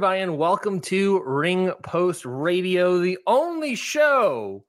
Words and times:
Everybody, 0.00 0.22
and 0.22 0.38
welcome 0.38 0.80
to 0.80 1.22
Ring 1.26 1.70
Post 1.82 2.24
Radio, 2.24 3.00
the 3.00 3.18
only 3.26 3.74
show 3.74 4.64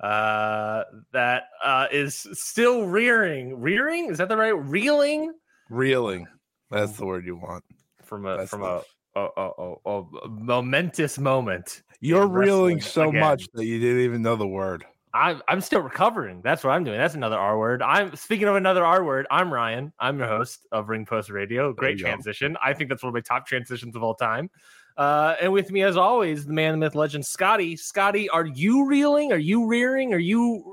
uh, 0.00 0.82
that 1.12 1.44
uh, 1.62 1.86
is 1.92 2.26
still 2.32 2.84
rearing. 2.84 3.60
Rearing 3.60 4.06
is 4.10 4.18
that 4.18 4.28
the 4.28 4.36
right? 4.36 4.58
Reeling. 4.58 5.32
Reeling. 5.70 6.26
That's 6.68 6.96
the 6.96 7.06
word 7.06 7.24
you 7.24 7.36
want. 7.36 7.62
From 8.02 8.26
a 8.26 8.38
That's 8.38 8.50
from 8.50 8.62
the- 8.62 8.82
a, 9.14 9.20
a, 9.36 9.50
a, 9.56 9.74
a, 9.86 10.02
a 10.24 10.28
momentous 10.28 11.16
moment. 11.16 11.82
You're 12.00 12.26
reeling 12.26 12.80
so 12.80 13.10
again. 13.10 13.20
much 13.20 13.46
that 13.54 13.66
you 13.66 13.78
didn't 13.78 14.00
even 14.02 14.20
know 14.20 14.34
the 14.34 14.48
word. 14.48 14.84
I'm 15.16 15.42
I'm 15.48 15.60
still 15.60 15.80
recovering. 15.80 16.42
That's 16.42 16.62
what 16.62 16.72
I'm 16.72 16.84
doing. 16.84 16.98
That's 16.98 17.14
another 17.14 17.38
R 17.38 17.58
word. 17.58 17.82
I'm 17.82 18.14
speaking 18.16 18.48
of 18.48 18.56
another 18.56 18.84
R 18.84 19.02
word. 19.02 19.26
I'm 19.30 19.52
Ryan. 19.52 19.92
I'm 19.98 20.18
your 20.18 20.28
host 20.28 20.66
of 20.72 20.88
Ring 20.88 21.06
Post 21.06 21.30
Radio. 21.30 21.72
Great 21.72 21.98
you 21.98 22.04
go. 22.04 22.10
transition. 22.10 22.56
I 22.62 22.74
think 22.74 22.90
that's 22.90 23.02
one 23.02 23.08
of 23.08 23.14
my 23.14 23.20
top 23.20 23.46
transitions 23.46 23.96
of 23.96 24.02
all 24.02 24.14
time. 24.14 24.50
Uh, 24.96 25.34
and 25.40 25.52
with 25.52 25.70
me, 25.70 25.82
as 25.82 25.96
always, 25.96 26.46
the 26.46 26.52
man, 26.52 26.72
the 26.72 26.78
myth, 26.78 26.94
legend, 26.94 27.24
Scotty. 27.24 27.76
Scotty, 27.76 28.28
are 28.28 28.46
you 28.46 28.86
reeling? 28.86 29.32
Are 29.32 29.38
you 29.38 29.66
rearing? 29.66 30.14
Are 30.14 30.18
you 30.18 30.64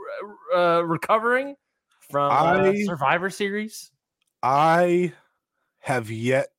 uh, 0.56 0.84
recovering 0.86 1.56
from 2.10 2.32
uh, 2.32 2.72
I- 2.72 2.84
Survivor 2.86 3.30
Series? 3.30 3.92
I 4.42 5.14
have 5.80 6.12
yet 6.12 6.50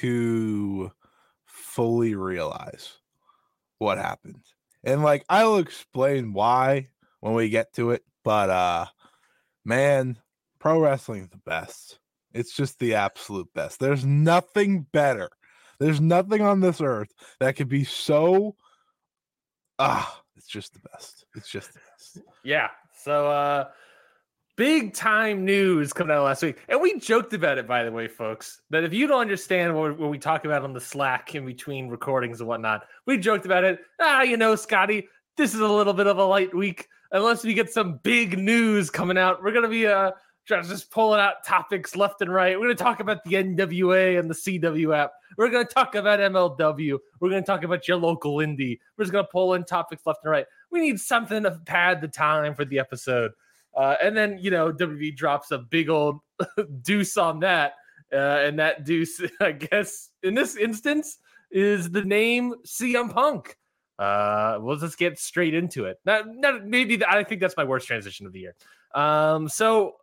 to 0.00 0.90
fully 1.44 2.14
realize 2.14 2.98
what 3.78 3.98
happened. 3.98 4.42
And 4.82 5.02
like 5.02 5.24
I'll 5.28 5.56
explain 5.56 6.32
why 6.32 6.88
when 7.24 7.32
we 7.32 7.48
get 7.48 7.72
to 7.72 7.92
it, 7.92 8.04
but 8.22 8.50
uh 8.50 8.84
man, 9.64 10.18
pro 10.58 10.78
wrestling 10.78 11.22
is 11.22 11.30
the 11.30 11.38
best. 11.38 11.98
It's 12.34 12.54
just 12.54 12.78
the 12.78 12.96
absolute 12.96 13.48
best. 13.54 13.80
There's 13.80 14.04
nothing 14.04 14.82
better. 14.92 15.30
There's 15.80 16.02
nothing 16.02 16.42
on 16.42 16.60
this 16.60 16.82
earth 16.82 17.08
that 17.40 17.56
could 17.56 17.70
be 17.70 17.82
so 17.82 18.56
ah, 19.78 20.22
it's 20.36 20.46
just 20.46 20.74
the 20.74 20.80
best. 20.80 21.24
It's 21.34 21.48
just 21.48 21.72
the 21.72 21.80
best. 21.80 22.18
Yeah. 22.44 22.68
So 23.02 23.30
uh 23.30 23.68
big 24.56 24.92
time 24.92 25.46
news 25.46 25.94
coming 25.94 26.14
out 26.14 26.24
last 26.24 26.42
week. 26.42 26.58
And 26.68 26.78
we 26.78 26.98
joked 26.98 27.32
about 27.32 27.56
it, 27.56 27.66
by 27.66 27.84
the 27.84 27.90
way, 27.90 28.06
folks, 28.06 28.60
that 28.68 28.84
if 28.84 28.92
you 28.92 29.06
don't 29.06 29.22
understand 29.22 29.74
what, 29.74 29.98
what 29.98 30.10
we 30.10 30.18
talk 30.18 30.44
about 30.44 30.62
on 30.62 30.74
the 30.74 30.80
Slack 30.80 31.34
in 31.34 31.46
between 31.46 31.88
recordings 31.88 32.40
and 32.40 32.48
whatnot, 32.50 32.84
we 33.06 33.16
joked 33.16 33.46
about 33.46 33.64
it. 33.64 33.80
Ah, 33.98 34.20
you 34.20 34.36
know, 34.36 34.56
Scotty, 34.56 35.08
this 35.38 35.54
is 35.54 35.60
a 35.60 35.66
little 35.66 35.94
bit 35.94 36.06
of 36.06 36.18
a 36.18 36.24
light 36.24 36.54
week. 36.54 36.86
Unless 37.14 37.44
we 37.44 37.54
get 37.54 37.72
some 37.72 38.00
big 38.02 38.36
news 38.36 38.90
coming 38.90 39.16
out, 39.16 39.40
we're 39.40 39.52
gonna 39.52 39.68
be 39.68 39.86
uh 39.86 40.10
just 40.46 40.90
pulling 40.90 41.20
out 41.20 41.44
topics 41.46 41.94
left 41.94 42.20
and 42.20 42.34
right. 42.34 42.58
We're 42.58 42.66
gonna 42.66 42.74
talk 42.74 42.98
about 42.98 43.22
the 43.22 43.34
NWA 43.34 44.18
and 44.18 44.28
the 44.28 44.34
CW 44.34 44.96
app. 44.96 45.12
We're 45.38 45.48
gonna 45.48 45.64
talk 45.64 45.94
about 45.94 46.18
MLW. 46.18 46.98
We're 47.20 47.30
gonna 47.30 47.42
talk 47.42 47.62
about 47.62 47.86
your 47.86 47.98
local 47.98 48.38
indie. 48.38 48.80
We're 48.96 49.04
just 49.04 49.12
gonna 49.12 49.28
pull 49.30 49.54
in 49.54 49.64
topics 49.64 50.04
left 50.04 50.24
and 50.24 50.32
right. 50.32 50.44
We 50.72 50.80
need 50.80 50.98
something 50.98 51.44
to 51.44 51.52
pad 51.64 52.00
the 52.00 52.08
time 52.08 52.52
for 52.56 52.64
the 52.64 52.80
episode. 52.80 53.30
Uh, 53.76 53.94
and 54.02 54.16
then 54.16 54.36
you 54.40 54.50
know 54.50 54.72
WWE 54.72 55.16
drops 55.16 55.52
a 55.52 55.58
big 55.58 55.88
old 55.88 56.18
deuce 56.82 57.16
on 57.16 57.38
that, 57.40 57.74
uh, 58.12 58.16
and 58.16 58.58
that 58.58 58.84
deuce, 58.84 59.22
I 59.40 59.52
guess, 59.52 60.10
in 60.24 60.34
this 60.34 60.56
instance, 60.56 61.18
is 61.52 61.90
the 61.90 62.04
name 62.04 62.54
CM 62.66 63.12
Punk. 63.14 63.56
Uh, 63.98 64.58
we'll 64.60 64.76
just 64.76 64.98
get 64.98 65.18
straight 65.18 65.54
into 65.54 65.84
it. 65.84 65.98
Not, 66.04 66.24
not 66.28 66.66
maybe 66.66 66.96
th- 66.96 67.08
I 67.08 67.22
think 67.24 67.40
that's 67.40 67.56
my 67.56 67.64
worst 67.64 67.86
transition 67.86 68.26
of 68.26 68.32
the 68.32 68.40
year. 68.40 68.54
Um, 68.94 69.48
so 69.48 69.96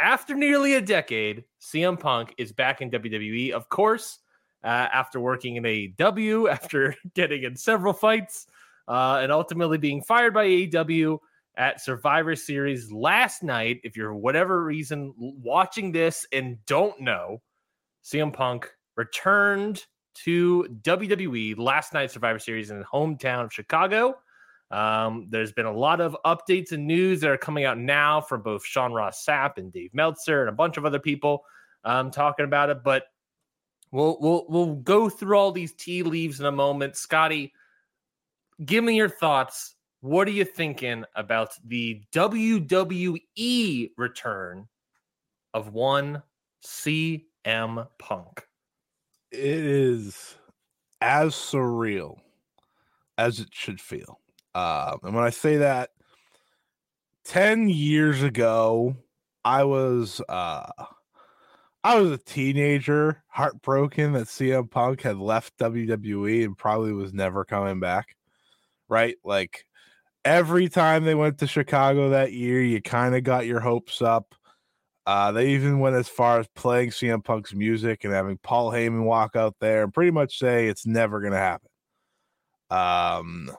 after 0.00 0.34
nearly 0.34 0.74
a 0.74 0.80
decade, 0.80 1.44
CM 1.60 1.98
Punk 1.98 2.34
is 2.38 2.52
back 2.52 2.80
in 2.80 2.90
WWE. 2.90 3.50
Of 3.50 3.68
course, 3.68 4.18
uh, 4.62 4.66
after 4.66 5.20
working 5.20 5.56
in 5.56 5.64
AEW, 5.64 6.50
after 6.50 6.94
getting 7.14 7.42
in 7.44 7.56
several 7.56 7.92
fights, 7.92 8.46
uh, 8.86 9.20
and 9.22 9.32
ultimately 9.32 9.78
being 9.78 10.02
fired 10.02 10.32
by 10.32 10.46
AEW 10.46 11.18
at 11.56 11.80
Survivor 11.80 12.36
Series 12.36 12.90
last 12.92 13.42
night. 13.42 13.80
If 13.82 13.96
you're 13.96 14.14
whatever 14.14 14.64
reason 14.64 15.12
watching 15.18 15.92
this 15.92 16.26
and 16.32 16.64
don't 16.66 16.98
know, 17.00 17.42
CM 18.04 18.32
Punk 18.32 18.70
returned 18.96 19.84
to 20.24 20.66
WWE 20.82 21.58
last 21.58 21.94
night 21.94 22.10
Survivor 22.10 22.38
Series 22.38 22.70
in 22.70 22.78
the 22.78 22.84
hometown 22.84 23.44
of 23.44 23.52
Chicago. 23.52 24.18
Um, 24.70 25.26
there's 25.30 25.52
been 25.52 25.66
a 25.66 25.72
lot 25.72 26.00
of 26.00 26.16
updates 26.26 26.72
and 26.72 26.86
news 26.86 27.20
that 27.20 27.30
are 27.30 27.38
coming 27.38 27.64
out 27.64 27.78
now 27.78 28.20
from 28.20 28.42
both 28.42 28.64
Sean 28.64 28.92
Ross 28.92 29.24
Sapp 29.24 29.56
and 29.56 29.72
Dave 29.72 29.94
Meltzer 29.94 30.40
and 30.40 30.48
a 30.48 30.52
bunch 30.52 30.76
of 30.76 30.84
other 30.84 30.98
people 30.98 31.44
um, 31.84 32.10
talking 32.10 32.44
about 32.44 32.68
it. 32.68 32.82
But 32.84 33.04
we'll 33.90 34.18
we'll 34.20 34.46
we'll 34.48 34.74
go 34.76 35.08
through 35.08 35.38
all 35.38 35.52
these 35.52 35.72
tea 35.72 36.02
leaves 36.02 36.40
in 36.40 36.46
a 36.46 36.52
moment. 36.52 36.96
Scotty, 36.96 37.52
give 38.64 38.84
me 38.84 38.96
your 38.96 39.08
thoughts. 39.08 39.74
What 40.00 40.28
are 40.28 40.32
you 40.32 40.44
thinking 40.44 41.04
about 41.16 41.54
the 41.66 42.02
WWE 42.12 43.90
return 43.96 44.68
of 45.54 45.72
one 45.72 46.22
CM 46.64 47.88
Punk? 47.98 48.47
It 49.30 49.40
is 49.40 50.36
as 51.00 51.34
surreal 51.34 52.18
as 53.16 53.40
it 53.40 53.48
should 53.52 53.80
feel. 53.80 54.20
Um, 54.54 54.98
and 55.02 55.14
when 55.14 55.24
I 55.24 55.30
say 55.30 55.58
that, 55.58 55.90
10 57.24 57.68
years 57.68 58.22
ago, 58.22 58.96
I 59.44 59.64
was 59.64 60.20
uh 60.28 60.70
I 61.84 61.98
was 62.00 62.10
a 62.10 62.18
teenager, 62.18 63.22
heartbroken 63.28 64.12
that 64.12 64.26
CM 64.26 64.70
Punk 64.70 65.02
had 65.02 65.16
left 65.16 65.56
WWE 65.58 66.44
and 66.44 66.58
probably 66.58 66.92
was 66.92 67.12
never 67.12 67.44
coming 67.44 67.80
back. 67.80 68.16
Right? 68.88 69.16
Like 69.24 69.64
every 70.24 70.68
time 70.68 71.04
they 71.04 71.14
went 71.14 71.38
to 71.38 71.46
Chicago 71.46 72.10
that 72.10 72.32
year, 72.32 72.62
you 72.62 72.82
kind 72.82 73.14
of 73.14 73.22
got 73.22 73.46
your 73.46 73.60
hopes 73.60 74.02
up. 74.02 74.34
Uh, 75.08 75.32
they 75.32 75.52
even 75.52 75.80
went 75.80 75.96
as 75.96 76.06
far 76.06 76.38
as 76.38 76.46
playing 76.48 76.90
CM 76.90 77.24
Punk's 77.24 77.54
music 77.54 78.04
and 78.04 78.12
having 78.12 78.36
Paul 78.36 78.70
Heyman 78.70 79.04
walk 79.04 79.36
out 79.36 79.56
there 79.58 79.84
and 79.84 79.94
pretty 79.94 80.10
much 80.10 80.38
say 80.38 80.66
it's 80.66 80.84
never 80.84 81.20
going 81.20 81.32
to 81.32 81.38
happen. 81.38 81.70
Um, 82.68 83.50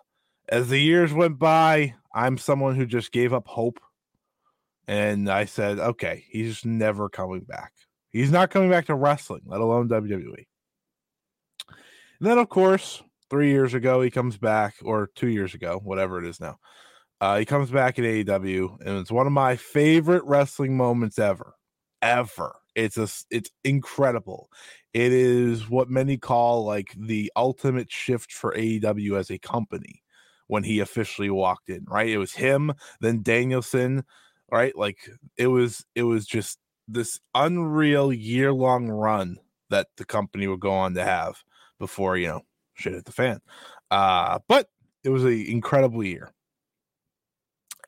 as 0.48 0.70
the 0.70 0.78
years 0.78 1.12
went 1.12 1.40
by, 1.40 1.96
I'm 2.14 2.38
someone 2.38 2.76
who 2.76 2.86
just 2.86 3.12
gave 3.12 3.34
up 3.34 3.48
hope. 3.48 3.80
And 4.88 5.28
I 5.28 5.46
said, 5.46 5.80
okay, 5.80 6.24
he's 6.30 6.64
never 6.66 7.10
coming 7.10 7.42
back. 7.42 7.74
He's 8.12 8.30
not 8.30 8.52
coming 8.52 8.70
back 8.70 8.86
to 8.86 8.94
wrestling, 8.94 9.42
let 9.48 9.60
alone 9.60 9.90
WWE. 9.90 10.46
And 11.68 12.28
then, 12.30 12.38
of 12.38 12.50
course, 12.50 13.02
three 13.32 13.50
years 13.50 13.74
ago, 13.74 14.02
he 14.02 14.12
comes 14.12 14.38
back, 14.38 14.76
or 14.84 15.10
two 15.16 15.30
years 15.30 15.56
ago, 15.56 15.82
whatever 15.84 16.24
it 16.24 16.30
is 16.30 16.40
now. 16.40 16.60
Uh, 17.22 17.38
he 17.38 17.46
comes 17.46 17.70
back 17.70 18.00
in 18.00 18.06
AEW, 18.06 18.80
and 18.86 18.98
it's 18.98 19.12
one 19.12 19.28
of 19.28 19.34
my 19.34 19.56
favorite 19.56 20.24
wrestling 20.24 20.78
moments 20.78 21.20
ever, 21.20 21.56
ever. 22.02 22.56
It's 22.76 22.98
a, 22.98 23.10
it's 23.30 23.52
incredible. 23.64 24.50
It 24.94 25.12
is 25.12 25.70
what 25.70 25.90
many 25.90 26.18
call 26.18 26.64
like 26.64 26.96
the 26.98 27.32
ultimate 27.36 27.92
shift 27.92 28.32
for 28.32 28.54
AEW 28.56 29.20
as 29.20 29.30
a 29.30 29.38
company 29.38 30.02
when 30.48 30.64
he 30.64 30.80
officially 30.80 31.30
walked 31.30 31.70
in. 31.70 31.86
Right, 31.90 32.10
it 32.10 32.18
was 32.18 32.34
him, 32.34 32.74
then 33.02 33.22
Danielson. 33.22 34.04
Right, 34.52 34.76
like 34.76 34.98
it 35.38 35.48
was, 35.48 35.86
it 35.96 36.04
was 36.04 36.26
just 36.26 36.58
this 36.88 37.20
unreal 37.36 38.12
year 38.14 38.52
long 38.52 38.88
run 38.90 39.38
that 39.70 39.88
the 39.98 40.06
company 40.06 40.48
would 40.48 40.60
go 40.60 40.72
on 40.72 40.94
to 40.96 41.04
have 41.04 41.44
before 41.80 42.18
you 42.18 42.28
know 42.28 42.42
shit 42.76 42.94
hit 42.94 43.06
the 43.06 43.12
fan. 43.12 43.40
Uh, 43.92 44.40
but 44.48 44.70
it 45.04 45.10
was 45.10 45.24
an 45.24 45.46
incredible 45.46 46.04
year. 46.04 46.34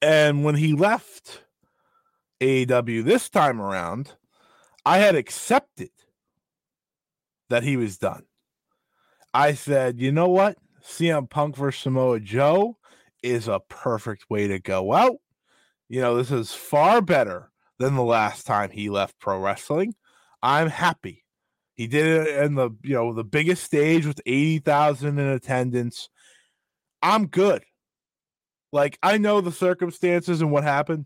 And 0.02 0.44
when 0.44 0.56
he 0.56 0.74
left 0.74 1.44
AEW 2.42 3.04
this 3.04 3.30
time 3.30 3.62
around, 3.62 4.16
I 4.86 4.98
had 4.98 5.16
accepted 5.16 5.92
that 7.50 7.64
he 7.64 7.78
was 7.78 7.98
done. 7.98 8.24
I 9.34 9.54
said, 9.54 10.00
you 10.00 10.12
know 10.12 10.30
what? 10.30 10.58
CM 10.84 11.30
Punk 11.30 11.56
versus 11.56 11.84
Samoa 11.84 12.20
Joe 12.20 12.78
is 13.22 13.48
a 13.48 13.62
perfect 13.70 14.30
way 14.30 14.48
to 14.48 14.60
go 14.60 14.94
out. 14.94 15.18
You 15.88 16.02
know, 16.02 16.18
this 16.18 16.32
is 16.32 16.54
far 16.54 17.02
better 17.02 17.52
than 17.78 17.96
the 17.96 18.04
last 18.04 18.48
time 18.48 18.72
he 18.72 18.90
left 18.90 19.20
pro 19.20 19.40
wrestling. 19.40 19.94
I'm 20.42 20.70
happy. 20.70 21.26
He 21.76 21.88
did 21.88 22.06
it 22.06 22.44
in 22.44 22.56
the, 22.56 22.72
you 22.84 22.96
know, 22.96 23.14
the 23.14 23.24
biggest 23.24 23.64
stage 23.64 24.06
with 24.06 24.22
80,000 24.26 25.20
in 25.20 25.28
attendance. 25.28 26.10
I'm 27.02 27.28
good. 27.28 27.64
Like 28.72 28.98
I 29.04 29.18
know 29.18 29.42
the 29.42 29.52
circumstances 29.52 30.42
and 30.42 30.52
what 30.52 30.64
happened. 30.64 31.06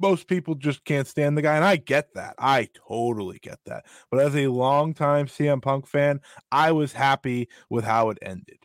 Most 0.00 0.26
people 0.26 0.54
just 0.56 0.84
can't 0.84 1.06
stand 1.06 1.38
the 1.38 1.42
guy, 1.42 1.54
and 1.54 1.64
I 1.64 1.76
get 1.76 2.14
that. 2.14 2.34
I 2.38 2.68
totally 2.88 3.38
get 3.40 3.58
that. 3.66 3.86
But 4.10 4.20
as 4.20 4.34
a 4.34 4.48
longtime 4.48 5.26
CM 5.26 5.62
Punk 5.62 5.86
fan, 5.86 6.20
I 6.50 6.72
was 6.72 6.92
happy 6.92 7.48
with 7.70 7.84
how 7.84 8.10
it 8.10 8.18
ended. 8.20 8.58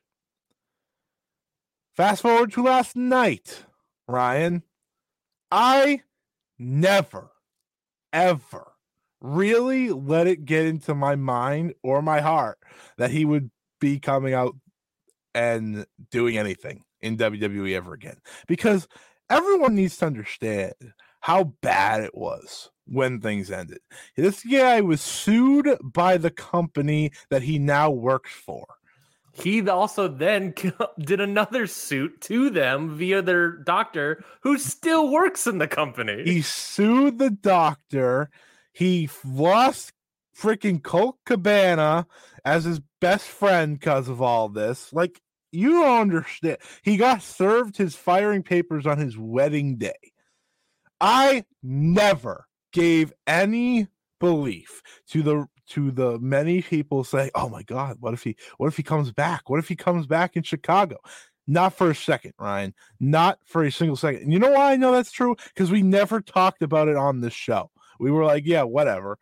Fast 1.96 2.24
forward 2.24 2.52
to 2.54 2.64
last 2.64 2.96
night, 2.96 3.66
Ryan. 4.08 4.64
I 5.52 6.02
never, 6.58 7.32
ever 8.12 8.74
really 9.22 9.90
let 9.92 10.28
it 10.28 10.46
get 10.46 10.66
into 10.66 10.96
my 10.96 11.16
mind 11.16 11.74
or 11.84 12.02
my 12.02 12.22
heart 12.22 12.58
that 12.98 13.12
he 13.12 13.26
would 13.26 13.52
be 13.80 14.00
coming 14.00 14.34
out 14.34 14.56
and 15.34 15.86
doing 16.12 16.38
anything 16.38 16.84
in 17.02 17.18
WWE 17.18 17.76
ever 17.76 17.94
again 17.94 18.18
because 18.48 18.88
everyone 19.30 19.76
needs 19.76 19.98
to 19.98 20.06
understand 20.06 20.74
how 21.22 21.44
bad 21.62 22.02
it 22.02 22.16
was 22.16 22.70
when 22.86 23.20
things 23.20 23.52
ended. 23.52 23.80
This 24.16 24.44
guy 24.44 24.82
was 24.82 25.02
sued 25.02 25.78
by 25.84 26.18
the 26.18 26.32
company 26.32 27.12
that 27.30 27.44
he 27.44 27.60
now 27.60 27.90
works 27.90 28.32
for. 28.32 28.66
He 29.34 29.68
also 29.70 30.08
then 30.08 30.54
did 31.00 31.22
another 31.22 31.68
suit 31.68 32.20
to 32.22 32.50
them 32.50 32.98
via 32.98 33.22
their 33.22 33.52
doctor 33.52 34.24
who 34.42 34.58
still 34.58 35.10
works 35.10 35.48
in 35.48 35.60
the 35.60 35.68
company. 35.68 36.24
He 36.24 36.42
sued 36.42 37.20
the 37.20 37.30
doctor. 37.30 38.30
He 38.74 39.10
lost 39.24 39.94
freaking 40.38 40.82
Colt 40.82 41.18
Cabana 41.26 42.08
as 42.44 42.64
his 42.64 42.82
best 43.02 43.28
friend 43.28 43.80
because 43.80 44.10
of 44.10 44.22
all 44.22 44.50
this. 44.50 44.92
Like, 44.94 45.22
you 45.52 45.84
understand. 45.86 46.58
He 46.84 46.98
got 46.98 47.22
served 47.22 47.78
his 47.78 47.96
firing 47.96 48.44
papers 48.44 48.86
on 48.86 48.98
his 48.98 49.18
wedding 49.18 49.78
day. 49.78 49.98
I 51.02 51.46
never 51.64 52.48
gave 52.72 53.14
any 53.26 53.88
belief 54.20 54.82
to 55.10 55.24
the 55.24 55.46
to 55.70 55.92
the 55.92 56.20
many 56.20 56.62
people 56.62 57.04
saying, 57.04 57.32
"Oh 57.36 57.50
my 57.50 57.64
God, 57.64 57.98
what 58.00 58.14
if 58.14 58.24
he 58.24 58.36
what 58.58 58.68
if 58.68 58.78
he 58.78 58.84
comes 58.84 59.12
back? 59.12 59.50
What 59.50 59.60
if 59.60 59.68
he 59.68 59.76
comes 59.76 60.08
back 60.08 60.36
in 60.36 60.44
Chicago?" 60.44 60.98
Not 61.48 61.74
for 61.74 61.90
a 61.90 61.96
second, 61.96 62.34
Ryan. 62.40 62.76
Not 63.00 63.40
for 63.44 63.64
a 63.64 63.72
single 63.72 63.96
second. 63.96 64.22
And 64.22 64.34
you 64.34 64.40
know 64.40 64.52
why 64.52 64.74
I 64.74 64.78
know 64.78 64.92
that's 64.92 65.12
true? 65.12 65.36
Because 65.48 65.72
we 65.72 65.82
never 65.82 66.22
talked 66.22 66.62
about 66.62 66.90
it 66.90 66.96
on 66.96 67.22
this 67.22 67.34
show. 67.34 67.72
We 68.00 68.12
were 68.12 68.26
like, 68.26 68.46
"Yeah, 68.46 68.64
whatever." 68.64 69.18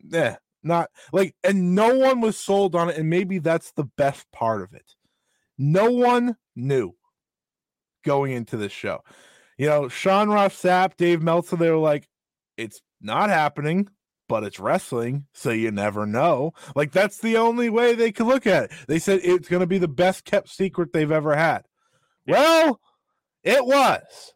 Yeah, 0.00 0.36
not 0.62 0.90
like, 1.12 1.34
and 1.44 1.74
no 1.74 1.96
one 1.96 2.20
was 2.20 2.38
sold 2.38 2.74
on 2.74 2.90
it. 2.90 2.96
And 2.96 3.10
maybe 3.10 3.38
that's 3.38 3.72
the 3.72 3.84
best 3.84 4.30
part 4.32 4.62
of 4.62 4.74
it. 4.74 4.94
No 5.58 5.90
one 5.90 6.36
knew 6.54 6.92
going 8.04 8.32
into 8.32 8.56
this 8.56 8.72
show. 8.72 9.00
You 9.58 9.66
know, 9.66 9.88
Sean 9.88 10.28
Ross 10.28 10.54
Sapp, 10.54 10.96
Dave 10.96 11.20
Meltzer, 11.20 11.56
they 11.56 11.70
were 11.70 11.76
like, 11.76 12.08
it's 12.56 12.80
not 13.00 13.28
happening, 13.28 13.88
but 14.28 14.44
it's 14.44 14.60
wrestling, 14.60 15.26
so 15.32 15.50
you 15.50 15.70
never 15.70 16.06
know. 16.06 16.52
Like 16.76 16.92
that's 16.92 17.18
the 17.18 17.36
only 17.36 17.68
way 17.68 17.94
they 17.94 18.12
could 18.12 18.26
look 18.26 18.46
at 18.46 18.64
it. 18.64 18.72
They 18.86 18.98
said 18.98 19.20
it's 19.22 19.48
going 19.48 19.60
to 19.60 19.66
be 19.66 19.78
the 19.78 19.88
best 19.88 20.24
kept 20.24 20.48
secret 20.48 20.92
they've 20.92 21.10
ever 21.10 21.34
had. 21.34 21.62
Well, 22.26 22.80
it 23.42 23.64
was. 23.64 24.34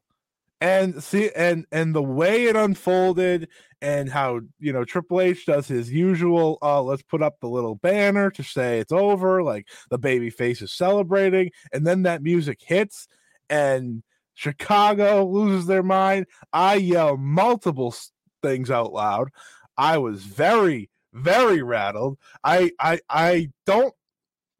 And 0.62 1.02
see 1.02 1.30
and 1.34 1.66
and 1.72 1.92
the 1.92 2.02
way 2.02 2.44
it 2.44 2.54
unfolded 2.54 3.48
and 3.80 4.08
how, 4.08 4.40
you 4.60 4.72
know, 4.72 4.84
Triple 4.84 5.20
H 5.20 5.44
does 5.44 5.66
his 5.66 5.92
usual 5.92 6.58
uh 6.62 6.80
let's 6.82 7.02
put 7.02 7.20
up 7.20 7.40
the 7.40 7.48
little 7.48 7.74
banner 7.74 8.30
to 8.30 8.44
say 8.44 8.78
it's 8.78 8.92
over, 8.92 9.42
like 9.42 9.66
the 9.90 9.98
baby 9.98 10.30
face 10.30 10.62
is 10.62 10.72
celebrating 10.72 11.50
and 11.72 11.84
then 11.84 12.02
that 12.04 12.22
music 12.22 12.60
hits 12.62 13.08
and 13.50 14.04
Chicago 14.34 15.26
loses 15.26 15.66
their 15.66 15.82
mind. 15.82 16.26
I 16.52 16.76
yell 16.76 17.16
multiple 17.16 17.94
things 18.42 18.70
out 18.70 18.92
loud. 18.92 19.30
I 19.76 19.98
was 19.98 20.22
very, 20.22 20.90
very 21.12 21.62
rattled. 21.62 22.18
I, 22.44 22.70
I, 22.78 23.00
I 23.10 23.50
don't 23.66 23.94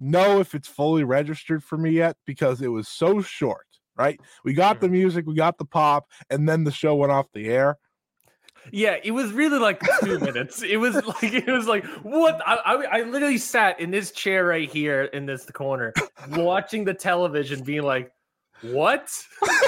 know 0.01 0.41
if 0.41 0.55
it's 0.55 0.69
fully 0.69 1.05
registered 1.05 1.63
for 1.63 1.79
me 1.79 1.93
yet 1.93 2.17
because 2.27 2.61
it 2.61 2.69
was 2.69 2.89
so 2.89 3.23
short. 3.23 3.67
Right? 3.97 4.21
We 4.45 4.55
got 4.55 4.81
the 4.81 4.89
mm. 4.89 4.93
music, 4.93 5.27
we 5.27 5.35
got 5.35 5.59
the 5.59 5.65
pop, 5.65 6.09
and 6.31 6.49
then 6.49 6.65
the 6.65 6.73
show 6.73 6.95
went 6.95 7.13
off 7.13 7.27
the 7.33 7.49
air. 7.49 7.79
Yeah, 8.71 8.97
it 9.03 9.11
was 9.11 9.33
really 9.33 9.59
like 9.59 9.83
two 10.01 10.19
minutes. 10.21 10.63
It 10.63 10.77
was 10.77 10.95
like 10.95 11.35
it 11.35 11.49
was 11.49 11.67
like 11.67 11.85
what 12.03 12.41
I, 12.47 12.55
I, 12.55 12.99
I 12.99 13.03
literally 13.03 13.39
sat 13.39 13.81
in 13.81 13.91
this 13.91 14.13
chair 14.13 14.47
right 14.47 14.71
here 14.71 15.05
in 15.05 15.27
this 15.27 15.47
corner, 15.51 15.93
watching 16.31 16.85
the 16.85 16.95
television, 16.95 17.65
being 17.65 17.83
like, 17.83 18.13
"What?" 18.63 19.11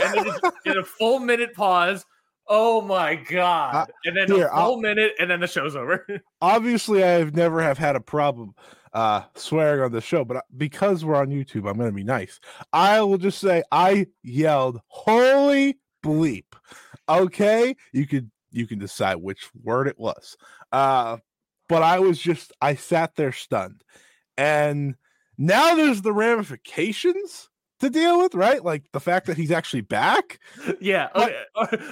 And 0.05 0.15
then 0.15 0.35
in 0.65 0.79
a 0.79 0.85
full 0.85 1.19
minute 1.19 1.55
pause, 1.55 2.05
Oh 2.47 2.83
my 2.83 3.15
god! 3.15 3.91
And 4.05 4.17
then 4.17 4.31
here, 4.31 4.47
a 4.47 4.51
full 4.51 4.59
I'll, 4.59 4.81
minute, 4.81 5.13
and 5.19 5.31
then 5.31 5.41
the 5.41 5.47
show's 5.47 5.77
over. 5.77 6.07
obviously, 6.43 7.03
I 7.03 7.13
have 7.13 7.35
never 7.35 7.63
have 7.63 7.79
had 7.79 7.97
a 7.97 8.01
problem 8.01 8.55
uh, 8.95 9.23
swearing 9.35 9.83
on 9.83 9.93
the 9.93 10.01
show, 10.01 10.25
but 10.25 10.45
because 10.57 11.05
we're 11.05 11.17
on 11.17 11.29
YouTube, 11.29 11.69
I'm 11.69 11.77
going 11.77 11.91
to 11.91 11.93
be 11.93 12.05
nice. 12.05 12.41
I 12.73 13.03
will 13.03 13.19
just 13.19 13.39
say 13.39 13.63
I 13.71 14.07
yelled 14.23 14.81
"Holy 14.87 15.79
bleep!" 16.05 16.55
Okay, 17.09 17.77
you 17.93 18.07
could 18.07 18.31
you 18.51 18.67
can 18.67 18.79
decide 18.79 19.17
which 19.17 19.51
word 19.63 19.89
it 19.89 19.99
was, 19.99 20.37
uh, 20.73 21.19
but 21.69 21.83
I 21.83 21.99
was 21.99 22.19
just 22.19 22.53
I 22.61 22.77
sat 22.77 23.17
there 23.17 23.33
stunned, 23.33 23.83
and 24.39 24.95
now 25.37 25.75
there's 25.75 26.03
the 26.03 26.13
ramifications 26.13 27.51
to 27.81 27.91
deal 27.91 28.21
with, 28.21 28.35
right? 28.35 28.65
Like 28.65 28.85
the 28.93 29.01
fact 29.01 29.27
that 29.27 29.37
he's 29.37 29.51
actually 29.51 29.83
back. 29.83 30.39
Yeah. 30.81 31.09
Okay. 31.15 31.37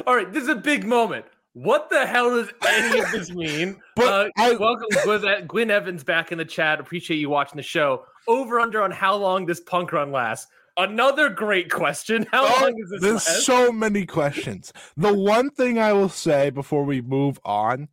All 0.06 0.14
right. 0.14 0.32
This 0.32 0.44
is 0.44 0.49
a 0.49 0.54
big 0.54 0.85
moment. 0.85 1.26
What 1.54 1.90
the 1.90 2.06
hell 2.06 2.30
does 2.30 2.50
any 2.66 3.00
of 3.00 3.11
this 3.11 3.30
mean? 3.35 3.80
But 3.97 4.26
uh, 4.26 4.30
I, 4.38 4.54
welcome 4.54 4.88
Gwyn, 5.04 5.44
Gwyn 5.47 5.71
Evans 5.71 6.04
back 6.04 6.32
in 6.32 6.38
the 6.38 6.44
chat. 6.44 6.80
Appreciate 6.80 7.18
you 7.18 7.28
watching 7.28 7.56
the 7.56 7.62
show. 7.62 8.04
Over 8.26 8.61
under 8.61 8.82
on 8.82 8.90
how 8.90 9.16
long 9.16 9.47
this 9.47 9.61
punk 9.61 9.92
run 9.92 10.12
lasts. 10.12 10.50
Another 10.76 11.28
great 11.28 11.71
question. 11.71 12.26
How 12.32 12.47
oh, 12.47 12.62
long 12.62 12.75
is 12.78 12.90
this? 12.90 13.02
There's 13.02 13.26
last? 13.26 13.44
so 13.44 13.71
many 13.71 14.06
questions. 14.06 14.73
The 14.97 15.12
one 15.12 15.50
thing 15.50 15.78
I 15.78 15.92
will 15.92 16.09
say 16.09 16.49
before 16.49 16.85
we 16.85 17.02
move 17.02 17.38
on 17.44 17.88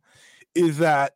is 0.54 0.78
that 0.78 1.12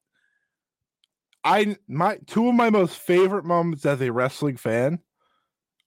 I 1.42 1.76
my 1.88 2.18
two 2.26 2.48
of 2.48 2.54
my 2.54 2.68
most 2.68 2.98
favorite 2.98 3.46
moments 3.46 3.86
as 3.86 4.02
a 4.02 4.12
wrestling 4.12 4.58
fan 4.58 4.98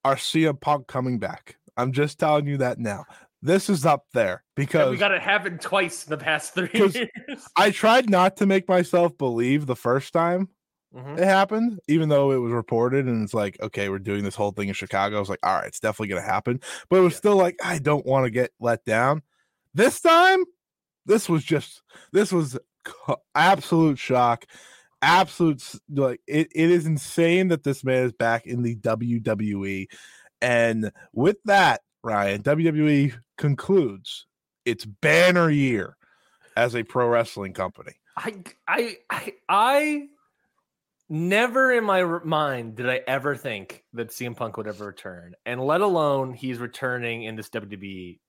are 0.03 0.15
CM 0.15 0.59
Punk 0.59 0.87
coming 0.87 1.19
back. 1.19 1.57
I'm 1.75 1.91
just 1.91 2.17
telling 2.17 2.47
you 2.47 2.57
that 2.57 2.79
now. 2.79 3.05
This 3.41 3.69
is 3.69 3.85
up 3.85 4.05
there 4.13 4.43
because 4.55 4.85
yeah, 4.85 4.89
we 4.89 4.97
got 4.97 5.11
it 5.11 5.21
happen 5.21 5.59
twice 5.59 6.05
in 6.05 6.09
the 6.09 6.17
past 6.17 6.53
three 6.53 6.69
years. 6.73 6.97
I 7.55 7.71
tried 7.71 8.09
not 8.09 8.37
to 8.37 8.45
make 8.45 8.67
myself 8.67 9.17
believe 9.17 9.65
the 9.65 9.75
first 9.75 10.11
time 10.11 10.49
mm-hmm. 10.95 11.19
it 11.19 11.23
happened, 11.23 11.79
even 11.87 12.09
though 12.09 12.31
it 12.31 12.37
was 12.37 12.51
reported 12.51 13.05
and 13.05 13.23
it's 13.23 13.35
like, 13.35 13.57
okay, 13.61 13.89
we're 13.89 13.99
doing 13.99 14.23
this 14.23 14.35
whole 14.35 14.51
thing 14.51 14.69
in 14.69 14.73
Chicago. 14.73 15.17
I 15.17 15.19
was 15.19 15.29
like, 15.29 15.39
all 15.43 15.55
right, 15.55 15.67
it's 15.67 15.79
definitely 15.79 16.07
gonna 16.09 16.21
happen. 16.21 16.59
But 16.89 16.97
it 16.97 17.01
was 17.01 17.13
yeah. 17.13 17.17
still 17.17 17.35
like, 17.35 17.57
I 17.63 17.77
don't 17.77 18.05
want 18.05 18.25
to 18.25 18.31
get 18.31 18.51
let 18.59 18.83
down. 18.85 19.21
This 19.73 20.01
time, 20.01 20.43
this 21.05 21.29
was 21.29 21.43
just 21.43 21.83
this 22.11 22.31
was 22.31 22.57
absolute 23.35 23.99
shock 23.99 24.45
absolute 25.01 25.63
like 25.93 26.21
it, 26.27 26.47
it 26.55 26.71
is 26.71 26.85
insane 26.85 27.49
that 27.49 27.63
this 27.63 27.83
man 27.83 28.03
is 28.05 28.13
back 28.13 28.45
in 28.45 28.63
the 28.63 28.75
WWE. 28.77 29.87
And 30.41 30.91
with 31.13 31.37
that, 31.45 31.81
Ryan, 32.07 32.41
WWE 32.41 33.13
concludes 33.37 34.27
its 34.63 34.85
banner 34.85 35.49
year 35.49 35.97
as 36.55 36.73
a 36.73 36.83
pro 36.83 37.07
wrestling 37.09 37.51
company. 37.51 37.95
I, 38.15 38.43
I, 38.65 38.95
I, 39.09 39.33
I 39.49 40.07
never 41.09 41.73
in 41.73 41.83
my 41.83 42.03
mind 42.23 42.77
did 42.77 42.89
I 42.89 43.01
ever 43.07 43.35
think 43.35 43.83
that 43.91 44.09
CM 44.09 44.37
Punk 44.37 44.55
would 44.55 44.67
ever 44.67 44.85
return, 44.85 45.35
and 45.45 45.61
let 45.61 45.81
alone 45.81 46.33
he's 46.33 46.59
returning 46.59 47.23
in 47.23 47.35
this 47.35 47.49
WWE 47.49 48.19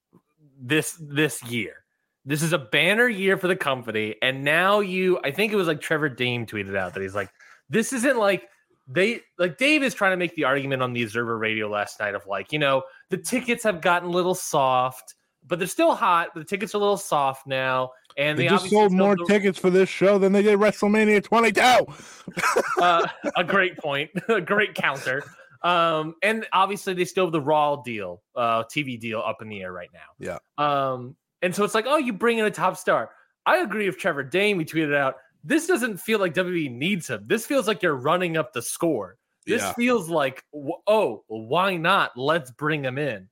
this 0.61 0.99
this 1.01 1.41
year. 1.45 1.85
This 2.25 2.43
is 2.43 2.53
a 2.53 2.59
banner 2.59 3.09
year 3.09 3.39
for 3.39 3.47
the 3.47 3.57
company, 3.57 4.17
and 4.21 4.43
now 4.43 4.81
you, 4.81 5.21
I 5.23 5.31
think 5.31 5.53
it 5.53 5.57
was 5.57 5.69
like 5.69 5.81
Trevor 5.81 6.09
Dame 6.09 6.47
tweeted 6.47 6.77
out 6.77 6.95
that 6.95 7.03
he's 7.03 7.15
like, 7.15 7.31
this 7.71 7.93
isn't 7.93 8.19
like 8.19 8.49
they 8.89 9.21
like 9.39 9.59
Dave 9.59 9.83
is 9.83 9.95
trying 9.95 10.13
to 10.13 10.17
make 10.17 10.35
the 10.35 10.45
argument 10.45 10.83
on 10.83 10.93
the 10.93 11.03
Observer 11.03 11.37
Radio 11.37 11.69
last 11.69 12.01
night 12.01 12.15
of 12.15 12.27
like, 12.27 12.53
you 12.53 12.59
know, 12.59 12.83
the 13.11 13.19
tickets 13.19 13.63
have 13.65 13.83
gotten 13.83 14.09
a 14.09 14.13
little 14.13 14.35
soft, 14.35 15.15
but 15.47 15.59
they're 15.59 15.69
still 15.69 15.95
hot, 15.95 16.31
but 16.35 16.41
the 16.41 16.47
tickets 16.47 16.75
are 16.75 16.79
a 16.79 16.81
little 16.81 16.97
soft 16.97 17.47
now. 17.47 17.91
And 18.17 18.39
They, 18.39 18.45
they, 18.45 18.49
just 18.49 18.71
sold 18.71 18.93
more 18.93 19.15
do- 19.15 19.27
tickets 19.27 19.59
for 19.59 19.71
this 19.71 19.89
show 19.89 20.19
than 20.19 20.33
they 20.33 20.43
did 20.43 20.59
WrestleMania 20.59 21.23
22. 21.23 21.61
uh, 22.83 23.07
a 23.37 23.45
great 23.45 23.77
point, 23.77 24.11
a 24.29 24.41
great 24.41 24.75
counter. 24.75 25.23
Um, 25.63 26.15
and 26.23 26.47
obviously 26.53 26.95
they 26.95 27.05
still 27.05 27.27
have 27.27 27.33
the 27.33 27.41
Raw 27.41 27.77
deal, 27.77 28.23
uh, 28.35 28.65
TV 28.65 28.99
deal 28.99 29.21
up 29.21 29.43
in 29.43 29.49
the 29.49 29.61
air 29.61 29.73
right 29.73 29.91
now. 29.93 30.09
Yeah. 30.19 30.39
Um, 30.57 31.15
and 31.43 31.55
so 31.55 31.63
it's 31.63 31.75
like, 31.75 31.85
oh, 31.87 31.99
you 31.99 32.13
bring 32.13 32.39
in 32.39 32.47
a 32.47 32.51
top 32.51 32.77
star. 32.77 33.11
I 33.45 33.59
agree 33.59 33.87
with 33.87 33.99
Trevor 33.99 34.25
Dame. 34.25 34.59
He 34.59 34.65
tweeted 34.65 34.95
out, 34.95 35.17
this 35.45 35.67
doesn't 35.67 35.99
feel 35.99 36.19
like 36.19 36.35
WWE 36.35 36.71
needs 36.71 37.09
him. 37.09 37.25
This 37.27 37.47
feels 37.47 37.67
like 37.67 37.83
you're 37.83 37.95
running 37.97 38.37
up 38.37 38.53
the 38.53 38.63
score. 38.63 39.17
This 39.47 39.63
Yeah. 39.63 39.73
feels 39.73 40.09
like, 40.11 40.45
oh, 40.87 41.25
why 41.29 41.77
not? 41.77 42.17
Let's 42.17 42.51
bring 42.51 42.85
him 42.85 42.99
in. 42.99 43.29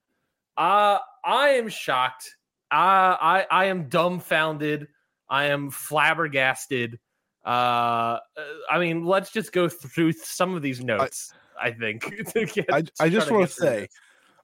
Uh, 0.57 0.99
I 1.25 1.49
am 1.51 1.69
shocked. 1.69 2.37
Uh, 2.71 3.17
I 3.21 3.47
I 3.51 3.65
am 3.67 3.89
dumbfounded. 3.89 4.89
I 5.29 5.47
am 5.47 5.71
flabbergasted. 5.71 6.99
Uh, 7.45 8.19
I 8.71 8.79
mean, 8.79 9.05
let's 9.05 9.31
just 9.31 9.53
go 9.53 9.69
through 9.69 10.13
some 10.13 10.55
of 10.55 10.63
these 10.63 10.83
notes. 10.83 11.33
I, 11.61 11.71
think. 11.73 12.03
to 12.33 12.45
get- 12.47 12.73
I, 12.73 12.83
I 12.99 13.09
just 13.09 13.31
want 13.31 13.49
to 13.49 13.53
say, 13.55 13.81
this. 13.83 13.89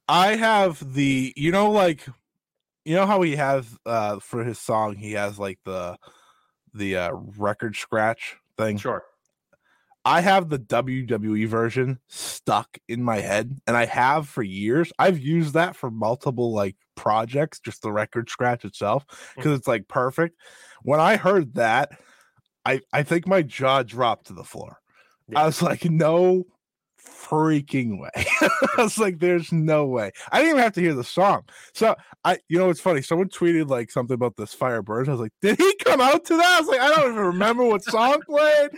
I 0.09 0.37
have 0.37 0.95
the, 0.95 1.33
you 1.37 1.51
know, 1.53 1.71
like, 1.71 2.07
you 2.85 2.95
know 2.97 3.07
how 3.07 3.23
he 3.23 3.37
has 3.37 3.67
uh 3.87 4.19
for 4.19 4.45
his 4.45 4.59
song, 4.59 4.97
he 4.97 5.13
has 5.13 5.39
like 5.39 5.59
the 5.65 5.97
the 6.75 6.97
uh 6.97 7.11
record 7.13 7.77
scratch 7.77 8.37
thing. 8.57 8.77
sure. 8.79 9.05
I 10.05 10.21
have 10.21 10.49
the 10.49 10.59
WWE 10.59 11.47
version 11.47 12.01
stuck 12.09 12.77
in 12.89 13.05
my 13.05 13.21
head, 13.21 13.61
and 13.69 13.77
I 13.77 13.85
have 13.87 14.29
for 14.29 14.43
years. 14.43 14.93
I've 14.99 15.21
used 15.21 15.55
that 15.55 15.77
for 15.77 15.91
multiple 15.93 16.53
like 16.53 16.77
projects, 16.97 17.61
just 17.61 17.83
the 17.83 17.93
record 17.93 18.29
scratch 18.29 18.65
itself, 18.65 19.05
because 19.37 19.57
it's 19.57 19.69
like 19.69 19.87
perfect. 19.87 20.37
When 20.83 20.99
I 20.99 21.17
heard 21.17 21.55
that, 21.55 21.93
I 22.65 22.81
I 22.93 23.05
think 23.05 23.29
my 23.29 23.43
jaw 23.43 23.85
dropped 23.85 24.27
to 24.27 24.33
the 24.33 24.45
floor. 24.45 24.79
Yeah. 25.29 25.43
I 25.43 25.47
was 25.47 25.63
like, 25.63 25.85
no 25.85 26.47
freaking 27.07 28.01
way. 28.01 28.11
I 28.77 28.83
was 28.83 28.99
like, 28.99 29.19
there's 29.19 29.53
no 29.53 29.87
way. 29.87 30.13
I 30.31 30.39
didn't 30.39 30.51
even 30.51 30.63
have 30.63 30.73
to 30.75 30.81
hear 30.81 30.95
the 30.95 31.05
song. 31.05 31.45
So 31.75 31.95
I, 32.25 32.39
you 32.49 32.59
know, 32.59 32.71
it's 32.71 32.81
funny. 32.81 33.03
Someone 33.03 33.29
tweeted 33.29 33.69
like 33.69 33.91
something 33.91 34.15
about 34.15 34.37
this 34.37 34.55
Firebirds. 34.55 35.09
I 35.09 35.13
was 35.13 35.21
like, 35.21 35.33
did 35.41 35.59
he 35.59 35.75
come 35.85 36.01
out 36.01 36.25
to 36.27 36.37
that? 36.37 36.57
I 36.57 36.61
was 36.61 36.69
like, 36.69 36.81
I 36.81 36.89
don't 36.89 37.13
even 37.13 37.25
remember 37.25 37.65
what 37.65 37.85
song 37.85 38.21
played. 38.27 38.71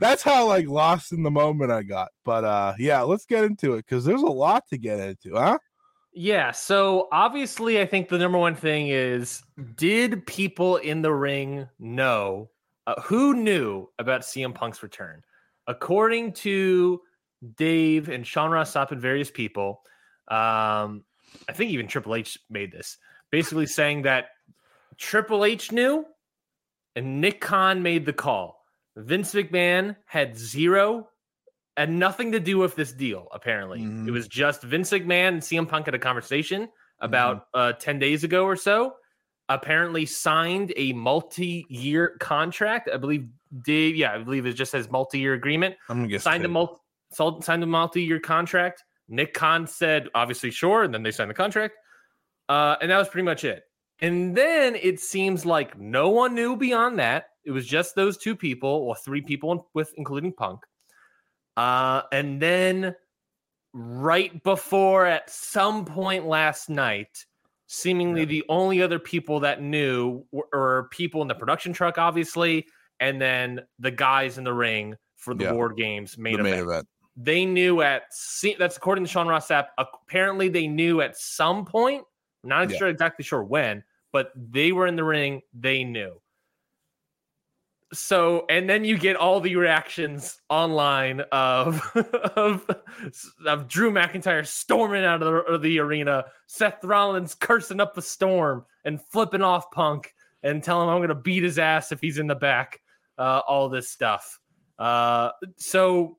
That's 0.00 0.22
how 0.22 0.46
like 0.46 0.66
lost 0.66 1.12
in 1.12 1.22
the 1.22 1.30
moment 1.30 1.70
I 1.70 1.82
got. 1.82 2.08
But 2.24 2.44
uh 2.44 2.74
yeah, 2.78 3.02
let's 3.02 3.24
get 3.24 3.44
into 3.44 3.74
it 3.74 3.86
because 3.86 4.04
there's 4.04 4.22
a 4.22 4.26
lot 4.26 4.66
to 4.68 4.78
get 4.78 4.98
into, 4.98 5.36
huh? 5.36 5.58
Yeah. 6.12 6.50
So 6.50 7.08
obviously, 7.10 7.80
I 7.80 7.86
think 7.86 8.08
the 8.08 8.18
number 8.18 8.38
one 8.38 8.54
thing 8.54 8.88
is 8.88 9.42
did 9.76 10.26
people 10.26 10.76
in 10.76 11.02
the 11.02 11.12
ring 11.12 11.68
know 11.78 12.50
uh, 12.86 13.00
who 13.00 13.34
knew 13.34 13.88
about 13.98 14.22
CM 14.22 14.54
Punk's 14.54 14.82
return? 14.82 15.22
According 15.68 16.32
to 16.34 17.00
Dave 17.56 18.08
and 18.08 18.26
Sean 18.26 18.50
Ross 18.50 18.74
and 18.76 19.00
various 19.00 19.30
people, 19.30 19.82
um, 20.28 21.04
I 21.48 21.52
think 21.52 21.70
even 21.70 21.86
Triple 21.88 22.14
H 22.14 22.38
made 22.50 22.72
this 22.72 22.98
basically 23.30 23.66
saying 23.66 24.02
that 24.02 24.26
Triple 24.98 25.44
H 25.44 25.72
knew 25.72 26.04
and 26.94 27.20
Nick 27.20 27.40
Khan 27.40 27.82
made 27.82 28.04
the 28.06 28.12
call. 28.12 28.62
Vince 28.96 29.32
McMahon 29.34 29.96
had 30.06 30.36
zero 30.36 31.08
and 31.78 31.98
nothing 31.98 32.32
to 32.32 32.40
do 32.40 32.58
with 32.58 32.76
this 32.76 32.92
deal. 32.92 33.28
Apparently, 33.32 33.80
Mhm. 33.80 34.06
it 34.06 34.10
was 34.10 34.28
just 34.28 34.62
Vince 34.62 34.90
McMahon 34.90 35.28
and 35.28 35.42
CM 35.42 35.66
Punk 35.66 35.86
had 35.86 35.94
a 35.94 35.98
conversation 35.98 36.68
about 37.00 37.46
uh, 37.54 37.72
ten 37.72 37.98
days 37.98 38.22
ago 38.24 38.44
or 38.44 38.54
so. 38.56 38.94
Apparently, 39.48 40.06
signed 40.06 40.72
a 40.76 40.92
multi-year 40.92 42.16
contract. 42.20 42.88
I 42.92 42.98
believe 42.98 43.26
Dave. 43.62 43.96
Yeah, 43.96 44.12
I 44.12 44.18
believe 44.18 44.44
it 44.46 44.52
just 44.52 44.70
says 44.70 44.90
multi-year 44.90 45.32
agreement. 45.34 45.74
I'm 45.88 45.98
gonna 45.98 46.08
get 46.08 46.20
Signed 46.22 46.44
a 46.44 46.48
multi 46.48 46.78
signed 47.14 47.62
a 47.62 47.66
multi-year 47.66 48.20
contract. 48.20 48.84
Nick 49.08 49.34
Khan 49.34 49.66
said, 49.66 50.08
obviously, 50.14 50.50
sure, 50.50 50.84
and 50.84 50.92
then 50.94 51.02
they 51.02 51.10
signed 51.10 51.30
the 51.30 51.34
contract. 51.34 51.74
Uh, 52.48 52.76
and 52.80 52.90
that 52.90 52.98
was 52.98 53.08
pretty 53.08 53.24
much 53.24 53.44
it. 53.44 53.64
And 54.00 54.36
then 54.36 54.74
it 54.74 55.00
seems 55.00 55.46
like 55.46 55.78
no 55.78 56.08
one 56.08 56.34
knew 56.34 56.56
beyond 56.56 56.98
that. 56.98 57.26
It 57.44 57.50
was 57.50 57.66
just 57.66 57.94
those 57.94 58.16
two 58.16 58.34
people, 58.36 58.68
or 58.68 58.96
three 58.96 59.22
people, 59.22 59.68
with 59.74 59.92
including 59.96 60.32
Punk. 60.32 60.60
Uh, 61.56 62.02
and 62.12 62.40
then 62.40 62.94
right 63.72 64.42
before, 64.42 65.06
at 65.06 65.28
some 65.30 65.84
point 65.84 66.26
last 66.26 66.68
night, 66.68 67.26
seemingly 67.66 68.24
the 68.24 68.44
only 68.48 68.82
other 68.82 68.98
people 68.98 69.40
that 69.40 69.62
knew 69.62 70.24
were, 70.30 70.46
were 70.52 70.88
people 70.90 71.22
in 71.22 71.28
the 71.28 71.34
production 71.34 71.72
truck, 71.72 71.98
obviously, 71.98 72.66
and 73.00 73.20
then 73.20 73.60
the 73.78 73.90
guys 73.90 74.38
in 74.38 74.44
the 74.44 74.52
ring 74.52 74.94
for 75.16 75.34
the 75.34 75.44
Yeah. 75.44 75.52
board 75.52 75.76
games 75.76 76.18
main 76.18 76.36
the 76.36 76.42
main 76.42 76.54
event 76.54 76.68
event. 76.68 76.88
They 77.16 77.44
knew 77.44 77.82
at 77.82 78.04
that's 78.58 78.76
according 78.76 79.04
to 79.04 79.10
Sean 79.10 79.28
Ross 79.28 79.48
Sapp. 79.48 79.66
Apparently, 79.78 80.48
they 80.48 80.66
knew 80.66 81.00
at 81.00 81.16
some 81.16 81.64
point. 81.64 82.04
Not 82.44 82.70
Yeah. 82.70 82.78
sure 82.78 82.88
exactly 82.88 83.24
sure 83.24 83.44
when, 83.44 83.84
but 84.12 84.32
they 84.34 84.72
were 84.72 84.86
in 84.86 84.96
the 84.96 85.04
ring. 85.04 85.42
They 85.54 85.84
knew. 85.84 86.20
So, 87.92 88.46
and 88.48 88.68
then 88.70 88.84
you 88.84 88.96
get 88.96 89.16
all 89.16 89.38
the 89.40 89.54
reactions 89.54 90.40
online 90.48 91.20
of 91.30 91.82
of, 92.36 92.66
of 93.46 93.68
Drew 93.68 93.92
McIntyre 93.92 94.46
storming 94.46 95.04
out 95.04 95.22
of 95.22 95.32
the, 95.32 95.52
of 95.52 95.62
the 95.62 95.78
arena, 95.78 96.24
Seth 96.46 96.82
Rollins 96.82 97.34
cursing 97.34 97.80
up 97.80 97.96
a 97.98 98.02
storm 98.02 98.64
and 98.84 99.00
flipping 99.00 99.42
off 99.42 99.70
Punk 99.70 100.14
and 100.42 100.64
telling 100.64 100.88
him 100.88 100.94
I'm 100.94 100.98
going 101.00 101.10
to 101.10 101.14
beat 101.14 101.42
his 101.42 101.58
ass 101.58 101.92
if 101.92 102.00
he's 102.00 102.18
in 102.18 102.26
the 102.26 102.34
back. 102.34 102.80
Uh, 103.18 103.42
all 103.46 103.68
this 103.68 103.90
stuff. 103.90 104.40
Uh, 104.78 105.30
so 105.56 106.16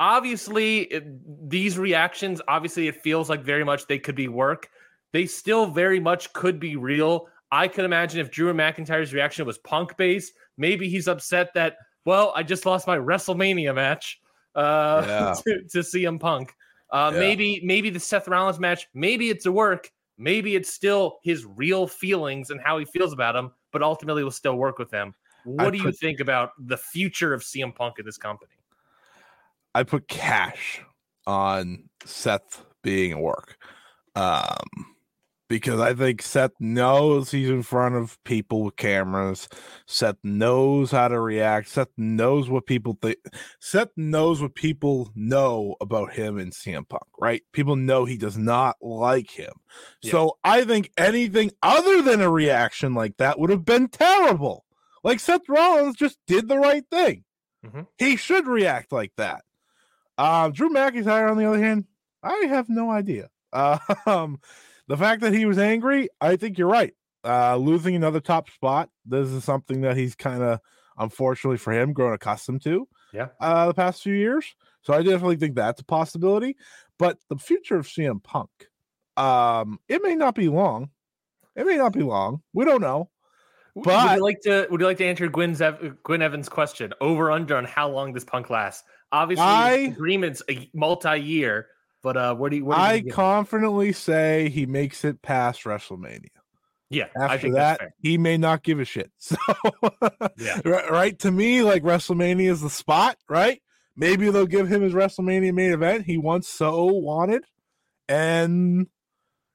obviously 0.00 0.80
it, 0.82 1.04
these 1.50 1.78
reactions 1.78 2.40
obviously 2.48 2.88
it 2.88 2.96
feels 3.02 3.28
like 3.30 3.42
very 3.42 3.64
much 3.64 3.86
they 3.86 3.98
could 3.98 4.14
be 4.16 4.28
work. 4.28 4.68
They 5.12 5.26
still 5.26 5.66
very 5.66 6.00
much 6.00 6.32
could 6.32 6.58
be 6.58 6.76
real. 6.76 7.28
I 7.52 7.68
could 7.68 7.84
imagine 7.84 8.20
if 8.20 8.30
drew 8.30 8.52
mcintyre's 8.52 9.12
reaction 9.14 9.46
was 9.46 9.58
punk 9.58 9.96
based 9.96 10.32
maybe 10.56 10.88
he's 10.88 11.08
upset 11.08 11.52
that 11.54 11.76
well 12.04 12.32
i 12.36 12.42
just 12.42 12.64
lost 12.66 12.86
my 12.86 12.96
wrestlemania 12.96 13.74
match 13.74 14.20
uh 14.54 15.04
Yeah. 15.06 15.34
to, 15.44 15.62
to 15.70 15.78
cm 15.80 16.18
punk. 16.20 16.52
Uh 16.90 17.10
Yeah. 17.12 17.18
maybe 17.20 17.60
maybe 17.64 17.90
the 17.90 18.00
seth 18.00 18.26
rollins 18.28 18.58
match 18.58 18.88
maybe 18.94 19.30
it's 19.30 19.46
a 19.46 19.52
work 19.52 19.90
maybe 20.18 20.56
it's 20.56 20.72
still 20.72 21.18
his 21.22 21.44
real 21.44 21.86
feelings 21.86 22.50
and 22.50 22.60
how 22.60 22.78
he 22.78 22.84
feels 22.86 23.12
about 23.12 23.36
him 23.36 23.50
but 23.72 23.82
ultimately 23.82 24.22
will 24.24 24.30
still 24.30 24.56
work 24.56 24.78
with 24.78 24.90
them 24.90 25.14
what 25.44 25.68
I 25.68 25.70
do 25.70 25.78
you 25.78 25.84
put- 25.84 25.98
think 25.98 26.20
about 26.20 26.50
the 26.58 26.76
future 26.76 27.34
of 27.34 27.42
cm 27.42 27.74
punk 27.74 27.98
in 27.98 28.04
this 28.06 28.16
company 28.18 28.52
I 29.74 29.82
put 29.82 30.08
cash 30.08 30.82
on 31.26 31.88
Seth 32.04 32.64
being 32.82 33.12
at 33.12 33.18
work. 33.18 33.56
Um 34.14 34.58
because 35.46 35.78
I 35.78 35.92
think 35.92 36.22
Seth 36.22 36.52
knows 36.58 37.30
he's 37.30 37.50
in 37.50 37.62
front 37.62 37.94
of 37.94 38.18
people 38.24 38.62
with 38.62 38.76
cameras. 38.76 39.46
Seth 39.86 40.16
knows 40.24 40.90
how 40.90 41.08
to 41.08 41.20
react. 41.20 41.68
Seth 41.68 41.90
knows 41.98 42.48
what 42.48 42.64
people 42.66 42.96
think. 43.00 43.18
Seth 43.60 43.90
knows 43.94 44.40
what 44.40 44.54
people 44.54 45.12
know 45.14 45.76
about 45.82 46.14
him 46.14 46.38
and 46.38 46.50
CM 46.52 46.88
Punk, 46.88 47.04
right? 47.20 47.42
People 47.52 47.76
know 47.76 48.04
he 48.04 48.16
does 48.16 48.38
not 48.38 48.76
like 48.80 49.30
him. 49.30 49.52
So 50.02 50.38
I 50.42 50.64
think 50.64 50.90
anything 50.96 51.50
other 51.62 52.00
than 52.00 52.22
a 52.22 52.30
reaction 52.30 52.94
like 52.94 53.18
that 53.18 53.38
would 53.38 53.50
have 53.50 53.66
been 53.66 53.88
terrible. 53.88 54.64
Like 55.04 55.20
Seth 55.20 55.46
Rollins 55.48 55.96
just 55.96 56.18
did 56.26 56.48
the 56.48 56.58
right 56.58 56.84
thing. 56.90 57.24
Mhm. 57.64 57.86
He 57.98 58.16
should 58.16 58.46
react 58.46 58.92
like 58.92 59.12
that. 59.18 59.44
Um, 60.18 60.52
Drew 60.52 60.70
McIntyre, 60.70 61.30
on 61.30 61.36
the 61.36 61.46
other 61.46 61.62
hand, 61.62 61.84
I 62.22 62.46
have 62.48 62.68
no 62.68 62.90
idea. 62.90 63.28
Um, 64.06 64.40
the 64.88 64.96
fact 64.96 65.20
that 65.22 65.32
he 65.32 65.46
was 65.46 65.58
angry, 65.58 66.08
I 66.20 66.36
think 66.36 66.58
you're 66.58 66.68
right. 66.68 66.92
Uh, 67.24 67.56
losing 67.56 67.94
another 67.94 68.20
top 68.20 68.50
spot, 68.50 68.90
this 69.06 69.28
is 69.28 69.44
something 69.44 69.80
that 69.82 69.96
he's 69.96 70.14
kind 70.14 70.42
of, 70.42 70.58
unfortunately 70.98 71.56
for 71.58 71.72
him, 71.72 71.92
grown 71.92 72.12
accustomed 72.12 72.62
to. 72.64 72.86
Yeah. 73.12 73.28
Uh, 73.40 73.68
the 73.68 73.74
past 73.74 74.02
few 74.02 74.12
years, 74.14 74.44
so 74.82 74.92
I 74.92 75.02
definitely 75.02 75.36
think 75.36 75.54
that's 75.54 75.80
a 75.80 75.84
possibility. 75.84 76.56
But 76.98 77.18
the 77.30 77.36
future 77.36 77.76
of 77.76 77.86
CM 77.86 78.22
Punk, 78.22 78.50
Um, 79.16 79.78
it 79.88 80.02
may 80.02 80.16
not 80.16 80.34
be 80.34 80.48
long. 80.48 80.90
It 81.56 81.64
may 81.64 81.76
not 81.76 81.92
be 81.92 82.02
long. 82.02 82.42
We 82.52 82.64
don't 82.64 82.80
know. 82.82 83.10
But 83.76 83.86
would 83.86 84.16
you 84.16 84.22
like 84.22 84.40
to 84.42 84.66
would 84.70 84.80
you 84.80 84.86
like 84.86 84.98
to 84.98 85.04
answer 85.06 85.28
Gwynn's 85.28 85.60
Ev- 85.60 86.02
Gwyn 86.02 86.22
Evans' 86.22 86.48
question 86.48 86.92
over 87.00 87.30
under 87.30 87.56
on 87.56 87.64
how 87.64 87.88
long 87.88 88.12
this 88.12 88.24
punk 88.24 88.50
lasts? 88.50 88.82
Obviously, 89.14 89.44
I- 89.44 89.70
agreements 89.92 90.42
a 90.50 90.68
multi 90.74 91.16
year, 91.20 91.68
but 92.02 92.16
uh, 92.16 92.34
what 92.34 92.50
do 92.50 92.56
you? 92.56 92.64
What 92.64 92.74
do 92.74 92.80
you 92.80 92.86
I 92.86 92.98
give 93.00 93.14
confidently 93.14 93.92
say 93.92 94.48
he 94.48 94.66
makes 94.66 95.04
it 95.04 95.22
past 95.22 95.62
WrestleMania. 95.64 96.28
yeah, 96.90 97.06
I 97.16 97.24
After 97.24 97.38
think 97.38 97.54
that, 97.54 97.80
he 97.98 98.18
may 98.18 98.36
not 98.36 98.62
give 98.64 98.80
a 98.80 98.84
shit. 98.84 99.10
So, 99.18 99.36
Yeah. 100.36 100.60
right, 100.64 100.90
right 100.90 101.18
to 101.20 101.30
me, 101.30 101.62
like 101.62 101.82
WrestleMania 101.84 102.50
is 102.50 102.60
the 102.60 102.70
spot, 102.70 103.16
right? 103.28 103.62
Maybe 103.96 104.28
they'll 104.30 104.46
give 104.46 104.66
him 104.66 104.82
his 104.82 104.92
WrestleMania 104.94 105.54
main 105.54 105.72
event 105.72 106.04
he 106.04 106.18
once 106.18 106.48
so 106.48 106.86
wanted, 106.86 107.44
and 108.08 108.88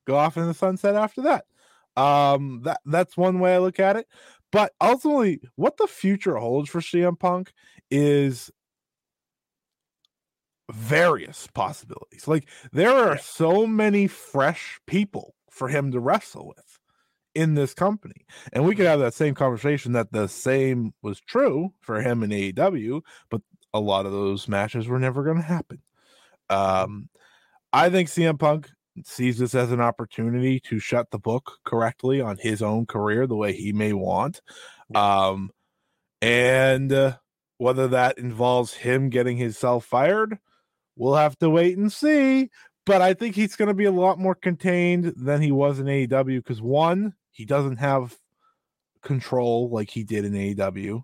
go 0.08 0.16
off 0.16 0.38
in 0.38 0.48
the 0.48 0.54
sunset 0.54 0.96
after 0.96 1.24
that. 1.24 1.46
Um, 2.02 2.62
that 2.64 2.80
that's 2.86 3.18
one 3.18 3.40
way 3.40 3.56
I 3.56 3.60
look 3.60 3.80
at 3.80 3.98
it. 3.98 4.08
But 4.52 4.72
ultimately, 4.82 5.42
what 5.58 5.76
the 5.78 5.86
future 5.88 6.38
holds 6.38 6.70
for 6.70 6.80
CM 6.80 7.20
Punk 7.20 7.52
is 7.92 8.50
various 10.72 11.48
possibilities. 11.48 12.28
Like 12.28 12.48
there 12.72 12.92
are 12.92 13.18
so 13.18 13.66
many 13.66 14.08
fresh 14.08 14.80
people 14.86 15.36
for 15.50 15.68
him 15.68 15.92
to 15.92 16.00
wrestle 16.00 16.48
with 16.48 16.80
in 17.36 17.56
this 17.56 17.74
company. 17.74 18.26
And 18.54 18.66
we 18.66 18.76
could 18.76 18.86
have 18.86 19.00
that 19.00 19.14
same 19.14 19.36
conversation 19.36 19.94
that 19.94 20.12
the 20.12 20.28
same 20.28 20.94
was 21.02 21.20
true 21.20 21.74
for 21.80 22.02
him 22.02 22.24
in 22.24 22.32
AEW, 22.32 23.02
but 23.30 23.42
a 23.74 23.80
lot 23.80 24.06
of 24.06 24.12
those 24.12 24.48
matches 24.48 24.88
were 24.88 25.00
never 25.00 25.24
going 25.24 25.38
to 25.38 25.44
happen. 25.44 25.82
Um, 26.50 27.10
I 27.72 27.90
think 27.90 28.10
CM 28.10 28.40
Punk 28.40 28.70
sees 29.06 29.38
this 29.38 29.56
as 29.56 29.72
an 29.72 29.80
opportunity 29.80 30.60
to 30.62 30.80
shut 30.80 31.12
the 31.12 31.20
book 31.20 31.60
correctly 31.64 32.20
on 32.20 32.38
his 32.38 32.62
own 32.62 32.86
career 32.86 33.28
the 33.28 33.36
way 33.36 33.54
he 33.54 33.72
may 33.72 33.94
want. 33.94 34.42
Um, 34.96 35.52
and 36.22 36.92
uh, 36.92 37.18
whether 37.58 37.88
that 37.90 38.18
involves 38.18 38.74
him 38.74 39.10
getting 39.10 39.38
himself 39.38 39.86
fired, 39.86 40.40
we'll 41.00 41.16
have 41.16 41.36
to 41.40 41.50
wait 41.50 41.78
and 41.78 41.92
see. 41.92 42.52
But 42.86 43.02
I 43.02 43.14
think 43.16 43.36
he's 43.36 43.56
going 43.56 43.68
to 43.70 43.74
be 43.74 43.86
a 43.86 43.92
lot 43.92 44.20
more 44.20 44.36
contained 44.36 45.14
than 45.16 45.42
he 45.42 45.52
was 45.52 45.80
in 45.80 45.86
AEW 45.88 46.38
because 46.38 46.62
one, 46.62 47.14
he 47.32 47.46
doesn't 47.46 47.78
have 47.78 48.16
control 49.02 49.70
like 49.70 49.90
he 49.90 50.04
did 50.04 50.26
in 50.26 50.34
AEW. 50.34 51.04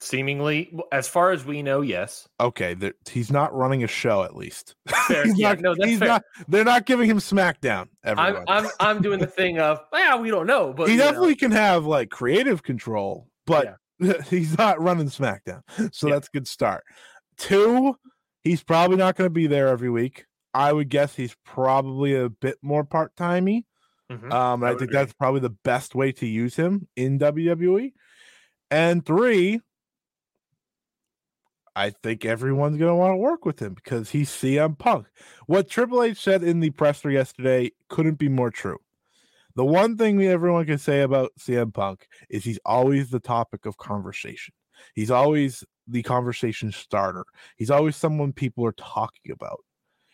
Seemingly, 0.00 0.74
as 0.90 1.06
far 1.06 1.30
as 1.30 1.44
we 1.44 1.62
know, 1.62 1.80
yes. 1.80 2.28
Okay, 2.40 2.74
he's 3.08 3.30
not 3.30 3.54
running 3.54 3.84
a 3.84 3.86
show 3.86 4.24
at 4.24 4.34
least. 4.34 4.74
He's 5.08 5.38
yeah, 5.38 5.50
not, 5.50 5.60
no, 5.60 5.74
that's 5.76 5.88
he's 5.90 5.98
fair. 6.00 6.08
not. 6.08 6.24
They're 6.48 6.64
not 6.64 6.86
giving 6.86 7.08
him 7.08 7.18
SmackDown. 7.18 7.86
I'm, 8.04 8.42
I'm 8.48 8.66
I'm 8.80 9.00
doing 9.00 9.20
the 9.20 9.28
thing 9.28 9.60
of 9.60 9.78
yeah, 9.94 10.16
we 10.16 10.28
don't 10.28 10.48
know, 10.48 10.72
but 10.72 10.88
he 10.88 10.94
you 10.94 10.98
know. 10.98 11.04
definitely 11.04 11.36
can 11.36 11.52
have 11.52 11.84
like 11.86 12.10
creative 12.10 12.64
control, 12.64 13.28
but 13.46 13.76
he's 14.28 14.58
not 14.58 14.80
running 14.80 15.06
SmackDown. 15.06 15.62
So 15.94 16.08
Yeah. 16.08 16.14
that's 16.14 16.26
a 16.26 16.32
good 16.32 16.48
start. 16.48 16.82
Two, 17.36 17.94
he's 18.44 18.62
probably 18.62 18.96
not 18.96 19.16
going 19.16 19.26
to 19.26 19.32
be 19.34 19.46
there 19.46 19.68
every 19.68 19.90
week. 19.90 20.26
I 20.54 20.72
would 20.72 20.88
guess 20.90 21.14
he's 21.16 21.36
probably 21.44 22.14
a 22.14 22.28
bit 22.28 22.58
more 22.62 22.84
part 22.84 23.16
timey. 23.16 23.66
Mhm. 24.10 24.32
Um, 24.32 24.62
I 24.64 24.70
I 24.70 24.74
think 24.74 24.90
agree. 24.90 24.92
that's 24.92 25.12
probably 25.14 25.40
the 25.40 25.50
best 25.50 25.94
way 25.94 26.12
to 26.12 26.26
use 26.26 26.56
him 26.56 26.88
in 26.96 27.18
WWE. 27.18 27.94
And 28.70 29.04
three, 29.04 29.60
I 31.74 31.90
think 31.90 32.24
everyone's 32.24 32.76
going 32.76 32.90
to 32.90 32.94
want 32.96 33.12
to 33.12 33.16
work 33.16 33.46
with 33.46 33.60
him 33.60 33.72
because 33.74 34.10
he's 34.10 34.28
CM 34.30 34.78
Punk. 34.78 35.06
What 35.46 35.70
Triple 35.70 36.02
H 36.02 36.18
said 36.20 36.42
in 36.42 36.60
the 36.60 36.70
presser 36.70 37.10
yesterday 37.10 37.72
couldn't 37.88 38.16
be 38.18 38.28
more 38.28 38.50
true. 38.50 38.78
The 39.54 39.64
one 39.64 39.96
thing 39.96 40.18
that 40.18 40.26
everyone 40.26 40.66
can 40.66 40.78
say 40.78 41.00
about 41.02 41.32
CM 41.38 41.72
Punk 41.72 42.08
is 42.30 42.44
he's 42.44 42.58
always 42.64 43.10
the 43.10 43.20
topic 43.20 43.66
of 43.66 43.78
conversation. 43.78 44.54
He's 44.94 45.10
always 45.10 45.64
the 45.86 46.02
conversation 46.02 46.72
starter. 46.72 47.24
He's 47.56 47.70
always 47.70 47.96
someone 47.96 48.32
people 48.32 48.64
are 48.64 48.72
talking 48.72 49.32
about. 49.32 49.60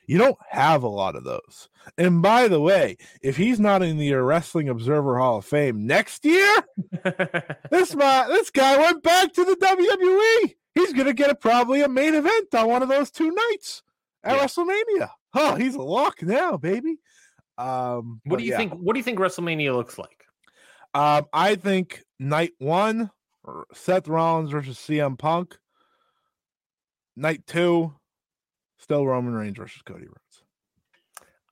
You 0.07 0.17
don't 0.17 0.39
have 0.49 0.85
a 0.85 0.89
lot 0.89 1.17
of 1.17 1.25
those. 1.25 1.69
And 1.99 2.23
by 2.23 2.49
the 2.49 2.61
way, 2.61 2.97
if 3.21 3.37
he's 3.37 3.61
not 3.61 3.83
in 3.83 3.99
the 3.99 4.15
Wrestling 4.15 4.71
Observer 4.71 5.19
Hall 5.19 5.37
of 5.39 5.45
Fame 5.45 5.87
next 5.87 6.25
year, 6.25 6.55
this 7.71 7.95
my, 7.95 8.27
this 8.29 8.51
guy 8.51 8.79
went 8.79 9.03
back 9.03 9.35
to 9.35 9.45
the 9.45 9.55
WWE. 9.55 10.55
He's 10.75 10.95
gonna 10.95 11.13
get 11.13 11.29
a, 11.29 11.35
probably 11.35 11.83
a 11.83 11.89
main 11.89 12.15
event 12.15 12.55
on 12.55 12.69
one 12.69 12.83
of 12.83 12.89
those 12.89 13.11
two 13.11 13.31
nights 13.31 13.83
at 14.25 14.37
Yeah. 14.37 14.45
WrestleMania. 14.45 15.11
Oh, 15.35 15.55
he's 15.57 15.75
a 15.75 15.83
lock 15.83 16.23
now, 16.23 16.57
baby. 16.57 16.97
Um, 17.59 18.23
what 18.25 18.39
do 18.39 18.45
you 18.45 18.53
yeah. 18.53 18.57
think? 18.57 18.73
What 18.73 18.95
do 18.95 18.99
you 19.01 19.05
think 19.05 19.19
WrestleMania 19.19 19.75
looks 19.77 19.99
like? 19.99 20.25
Um, 20.95 21.27
I 21.35 21.57
think 21.57 22.03
night 22.19 22.53
one, 22.59 23.11
Seth 23.73 24.09
Rollins 24.09 24.51
versus 24.51 24.79
CM 24.79 25.19
Punk. 25.19 25.59
Night 27.17 27.47
two, 27.47 27.93
still 28.79 29.07
Roman 29.07 29.35
Reigns 29.35 29.59
versus 29.59 29.83
Cody 29.83 30.07
Rhodes. 30.07 30.45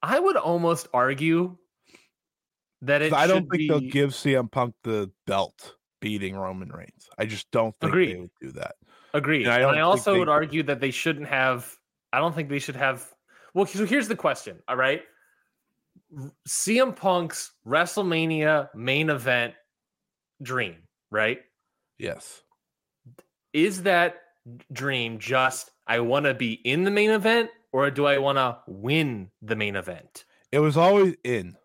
I 0.02 0.20
would 0.20 0.36
almost 0.36 0.88
argue 0.94 1.56
that 2.82 3.02
it. 3.02 3.12
I 3.12 3.26
don't 3.26 3.48
think 3.50 3.68
they'll 3.68 3.80
give 3.80 4.10
CM 4.10 4.50
Punk 4.50 4.74
the 4.84 5.10
belt 5.26 5.74
beating 6.00 6.36
Roman 6.36 6.68
Reigns. 6.68 7.08
I 7.18 7.26
just 7.26 7.50
don't 7.50 7.74
think 7.76 7.90
Agreed. 7.90 8.14
they 8.14 8.20
would 8.20 8.30
do 8.40 8.52
that. 8.52 8.76
Agreed. 9.14 9.46
And 9.46 9.52
I 9.52 9.68
and 9.68 9.78
I 9.78 9.80
also 9.80 10.18
would 10.18 10.28
argue 10.28 10.62
that 10.64 10.80
they 10.80 10.90
shouldn't 10.90 11.26
have. 11.26 11.74
I 12.12 12.20
don't 12.20 12.34
think 12.34 12.48
they 12.48 12.58
should 12.58 12.76
have. 12.76 13.04
Well, 13.54 13.66
so 13.66 13.86
here's 13.86 14.08
the 14.08 14.16
question. 14.16 14.58
All 14.68 14.76
right, 14.76 15.02
CM 16.46 16.94
Punk's 16.94 17.52
WrestleMania 17.66 18.68
main 18.74 19.10
event 19.10 19.54
dream, 20.42 20.76
right? 21.10 21.40
Yes. 21.98 22.42
Is 23.52 23.84
that 23.84 24.16
dream 24.72 25.18
just 25.18 25.70
I 25.86 26.00
want 26.00 26.26
to 26.26 26.34
be 26.34 26.52
in 26.52 26.84
the 26.84 26.90
main 26.90 27.10
event, 27.10 27.50
or 27.72 27.90
do 27.90 28.06
I 28.06 28.18
want 28.18 28.38
to 28.38 28.58
win 28.66 29.30
the 29.42 29.56
main 29.56 29.76
event? 29.76 30.24
It 30.52 30.58
was 30.58 30.76
always 30.76 31.14
in 31.24 31.56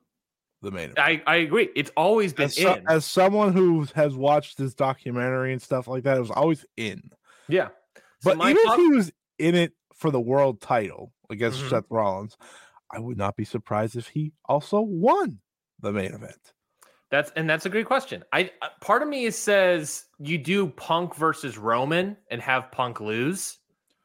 the 0.61 0.71
main 0.71 0.91
event. 0.91 0.99
I, 0.99 1.21
I 1.27 1.35
agree. 1.37 1.69
It's 1.75 1.91
always 1.97 2.33
been 2.33 2.45
as, 2.45 2.55
so- 2.55 2.75
in. 2.75 2.85
as 2.87 3.05
someone 3.05 3.53
who 3.53 3.85
has 3.95 4.15
watched 4.15 4.57
this 4.57 4.73
documentary 4.73 5.51
and 5.53 5.61
stuff 5.61 5.87
like 5.87 6.03
that, 6.03 6.17
it 6.17 6.21
was 6.21 6.31
always 6.31 6.65
in. 6.77 7.11
yeah. 7.47 7.69
So 8.21 8.35
But 8.35 8.49
even 8.51 8.63
thought- 8.63 8.79
if 8.79 8.85
he 8.85 8.89
was 8.95 9.11
in 9.39 9.55
it 9.55 9.73
for 9.95 10.11
the 10.11 10.21
world 10.21 10.61
title 10.61 11.11
against 11.31 11.59
Mhm. 11.63 11.69
Seth 11.71 11.85
Rollins, 11.89 12.37
I 12.93 12.99
would 12.99 13.17
not 13.17 13.35
be 13.35 13.45
surprised 13.45 13.95
if 13.95 14.07
he 14.09 14.33
also 14.45 14.79
won 14.81 15.39
the 15.79 15.91
main 15.91 16.13
event. 16.13 16.53
That's 17.11 17.29
and 17.35 17.49
that's 17.49 17.65
a 17.65 17.69
great 17.69 17.85
question. 17.85 18.23
I 18.31 18.51
uh, 18.61 18.69
part 18.79 19.01
of 19.01 19.09
me 19.09 19.29
says 19.31 20.05
you 20.17 20.37
do 20.37 20.67
Punk 20.67 21.15
versus 21.15 21.57
Roman 21.57 22.15
and 22.29 22.41
have 22.41 22.71
Punk 22.71 23.01
lose, 23.01 23.57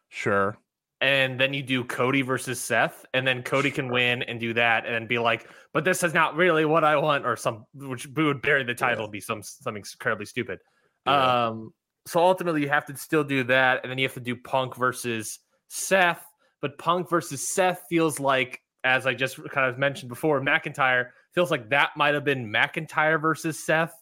Sure. 0.09 0.59
and 1.01 1.38
then 1.38 1.55
you 1.55 1.62
do 1.62 1.85
Cody 1.85 2.23
versus 2.23 2.61
Seth, 2.61 3.07
and 3.14 3.25
then 3.25 3.42
Cody 3.45 3.71
can 3.71 3.88
win 3.90 4.23
and 4.25 4.40
do 4.40 4.53
that, 4.55 4.87
and 4.87 4.95
then 4.95 5.07
be 5.07 5.19
like, 5.19 5.49
"But 5.73 5.85
this 5.85 6.03
is 6.03 6.14
not 6.14 6.35
really 6.35 6.64
what 6.64 6.83
I 6.83 6.97
want," 6.97 7.25
or 7.27 7.37
some 7.37 7.64
which 7.75 8.09
would 8.09 8.42
bury 8.42 8.64
the 8.64 8.75
title, 8.75 9.07
be 9.07 9.21
some 9.21 9.40
something 9.42 9.85
incredibly 9.92 10.27
stupid. 10.27 10.59
Yeah. 11.07 11.47
Um, 11.47 11.73
so 12.07 12.21
ultimately, 12.21 12.62
you 12.62 12.69
have 12.69 12.87
to 12.87 12.97
still 12.97 13.23
do 13.25 13.45
that, 13.45 13.81
and 13.85 13.90
then 13.90 13.99
you 13.99 14.07
have 14.07 14.14
to 14.14 14.21
do 14.21 14.35
Punk 14.35 14.75
versus 14.77 15.38
Seth. 15.69 16.25
But 16.61 16.77
Punk 16.79 17.09
versus 17.09 17.47
Seth 17.47 17.83
feels 17.88 18.19
like, 18.19 18.61
as 18.83 19.07
I 19.07 19.14
just 19.14 19.37
kind 19.51 19.69
of 19.71 19.79
mentioned 19.79 20.09
before, 20.09 20.40
McIntyre 20.40 21.11
feels 21.37 21.51
like 21.51 21.68
that 21.68 21.90
might 21.96 22.14
have 22.14 22.25
been 22.25 22.51
McIntyre 22.51 23.20
versus 23.20 23.62
Seth. 23.64 23.94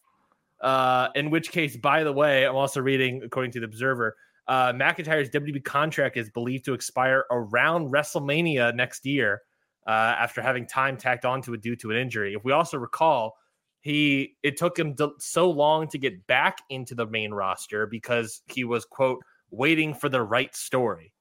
Uh, 0.60 1.08
in 1.14 1.30
which 1.30 1.50
case, 1.50 1.76
by 1.76 2.04
the 2.04 2.12
way, 2.12 2.46
I'm 2.46 2.54
also 2.54 2.80
reading, 2.80 3.22
according 3.22 3.50
to 3.52 3.60
the 3.60 3.66
Observer, 3.66 4.16
uh, 4.46 4.72
McIntyre's 4.72 5.28
WWE 5.30 5.64
contract 5.64 6.16
is 6.16 6.30
believed 6.30 6.64
to 6.66 6.74
expire 6.74 7.24
around 7.30 7.90
WrestleMania 7.90 8.74
next 8.74 9.04
year 9.04 9.42
uh, 9.86 9.90
after 9.90 10.40
having 10.40 10.66
time 10.66 10.96
tacked 10.96 11.24
onto 11.24 11.52
it 11.54 11.60
due 11.60 11.76
to 11.76 11.90
an 11.90 11.96
injury. 11.96 12.34
If 12.34 12.44
we 12.44 12.52
also 12.52 12.78
recall, 12.78 13.36
he 13.80 14.36
it 14.42 14.56
took 14.56 14.78
him 14.78 14.94
d- 14.94 15.10
so 15.18 15.50
long 15.50 15.88
to 15.88 15.98
get 15.98 16.26
back 16.26 16.58
into 16.70 16.94
the 16.94 17.06
main 17.06 17.32
roster 17.32 17.86
because 17.86 18.42
he 18.46 18.64
was 18.64 18.84
quote 18.84 19.18
waiting 19.50 19.92
for 19.92 20.08
the 20.08 20.22
right 20.22 20.54
story. 20.54 21.12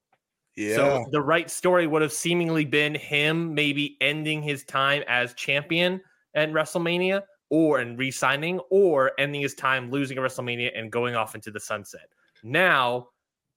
Yeah. 0.55 0.75
So 0.75 1.05
the 1.11 1.21
right 1.21 1.49
story 1.49 1.87
would 1.87 2.01
have 2.01 2.13
seemingly 2.13 2.65
been 2.65 2.95
him 2.95 3.53
maybe 3.53 3.97
ending 4.01 4.43
his 4.43 4.63
time 4.63 5.03
as 5.07 5.33
champion 5.33 6.01
at 6.35 6.51
WrestleMania 6.51 7.21
or 7.49 7.79
and 7.79 7.97
re-signing 7.97 8.59
or 8.69 9.11
ending 9.17 9.41
his 9.41 9.55
time 9.55 9.89
losing 9.89 10.17
at 10.17 10.23
WrestleMania 10.23 10.71
and 10.75 10.91
going 10.91 11.15
off 11.15 11.35
into 11.35 11.51
the 11.51 11.59
sunset. 11.59 12.07
Now 12.43 13.09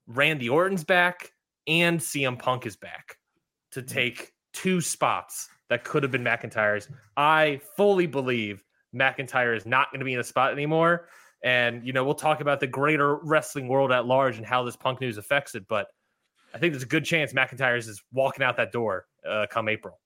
Randy 0.06 0.48
Orton's 0.48 0.84
back 0.84 1.32
and 1.66 2.00
CM 2.00 2.38
Punk 2.38 2.66
is 2.66 2.76
back 2.76 3.18
to 3.72 3.80
mm-hmm. 3.80 3.94
take 3.94 4.32
two 4.52 4.80
spots 4.80 5.48
that 5.68 5.84
could 5.84 6.02
have 6.02 6.12
been 6.12 6.24
McIntyre's. 6.24 6.88
I 7.16 7.60
fully 7.76 8.06
believe 8.06 8.62
McIntyre 8.94 9.56
is 9.56 9.66
not 9.66 9.90
going 9.90 9.98
to 9.98 10.04
be 10.04 10.14
in 10.14 10.20
a 10.20 10.24
spot 10.24 10.52
anymore. 10.52 11.08
And, 11.42 11.86
you 11.86 11.92
know, 11.92 12.04
we'll 12.04 12.14
talk 12.14 12.40
about 12.40 12.60
the 12.60 12.66
greater 12.66 13.16
wrestling 13.16 13.68
world 13.68 13.92
at 13.92 14.06
large 14.06 14.38
and 14.38 14.46
how 14.46 14.64
this 14.64 14.76
punk 14.76 15.00
news 15.00 15.18
affects 15.18 15.54
it. 15.54 15.66
But 15.68 15.88
I 16.54 16.58
think 16.58 16.72
there's 16.72 16.82
a 16.82 16.86
good 16.86 17.04
chance 17.04 17.32
McIntyre's 17.32 17.88
is 17.88 18.02
walking 18.12 18.44
out 18.44 18.56
that 18.56 18.72
door 18.72 19.06
uh, 19.28 19.46
come 19.50 19.68
April. 19.68 20.00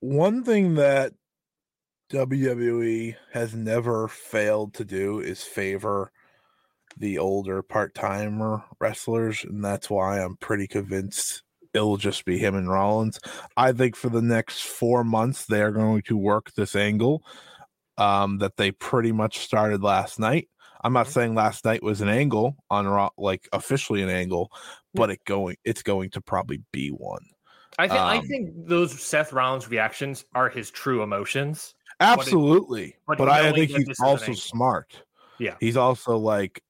One 0.00 0.44
thing 0.44 0.74
that 0.74 1.12
WWE 2.12 3.16
has 3.32 3.54
never 3.54 4.08
failed 4.08 4.74
to 4.74 4.84
do 4.84 5.20
is 5.20 5.42
favor 5.42 6.12
the 6.96 7.18
older 7.18 7.62
part 7.62 7.94
timer 7.94 8.64
wrestlers, 8.80 9.44
and 9.44 9.64
that's 9.64 9.90
why 9.90 10.20
I'm 10.20 10.36
pretty 10.36 10.66
convinced 10.66 11.42
it'll 11.74 11.96
just 11.96 12.24
be 12.24 12.38
him 12.38 12.54
and 12.54 12.70
Rollins. 12.70 13.20
I 13.56 13.72
think 13.72 13.96
for 13.96 14.08
the 14.08 14.22
next 14.22 14.62
four 14.62 15.04
months 15.04 15.44
they 15.44 15.62
are 15.62 15.72
going 15.72 16.02
to 16.02 16.16
work 16.16 16.52
this 16.54 16.74
angle 16.74 17.22
um, 17.98 18.38
that 18.38 18.56
they 18.56 18.72
pretty 18.72 19.12
much 19.12 19.38
started 19.38 19.82
last 19.82 20.18
night. 20.18 20.48
I'm 20.82 20.92
not 20.92 21.08
saying 21.08 21.34
last 21.34 21.64
night 21.64 21.82
was 21.82 22.00
an 22.00 22.08
angle 22.08 22.56
on 22.70 22.86
Raw, 22.86 23.10
like 23.18 23.48
officially 23.52 24.02
an 24.02 24.08
angle, 24.08 24.50
but 24.96 25.10
it 25.10 25.24
going 25.24 25.56
it's 25.64 25.82
going 25.82 26.10
to 26.10 26.20
probably 26.20 26.62
be 26.72 26.88
one. 26.88 27.24
I 27.78 27.88
think 27.88 28.00
I 28.00 28.16
Um, 28.18 28.26
think 28.26 28.50
those 28.66 29.00
Seth 29.00 29.32
Rollins 29.32 29.68
reactions 29.68 30.24
are 30.34 30.48
his 30.48 30.70
true 30.70 31.02
emotions. 31.02 31.74
Absolutely, 32.00 32.96
but 33.06 33.18
but, 33.18 33.28
I 33.28 33.52
think 33.52 33.70
he's 33.70 33.86
this 33.86 33.98
is 33.98 34.00
an 34.00 34.06
also 34.06 34.32
smart. 34.32 35.02
Yeah. 35.38 35.56
he's 35.60 35.76
also 35.76 36.16
like, 36.16 36.62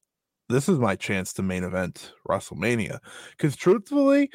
this 0.48 0.68
is 0.68 0.78
my 0.78 0.96
chance 0.96 1.32
to 1.34 1.42
main 1.42 1.62
event 1.62 2.12
WrestleMania. 2.28 2.98
Because 3.30 3.54
truthfully, 3.56 4.30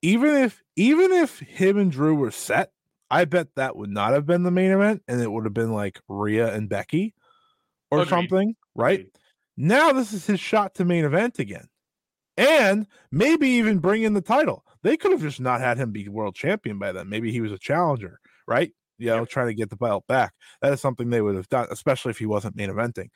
even 0.00 0.34
if 0.34 0.62
even 0.76 1.12
if 1.12 1.38
him 1.40 1.78
and 1.78 1.92
Drew 1.92 2.14
were 2.14 2.30
set, 2.30 2.72
I 3.10 3.26
bet 3.26 3.48
that 3.56 3.76
would 3.76 3.90
not 3.90 4.14
have 4.14 4.24
been 4.26 4.42
the 4.42 4.50
main 4.50 4.70
event, 4.70 5.02
and 5.06 5.20
it 5.20 5.30
would 5.30 5.44
have 5.44 5.54
been 5.54 5.72
like 5.72 6.00
Rhea 6.08 6.54
and 6.54 6.68
Becky 6.68 7.14
or 7.90 8.00
Agreed. 8.00 8.10
something, 8.10 8.56
right? 8.74 9.00
Agreed. 9.00 9.12
Now 9.58 9.92
this 9.92 10.14
is 10.14 10.26
his 10.26 10.40
shot 10.40 10.74
to 10.76 10.84
main 10.86 11.04
event 11.04 11.38
again. 11.38 11.68
And 12.36 12.86
maybe 13.10 13.48
even 13.48 13.78
bring 13.78 14.02
in 14.02 14.14
the 14.14 14.20
title. 14.22 14.64
They 14.82 14.96
could 14.96 15.12
have 15.12 15.20
just 15.22 15.40
not 15.40 15.60
had 15.60 15.78
him 15.78 15.92
be 15.92 16.08
world 16.08 16.34
champion 16.34 16.78
by 16.78 16.92
then. 16.92 17.08
Maybe 17.08 17.30
he 17.30 17.40
was 17.40 17.52
a 17.52 17.58
challenger, 17.58 18.18
right? 18.48 18.72
You 18.98 19.08
know, 19.08 19.20
Yep. 19.20 19.28
trying 19.28 19.48
to 19.48 19.54
get 19.54 19.70
the 19.70 19.76
belt 19.76 20.06
back. 20.06 20.32
That 20.62 20.72
is 20.72 20.80
something 20.80 21.10
they 21.10 21.20
would 21.22 21.36
have 21.36 21.48
done, 21.48 21.68
especially 21.70 22.10
if 22.10 22.18
he 22.18 22.26
wasn't 22.26 22.56
main 22.56 22.70
eventing. 22.70 23.10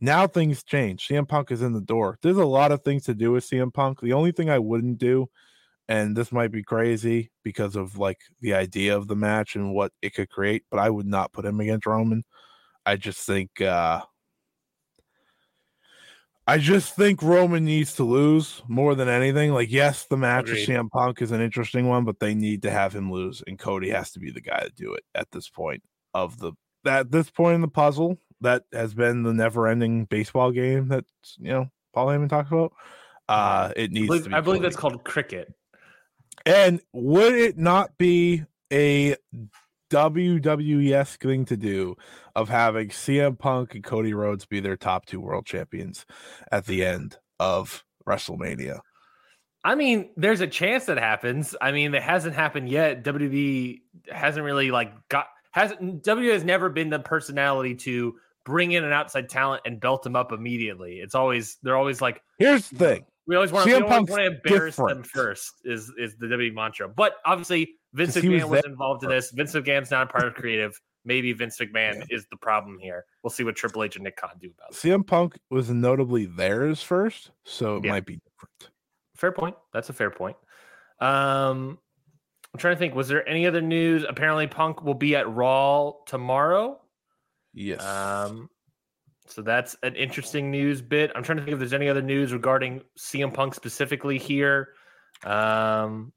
Now 0.00 0.26
things 0.26 0.62
change. 0.64 1.06
CM 1.06 1.26
Punk 1.28 1.50
is 1.50 1.62
in 1.62 1.72
the 1.74 1.80
door. 1.80 2.18
There's 2.22 2.36
a 2.36 2.44
lot 2.44 2.72
of 2.72 2.82
things 2.82 3.04
to 3.04 3.14
do 3.14 3.32
with 3.32 3.44
CM 3.44 3.70
Punk. 3.72 4.00
The 4.00 4.12
only 4.14 4.32
thing 4.32 4.50
I 4.50 4.58
wouldn't 4.58 4.98
do, 4.98 5.28
and 5.88 6.16
this 6.16 6.32
might 6.32 6.52
be 6.52 6.62
crazy 6.64 7.32
because 7.44 7.76
of 7.76 7.98
like 7.98 8.20
the 8.40 8.54
idea 8.54 8.96
of 8.96 9.08
the 9.08 9.16
match 9.16 9.56
and 9.56 9.74
what 9.74 9.92
it 10.02 10.14
could 10.14 10.30
create, 10.30 10.64
but 10.70 10.80
I 10.80 10.90
would 10.90 11.06
not 11.06 11.32
put 11.32 11.46
him 11.46 11.60
against 11.60 11.86
Roman. 11.86 12.24
I 12.86 12.96
just 12.96 13.20
think 13.26 13.60
uh 13.60 14.02
I 16.46 16.58
just 16.58 16.96
think 16.96 17.22
Roman 17.22 17.64
needs 17.64 17.94
to 17.94 18.04
lose 18.04 18.62
more 18.66 18.94
than 18.94 19.08
anything. 19.08 19.52
Like, 19.52 19.70
yes, 19.70 20.04
the 20.04 20.16
match 20.16 20.48
Agreed. 20.48 20.68
with 20.68 20.76
CM 20.76 20.90
Punk 20.90 21.22
is 21.22 21.30
an 21.30 21.40
interesting 21.40 21.88
one, 21.88 22.04
but 22.04 22.18
they 22.18 22.34
need 22.34 22.62
to 22.62 22.70
have 22.70 22.92
him 22.92 23.12
lose, 23.12 23.42
and 23.46 23.58
Cody 23.58 23.90
has 23.90 24.10
to 24.12 24.18
be 24.18 24.30
the 24.30 24.40
guy 24.40 24.60
to 24.60 24.70
do 24.70 24.92
it 24.94 25.04
at 25.14 25.30
this 25.30 25.48
point 25.48 25.82
of 26.14 26.38
the 26.38 26.52
at 26.84 27.12
this 27.12 27.30
point 27.30 27.54
in 27.54 27.60
the 27.60 27.68
puzzle 27.68 28.18
that 28.40 28.64
has 28.72 28.92
been 28.92 29.22
the 29.22 29.32
never-ending 29.32 30.04
baseball 30.06 30.50
game 30.50 30.88
that 30.88 31.04
you 31.38 31.52
know 31.52 31.68
Paul 31.94 32.08
Heyman 32.08 32.28
talks 32.28 32.50
about. 32.50 32.72
Uh, 33.28 33.72
it 33.76 33.90
I 33.90 33.94
needs 33.94 34.06
believe, 34.08 34.24
to 34.24 34.28
be. 34.30 34.34
I 34.34 34.40
believe 34.40 34.62
that's 34.62 34.76
called 34.76 35.04
cricket. 35.04 35.54
And 36.44 36.80
would 36.92 37.34
it 37.34 37.56
not 37.56 37.96
be 37.98 38.44
a 38.72 39.16
WWE 39.92 40.90
thing 40.90 41.44
to 41.44 41.56
do 41.56 41.96
of 42.34 42.48
having 42.48 42.88
CM 42.88 43.38
Punk 43.38 43.74
and 43.74 43.84
Cody 43.84 44.14
Rhodes 44.14 44.46
be 44.46 44.60
their 44.60 44.76
top 44.76 45.06
two 45.06 45.20
world 45.20 45.44
champions 45.44 46.06
at 46.50 46.66
the 46.66 46.84
end 46.84 47.18
of 47.38 47.84
WrestleMania? 48.06 48.80
I 49.64 49.74
mean, 49.74 50.10
there's 50.16 50.40
a 50.40 50.46
chance 50.46 50.86
that 50.86 50.98
happens. 50.98 51.54
I 51.60 51.72
mean, 51.72 51.94
it 51.94 52.02
hasn't 52.02 52.34
happened 52.34 52.68
yet. 52.68 53.04
WWE 53.04 53.80
hasn't 54.10 54.44
really 54.44 54.70
like 54.70 54.92
got 55.08 55.26
hasn't 55.52 56.02
WWE 56.02 56.32
has 56.32 56.44
never 56.44 56.68
been 56.68 56.90
the 56.90 56.98
personality 56.98 57.74
to 57.76 58.14
bring 58.44 58.72
in 58.72 58.82
an 58.82 58.92
outside 58.92 59.28
talent 59.28 59.62
and 59.66 59.80
belt 59.80 60.02
them 60.02 60.16
up 60.16 60.32
immediately. 60.32 60.94
It's 60.94 61.14
always 61.14 61.58
they're 61.62 61.76
always 61.76 62.00
like 62.00 62.22
Here's 62.38 62.68
the 62.70 62.78
thing. 62.78 63.04
We 63.26 63.36
always 63.36 63.52
want 63.52 63.68
to, 63.68 63.74
CM 63.74 63.80
we 63.80 63.84
always 63.94 64.10
want 64.10 64.20
to 64.22 64.26
embarrass 64.26 64.76
them 64.76 65.02
first 65.02 65.52
is 65.64 65.92
is 65.98 66.16
the 66.16 66.26
WWE 66.26 66.54
mantra. 66.54 66.88
But 66.88 67.14
obviously 67.24 67.74
Vince 67.92 68.14
was 68.16 68.24
McMahon 68.24 68.48
was, 68.48 68.62
there. 68.62 68.70
involved 68.70 69.04
in 69.04 69.10
this. 69.10 69.30
Vince 69.30 69.52
McMahon's 69.52 69.90
not 69.90 70.08
a 70.08 70.12
part 70.12 70.26
of 70.26 70.34
creative. 70.34 70.78
Maybe 71.04 71.32
Vince 71.32 71.58
McMahon 71.58 71.98
Yeah. 71.98 72.04
is 72.16 72.26
the 72.30 72.36
problem 72.36 72.78
here. 72.78 73.04
We'll 73.22 73.30
see 73.30 73.44
what 73.44 73.56
Triple 73.56 73.82
H 73.84 73.96
and 73.96 74.04
Nick 74.04 74.16
Khan 74.16 74.30
do 74.40 74.50
about 74.56 74.70
it. 74.70 74.76
CM 74.76 75.06
Punk 75.06 75.38
was 75.50 75.68
notably 75.70 76.26
theirs 76.26 76.82
first, 76.82 77.30
so 77.44 77.76
it 77.76 77.84
Yeah. 77.84 77.90
might 77.92 78.06
be 78.06 78.20
different. 78.24 78.70
Fair 79.16 79.32
point. 79.32 79.56
That's 79.72 79.88
a 79.88 79.92
fair 79.92 80.10
point. 80.10 80.36
Um, 81.00 81.78
I'm 82.54 82.58
trying 82.58 82.74
to 82.74 82.78
think. 82.78 82.94
Was 82.94 83.08
there 83.08 83.28
any 83.28 83.46
other 83.46 83.60
news? 83.60 84.04
Apparently, 84.08 84.46
Punk 84.46 84.82
will 84.82 84.94
be 84.94 85.16
at 85.16 85.28
Raw 85.28 85.92
tomorrow. 86.06 86.80
Yes. 87.54 87.82
Um, 87.84 88.48
so 89.32 89.42
that's 89.42 89.76
an 89.82 89.94
interesting 89.96 90.50
news 90.50 90.82
bit. 90.82 91.10
I'm 91.14 91.22
trying 91.22 91.38
to 91.38 91.44
think 91.44 91.54
if 91.54 91.58
there's 91.58 91.72
any 91.72 91.88
other 91.88 92.02
news 92.02 92.32
regarding 92.32 92.82
CM 92.98 93.32
Punk 93.32 93.54
specifically 93.54 94.18
here. 94.18 94.70
Um, 95.24 96.12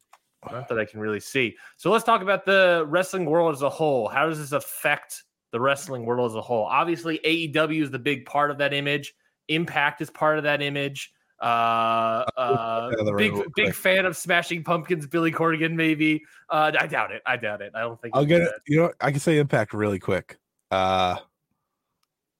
not 0.52 0.68
that 0.68 0.78
I 0.78 0.86
can 0.86 1.00
really 1.00 1.20
see. 1.20 1.56
So 1.78 1.92
let's 1.92 2.04
talk 2.04 2.22
about 2.22 2.46
the 2.46 2.86
wrestling 2.88 3.26
world 3.26 3.56
as 3.56 3.62
a 3.62 3.70
whole. 3.70 4.08
How 4.08 4.28
does 4.28 4.38
this 4.38 4.52
affect 4.52 5.24
the 5.52 5.60
wrestling 5.60 6.06
world 6.06 6.32
as 6.32 6.36
a 6.36 6.42
whole? 6.42 6.66
Obviously, 6.66 7.20
AEW 7.26 7.84
is 7.84 7.92
the 7.92 8.00
big 8.00 8.26
part 8.26 8.52
of 8.52 8.58
that 8.60 8.74
image. 8.74 9.14
Impact 9.48 10.02
is 10.02 10.10
part 10.10 10.38
of 10.38 10.44
that 10.44 10.62
image. 10.62 11.12
Uh, 11.42 12.24
uh, 12.38 12.92
big 13.18 13.34
big 13.56 13.74
fan 13.74 14.06
of 14.06 14.16
Smashing 14.16 14.64
Pumpkins, 14.64 15.06
Billy 15.06 15.32
Corgan, 15.32 15.74
maybe. 15.74 16.24
Uh, 16.50 16.72
I 16.80 16.88
doubt 16.88 17.12
it. 17.12 17.22
I 17.26 17.38
doubt 17.38 17.62
it. 17.62 17.74
I 17.76 17.82
don't 17.82 18.02
think 18.02 18.16
I'll 18.16 18.26
get 18.26 18.42
it. 18.42 18.52
You 18.68 18.78
know, 18.78 18.94
I 19.02 19.12
can 19.12 19.20
say 19.20 19.38
Impact 19.38 19.74
really 19.74 20.00
quick. 20.00 20.38
Uh, 20.72 21.18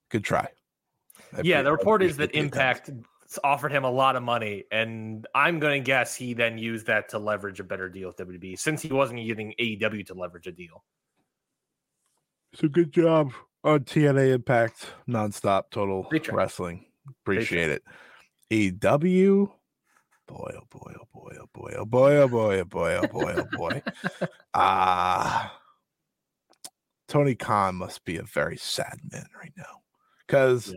good 0.10 0.24
try. 0.24 0.48
I 1.36 1.42
yeah, 1.44 1.62
the 1.62 1.72
report 1.72 2.02
is 2.02 2.18
that 2.18 2.26
appreciate 2.26 2.52
the. 2.52 2.58
Impact 2.58 2.90
offered 3.44 3.72
him 3.72 3.84
a 3.84 3.92
lot 3.92 4.16
of 4.16 4.24
money, 4.24 4.64
and 4.72 5.28
I'm 5.36 5.60
going 5.60 5.82
to 5.82 5.86
guess 5.86 6.16
he 6.16 6.34
then 6.34 6.58
used 6.58 6.88
that 6.88 7.10
to 7.10 7.20
leverage 7.20 7.60
a 7.60 7.64
better 7.64 7.90
deal 7.90 8.08
with 8.08 8.18
WB 8.18 8.58
since 8.58 8.82
he 8.82 8.90
wasn't 8.90 9.20
using 9.20 9.54
AEW 9.60 10.06
to 10.08 10.14
leverage 10.14 10.48
a 10.48 10.52
deal. 10.52 10.84
So 12.54 12.68
good 12.68 12.92
job 12.92 13.34
on 13.64 13.82
TNA 13.82 14.34
Impact 14.34 14.88
nonstop 15.10 15.64
total 15.72 16.08
wrestling. 16.32 16.86
Appreciate 17.22 17.70
it. 17.70 17.84
AW. 18.84 19.52
Boy, 20.28 20.52
oh 20.58 20.68
boy, 20.72 20.94
oh 21.00 21.08
boy, 21.14 21.36
oh 21.40 21.50
boy, 21.54 21.74
oh 21.78 21.86
boy, 21.86 22.18
oh 22.18 22.28
boy, 22.28 22.60
oh 22.60 22.66
boy, 22.66 22.96
oh 22.96 23.08
boy, 23.08 23.36
oh 23.38 23.58
boy. 23.58 23.82
Ah, 24.56 25.60
Tony 27.08 27.36
Khan 27.36 27.76
must 27.76 28.06
be 28.06 28.18
a 28.18 28.24
very 28.24 28.58
sad 28.58 28.98
man 29.12 29.28
right 29.40 29.52
now, 29.56 29.82
because 30.26 30.74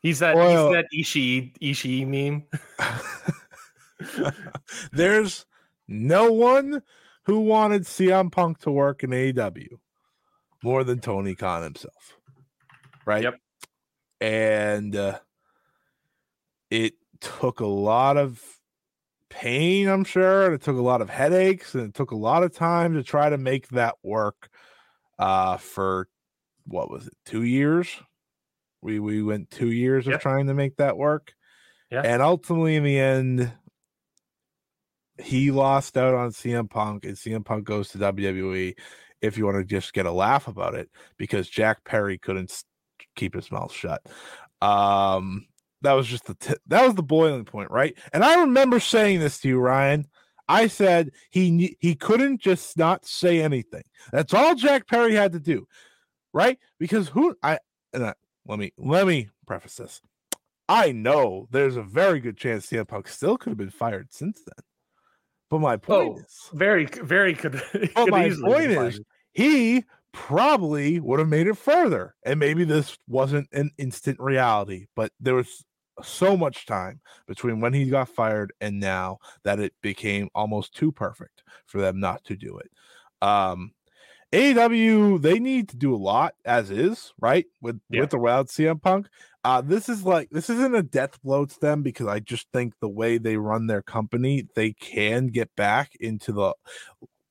He's 0.00 0.20
that 0.20 0.34
he's 0.36 0.72
that 0.72 0.86
Ishii 0.94 1.58
Ishii 1.60 2.06
meme. 2.06 2.44
there's 4.92 5.46
no 5.88 6.32
one 6.32 6.82
who 7.24 7.40
wanted 7.40 7.82
CM 7.82 8.32
Punk 8.32 8.58
to 8.60 8.70
work 8.70 9.04
in 9.04 9.10
AEW 9.10 9.68
more 10.62 10.84
than 10.84 11.00
Tony 11.00 11.34
Khan 11.34 11.62
himself. 11.62 12.16
Right? 13.04 13.24
Yep. 13.24 13.34
And 14.20 14.96
uh, 14.96 15.18
it 16.70 16.94
took 17.20 17.60
a 17.60 17.66
lot 17.66 18.16
of 18.16 18.42
pain, 19.28 19.88
I'm 19.88 20.04
sure, 20.04 20.46
and 20.46 20.54
it 20.54 20.62
took 20.62 20.76
a 20.76 20.82
lot 20.82 21.02
of 21.02 21.08
headaches, 21.08 21.74
and 21.74 21.84
it 21.84 21.94
took 21.94 22.10
a 22.10 22.16
lot 22.16 22.42
of 22.42 22.54
time 22.54 22.94
to 22.94 23.02
try 23.02 23.30
to 23.30 23.38
make 23.38 23.68
that 23.68 23.96
work 24.02 24.50
uh, 25.18 25.56
for 25.56 26.08
what 26.66 26.90
was 26.90 27.06
it, 27.06 27.14
two 27.24 27.42
years? 27.42 27.88
We 28.82 28.98
we 28.98 29.22
went 29.22 29.50
two 29.50 29.70
years 29.70 30.06
of 30.06 30.20
trying 30.20 30.46
to 30.46 30.54
make 30.54 30.76
that 30.76 30.96
work. 30.96 31.32
Yeah. 31.90 32.02
And 32.04 32.22
ultimately 32.22 32.76
in 32.76 32.84
the 32.84 32.98
end, 32.98 33.52
he 35.18 35.50
lost 35.50 35.96
out 35.96 36.14
on 36.14 36.30
CM 36.30 36.68
Punk, 36.70 37.04
and 37.04 37.16
CM 37.16 37.44
Punk 37.44 37.64
goes 37.64 37.90
to 37.90 37.98
WWE. 37.98 38.74
If 39.20 39.36
you 39.36 39.44
want 39.44 39.58
to 39.58 39.64
just 39.64 39.92
get 39.92 40.06
a 40.06 40.12
laugh 40.12 40.48
about 40.48 40.74
it, 40.74 40.88
because 41.18 41.48
Jack 41.48 41.84
Perry 41.84 42.16
couldn't 42.16 42.62
keep 43.16 43.34
his 43.34 43.50
mouth 43.50 43.72
shut. 43.72 44.00
Um, 44.62 45.46
that 45.82 45.92
was 45.92 46.06
just 46.06 46.26
the 46.26 46.34
t- 46.34 46.54
that 46.66 46.86
was 46.86 46.94
the 46.94 47.02
boiling 47.02 47.44
point, 47.44 47.70
right? 47.70 47.96
And 48.12 48.24
I 48.24 48.40
remember 48.40 48.80
saying 48.80 49.20
this 49.20 49.40
to 49.40 49.48
you, 49.48 49.58
Ryan. 49.58 50.06
I 50.48 50.66
said 50.66 51.10
he 51.30 51.76
he 51.80 51.94
couldn't 51.94 52.40
just 52.40 52.76
not 52.76 53.06
say 53.06 53.40
anything. 53.40 53.84
That's 54.12 54.34
all 54.34 54.54
Jack 54.54 54.88
Perry 54.88 55.14
had 55.14 55.32
to 55.32 55.40
do, 55.40 55.66
right? 56.32 56.58
Because 56.78 57.08
who 57.08 57.36
I 57.42 57.58
and 57.92 58.06
I, 58.06 58.14
let 58.46 58.58
me 58.58 58.72
let 58.76 59.06
me 59.06 59.28
preface 59.46 59.76
this. 59.76 60.00
I 60.68 60.92
know 60.92 61.48
there's 61.50 61.76
a 61.76 61.82
very 61.82 62.20
good 62.20 62.36
chance 62.36 62.66
CM 62.66 62.86
Punk 62.86 63.08
still 63.08 63.36
could 63.36 63.50
have 63.50 63.58
been 63.58 63.70
fired 63.70 64.12
since 64.12 64.40
then. 64.46 64.64
But 65.50 65.58
my 65.58 65.76
point 65.76 66.12
Oh, 66.16 66.18
is, 66.18 66.50
Very 66.52 66.86
very 66.86 67.34
could. 67.34 67.52
but 67.72 67.94
could 67.94 68.10
my 68.10 68.30
point 68.30 68.70
is, 68.70 69.00
he 69.32 69.84
probably 70.12 71.00
would 71.00 71.18
have 71.18 71.28
made 71.28 71.46
it 71.48 71.58
further. 71.58 72.14
And 72.24 72.38
maybe 72.38 72.64
this 72.64 72.96
wasn't 73.08 73.48
an 73.52 73.70
instant 73.78 74.18
reality, 74.20 74.86
but 74.94 75.12
there 75.20 75.34
was 75.34 75.64
so 76.02 76.36
much 76.36 76.66
time 76.66 77.00
between 77.26 77.60
when 77.60 77.74
he 77.74 77.86
got 77.86 78.08
fired 78.08 78.52
and 78.60 78.80
now 78.80 79.18
that 79.44 79.60
it 79.60 79.74
became 79.82 80.28
almost 80.34 80.74
too 80.74 80.92
perfect 80.92 81.42
for 81.66 81.80
them 81.80 82.00
not 82.00 82.24
to 82.24 82.36
do 82.36 82.58
it. 82.58 82.70
Um, 83.20 83.72
AEW 84.32 85.20
they 85.20 85.38
need 85.38 85.68
to 85.70 85.76
do 85.76 85.94
a 85.94 85.96
lot 85.96 86.34
as 86.44 86.70
is, 86.70 87.12
right? 87.20 87.46
With 87.60 87.80
Yeah. 87.90 88.02
with 88.02 88.14
without 88.14 88.48
CM 88.48 88.80
Punk. 88.80 89.08
Uh 89.42 89.60
this 89.60 89.88
is 89.88 90.04
like 90.04 90.30
this 90.30 90.48
isn't 90.50 90.74
a 90.74 90.82
death 90.82 91.20
blow 91.22 91.46
to 91.46 91.60
them 91.60 91.82
because 91.82 92.06
I 92.06 92.20
just 92.20 92.46
think 92.52 92.74
the 92.80 92.88
way 92.88 93.18
they 93.18 93.36
run 93.36 93.66
their 93.66 93.82
company, 93.82 94.46
they 94.54 94.72
can 94.74 95.28
get 95.28 95.54
back 95.56 95.92
into 95.98 96.32
the 96.32 96.54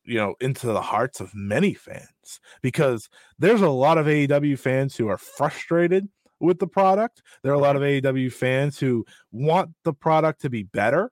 you 0.04 0.18
know 0.18 0.36
into 0.42 0.68
the 0.68 0.82
hearts 0.82 1.20
of 1.22 1.34
many 1.34 1.74
fans 1.74 2.40
because 2.62 3.10
there's 3.38 3.62
a 3.62 3.70
lot 3.70 3.98
of 3.98 4.08
AEW 4.08 4.58
fans 4.60 4.96
who 4.98 5.08
are 5.08 5.18
frustrated 5.18 6.10
with 6.42 6.60
the 6.60 6.68
product. 6.68 7.22
There 7.44 7.52
are 7.52 7.56
a 7.56 7.60
lot 7.60 7.76
of 7.76 7.82
AEW 7.84 8.32
fans 8.32 8.80
who 8.80 9.06
want 9.32 9.72
the 9.84 9.94
product 9.94 10.42
to 10.42 10.50
be 10.50 10.64
better 10.64 11.12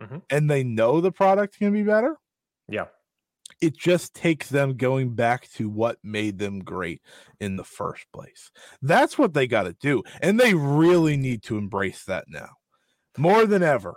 Mhm. 0.00 0.22
and 0.30 0.50
they 0.50 0.64
know 0.64 1.00
the 1.00 1.12
product 1.12 1.58
can 1.58 1.72
be 1.72 1.82
better 1.84 2.16
Yeah. 2.68 2.86
It 3.62 3.76
just 3.76 4.14
takes 4.14 4.48
them 4.48 4.76
going 4.76 5.14
back 5.14 5.48
to 5.52 5.68
what 5.68 5.98
made 6.02 6.38
them 6.38 6.60
great 6.60 7.00
in 7.40 7.56
the 7.56 7.64
first 7.64 8.04
place. 8.12 8.50
That's 8.82 9.16
what 9.16 9.32
they 9.32 9.46
got 9.46 9.62
to 9.62 9.72
do. 9.72 10.02
And 10.20 10.38
they 10.38 10.52
really 10.52 11.16
need 11.16 11.42
to 11.44 11.56
embrace 11.56 12.04
that 12.04 12.24
now 12.28 12.50
more 13.16 13.46
than 13.46 13.62
ever. 13.62 13.94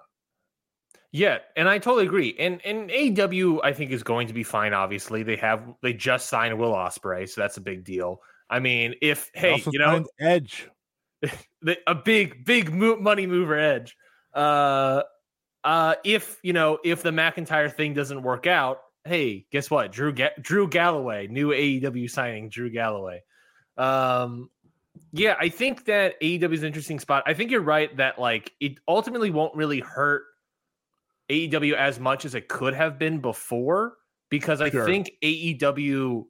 Yeah, 1.12 1.38
and 1.56 1.70
I 1.70 1.80
totally 1.80 2.06
agree. 2.06 2.36
And 2.38 2.60
and 2.66 2.92
AW 2.92 3.62
I 3.64 3.72
think 3.72 3.92
is 3.92 4.04
going 4.04 4.28
to 4.28 4.34
be 4.34 4.44
fine. 4.44 4.74
Obviously, 4.74 5.24
they 5.24 5.38
have 5.38 5.64
they 5.82 5.94
just 5.94 6.28
signed 6.28 6.58
Will 6.58 6.74
Ospreay, 6.74 7.28
so 7.30 7.40
that's 7.40 7.56
a 7.58 7.62
big 7.62 7.86
deal. 7.86 8.22
I 8.50 8.60
mean, 8.60 8.96
if 9.02 9.32
hey, 9.34 9.64
you 9.72 9.80
know, 9.80 10.06
Edge. 10.20 10.70
a 11.88 11.96
big 11.96 12.46
big 12.46 12.74
mo- 12.74 12.98
money 12.98 13.28
mover 13.28 13.58
edge. 13.58 13.96
Uh, 14.34 15.04
uh, 15.64 15.96
if 16.04 16.40
you 16.44 16.54
know 16.54 16.80
if 16.84 17.02
the 17.02 17.12
McIntyre 17.12 17.74
thing 17.74 17.94
doesn't 17.94 18.22
work 18.22 18.46
out, 18.46 18.80
hey, 19.06 19.46
guess 19.52 19.70
what? 19.72 19.92
Drew 19.92 20.12
Ga- 20.14 20.34
Drew 20.42 20.68
Galloway, 20.68 21.28
new 21.28 21.50
AEW 21.50 22.10
signing, 22.10 22.50
Drew 22.50 22.70
Galloway. 22.70 23.22
Um, 23.78 24.50
yeah, 25.12 25.36
I 25.40 25.50
think 25.50 25.86
that 25.86 26.20
AEW 26.22 26.54
is 26.54 26.62
an 26.62 26.68
interesting 26.68 27.00
spot. 27.00 27.24
I 27.26 27.34
think 27.34 27.52
you're 27.52 27.62
right 27.62 27.96
that 27.98 28.20
like 28.20 28.52
it 28.60 28.78
ultimately 28.88 29.30
won't 29.30 29.56
really 29.56 29.80
hurt 29.80 30.24
AEW 31.30 31.74
as 31.74 32.00
much 32.00 32.26
as 32.26 32.36
it 32.36 32.48
could 32.48 32.74
have 32.74 32.98
been 33.00 33.20
before 33.20 33.96
because 34.30 34.62
I 34.62 34.70
Sure. 34.70 34.86
think 34.86 35.12
AEW 35.24 36.26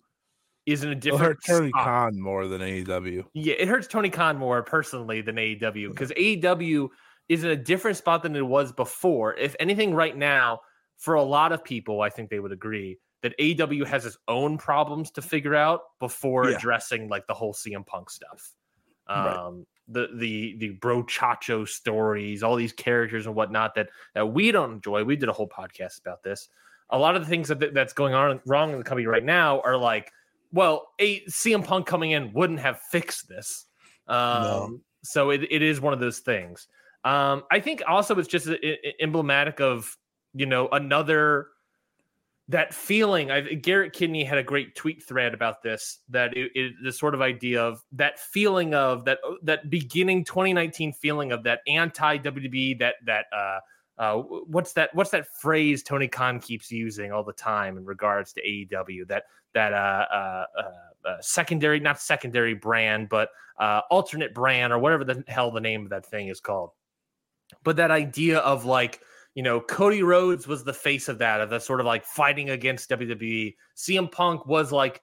is 0.65 0.83
in 0.83 0.89
a 0.89 0.95
It'll 0.97 1.17
hurt 1.17 1.37
Tony 1.45 1.69
spot. 1.69 1.83
Khan 1.83 2.19
more 2.19 2.47
than 2.47 2.61
AEW. 2.61 3.25
Yeah, 3.33 3.53
it 3.59 3.67
hurts 3.67 3.87
Tony 3.87 4.09
Khan 4.09 4.37
more 4.37 4.63
personally 4.63 5.21
than 5.21 5.35
AEW 5.35 5.89
because 5.89 6.11
AEW 6.11 6.89
is 7.29 7.43
in 7.43 7.51
a 7.51 7.55
different 7.55 7.97
spot 7.97 8.23
than 8.23 8.35
it 8.35 8.45
was 8.45 8.71
before. 8.71 9.35
If 9.35 9.55
anything, 9.59 9.93
right 9.93 10.15
now, 10.15 10.61
for 10.97 11.15
a 11.15 11.23
lot 11.23 11.51
of 11.51 11.63
people, 11.63 12.01
I 12.01 12.09
think 12.09 12.29
they 12.29 12.39
would 12.39 12.51
agree 12.51 12.97
that 13.21 13.37
AEW 13.39 13.85
has 13.85 14.05
its 14.05 14.17
own 14.27 14.57
problems 14.57 15.11
to 15.11 15.21
figure 15.21 15.55
out 15.55 15.81
before 15.99 16.49
Yeah. 16.49 16.55
addressing 16.57 17.09
like 17.09 17.25
the 17.27 17.33
whole 17.33 17.53
CM 17.53 17.85
Punk 17.85 18.09
stuff. 18.09 18.53
Right. 19.09 19.35
Um, 19.35 19.65
the 19.87 20.09
the 20.15 20.55
the 20.57 20.69
bro 20.69 21.03
chacho 21.03 21.67
stories, 21.67 22.41
all 22.41 22.55
these 22.55 22.73
characters 22.73 23.27
and 23.27 23.35
whatnot 23.35 23.75
that 23.75 23.89
that 24.15 24.25
we 24.27 24.51
don't 24.51 24.73
enjoy. 24.73 25.03
We 25.03 25.15
did 25.15 25.29
a 25.29 25.33
whole 25.33 25.47
podcast 25.49 25.99
about 26.01 26.23
this. 26.23 26.49
A 26.89 26.97
lot 26.97 27.15
of 27.15 27.21
the 27.23 27.27
things 27.27 27.47
that 27.49 27.73
that's 27.73 27.93
going 27.93 28.13
on 28.15 28.41
wrong 28.47 28.71
in 28.71 28.77
the 28.79 28.83
company 28.83 29.05
right 29.07 29.23
now 29.23 29.61
are 29.61 29.77
like, 29.77 30.11
well, 30.51 30.87
a 30.99 31.21
CM 31.25 31.63
Punk 31.63 31.85
coming 31.85 32.11
in 32.11 32.31
wouldn't 32.33 32.59
have 32.59 32.79
fixed 32.91 33.27
this. 33.27 33.65
Um, 34.07 34.17
No. 34.43 34.79
So 35.03 35.29
it, 35.29 35.43
it 35.51 35.61
is 35.61 35.79
one 35.79 35.93
of 35.93 35.99
those 35.99 36.19
things. 36.19 36.67
Um, 37.03 37.43
I 37.51 37.59
think 37.59 37.83
also 37.87 38.17
it's 38.17 38.27
just 38.27 38.47
i- 38.47 38.57
i- 38.63 38.93
emblematic 38.99 39.59
of 39.61 39.95
you 40.35 40.45
know 40.45 40.67
another 40.71 41.47
that 42.49 42.73
feeling. 42.73 43.31
I've, 43.31 43.61
Garrett 43.61 43.93
Kidney 43.93 44.23
had 44.23 44.37
a 44.37 44.43
great 44.43 44.75
tweet 44.75 45.01
thread 45.01 45.33
about 45.33 45.63
this. 45.63 45.99
That 46.09 46.35
it, 46.37 46.51
it 46.53 46.73
the 46.83 46.91
sort 46.91 47.15
of 47.15 47.21
idea 47.21 47.63
of 47.63 47.83
that 47.93 48.19
feeling 48.19 48.73
of 48.73 49.05
that 49.05 49.19
that 49.43 49.69
beginning 49.69 50.25
2019 50.25 50.93
feeling 50.93 51.31
of 51.31 51.43
that 51.43 51.61
anti 51.67 52.17
WWE 52.19 52.79
that 52.79 52.95
that 53.05 53.25
uh 53.35 53.59
uh 53.97 54.17
what's 54.17 54.73
that 54.73 54.93
what's 54.93 55.09
that 55.11 55.27
phrase 55.41 55.81
Tony 55.81 56.07
Khan 56.07 56.39
keeps 56.39 56.71
using 56.71 57.11
all 57.11 57.23
the 57.23 57.33
time 57.33 57.77
in 57.77 57.85
regards 57.85 58.33
to 58.33 58.41
AEW 58.41 59.07
that 59.07 59.23
that 59.53 59.73
uh 59.73 60.05
uh, 60.13 60.45
uh, 60.57 61.07
uh 61.07 61.17
secondary 61.21 61.79
not 61.79 61.99
secondary 61.99 62.53
brand 62.53 63.07
but 63.07 63.29
uh 63.57 63.81
alternate 63.89 64.33
brand 64.33 64.73
or 64.73 64.79
whatever 64.79 65.05
the 65.05 65.23
hell 65.27 65.49
the 65.49 65.61
name 65.61 65.83
of 65.83 65.89
that 65.89 66.05
thing 66.05 66.27
is 66.27 66.41
called 66.41 66.71
but 67.63 67.77
that 67.77 67.89
idea 67.89 68.39
of 68.39 68.65
like 68.65 68.99
you 69.35 69.43
know 69.43 69.61
Cody 69.61 70.01
Rhodes 70.01 70.47
was 70.47 70.63
the 70.63 70.73
face 70.73 71.07
of 71.07 71.19
that 71.19 71.41
of 71.41 71.49
the 71.49 71.59
sort 71.59 71.79
of 71.79 71.85
like 71.85 72.05
fighting 72.05 72.49
against 72.49 72.89
WWE 72.89 73.55
CM 73.75 74.11
Punk 74.11 74.45
was 74.47 74.71
like 74.71 75.01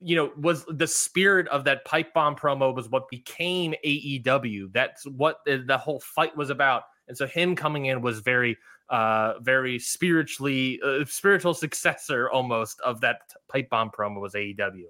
you 0.00 0.16
know 0.16 0.32
was 0.36 0.64
the 0.68 0.86
spirit 0.86 1.46
of 1.48 1.64
that 1.64 1.84
pipe 1.84 2.14
bomb 2.14 2.34
promo 2.34 2.74
was 2.74 2.88
what 2.88 3.08
became 3.08 3.74
AEW 3.84 4.72
that's 4.72 5.04
what 5.06 5.38
the, 5.44 5.78
whole 5.78 6.00
fight 6.00 6.36
was 6.36 6.50
about 6.50 6.84
and 7.08 7.16
so 7.16 7.26
him 7.26 7.54
coming 7.54 7.86
in 7.86 8.00
was 8.00 8.20
very 8.20 8.56
uh 8.88 9.34
very 9.40 9.78
spiritually 9.78 10.80
uh, 10.84 11.04
spiritual 11.06 11.54
successor 11.54 12.28
almost 12.30 12.80
of 12.80 13.00
that 13.00 13.20
pipe 13.48 13.70
bomb 13.70 13.90
promo 13.90 14.20
was 14.20 14.34
AEW 14.34 14.86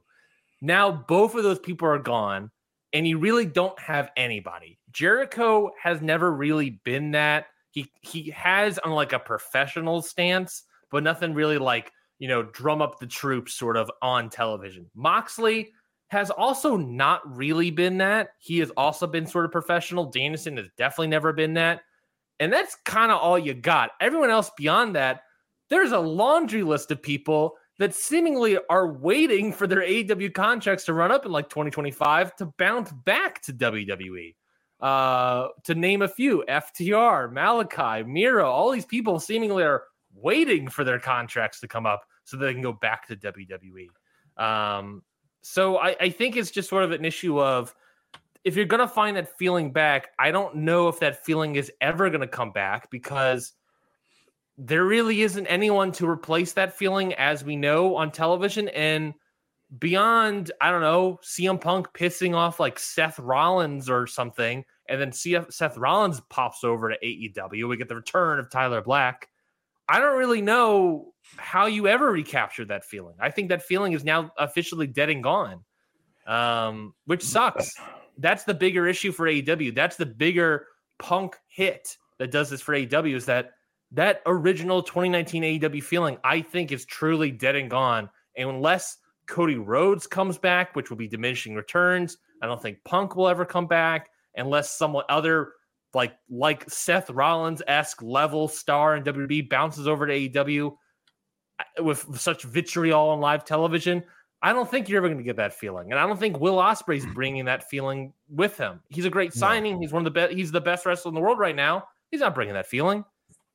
now 0.63 0.91
both 0.91 1.35
of 1.35 1.43
those 1.43 1.59
people 1.59 1.89
are 1.89 1.99
gone 1.99 2.51
and 2.93 3.07
you 3.07 3.19
really 3.19 3.47
don't 3.47 3.79
have 3.79 4.11
anybody. 4.17 4.79
Jericho 4.91 5.71
has 5.83 6.03
never 6.03 6.31
really 6.31 6.81
been 6.85 7.13
that. 7.13 7.47
He 7.73 7.91
he 8.01 8.31
has 8.31 8.79
on 8.79 8.93
like 8.93 9.13
a 9.13 9.19
professional 9.19 10.01
stance, 10.03 10.63
but 10.91 11.03
nothing 11.03 11.35
really 11.35 11.59
like, 11.59 11.91
you 12.19 12.29
know, 12.29 12.45
drum 12.45 12.81
up 12.81 13.01
the 13.01 13.07
troops 13.07 13.55
sort 13.55 13.77
of 13.77 13.91
on 14.01 14.31
television. 14.31 14.87
Moxley 14.95 15.73
has 16.09 16.31
also 16.31 16.77
not 16.77 17.23
really 17.37 17.71
been 17.71 17.97
that. 17.97 18.35
He 18.39 18.59
has 18.59 18.71
also 18.77 19.07
been 19.07 19.27
sort 19.27 19.47
of 19.47 19.51
professional. 19.51 20.05
Danielson 20.05 20.59
has 20.59 20.69
definitely 20.77 21.09
never 21.09 21.33
been 21.33 21.55
that. 21.55 21.81
And 22.39 22.53
that's 22.53 22.77
kind 22.85 23.11
of 23.11 23.19
all 23.19 23.39
you 23.39 23.55
got. 23.55 23.93
Everyone 24.01 24.29
else 24.29 24.51
beyond 24.57 24.95
that, 24.95 25.23
there's 25.71 25.93
a 25.93 25.99
laundry 25.99 26.63
list 26.63 26.91
of 26.91 27.03
people 27.03 27.57
that 27.79 27.95
seemingly 27.95 28.59
are 28.69 28.93
waiting 28.93 29.53
for 29.53 29.67
their 29.67 29.81
AEW 29.81 30.35
contracts 30.35 30.85
to 30.85 30.93
run 30.93 31.11
up 31.11 31.25
in 31.25 31.33
like 31.33 31.49
2025 31.49 32.37
to 32.37 32.47
bounce 32.59 32.93
back 32.93 33.41
to 33.43 33.53
WWE. 33.55 34.35
Uh, 34.83 35.47
to 35.63 35.77
name 35.77 36.03
a 36.03 36.09
few, 36.09 36.45
FTR, 36.49 37.33
Malakai, 37.33 38.05
Miro, 38.05 38.51
all 38.51 38.73
these 38.73 38.85
people 38.85 39.21
seemingly 39.21 39.63
are 39.63 39.85
waiting 40.13 40.69
for 40.69 40.83
their 40.83 40.99
contracts 40.99 41.61
to 41.61 41.69
come 41.69 41.87
up 41.87 42.03
so 42.25 42.37
they 42.37 42.53
can 42.53 42.63
go 42.63 42.73
back 42.73 43.07
to 43.07 43.15
WWE. 43.15 43.89
Um, 44.37 45.03
so 45.43 45.79
I, 45.79 45.97
I 46.01 46.11
think 46.11 46.37
it's 46.37 46.51
just 46.51 46.69
sort 46.69 46.83
of 46.83 46.91
an 46.91 47.05
issue 47.05 47.41
of 47.41 47.73
if 48.43 48.57
you're 48.57 48.65
gonna 48.65 48.89
find 48.89 49.17
that 49.17 49.39
feeling 49.39 49.73
back, 49.73 50.09
I 50.19 50.33
don't 50.33 50.57
know 50.57 50.89
if 50.89 50.99
that 50.99 51.25
feeling 51.25 51.55
is 51.55 51.71
ever 51.81 52.11
gonna 52.11 52.27
come 52.27 52.51
back 52.51 52.91
because 52.91 53.53
there 54.59 54.85
really 54.85 55.23
isn't 55.23 55.47
anyone 55.47 55.93
to 55.93 56.09
replace 56.09 56.55
that 56.55 56.77
feeling 56.77 57.15
as 57.15 57.45
we 57.45 57.55
know 57.55 57.95
on 57.95 58.11
television 58.11 58.69
and 58.71 59.15
beyond 59.79 60.53
i 60.61 60.71
don't 60.71 60.83
know 60.83 61.19
CM 61.23 61.61
Punk 61.61 61.89
pissing 61.95 62.35
off 62.35 62.61
like 62.61 62.79
Seth 62.79 63.19
Rollins 63.19 63.89
or 63.89 64.07
something 64.07 64.65
and 64.89 65.01
then 65.01 65.11
CF, 65.11 65.53
Seth 65.53 65.79
Rollins 65.79 66.21
pops 66.29 66.65
over 66.65 66.91
to 66.91 66.97
AEW 67.03 67.69
we 67.69 67.77
get 67.77 67.89
the 67.89 67.97
return 67.97 68.39
of 68.39 68.51
Tyler 68.51 68.83
Black. 68.83 69.29
I 69.89 69.99
don't 69.99 70.19
really 70.19 70.43
know 70.43 71.13
how 71.37 71.67
you 71.67 71.87
ever 71.87 72.11
recapture 72.11 72.65
that 72.67 72.85
feeling. 72.85 73.15
I 73.21 73.31
think 73.31 73.49
that 73.49 73.63
feeling 73.63 73.93
is 73.93 74.05
now 74.05 74.33
officially 74.39 74.87
dead 74.87 75.11
and 75.11 75.23
gone 75.23 75.65
um 76.27 76.95
which 77.07 77.23
sucks. 77.23 77.73
That's 78.19 78.45
the 78.45 78.55
bigger 78.55 78.87
issue 78.87 79.13
for 79.13 79.27
AEW 79.27 79.75
that's 79.75 79.97
the 79.97 80.07
bigger 80.07 80.67
Punk 80.99 81.37
hit 81.49 81.97
that 82.19 82.31
does 82.31 82.51
this 82.51 82.61
for 82.61 82.75
AEW 82.75 83.15
is 83.15 83.27
that 83.27 83.53
that 83.93 84.23
original 84.27 84.83
2019 84.83 85.43
AEW 85.43 85.83
feeling, 85.83 86.19
I 86.25 86.41
think, 86.41 86.73
is 86.73 86.85
truly 86.85 87.31
dead 87.31 87.57
and 87.57 87.69
gone. 87.69 88.09
And 88.37 88.49
unless 88.49 88.97
Cody 89.27 89.57
Rhodes 89.57 90.07
comes 90.07 90.39
back, 90.39 90.75
which 90.75 90.91
will 90.91 90.97
be 90.97 91.09
diminishing 91.09 91.55
returns, 91.55 92.19
I 92.43 92.47
don't 92.47 92.61
think 92.61 92.83
Punk 92.85 93.17
will 93.17 93.29
ever 93.29 93.45
come 93.45 93.67
back 93.67 94.11
unless 94.37 94.71
someone 94.71 95.05
other 95.09 95.53
like 95.95 96.15
like 96.29 96.69
Seth 96.69 97.09
Rollins 97.11 97.63
esque 97.67 98.03
level 98.03 98.49
star 98.49 98.97
in 98.97 99.05
WWE 99.05 99.49
bounces 99.49 99.87
over 99.87 100.07
to 100.07 100.13
AEW 100.13 100.75
uh, 101.59 101.85
with 101.85 102.19
such 102.19 102.43
vitriol 102.43 103.11
on 103.11 103.21
live 103.21 103.45
television. 103.45 104.03
I 104.45 104.53
don't 104.53 104.69
think 104.69 104.89
you're 104.89 104.99
ever 104.99 105.07
going 105.07 105.19
to 105.19 105.25
get 105.25 105.37
that 105.37 105.55
feeling, 105.55 105.93
and 105.93 106.01
I 106.01 106.07
don't 106.07 106.19
think 106.19 106.41
Will 106.41 106.57
Ospreay's 106.57 107.07
bringing 107.15 107.45
that 107.45 107.71
feeling 107.71 108.13
with 108.29 108.57
him. 108.59 108.81
He's 108.89 109.05
a 109.05 109.11
great 109.11 109.35
No. 109.37 109.41
signing. 109.41 109.81
He's 109.81 109.93
one 109.93 110.01
of 110.01 110.05
the 110.05 110.11
best. 110.11 110.33
He's 110.33 110.51
the 110.51 110.61
best 110.61 110.85
wrestler 110.85 111.11
in 111.11 111.15
the 111.15 111.21
world 111.21 111.39
right 111.39 111.55
now. 111.55 111.85
He's 112.11 112.21
not 112.21 112.35
bringing 112.35 112.55
that 112.55 112.67
feeling. 112.67 113.05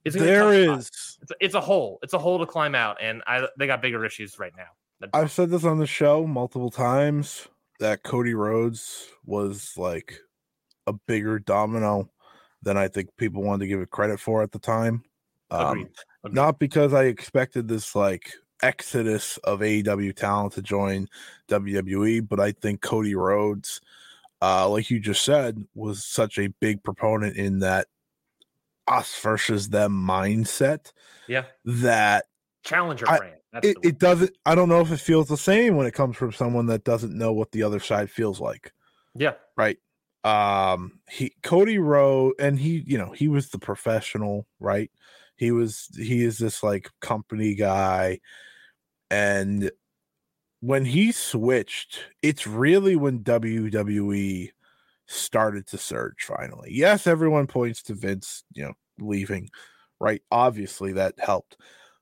It's 0.06 0.16
There 0.16 0.54
is 0.54 0.88
It's 1.22 1.32
a, 1.32 1.36
it's 1.42 1.56
a 1.56 1.60
hole. 1.62 2.00
It's 2.02 2.14
a 2.14 2.18
hole 2.20 2.40
to 2.40 2.46
climb 2.46 2.76
out, 2.76 2.98
and 3.02 3.22
I 3.28 3.48
they 3.58 3.68
got 3.68 3.82
bigger 3.82 4.06
issues 4.06 4.40
right 4.40 4.54
now. 4.56 4.68
I've 5.14 5.32
said 5.32 5.50
this 5.50 5.64
on 5.64 5.78
the 5.80 5.88
show 5.88 6.26
multiple 6.26 6.72
times 6.72 7.48
that 7.80 8.04
Cody 8.04 8.34
Rhodes 8.34 9.08
was 9.26 9.74
like 9.78 10.20
a 10.88 10.94
bigger 10.94 11.38
domino 11.40 12.10
than 12.64 12.78
I 12.78 12.88
think 12.88 13.10
people 13.18 13.44
wanted 13.44 13.60
to 13.66 13.68
give 13.68 13.80
it 13.82 13.92
credit 13.92 14.20
for 14.20 14.42
at 14.42 14.52
the 14.52 14.60
time. 14.60 15.04
Um, 15.52 15.68
Agreed. 15.70 15.88
Agreed. 16.24 16.36
not 16.36 16.60
because 16.60 16.94
I 16.94 17.04
expected 17.04 17.68
this 17.68 17.96
like 17.96 18.34
exodus 18.64 19.38
of 19.44 19.60
AEW 19.60 20.16
talent 20.16 20.54
to 20.54 20.62
join 20.64 21.08
WWE, 21.48 22.28
but 22.28 22.40
I 22.40 22.52
think 22.52 22.82
Cody 22.82 23.14
Rhodes, 23.14 23.80
uh, 24.42 24.68
like 24.68 24.90
you 24.90 25.00
just 25.00 25.24
said, 25.24 25.64
was 25.76 26.04
such 26.04 26.40
a 26.40 26.48
big 26.60 26.84
proponent 26.84 27.38
in 27.38 27.60
that 27.60 27.88
us 28.88 29.20
versus 29.22 29.70
them 29.70 29.92
mindset 29.94 30.92
Yeah. 31.28 31.44
that 31.66 32.26
Challenger 32.64 33.08
I- 33.08 33.18
brand. 33.20 33.34
It, 33.64 33.78
it 33.82 34.00
doesn't 34.00 34.38
I 34.46 34.56
don't 34.56 34.70
know 34.70 34.82
if 34.82 34.92
it 34.92 35.00
feels 35.00 35.28
the 35.28 35.38
same 35.38 35.76
when 35.76 35.88
it 35.88 35.94
comes 35.94 36.16
from 36.18 36.32
someone 36.32 36.68
that 36.68 36.84
doesn't 36.84 37.18
know 37.18 37.32
what 37.34 37.52
the 37.52 37.64
other 37.64 37.80
side 37.80 38.12
feels 38.12 38.40
like. 38.40 38.74
yeah. 39.16 39.34
right? 39.56 39.78
Um 40.24 41.00
he 41.10 41.34
cody 41.44 41.78
rhodes 41.78 42.36
and 42.40 42.60
he 42.60 42.84
you 42.86 42.98
know 42.98 43.12
he 43.12 43.28
was 43.28 43.50
the 43.50 43.60
professional 43.60 44.46
right? 44.60 44.92
He 45.38 45.52
was 45.52 45.88
he 45.96 46.24
is 46.24 46.38
this 46.38 46.62
like 46.62 46.90
company 47.02 47.56
guy 47.56 48.20
and 49.10 49.72
when 50.60 50.86
he 50.86 51.12
switched 51.12 52.00
it's 52.22 52.46
really 52.46 52.96
when 52.96 53.20
wwe 53.20 54.50
started 55.08 55.66
to 55.68 55.78
surge 55.78 56.26
finally. 56.26 56.70
Yes 56.72 57.08
everyone 57.08 57.48
points 57.48 57.82
to 57.84 57.94
vince 57.94 58.44
you 58.54 58.64
know 58.66 58.74
leaving 59.00 59.50
right? 60.00 60.22
Obviously 60.32 60.94
that 60.94 61.16
helped 61.20 61.58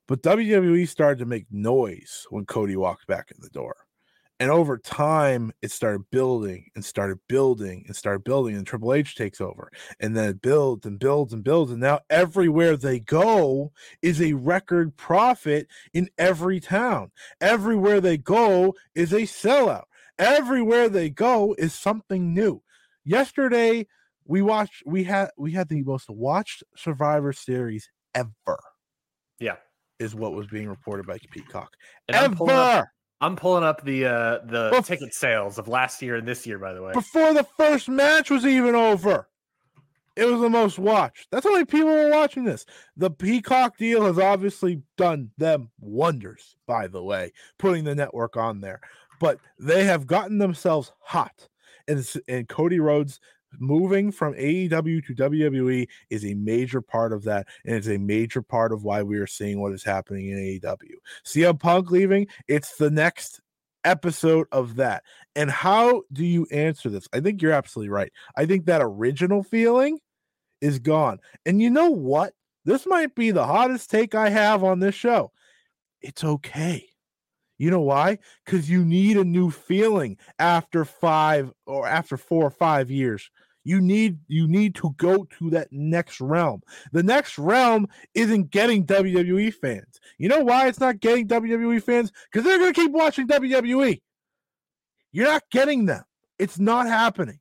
but 0.08 0.22
wwe 0.22 0.88
started 0.88 1.20
to 1.20 1.26
make 1.26 1.46
noise 1.52 2.26
when 2.30 2.46
cody 2.46 2.76
walked 2.76 3.08
back 3.08 3.32
in 3.32 3.38
the 3.41 3.50
door 3.50 3.76
and 4.39 4.52
over 4.52 4.78
time, 4.78 5.54
it 5.62 5.72
started 5.72 6.10
building 6.12 6.70
and 6.76 6.84
started 6.84 7.20
building 7.30 7.86
and 7.88 7.96
started 7.96 8.26
building. 8.26 8.56
And 8.56 8.68
Triple 8.68 8.94
H 8.94 9.15
takes 9.15 9.39
over. 9.39 9.72
And 10.00 10.15
then 10.15 10.30
it 10.30 10.41
builds 10.41 10.86
and 10.86 11.00
builds 11.00 11.32
and 11.32 11.44
builds. 11.44 11.72
And 11.72 11.80
now 11.80 12.02
everywhere 12.10 12.76
they 12.76 13.00
go 13.00 13.72
is 14.02 14.22
a 14.22 14.34
record 14.34 14.98
profit 14.98 15.68
in 15.94 16.10
every 16.18 16.60
town. 16.60 17.12
Everywhere 17.39 18.02
they 18.02 18.18
go 18.18 18.76
is 18.94 19.13
a 19.13 19.22
sellout. 19.22 19.86
Everywhere 20.20 20.89
they 20.89 21.10
go 21.10 21.56
is 21.58 21.74
something 21.74 22.34
new. 22.34 22.62
Yesterday, 23.06 23.88
we 24.26 24.41
watched, 24.41 24.84
we 24.86 25.06
had, 25.06 25.30
we 25.38 25.52
had 25.52 25.70
the 25.70 25.84
most 25.84 26.10
watched 26.10 26.63
Survivor 26.76 27.32
Series 27.32 27.89
ever, 28.13 28.60
Yeah. 29.39 29.58
Is 29.99 30.15
what 30.15 30.34
was 30.34 30.47
being 30.47 30.67
reported 30.67 31.05
by 31.05 31.17
Peacock. 31.31 31.75
And 32.08 32.17
I'm 32.17 32.36
pulling 32.36 32.55
up, 32.55 32.77
ever. 32.77 32.91
I'm 33.21 33.36
pulling 33.36 33.63
up 33.63 33.84
the 33.84 34.05
uh 34.05 34.39
the 34.45 34.71
Bef- 34.73 34.86
ticket 34.86 35.13
sales 35.13 35.58
of 35.58 35.67
last 35.67 36.01
year 36.01 36.15
and 36.15 36.27
this 36.27 36.45
year, 36.45 36.60
by 36.60 36.73
the 36.73 36.81
way. 36.81 36.93
before 36.93 37.34
the 37.34 37.45
first 37.58 37.89
match 37.89 38.29
was 38.29 38.45
even 38.45 38.75
over. 38.75 39.27
It 40.15 40.25
was 40.25 40.39
the 40.39 40.49
most 40.49 40.79
watched. 40.79 41.27
That's 41.29 41.45
how 41.45 41.51
many 41.51 41.65
people 41.65 41.89
were 41.89 42.10
watching 42.10 42.45
this. 42.45 42.65
The 42.95 43.12
Peacock 43.12 43.77
deal 43.77 44.05
has 44.05 44.17
obviously 44.17 44.81
done 44.97 45.31
them 45.38 45.69
wonders, 45.81 46.55
by 46.67 46.88
the 46.88 47.03
way, 47.03 47.34
putting 47.60 47.84
the 47.84 47.95
network 47.95 48.38
on 48.38 48.62
there. 48.62 48.79
But 49.19 49.39
they 49.60 49.84
have 49.84 50.08
gotten 50.08 50.38
themselves 50.38 50.93
hot. 51.01 51.49
And, 51.89 52.08
and 52.29 52.47
Cody 52.47 52.79
Rhodes 52.79 53.19
moving 53.60 54.12
from 54.12 54.34
AEW 54.34 55.06
to 55.06 55.15
WWE 55.15 55.88
is 56.10 56.26
a 56.26 56.34
major 56.34 56.82
part 56.82 57.13
of 57.13 57.24
that. 57.24 57.48
And 57.65 57.76
it's 57.76 57.88
a 57.88 57.98
major 57.98 58.41
part 58.41 58.72
of 58.72 58.84
why 58.84 59.04
we 59.04 59.18
are 59.18 59.28
seeing 59.28 59.60
what 59.62 59.74
is 59.74 59.84
happening 59.84 60.30
in 60.30 60.38
AEW. 60.38 60.96
CM 61.26 61.60
Punk 61.60 61.91
leaving, 61.91 62.28
it's 62.48 62.76
the 62.78 62.89
next 62.89 63.41
episode 63.84 64.48
of 64.52 64.76
that. 64.76 65.04
And 65.36 65.50
how 65.50 66.04
do 66.12 66.26
you 66.26 66.48
answer 66.52 66.89
this? 66.89 67.08
I 67.13 67.20
think 67.20 67.41
you're 67.41 67.52
absolutely 67.52 67.89
right. 67.89 68.12
I 68.36 68.46
think 68.46 68.65
that 68.65 68.82
original 68.82 69.44
feeling 69.44 70.00
is 70.62 70.80
gone. 70.80 71.20
And 71.46 71.62
you 71.62 71.70
know 71.70 71.91
what? 71.91 72.34
This 72.65 72.88
might 72.88 73.13
be 73.13 73.32
the 73.32 73.46
hottest 73.46 73.91
take 73.91 74.15
I 74.15 74.30
have 74.30 74.63
on 74.63 74.80
this 74.80 74.96
show. 74.96 75.32
It's 76.02 76.24
okay. 76.24 76.88
You 77.58 77.72
know 77.72 77.82
why? 77.82 78.20
Because 78.44 78.70
you 78.70 78.84
need 78.84 79.18
a 79.18 79.24
new 79.24 79.50
feeling 79.50 80.18
after 80.39 80.84
five 80.84 81.54
or 81.65 81.88
after 81.88 82.18
four 82.18 82.44
or 82.44 82.52
five 82.52 82.91
years. 82.91 83.30
You 83.65 83.82
need 83.82 84.19
you 84.28 84.47
need 84.47 84.75
to 84.75 84.93
go 84.97 85.28
to 85.39 85.49
that 85.49 85.67
next 85.71 86.21
realm. 86.21 86.62
The 86.91 87.01
next 87.01 87.38
realm 87.39 87.88
isn't 88.13 88.51
getting 88.51 88.86
WWE 88.86 89.54
fans. 89.56 89.99
You 90.19 90.30
know 90.30 90.41
why 90.41 90.67
it's 90.67 90.80
not 90.80 90.99
getting 90.99 91.28
WWE 91.28 91.82
fans? 91.82 92.12
Because 92.32 92.45
they're 92.45 92.60
gonna 92.60 92.73
keep 92.73 92.91
watching 92.91 93.28
WWE. 93.28 94.01
You're 95.12 95.28
not 95.28 95.43
getting 95.51 95.86
them. 95.86 96.04
It's 96.38 96.60
not 96.60 96.88
happening. 96.88 97.39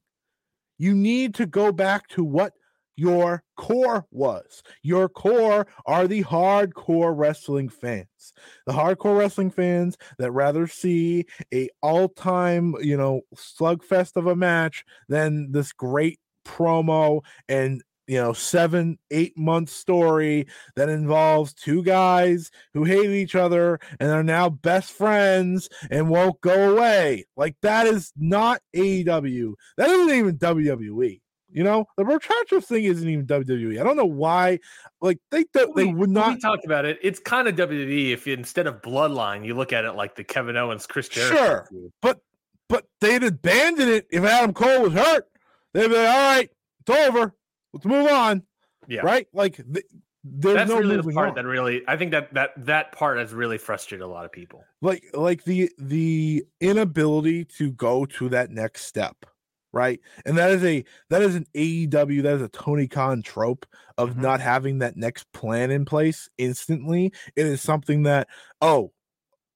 You 0.78 0.94
need 0.94 1.34
to 1.34 1.46
go 1.46 1.70
back 1.72 2.08
to 2.08 2.24
what 2.24 2.54
your 2.96 3.42
core 3.56 4.06
was. 4.10 4.62
Your 4.82 5.08
core 5.08 5.66
are 5.86 6.06
the 6.06 6.24
hardcore 6.24 7.16
wrestling 7.16 7.68
fans. 7.68 8.32
The 8.66 8.72
hardcore 8.72 9.18
wrestling 9.18 9.50
fans 9.50 9.96
that 10.18 10.32
rather 10.32 10.66
see 10.66 11.26
a 11.52 11.68
all-time, 11.82 12.74
you 12.80 12.96
know, 12.96 13.22
slugfest 13.34 14.16
of 14.16 14.26
a 14.26 14.36
match 14.36 14.84
than 15.08 15.52
this 15.52 15.72
great 15.72 16.18
promo 16.46 17.22
and 17.48 17.82
you 18.06 18.20
know, 18.20 18.32
seven, 18.32 18.98
eight 19.10 19.36
month 19.36 19.70
story 19.70 20.46
that 20.76 20.88
involves 20.88 21.54
two 21.54 21.82
guys 21.82 22.50
who 22.74 22.84
hate 22.84 23.10
each 23.10 23.34
other 23.34 23.78
and 23.98 24.10
are 24.10 24.22
now 24.22 24.50
best 24.50 24.92
friends 24.92 25.68
and 25.90 26.10
won't 26.10 26.40
go 26.40 26.72
away. 26.72 27.24
Like 27.36 27.56
that 27.62 27.86
is 27.86 28.12
not 28.16 28.60
AEW. 28.76 29.54
That 29.78 29.88
isn't 29.88 30.14
even 30.14 30.38
WWE. 30.38 31.20
You 31.54 31.62
know, 31.64 31.86
the 31.96 32.02
Brochachos 32.04 32.64
thing 32.64 32.84
isn't 32.84 33.08
even 33.08 33.26
WWE. 33.26 33.80
I 33.80 33.84
don't 33.84 33.96
know 33.96 34.04
why. 34.04 34.58
Like 35.00 35.18
they 35.30 35.44
they, 35.54 35.64
they 35.76 35.84
We- 35.86 35.94
would 35.94 36.08
We 36.10 36.14
not. 36.14 36.40
talked 36.42 36.64
about 36.66 36.84
it. 36.84 36.98
It's 37.02 37.20
kind 37.20 37.48
of 37.48 37.54
WWE 37.54 38.12
if 38.12 38.26
you, 38.26 38.34
instead 38.34 38.66
of 38.66 38.82
Bloodline, 38.82 39.46
you 39.46 39.54
look 39.54 39.72
at 39.72 39.84
it 39.84 39.92
like 39.92 40.16
the 40.16 40.24
Kevin 40.24 40.56
Owens, 40.56 40.86
Chris 40.86 41.08
Jericho. 41.08 41.36
Sure. 41.36 41.66
feud. 41.70 41.92
But 42.68 42.86
they'd 43.00 43.22
abandon 43.22 43.88
it 43.88 44.06
if 44.10 44.24
Adam 44.24 44.52
Cole 44.54 44.82
was 44.82 44.92
hurt. 44.94 45.28
They'd 45.74 45.88
be 45.88 45.94
like, 45.94 46.08
all 46.08 46.34
right, 46.34 46.50
it's 46.80 46.98
over. 47.08 47.34
Let's 47.72 47.84
move 47.86 48.10
on. 48.10 48.42
Yeah. 48.88 49.02
Right? 49.02 49.28
Like 49.32 49.56
th- 49.56 49.84
there's 50.24 50.56
That's 50.56 50.70
no 50.70 50.78
really 50.78 50.96
the 50.96 51.12
part 51.12 51.28
on. 51.30 51.34
that 51.36 51.44
really. 51.44 51.82
I 51.86 51.96
think 51.98 52.10
that 52.12 52.32
that 52.34 52.52
that 52.64 52.92
part 52.92 53.18
has 53.18 53.32
really 53.34 53.58
frustrated 53.58 54.02
a 54.02 54.08
lot 54.08 54.24
of 54.24 54.32
people. 54.32 54.64
like 54.80 55.04
like 55.12 55.44
the 55.44 55.70
the 55.78 56.44
inability 56.60 57.44
to 57.44 57.70
go 57.72 58.06
to 58.06 58.28
that 58.30 58.50
next 58.50 58.86
step 58.86 59.26
right? 59.74 60.00
And 60.24 60.38
that 60.38 60.50
is 60.52 60.64
a 60.64 60.84
that 61.10 61.22
is 61.22 61.34
an 61.34 61.46
aew 61.54 62.22
that 62.22 62.34
is 62.36 62.42
a 62.42 62.48
tony 62.48 62.88
khan 62.88 63.22
trope 63.22 63.66
of 63.98 64.16
Mhm. 64.16 64.22
not 64.22 64.40
having 64.40 64.78
that 64.78 64.96
next 64.96 65.30
plan 65.32 65.70
in 65.70 65.84
place 65.84 66.28
instantly. 66.38 67.12
It 67.36 67.46
is 67.46 67.60
something 67.60 68.04
that 68.04 68.28
oh 68.62 68.92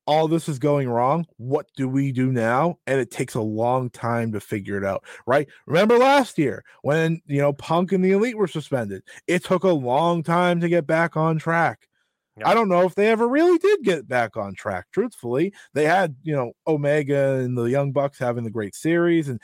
all 0.07 0.26
this 0.28 0.48
is 0.48 0.59
going 0.59 0.88
wrong. 0.88 1.26
What 1.37 1.66
do 1.76 1.88
we 1.88 2.12
do 2.12 2.33
now? 2.33 2.78
And 2.87 2.98
it 3.00 3.11
takes 3.11 3.35
a 3.35 3.42
long 3.42 3.90
time 3.90 4.33
to 4.33 4.40
figure 4.40 4.78
it 4.78 4.85
out 4.85 5.04
right? 5.26 5.48
Remember 5.66 5.98
last 5.98 6.38
year 6.38 6.64
when 6.83 7.20
you 7.26 7.40
know 7.40 7.52
punk 7.52 7.92
and 7.92 8.04
the 8.04 8.12
elite 8.12 8.38
were 8.38 8.48
suspended? 8.48 9.02
It 9.26 9.44
took 9.44 9.64
a 9.64 9.70
long 9.70 10.22
time 10.22 10.61
to 10.61 10.68
get 10.68 10.87
back 10.87 11.16
on 11.16 11.38
track. 11.38 11.88
Yeah. 12.37 12.48
I 12.48 12.54
don't 12.54 12.68
know 12.68 12.85
if 12.87 12.94
they 12.94 13.09
ever 13.09 13.28
really 13.28 13.59
did 13.59 13.83
get 13.83 14.07
back 14.09 14.37
on 14.37 14.54
track. 14.54 14.87
Truthfully, 14.92 15.52
they 15.74 15.85
had 15.85 16.16
you 16.22 16.35
know 16.37 16.52
Omega 16.68 17.35
and 17.40 17.59
the 17.59 17.64
Young 17.64 17.92
Bucks 17.92 18.18
having 18.18 18.44
the 18.44 18.50
great 18.50 18.74
series 18.76 19.28
and 19.28 19.40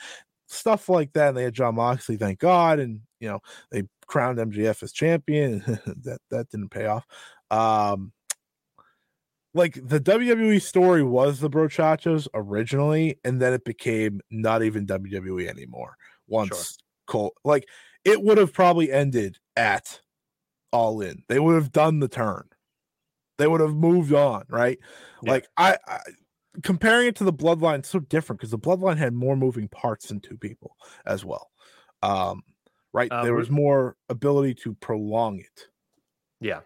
stuff 0.47 0.89
like 0.89 1.13
that. 1.13 1.29
And 1.29 1.37
they 1.37 1.43
had 1.43 1.53
Jon 1.53 1.75
Moxley, 1.75 2.17
thank 2.17 2.39
God, 2.39 2.79
and 2.79 3.01
you 3.19 3.29
know 3.29 3.39
they 3.71 3.83
crowned 4.07 4.37
MJF 4.37 4.83
as 4.83 4.91
champion. 4.91 5.59
that 6.03 6.19
that 6.29 6.49
didn't 6.49 6.69
pay 6.69 6.85
off. 6.85 7.05
Um, 7.51 8.11
like 9.53 9.75
the 9.75 10.01
WWE 10.01 10.61
story 10.61 11.01
was 11.01 11.39
the 11.39 11.49
Brochachos 11.49 12.27
originally, 12.33 13.17
and 13.23 13.41
then 13.41 13.53
it 13.53 13.63
became 13.63 14.19
not 14.29 14.63
even 14.63 14.85
WWE 14.85 15.47
anymore. 15.47 15.95
Once 16.27 16.77
Cole, 17.07 17.33
like 17.43 17.65
it 18.03 18.21
would 18.21 18.37
have 18.37 18.53
probably 18.53 18.91
ended 18.91 19.37
at 19.55 20.01
All 20.71 21.01
In. 21.01 21.23
They 21.29 21.39
would 21.39 21.55
have 21.55 21.71
done 21.71 21.99
the 21.99 22.07
turn. 22.07 22.49
They 23.37 23.47
would 23.47 23.61
have 23.61 23.75
moved 23.75 24.13
on, 24.13 24.43
right? 24.49 24.77
Yeah. 25.23 25.31
Like 25.31 25.47
I, 25.57 25.77
I 25.87 25.99
comparing 26.63 27.07
it 27.07 27.15
to 27.17 27.23
the 27.23 27.33
Bloodline, 27.33 27.85
so 27.85 27.99
different 27.99 28.39
because 28.39 28.51
the 28.51 28.59
Bloodline 28.59 28.97
had 28.97 29.13
more 29.13 29.35
moving 29.35 29.67
parts 29.67 30.07
than 30.07 30.19
two 30.19 30.37
people 30.37 30.75
as 31.05 31.23
well. 31.25 31.49
Um, 32.01 32.43
right? 32.93 33.11
Um, 33.11 33.23
there 33.23 33.35
was 33.35 33.49
more 33.49 33.97
ability 34.09 34.55
to 34.55 34.73
prolong 34.75 35.39
it. 35.39 35.67
Yeah. 36.39 36.61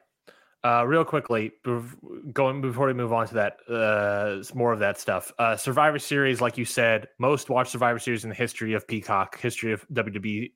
Uh, 0.64 0.84
real 0.86 1.06
quickly, 1.06 1.52
going 2.34 2.60
before 2.60 2.88
we 2.88 2.94
move 2.94 3.14
on 3.14 3.26
to 3.28 3.34
that, 3.34 3.58
uh, 3.70 4.44
more 4.54 4.74
of 4.74 4.80
that 4.80 5.00
stuff. 5.00 5.32
Uh, 5.40 5.56
Survivor 5.56 6.00
Series, 6.00 6.42
like 6.42 6.58
you 6.58 6.66
said, 6.66 7.08
most 7.18 7.50
watched 7.50 7.72
Survivor 7.72 7.98
Series 7.98 8.26
in 8.26 8.30
the 8.30 8.36
history 8.36 8.74
of 8.74 8.86
Peacock, 8.86 9.40
history 9.40 9.72
of 9.72 9.88
WWE 9.94 10.52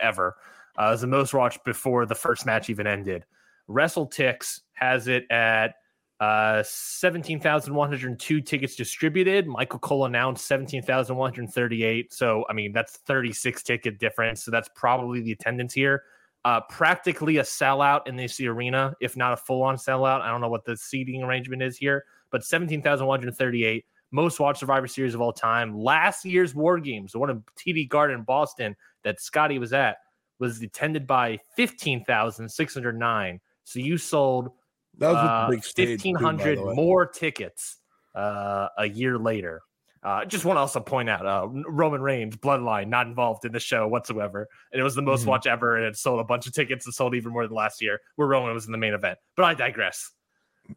ever. 0.00 0.36
Uh, 0.78 0.86
it 0.86 0.90
was 0.90 1.00
the 1.00 1.08
most 1.08 1.34
watched 1.34 1.64
before 1.64 2.06
the 2.06 2.14
first 2.14 2.46
match 2.46 2.70
even 2.70 2.86
ended. 2.86 3.24
WrestleTix 3.68 4.60
has 4.74 5.08
it 5.08 5.24
at 5.30 5.74
uh, 6.20 6.62
17,102 6.64 8.40
tickets 8.40 8.74
distributed. 8.74 9.46
Michael 9.46 9.78
Cole 9.78 10.04
announced 10.04 10.46
17,138. 10.46 12.12
So, 12.12 12.44
I 12.50 12.52
mean, 12.52 12.72
that's 12.72 12.96
36 12.96 13.62
ticket 13.62 13.98
difference. 13.98 14.44
So, 14.44 14.50
that's 14.50 14.68
probably 14.74 15.20
the 15.20 15.32
attendance 15.32 15.72
here 15.72 16.02
uh, 16.44 16.60
practically 16.62 17.38
a 17.38 17.42
sellout 17.42 18.06
in 18.06 18.16
this 18.16 18.40
arena, 18.40 18.94
if 19.00 19.16
not 19.16 19.32
a 19.32 19.36
full 19.36 19.62
on 19.62 19.76
sellout. 19.76 20.20
I 20.20 20.30
don't 20.30 20.40
know 20.40 20.48
what 20.48 20.64
the 20.64 20.76
seating 20.76 21.22
arrangement 21.22 21.62
is 21.62 21.76
here, 21.76 22.04
but 22.30 22.44
17,138 22.44 23.84
most 24.10 24.40
watched 24.40 24.60
Survivor 24.60 24.86
Series 24.86 25.14
of 25.14 25.20
all 25.20 25.32
time. 25.32 25.76
Last 25.76 26.24
year's 26.24 26.54
War 26.54 26.80
Games, 26.80 27.12
the 27.12 27.18
one 27.18 27.28
in 27.28 27.44
TD 27.58 27.88
Garden 27.88 28.22
Boston 28.22 28.74
that 29.04 29.20
Scotty 29.20 29.58
was 29.58 29.72
at, 29.72 29.98
was 30.38 30.62
attended 30.62 31.06
by 31.06 31.38
15,609. 31.56 33.40
So 33.64 33.80
you 33.80 33.98
sold 33.98 34.50
That 34.98 35.08
was 35.12 35.18
uh, 35.18 35.46
a 35.46 35.50
big 35.50 35.64
stage. 35.64 36.02
too, 36.02 36.12
by 36.14 36.18
the 36.20 36.24
1,500 36.26 36.60
way. 36.66 36.74
more 36.74 37.06
tickets 37.06 37.78
uh, 38.14 38.68
a 38.78 38.86
year 38.88 39.18
later. 39.18 39.62
Uh, 40.02 40.24
just 40.24 40.44
want 40.44 40.56
to 40.56 40.60
also 40.60 40.78
point 40.80 41.08
out 41.10 41.26
uh, 41.26 41.46
Roman 41.68 42.00
Reigns, 42.00 42.36
Bloodline, 42.36 42.88
not 42.88 43.06
involved 43.08 43.44
in 43.44 43.50
the 43.52 43.58
show 43.60 43.86
whatsoever. 43.88 44.46
And 44.72 44.80
it 44.80 44.84
was 44.84 44.94
the 44.94 45.02
most 45.02 45.24
Mhm. 45.24 45.28
watch 45.28 45.46
ever, 45.46 45.76
and 45.76 45.84
it 45.86 45.96
sold 45.96 46.20
a 46.20 46.24
bunch 46.24 46.46
of 46.46 46.52
tickets 46.54 46.86
and 46.86 46.94
sold 46.94 47.14
even 47.14 47.32
more 47.32 47.46
than 47.46 47.56
last 47.56 47.82
year, 47.82 48.00
where 48.16 48.28
Roman 48.28 48.54
was 48.54 48.66
in 48.66 48.72
the 48.72 48.78
main 48.78 48.94
event. 48.94 49.18
But 49.36 49.44
I 49.44 49.54
digress. 49.54 50.12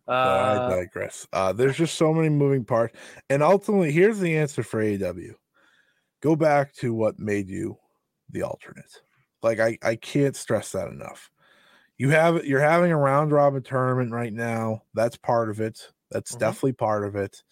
But 0.08 0.16
I 0.16 0.56
Uh, 0.56 0.70
digress. 0.70 1.28
Uh, 1.34 1.54
there's 1.54 1.78
just 1.78 1.96
so 1.98 2.14
many 2.14 2.30
moving 2.30 2.64
parts, 2.66 2.98
and 3.30 3.44
ultimately, 3.44 3.92
here's 3.92 4.20
the 4.20 4.38
answer 4.38 4.64
for 4.64 4.82
AEW: 4.82 5.36
go 6.22 6.36
back 6.36 6.74
to 6.76 6.94
what 6.94 7.20
made 7.20 7.50
you 7.50 7.78
the 8.30 8.44
alternate. 8.44 9.02
Like 9.44 9.60
I, 9.60 9.78
I 9.84 9.96
can't 9.96 10.36
stress 10.36 10.72
that 10.74 10.88
enough. 10.90 11.31
You 12.02 12.10
have 12.10 12.44
you're 12.48 12.60
having 12.60 12.92
a 12.92 12.98
round 12.98 13.32
robin 13.32 13.62
tournament 13.62 14.12
right 14.12 14.34
now. 14.34 14.82
That's 14.96 15.18
part 15.18 15.52
of 15.52 15.62
it. 15.62 15.92
That's 16.10 16.32
Mhm. 16.32 16.40
definitely 16.40 16.72
part 16.74 17.06
of 17.06 17.16
it. 17.16 17.44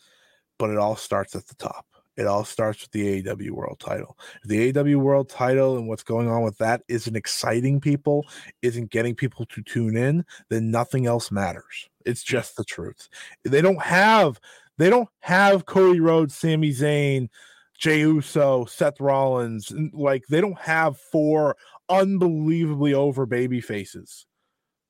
But 0.58 0.72
it 0.72 0.78
all 0.78 0.96
starts 0.96 1.36
at 1.36 1.46
the 1.46 1.54
top. 1.54 1.86
It 2.18 2.26
all 2.26 2.44
starts 2.44 2.82
with 2.82 2.90
the 2.90 3.08
AEW 3.08 3.52
World 3.52 3.80
Title. 3.80 4.18
If 4.42 4.50
the 4.50 4.58
AEW 4.58 4.98
World 4.98 5.30
Title 5.30 5.78
and 5.78 5.88
what's 5.88 6.02
going 6.02 6.28
on 6.28 6.42
with 6.42 6.58
that 6.58 6.82
isn't 6.88 7.16
exciting 7.16 7.80
people, 7.80 8.26
isn't 8.64 8.90
getting 8.90 9.14
people 9.14 9.46
to 9.46 9.62
tune 9.62 9.96
in, 9.96 10.26
then 10.50 10.72
nothing 10.72 11.06
else 11.06 11.30
matters. 11.30 11.88
It's 12.04 12.24
just 12.24 12.56
the 12.56 12.64
truth. 12.64 13.08
They 13.44 13.62
don't 13.62 13.84
have 13.84 14.40
they 14.80 14.90
don't 14.90 15.10
have 15.20 15.68
Cody 15.68 16.00
Rhodes, 16.00 16.36
Sami 16.36 16.72
Zayn, 16.72 17.30
Jey 17.78 18.00
Uso, 18.00 18.66
Seth 18.66 19.00
Rollins. 19.00 19.72
Like 19.94 20.26
they 20.26 20.42
don't 20.42 20.58
have 20.58 20.98
four 20.98 21.56
unbelievably 21.88 22.96
over 22.96 23.28
baby 23.28 23.62
faces. 23.62 24.26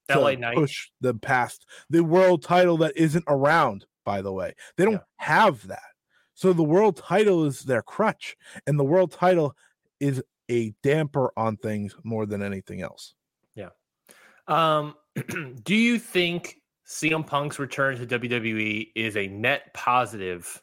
To 0.09 0.19
LA 0.19 0.31
Knight. 0.33 0.55
push 0.55 0.89
them 1.01 1.19
past 1.19 1.65
the 1.89 2.03
world 2.03 2.43
title 2.43 2.77
that 2.77 2.95
isn't 2.97 3.23
around, 3.27 3.85
by 4.05 4.21
the 4.21 4.31
way. 4.33 4.53
They 4.77 4.85
don't 4.85 4.93
Yeah. 4.93 4.99
have 5.17 5.67
that. 5.67 5.83
So 6.33 6.53
the 6.53 6.63
world 6.63 6.95
title 6.97 7.45
is 7.45 7.61
their 7.63 7.81
crutch, 7.81 8.37
and 8.65 8.79
the 8.79 8.83
world 8.83 9.11
title 9.11 9.55
is 9.99 10.23
a 10.49 10.73
damper 10.83 11.31
on 11.37 11.57
things 11.57 11.95
more 12.03 12.25
than 12.25 12.41
anything 12.41 12.81
else. 12.81 13.13
Yeah. 13.55 13.69
Um, 14.47 14.95
do 15.63 15.75
you 15.75 15.99
think 15.99 16.55
CM 16.87 17.25
Punk's 17.27 17.59
return 17.59 17.97
to 17.97 18.05
WWE 18.19 18.91
is 18.95 19.15
a 19.17 19.27
net 19.27 19.73
positive 19.73 20.61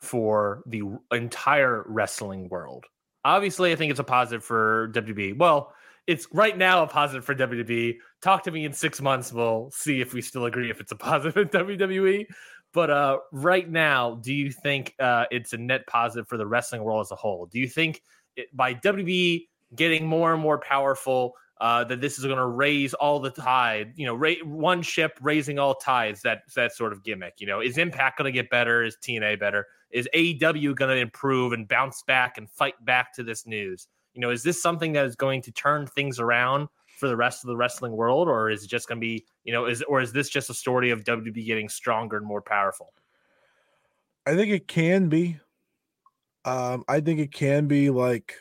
for 0.00 0.62
the 0.66 0.82
entire 1.12 1.84
wrestling 1.86 2.48
world? 2.48 2.86
Obviously, 3.24 3.72
I 3.72 3.76
think 3.76 3.90
it's 3.90 4.00
a 4.00 4.04
positive 4.04 4.42
for 4.44 4.88
WWE. 4.94 5.36
Well, 5.36 5.72
it's 6.08 6.26
right 6.32 6.56
now 6.56 6.82
a 6.82 6.86
positive 6.86 7.24
for 7.24 7.34
WWE. 7.34 7.98
Talk 8.22 8.42
to 8.44 8.50
me 8.50 8.64
in 8.64 8.72
six 8.72 9.00
months. 9.00 9.30
We'll 9.30 9.70
see 9.70 10.00
if 10.00 10.14
we 10.14 10.22
still 10.22 10.46
agree 10.46 10.70
if 10.70 10.80
it's 10.80 10.90
a 10.90 10.96
positive 10.96 11.36
in 11.36 11.48
WWE. 11.48 12.24
But 12.72 12.90
uh, 12.90 13.18
right 13.30 13.68
now, 13.70 14.16
do 14.16 14.32
you 14.32 14.50
think 14.50 14.94
uh, 14.98 15.26
it's 15.30 15.52
a 15.52 15.58
net 15.58 15.86
positive 15.86 16.26
for 16.26 16.38
the 16.38 16.46
wrestling 16.46 16.82
world 16.82 17.02
as 17.02 17.10
a 17.10 17.14
whole? 17.14 17.46
Do 17.46 17.58
you 17.58 17.68
think 17.68 18.02
it, 18.36 18.48
by 18.56 18.74
WWE 18.74 19.46
getting 19.74 20.06
more 20.06 20.32
and 20.32 20.42
more 20.42 20.58
powerful, 20.58 21.34
uh, 21.60 21.84
that 21.84 22.00
this 22.00 22.18
is 22.18 22.24
going 22.24 22.38
to 22.38 22.46
raise 22.46 22.94
all 22.94 23.18
the 23.18 23.30
tide. 23.30 23.92
You 23.96 24.06
know, 24.06 24.14
ra- 24.14 24.34
one 24.44 24.80
ship 24.80 25.18
raising 25.20 25.58
all 25.58 25.74
tides. 25.74 26.22
That 26.22 26.42
that 26.54 26.72
sort 26.72 26.92
of 26.92 27.02
gimmick. 27.02 27.34
You 27.38 27.48
know, 27.48 27.60
is 27.60 27.78
Impact 27.78 28.16
going 28.16 28.32
to 28.32 28.36
get 28.36 28.48
better? 28.48 28.84
Is 28.84 28.96
TNA 29.02 29.40
better? 29.40 29.66
Is 29.90 30.08
AEW 30.14 30.74
going 30.76 30.90
to 30.90 30.96
improve 30.96 31.52
and 31.52 31.66
bounce 31.66 32.02
back 32.02 32.38
and 32.38 32.48
fight 32.48 32.74
back 32.84 33.12
to 33.14 33.22
this 33.22 33.46
news? 33.46 33.88
You 34.14 34.20
know, 34.20 34.30
is 34.30 34.42
this 34.42 34.60
something 34.60 34.92
that 34.92 35.04
is 35.06 35.16
going 35.16 35.42
to 35.42 35.52
turn 35.52 35.86
things 35.86 36.18
around 36.18 36.68
for 36.98 37.08
the 37.08 37.16
rest 37.16 37.44
of 37.44 37.48
the 37.48 37.56
wrestling 37.56 37.92
world, 37.92 38.28
or 38.28 38.50
is 38.50 38.64
it 38.64 38.68
just 38.68 38.88
going 38.88 38.98
to 38.98 39.00
be, 39.00 39.24
you 39.44 39.52
know, 39.52 39.66
is 39.66 39.82
or 39.82 40.00
is 40.00 40.12
this 40.12 40.28
just 40.28 40.50
a 40.50 40.54
story 40.54 40.90
of 40.90 41.04
WWE 41.04 41.46
getting 41.46 41.68
stronger 41.68 42.16
and 42.16 42.26
more 42.26 42.42
powerful? 42.42 42.92
I 44.26 44.34
think 44.34 44.50
it 44.50 44.68
can 44.68 45.08
be. 45.08 45.38
Um, 46.44 46.84
I 46.88 47.00
think 47.00 47.20
it 47.20 47.32
can 47.32 47.66
be 47.66 47.90
like 47.90 48.34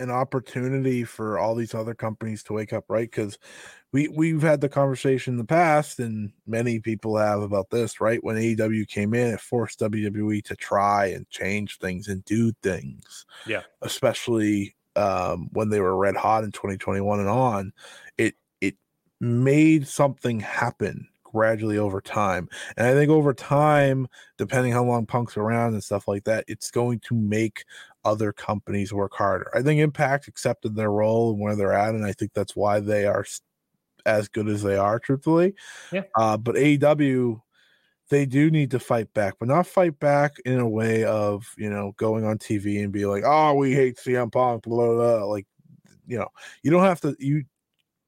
an 0.00 0.10
opportunity 0.10 1.04
for 1.04 1.38
all 1.38 1.54
these 1.54 1.74
other 1.74 1.94
companies 1.94 2.42
to 2.44 2.52
wake 2.52 2.72
up, 2.72 2.84
right? 2.88 3.10
Because 3.10 3.38
we 3.92 4.08
we've 4.08 4.42
had 4.42 4.60
the 4.60 4.68
conversation 4.68 5.34
in 5.34 5.38
the 5.38 5.44
past, 5.44 5.98
and 5.98 6.32
many 6.46 6.80
people 6.80 7.16
have 7.16 7.40
about 7.42 7.70
this, 7.70 8.00
right? 8.00 8.22
When 8.22 8.36
AEW 8.36 8.88
came 8.88 9.14
in, 9.14 9.34
it 9.34 9.40
forced 9.40 9.80
WWE 9.80 10.42
to 10.44 10.56
try 10.56 11.06
and 11.06 11.28
change 11.30 11.78
things 11.78 12.08
and 12.08 12.24
do 12.24 12.52
things. 12.62 13.24
Yeah. 13.46 13.62
especially 13.82 14.74
um, 14.96 15.48
when 15.52 15.68
they 15.68 15.80
were 15.80 15.96
red 15.96 16.16
hot 16.16 16.44
in 16.44 16.52
2021 16.52 17.20
and 17.20 17.28
on. 17.28 17.72
It 18.18 18.34
it 18.60 18.76
made 19.20 19.86
something 19.86 20.40
happen 20.40 21.08
gradually 21.22 21.78
over 21.78 22.00
time, 22.00 22.48
and 22.76 22.86
I 22.86 22.94
think 22.94 23.10
over 23.10 23.34
time 23.34 24.06
depending 24.38 24.72
how 24.72 24.84
long 24.84 25.06
Punk's 25.06 25.36
around 25.36 25.74
and 25.74 25.84
stuff 25.84 26.08
like 26.08 26.24
that, 26.24 26.44
it's 26.48 26.70
going 26.70 27.00
to 27.00 27.14
make 27.14 27.64
other 28.04 28.32
companies 28.32 28.92
work 28.92 29.14
harder. 29.14 29.50
I 29.54 29.62
think 29.62 29.80
Impact 29.80 30.28
accepted 30.28 30.76
their 30.76 30.90
role 30.90 31.32
and 31.32 31.40
where 31.40 31.56
they're 31.56 31.72
at, 31.72 31.94
and 31.94 32.04
I 32.04 32.12
think 32.12 32.32
that's 32.34 32.54
why 32.54 32.80
they 32.80 33.06
are 33.06 33.24
as 34.06 34.28
good 34.28 34.48
as 34.48 34.62
they 34.62 34.76
are, 34.76 34.98
truthfully. 34.98 35.54
Yeah. 35.92 36.02
Uh, 36.14 36.36
but 36.36 36.56
AEW, 36.56 37.40
they 38.10 38.26
do 38.26 38.50
need 38.50 38.70
to 38.72 38.78
fight 38.78 39.12
back, 39.14 39.34
but 39.38 39.48
not 39.48 39.66
fight 39.66 39.98
back 39.98 40.32
in 40.44 40.58
a 40.58 40.68
way 40.68 41.04
of 41.04 41.46
you 41.56 41.70
know 41.70 41.92
going 41.96 42.24
on 42.24 42.38
TV 42.38 42.82
and 42.82 42.92
be 42.92 43.06
like, 43.06 43.24
"Oh, 43.26 43.54
we 43.54 43.72
hate 43.74 43.96
CM 43.96 44.30
Punk," 44.30 44.64
blah 44.64 44.86
blah. 44.86 44.94
blah. 45.18 45.24
Like, 45.24 45.46
you 46.06 46.18
know, 46.18 46.28
you 46.62 46.70
don't 46.70 46.84
have 46.84 47.00
to. 47.02 47.16
You 47.18 47.44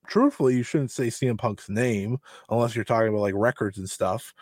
truthfully, 0.07 0.57
you 0.57 0.62
shouldn't 0.62 0.90
say 0.90 1.09
CM 1.09 1.38
Punk's 1.38 1.68
name 1.68 2.18
unless 2.51 2.74
you're 2.74 2.84
talking 2.84 3.09
about 3.09 3.20
like 3.20 3.34
records 3.36 3.78
and 3.78 3.88
stuff. 3.88 4.34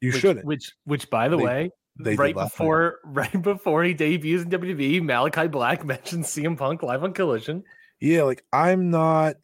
You 0.00 0.10
which, 0.10 0.20
shouldn't. 0.20 0.46
Which, 0.46 0.72
which, 0.84 1.10
by 1.10 1.28
the 1.28 1.36
They- 1.36 1.44
way, 1.44 1.70
they 1.98 2.16
right 2.16 2.34
before, 2.34 2.98
right 3.04 3.42
before 3.42 3.84
he 3.84 3.94
debuts 3.94 4.42
in 4.42 4.50
WWE, 4.50 5.02
Malakai 5.02 5.50
Black 5.50 5.84
mentioned 5.84 6.24
CM 6.24 6.56
Punk 6.56 6.82
live 6.82 7.04
on 7.04 7.12
Collision. 7.12 7.64
Yeah, 8.00 8.22
like 8.22 8.44
I'm 8.52 8.90
not 8.90 9.36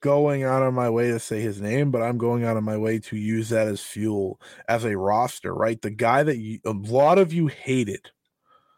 going 0.00 0.44
out 0.44 0.62
of 0.62 0.74
my 0.74 0.90
way 0.90 1.08
to 1.08 1.18
say 1.18 1.40
his 1.40 1.60
name, 1.60 1.90
but 1.90 2.02
I'm 2.02 2.18
going 2.18 2.44
out 2.44 2.56
of 2.56 2.64
my 2.64 2.76
way 2.76 2.98
to 3.00 3.16
use 3.16 3.48
that 3.50 3.68
as 3.68 3.82
fuel 3.82 4.40
as 4.68 4.84
a 4.84 4.96
roster, 4.96 5.54
right? 5.54 5.80
The 5.80 5.90
guy 5.90 6.22
that 6.22 6.38
you, 6.38 6.60
a 6.64 6.72
lot 6.72 7.18
of 7.18 7.32
you 7.32 7.48
hated 7.48 8.10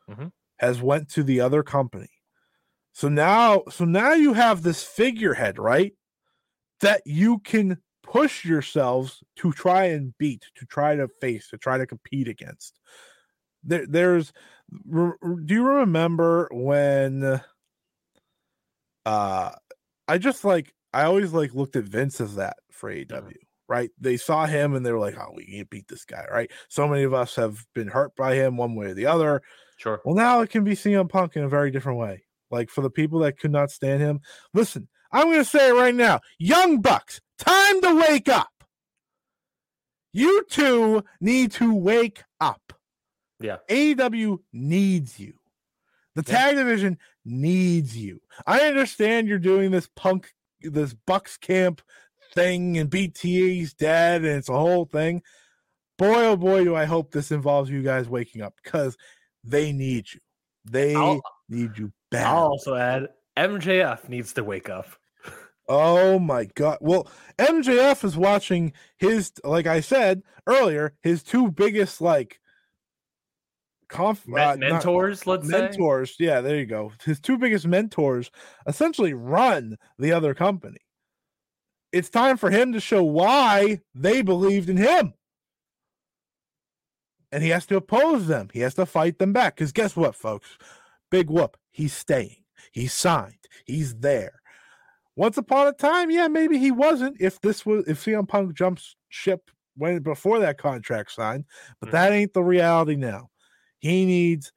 Mhm. 0.09 0.31
has 0.59 0.81
went 0.83 1.09
to 1.11 1.23
the 1.23 1.41
other 1.41 1.63
company. 1.63 2.09
So 2.95 3.09
now 3.09 3.65
so 3.71 3.85
now 3.87 4.13
you 4.15 4.35
have 4.35 4.63
this 4.63 4.85
figurehead, 4.85 5.59
right? 5.59 5.95
That 6.81 7.03
you 7.07 7.41
can 7.41 7.83
push 8.03 8.45
yourselves 8.45 9.23
to 9.37 9.53
try 9.53 9.87
and 9.87 10.17
beat, 10.19 10.47
to 10.57 10.67
try 10.67 10.97
to 10.97 11.09
face, 11.21 11.49
to 11.51 11.59
try 11.59 11.79
to 11.79 11.87
compete 11.87 12.29
against. 12.29 12.81
There 13.65 13.87
there's 13.87 14.33
re- 14.87 15.15
do 15.47 15.55
you 15.55 15.67
remember 15.69 16.49
when 16.53 17.41
uh 19.07 19.53
I 20.09 20.19
just 20.19 20.45
like 20.45 20.75
I 20.93 21.05
always 21.05 21.33
like 21.33 21.55
looked 21.55 21.77
at 21.77 21.85
Vince 21.85 22.21
as 22.21 22.37
that 22.37 22.57
for 22.71 22.91
uh-huh. 22.91 23.21
AEW, 23.21 23.37
right? 23.69 23.91
They 23.99 24.17
saw 24.17 24.47
him 24.47 24.75
and 24.75 24.85
they 24.85 24.93
were 24.93 24.99
like, 24.99 25.17
"Oh, 25.19 25.33
we 25.35 25.47
can't 25.47 25.71
beat 25.71 25.89
this 25.89 26.05
guy," 26.05 26.27
right? 26.31 26.51
So 26.69 26.89
many 26.89 27.03
of 27.05 27.15
us 27.15 27.35
have 27.37 27.65
been 27.75 27.89
hurt 27.89 28.15
by 28.17 28.35
him 28.35 28.57
one 28.57 28.75
way 28.75 28.87
or 28.87 28.95
the 28.95 29.07
other. 29.07 29.43
Sure. 29.77 30.01
Well, 30.05 30.15
now 30.15 30.41
it 30.41 30.51
can 30.51 30.65
be 30.65 30.73
CM 30.73 31.09
Punk 31.09 31.37
in 31.37 31.45
a 31.45 31.49
very 31.49 31.71
different 31.71 31.99
way. 31.99 32.25
Like 32.51 32.69
for 32.69 32.81
the 32.83 32.91
people 32.91 33.21
that 33.21 33.39
could 33.39 33.53
not 33.53 33.71
stand 33.71 34.03
him, 34.03 34.21
listen, 34.53 34.89
I'm 35.13 35.27
going 35.27 35.39
to 35.39 35.45
say 35.45 35.71
it 35.71 35.75
right 35.75 35.95
now. 35.95 36.21
Young 36.39 36.81
Bucks, 36.81 37.21
time 37.39 37.81
to 37.83 37.95
wake 38.09 38.29
up. 38.29 38.49
You 40.13 40.45
two 40.51 41.05
need 41.21 41.53
to 41.53 41.75
wake 41.75 42.23
up. 42.41 42.73
Yeah. 43.41 43.59
AEW 43.69 44.39
needs 44.53 45.19
you. 45.19 45.35
The 46.15 46.25
Yeah. 46.27 46.35
tag 46.35 46.57
division 46.57 46.99
needs 47.25 47.97
you. 47.97 48.21
I 48.47 48.61
understand 48.67 49.29
you're 49.29 49.39
doing 49.39 49.71
this 49.71 49.89
punk, 49.97 50.33
this 50.63 50.95
Bucks 50.95 51.37
camp 51.37 51.83
thing, 52.35 52.79
and 52.79 52.91
BTE's 52.91 53.75
dead, 53.75 54.25
and 54.25 54.39
it's 54.39 54.49
a 54.49 54.53
whole 54.53 54.85
thing. 54.85 55.23
Boy, 55.99 56.25
oh 56.25 56.37
boy, 56.37 56.65
do 56.65 56.75
I 56.75 56.87
hope 56.87 57.13
this 57.13 57.31
involves 57.31 57.71
you 57.71 57.83
guys 57.83 58.09
waking 58.09 58.43
up 58.43 58.55
because 58.63 58.97
they 59.45 59.73
need 59.73 60.07
you. 60.13 60.21
They 60.65 60.95
I'll, 60.95 61.21
need 61.49 61.77
you 61.77 61.93
bad. 62.11 62.27
I'll 62.27 62.49
also 62.49 62.75
add 62.75 63.09
MJF 63.37 64.09
needs 64.09 64.33
to 64.35 64.45
wake 64.45 64.69
up. 64.69 64.87
Oh 65.69 66.19
my 66.19 66.47
god. 66.47 66.79
Well, 66.81 67.07
MJF 67.39 68.05
is 68.05 68.17
watching 68.17 68.73
his 68.99 69.33
like 69.45 69.67
I 69.67 69.81
said 69.81 70.23
earlier, 70.47 70.95
his 71.03 71.23
two 71.23 71.53
biggest 71.53 72.01
like 72.01 72.40
conf 73.91 74.25
uh, 74.29 74.33
not- 74.33 74.59
mentors, 74.59 75.27
let's 75.27 75.49
say. 75.49 75.61
mentors. 75.61 76.15
Yeah, 76.19 76.41
there 76.41 76.57
you 76.57 76.67
go. 76.67 76.93
His 77.05 77.21
two 77.21 77.37
biggest 77.39 77.67
mentors 77.67 78.31
essentially 78.67 79.15
run 79.15 79.77
the 79.99 80.13
other 80.13 80.35
company. 80.35 80.79
It's 81.93 82.09
time 82.11 82.37
for 82.37 82.51
him 82.51 82.73
to 82.73 82.81
show 82.81 83.03
why 83.03 83.81
they 83.95 84.23
believed 84.23 84.71
in 84.71 84.77
him. 84.77 85.13
and 87.33 87.43
he 87.43 87.49
has 87.51 87.67
to 87.67 87.77
oppose 87.77 88.27
them. 88.27 88.49
He 88.53 88.61
has 88.61 88.75
to 88.75 88.87
fight 88.87 89.19
them 89.19 89.33
back. 89.33 89.57
Because 89.57 89.73
guess 89.73 89.97
what, 89.97 90.15
folks? 90.15 90.57
Big 91.11 91.29
whoop. 91.31 91.57
He's 91.73 91.93
staying. 91.93 92.37
He's 92.73 92.93
signed. 92.93 93.35
He's 93.67 93.97
there. 93.97 94.41
Once 95.17 95.37
upon 95.37 95.67
a 95.67 95.73
time, 95.73 96.11
yeah, 96.11 96.29
maybe 96.29 96.59
he 96.59 96.71
wasn't. 96.71 97.17
If 97.21 97.41
this 97.41 97.67
was 97.67 97.87
if 97.89 98.05
CM 98.05 98.27
Punk 98.29 98.55
jumps 98.55 98.95
ship 99.09 99.51
when 99.77 100.01
before 100.01 100.39
that 100.41 100.59
contract 100.59 101.11
signed, 101.13 101.45
but 101.81 101.89
Mhm. 101.89 101.93
that 101.93 102.13
ain't 102.13 102.33
the 102.35 102.43
reality 102.45 102.97
now. 102.97 103.29
He 103.81 104.05
needs 104.05 104.53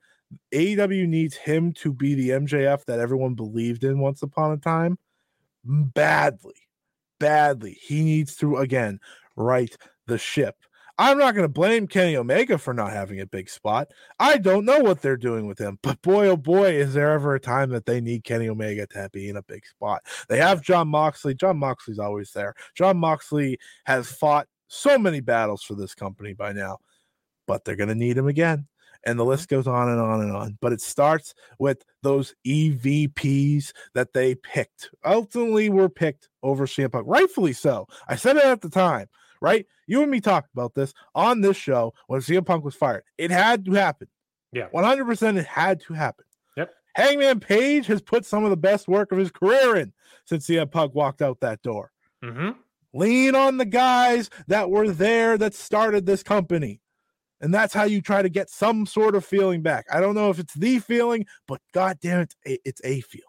AEW 0.53 1.07
needs 1.07 1.35
him 1.35 1.73
to 1.73 1.93
be 1.93 2.15
the 2.15 2.29
MJF 2.29 2.85
that 2.85 2.99
everyone 2.99 3.35
believed 3.35 3.83
in 3.83 3.99
once 3.99 4.23
upon 4.23 4.51
a 4.51 4.57
time. 4.57 4.97
Badly, 5.63 6.55
badly. 7.19 7.77
He 7.81 8.03
needs 8.03 8.35
to 8.37 8.57
again 8.57 8.99
right 9.35 9.75
the 10.07 10.17
ship. 10.17 10.55
I'm 10.99 11.17
not 11.17 11.33
going 11.33 11.45
to 11.45 11.49
blame 11.49 11.87
Kenny 11.87 12.15
Omega 12.15 12.59
for 12.59 12.71
not 12.71 12.91
having 12.91 13.19
a 13.19 13.25
big 13.25 13.49
spot. 13.49 13.87
I 14.19 14.37
don't 14.37 14.63
know 14.63 14.79
what 14.79 15.01
they're 15.01 15.17
doing 15.17 15.47
with 15.47 15.57
him, 15.57 15.79
but 15.81 15.99
boy, 16.03 16.27
oh 16.27 16.37
boy, 16.37 16.73
is 16.73 16.93
there 16.93 17.11
ever 17.13 17.33
a 17.33 17.39
time 17.39 17.71
that 17.71 17.87
they 17.87 17.99
need 17.99 18.23
Kenny 18.23 18.47
Omega 18.47 18.85
to 18.87 19.09
be 19.11 19.27
in 19.27 19.37
a 19.37 19.41
big 19.41 19.65
spot. 19.65 20.03
They 20.29 20.37
have 20.37 20.61
Jon 20.61 20.87
Moxley. 20.87 21.33
Jon 21.33 21.57
Moxley's 21.57 21.97
always 21.97 22.31
there. 22.31 22.53
Jon 22.75 22.97
Moxley 22.97 23.57
has 23.85 24.11
fought 24.11 24.47
so 24.67 24.99
many 24.99 25.19
battles 25.19 25.63
for 25.63 25.73
this 25.73 25.95
company 25.95 26.33
by 26.33 26.53
now, 26.53 26.77
but 27.47 27.65
they're 27.65 27.75
going 27.75 27.89
to 27.89 27.95
need 27.95 28.17
him 28.17 28.27
again. 28.27 28.67
And 29.05 29.19
the 29.19 29.25
list 29.25 29.49
goes 29.49 29.67
on 29.67 29.89
and 29.89 29.99
on 29.99 30.21
and 30.21 30.35
on. 30.35 30.57
But 30.61 30.73
it 30.73 30.81
starts 30.81 31.33
with 31.59 31.83
those 32.03 32.35
EVPs 32.47 33.71
that 33.93 34.13
they 34.13 34.35
picked. 34.35 34.89
Ultimately, 35.05 35.69
were 35.69 35.89
picked 35.89 36.29
over 36.41 36.65
CM 36.65 36.91
Punk, 36.91 37.05
rightfully 37.07 37.53
so. 37.53 37.87
I 38.07 38.15
said 38.15 38.37
it 38.37 38.45
at 38.45 38.61
the 38.61 38.69
time 38.69 39.07
right? 39.43 39.67
You 39.87 40.01
and 40.01 40.09
me 40.09 40.21
talked 40.21 40.51
about 40.53 40.73
this 40.73 40.93
on 41.13 41.41
this 41.41 41.57
show 41.57 41.93
when 42.07 42.21
CM 42.21 42.45
Punk 42.45 42.63
was 42.63 42.75
fired. 42.75 43.03
It 43.17 43.29
had 43.29 43.65
to 43.65 43.73
happen. 43.73 44.07
Yeah. 44.53 44.69
100% 44.73 45.37
it 45.37 45.45
had 45.45 45.81
to 45.81 45.93
happen. 45.93 46.25
Yep. 46.55 46.73
Hangman 46.95 47.41
Page 47.41 47.85
has 47.87 48.01
put 48.01 48.25
some 48.25 48.45
of 48.45 48.49
the 48.49 48.57
best 48.57 48.87
work 48.87 49.11
of 49.11 49.17
his 49.17 49.31
career 49.31 49.75
in 49.75 49.91
since 50.25 50.47
CM 50.47 50.71
Punk 50.71 50.95
walked 50.95 51.21
out 51.21 51.41
that 51.41 51.61
door. 51.61 51.91
Mm-hmm. 52.23 52.51
Lean 52.93 53.35
on 53.35 53.57
the 53.57 53.65
guys 53.65 54.29
that 54.47 54.69
were 54.69 54.89
there 54.89 55.37
that 55.37 55.53
started 55.53 56.05
this 56.05 56.23
company. 56.23 56.79
And 57.43 57.53
that's 57.53 57.73
how 57.73 57.83
you 57.83 58.01
try 58.01 58.21
to 58.21 58.29
get 58.29 58.49
some 58.49 58.85
sort 58.85 59.15
of 59.15 59.25
feeling 59.25 59.61
back. 59.61 59.85
I 59.91 59.99
don't 59.99 60.15
know 60.15 60.29
if 60.29 60.39
it's 60.39 60.53
the 60.53 60.79
feeling, 60.79 61.25
but 61.45 61.59
god 61.73 61.97
damn 62.01 62.21
it, 62.21 62.33
it's 62.45 62.79
a 62.85 63.01
feeling. 63.01 63.25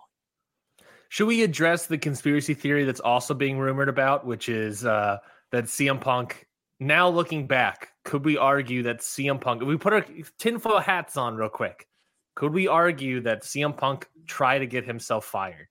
Should 1.09 1.27
we 1.27 1.43
address 1.43 1.87
the 1.87 1.99
conspiracy 1.99 2.55
theory 2.55 2.85
that's 2.85 3.01
also 3.01 3.35
being 3.35 3.59
rumored 3.59 3.89
about, 3.89 4.25
which 4.25 4.49
is 4.49 4.87
uh, 4.87 5.19
that 5.51 5.65
CM 5.65 6.01
Punk, 6.01 6.47
now 6.79 7.09
looking 7.09 7.49
back, 7.49 7.89
could 8.05 8.25
we 8.25 8.37
argue 8.37 8.85
that 8.85 9.01
CM 9.01 9.41
Punk, 9.41 9.63
if 9.63 9.69
we 9.69 9.77
put 9.77 9.93
our 9.93 10.07
tinfoil 10.39 10.79
hats 10.79 11.17
on 11.17 11.35
real 11.35 11.49
quick, 11.49 11.89
could 12.37 12.53
we 12.53 12.69
argue 12.69 13.21
that 13.23 13.43
CM 13.43 13.77
Punk 13.77 14.07
tried 14.29 14.61
to 14.61 14.67
get 14.67 14.85
himself 14.85 15.25
fired? 15.25 15.69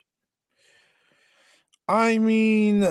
I 1.87 2.17
mean, 2.17 2.87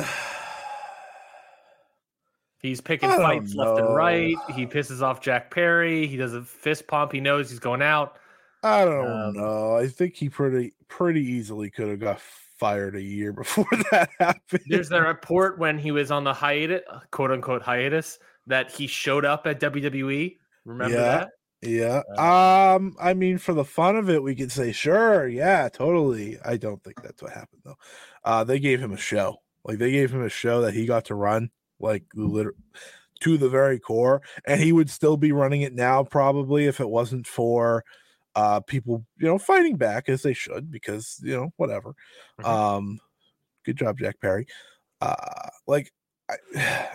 He's 2.63 2.81
picking 2.81 3.11
fights 3.11 3.55
left 3.55 3.81
and 3.81 3.95
right. 3.95 4.37
He 4.55 4.67
pisses 4.67 5.03
off 5.03 5.21
Jack 5.21 5.51
Perry. 5.51 6.07
He 6.07 6.17
does 6.17 6.33
a 6.35 6.43
fist 6.43 6.87
pump. 6.87 7.13
He 7.13 7.21
knows 7.21 7.51
he's 7.51 7.59
going 7.59 7.83
out. 7.83 8.17
I 8.63 8.85
don't 8.85 9.07
Um, 9.11 9.33
know. 9.35 9.77
I 9.77 9.89
think 9.89 10.15
he 10.15 10.29
pretty 10.29 10.73
pretty 10.89 11.23
easily 11.25 11.71
could 11.71 11.89
have 11.89 11.99
got 11.99 12.21
fired 12.21 12.95
a 12.95 13.03
year 13.03 13.33
before 13.43 13.67
that 13.91 14.11
happened. 14.21 14.63
There's 14.69 14.89
that 14.91 14.99
report 15.01 15.59
when 15.59 15.77
he 15.79 15.91
was 15.91 16.13
on 16.13 16.23
the 16.23 16.33
hiatus, 16.33 16.83
quote 17.11 17.33
unquote 17.33 17.63
hiatus, 17.63 18.21
that 18.47 18.71
he 18.71 18.87
showed 18.87 19.25
up 19.25 19.47
at 19.49 19.59
WWE. 19.61 20.37
Remember 20.65 20.95
Yeah. 20.97 21.03
that? 21.03 21.31
Yeah. 21.63 22.03
Uh, 22.17 22.77
Um, 22.77 22.95
I 23.01 23.15
mean, 23.15 23.39
for 23.39 23.55
the 23.55 23.65
fun 23.65 23.97
of 23.97 24.09
it, 24.09 24.23
we 24.23 24.35
could 24.37 24.53
say, 24.53 24.71
sure, 24.73 25.27
yeah, 25.27 25.69
totally. 25.69 26.39
I 26.45 26.57
don't 26.57 26.83
think 26.85 27.03
that's 27.03 27.21
what 27.23 27.33
happened 27.33 27.63
though. 27.65 27.77
Uh, 28.25 28.45
they 28.45 28.61
gave 28.61 28.81
him 28.81 28.93
a 28.93 28.97
show. 28.97 29.39
Like 29.65 29.79
they 29.79 29.91
gave 29.91 30.13
him 30.15 30.23
a 30.23 30.29
show 30.29 30.61
that 30.63 30.75
he 30.75 30.87
got 30.87 31.07
to 31.07 31.15
run, 31.17 31.51
like 31.83 32.05
to 32.15 33.39
the 33.39 33.49
very 33.49 33.79
core, 33.79 34.23
and 34.47 34.61
he 34.61 34.73
would 34.73 34.91
still 34.91 35.17
be 35.17 35.33
running 35.33 35.63
it 35.63 35.75
now, 35.75 36.03
probably 36.03 36.67
if 36.67 36.81
it 36.81 36.89
wasn't 36.89 37.27
for 37.27 37.85
uh 38.35 38.61
people, 38.61 39.05
you 39.19 39.27
know, 39.27 39.39
fighting 39.39 39.77
back 39.77 40.09
as 40.09 40.23
they 40.23 40.33
should, 40.33 40.71
because 40.71 41.21
you 41.23 41.37
know, 41.37 41.53
whatever. 41.57 41.95
Mhm. 42.41 42.47
Um, 42.47 43.01
good 43.65 43.77
job, 43.77 43.99
Jack 43.99 44.21
Perry. 44.21 44.47
Uh, 45.01 45.49
like 45.67 45.93
I, 46.31 46.37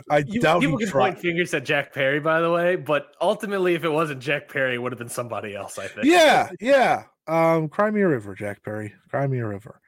I 0.09 0.17
You, 0.25 0.41
doubt 0.41 0.61
people 0.61 0.77
can 0.79 0.87
tried. 0.87 1.09
point 1.11 1.19
fingers 1.19 1.53
at 1.53 1.63
Jack 1.63 1.93
Perry, 1.93 2.19
by 2.19 2.41
the 2.41 2.49
way, 2.51 2.75
but 2.75 3.15
ultimately, 3.21 3.75
if 3.75 3.83
it 3.83 3.89
wasn't 3.89 4.19
Jack 4.21 4.49
Perry, 4.49 4.75
it 4.75 4.77
would 4.79 4.91
have 4.91 4.99
been 4.99 5.09
somebody 5.09 5.55
else. 5.55 5.77
I 5.77 5.87
think. 5.87 6.05
yeah, 6.07 6.49
yeah. 6.59 7.03
Um, 7.27 7.67
Cry 7.69 7.91
Me 7.91 8.01
a 8.01 8.07
River, 8.07 8.33
Jack 8.33 8.63
Perry. 8.63 8.93
Cry 9.09 9.27
Me 9.27 9.39
a 9.39 9.45
River. 9.45 9.79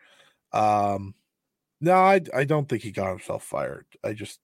Um, 0.51 1.15
no, 1.81 1.93
I 1.95 2.21
I 2.33 2.43
don't 2.43 2.67
think 2.69 2.83
he 2.83 2.91
got 2.91 3.09
himself 3.09 3.43
fired. 3.43 3.85
I 4.03 4.13
just 4.13 4.39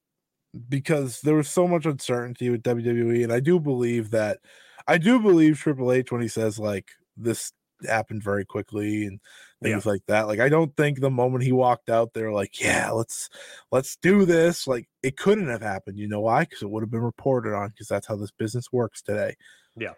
because 0.69 1.21
there 1.21 1.35
was 1.35 1.49
so 1.49 1.67
much 1.67 1.85
uncertainty 1.85 2.49
with 2.49 2.63
WWE, 2.63 3.23
and 3.23 3.33
I 3.33 3.39
do 3.39 3.59
believe 3.59 4.11
that 4.11 4.39
I 4.87 4.97
do 4.97 5.19
believe 5.19 5.59
Triple 5.59 5.91
H 5.91 6.11
when 6.11 6.21
he 6.21 6.27
says 6.27 6.59
like 6.59 6.89
this 7.17 7.51
happened 7.87 8.23
very 8.23 8.45
quickly 8.45 9.05
and 9.05 9.19
things 9.61 9.85
like 9.85 10.01
that. 10.07 10.27
Like 10.27 10.39
I 10.39 10.49
don't 10.49 10.75
think 10.77 10.99
the 10.99 11.09
moment 11.09 11.43
he 11.43 11.51
walked 11.51 11.89
out 11.89 12.13
there, 12.13 12.31
like 12.31 12.59
yeah, 12.59 12.91
let's 12.91 13.29
let's 13.71 13.95
do 13.97 14.25
this. 14.25 14.67
Like 14.67 14.87
it 15.03 15.17
couldn't 15.17 15.49
have 15.49 15.61
happened. 15.61 15.97
You 15.97 16.07
know 16.07 16.21
why? 16.21 16.41
Because 16.41 16.61
it 16.61 16.69
would 16.69 16.83
have 16.83 16.91
been 16.91 17.01
reported 17.01 17.53
on. 17.55 17.69
Because 17.69 17.87
that's 17.87 18.07
how 18.07 18.15
this 18.15 18.31
business 18.31 18.71
works 18.71 19.01
today. 19.01 19.35
Yeah, 19.75 19.93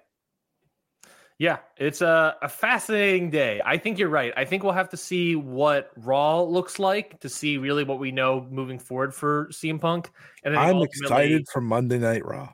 it's 1.78 2.02
a, 2.02 2.36
a 2.42 2.50
fascinating 2.50 3.30
day. 3.30 3.62
I 3.64 3.78
think 3.78 4.00
you're 4.00 4.10
right. 4.10 4.34
I 4.36 4.46
think 4.46 4.64
we'll 4.64 4.74
have 4.74 4.90
to 4.90 4.98
see 4.98 5.36
what 5.36 5.92
Raw 5.96 6.42
looks 6.42 6.80
like 6.80 7.20
to 7.20 7.30
see 7.30 7.58
really 7.58 7.84
what 7.84 8.00
we 8.00 8.12
know 8.12 8.48
moving 8.50 8.80
forward 8.80 9.14
for 9.14 9.48
CM 9.52 9.80
Punk. 9.80 10.10
And 10.44 10.58
I'm 10.58 10.82
excited 10.82 11.48
for 11.52 11.62
Monday 11.62 12.00
Night 12.00 12.26
Raw. 12.26 12.54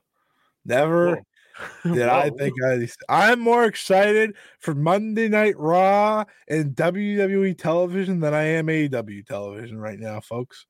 Never 0.66 1.16
Whoa. 1.16 1.24
did 1.94 2.10
I 2.10 2.30
think 2.32 2.54
I 2.64 2.88
I'm 3.08 3.40
more 3.40 3.66
excited 3.66 4.36
for 4.60 4.74
Monday 4.74 5.30
Night 5.30 5.58
Raw 5.58 6.26
and 6.48 6.76
WWE 6.76 7.58
television 7.58 8.20
than 8.20 8.34
I 8.34 8.44
am 8.44 8.68
AEW 8.68 9.26
television 9.26 9.80
right 9.80 10.00
now, 10.00 10.20
folks. 10.20 10.66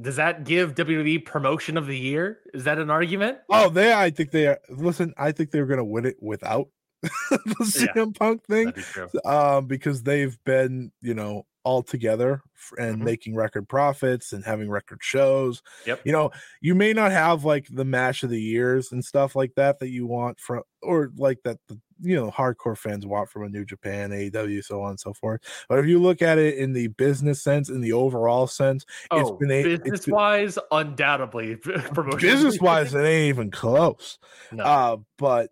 Does 0.00 0.16
that 0.16 0.44
give 0.44 0.74
WWE 0.74 1.24
promotion 1.24 1.76
of 1.76 1.86
the 1.86 1.98
year? 1.98 2.38
Is 2.54 2.64
that 2.64 2.78
an 2.78 2.90
argument? 2.90 3.38
Oh, 3.50 3.68
they 3.68 3.92
I 3.92 4.10
think 4.10 4.30
they 4.30 4.46
are 4.46 4.58
listen, 4.70 5.12
I 5.18 5.32
think 5.32 5.50
they're 5.50 5.66
gonna 5.66 5.84
win 5.84 6.06
it 6.06 6.16
without 6.20 6.68
the 7.30 7.40
Yeah. 7.86 7.92
CM 7.94 8.16
Punk 8.18 8.44
thing. 8.44 8.72
Be. 8.72 9.18
Um, 9.24 9.66
because 9.66 10.02
they've 10.02 10.36
been, 10.44 10.92
you 11.00 11.14
know, 11.14 11.46
all 11.64 11.82
together 11.82 12.40
and 12.78 12.96
Mhm. 12.96 13.04
making 13.04 13.34
record 13.34 13.68
profits 13.68 14.32
and 14.32 14.42
having 14.44 14.70
record 14.70 15.00
shows. 15.02 15.62
Yep. 15.86 16.00
You 16.04 16.12
know, 16.12 16.30
you 16.62 16.74
may 16.74 16.92
not 16.94 17.10
have 17.12 17.44
like 17.44 17.66
the 17.70 17.84
match 17.84 18.22
of 18.22 18.30
the 18.30 18.40
years 18.40 18.90
and 18.90 19.04
stuff 19.04 19.36
like 19.36 19.54
that 19.56 19.78
that 19.80 19.90
you 19.90 20.06
want 20.06 20.40
from, 20.40 20.62
or 20.82 21.10
like 21.16 21.38
that 21.44 21.58
the 21.68 21.78
you 22.00 22.14
know 22.14 22.30
hardcore 22.30 22.78
fans 22.78 23.04
want 23.04 23.28
from 23.28 23.42
a 23.42 23.48
New 23.48 23.64
Japan, 23.64 24.12
AEW, 24.12 24.62
so 24.62 24.80
on 24.82 24.90
and 24.90 25.00
so 25.00 25.12
forth. 25.12 25.40
But 25.68 25.80
if 25.80 25.86
you 25.86 25.98
look 25.98 26.22
at 26.22 26.38
it 26.38 26.54
in 26.56 26.72
the 26.72 26.86
business 26.86 27.42
sense, 27.42 27.68
in 27.68 27.80
the 27.80 27.92
overall 27.92 28.46
sense, 28.46 28.86
Oh, 29.10 29.20
it's 29.20 29.30
been 29.32 29.50
a- 29.50 29.62
business 29.76 30.06
been- 30.06 30.14
wise, 30.14 30.58
undoubtedly 30.70 31.56
promotion. 31.92 32.20
business 32.20 32.60
wise, 32.60 32.94
it 32.94 33.00
ain't 33.00 33.28
even 33.28 33.50
close. 33.50 34.18
no. 34.52 34.62
Uh, 34.64 34.96
but 35.18 35.50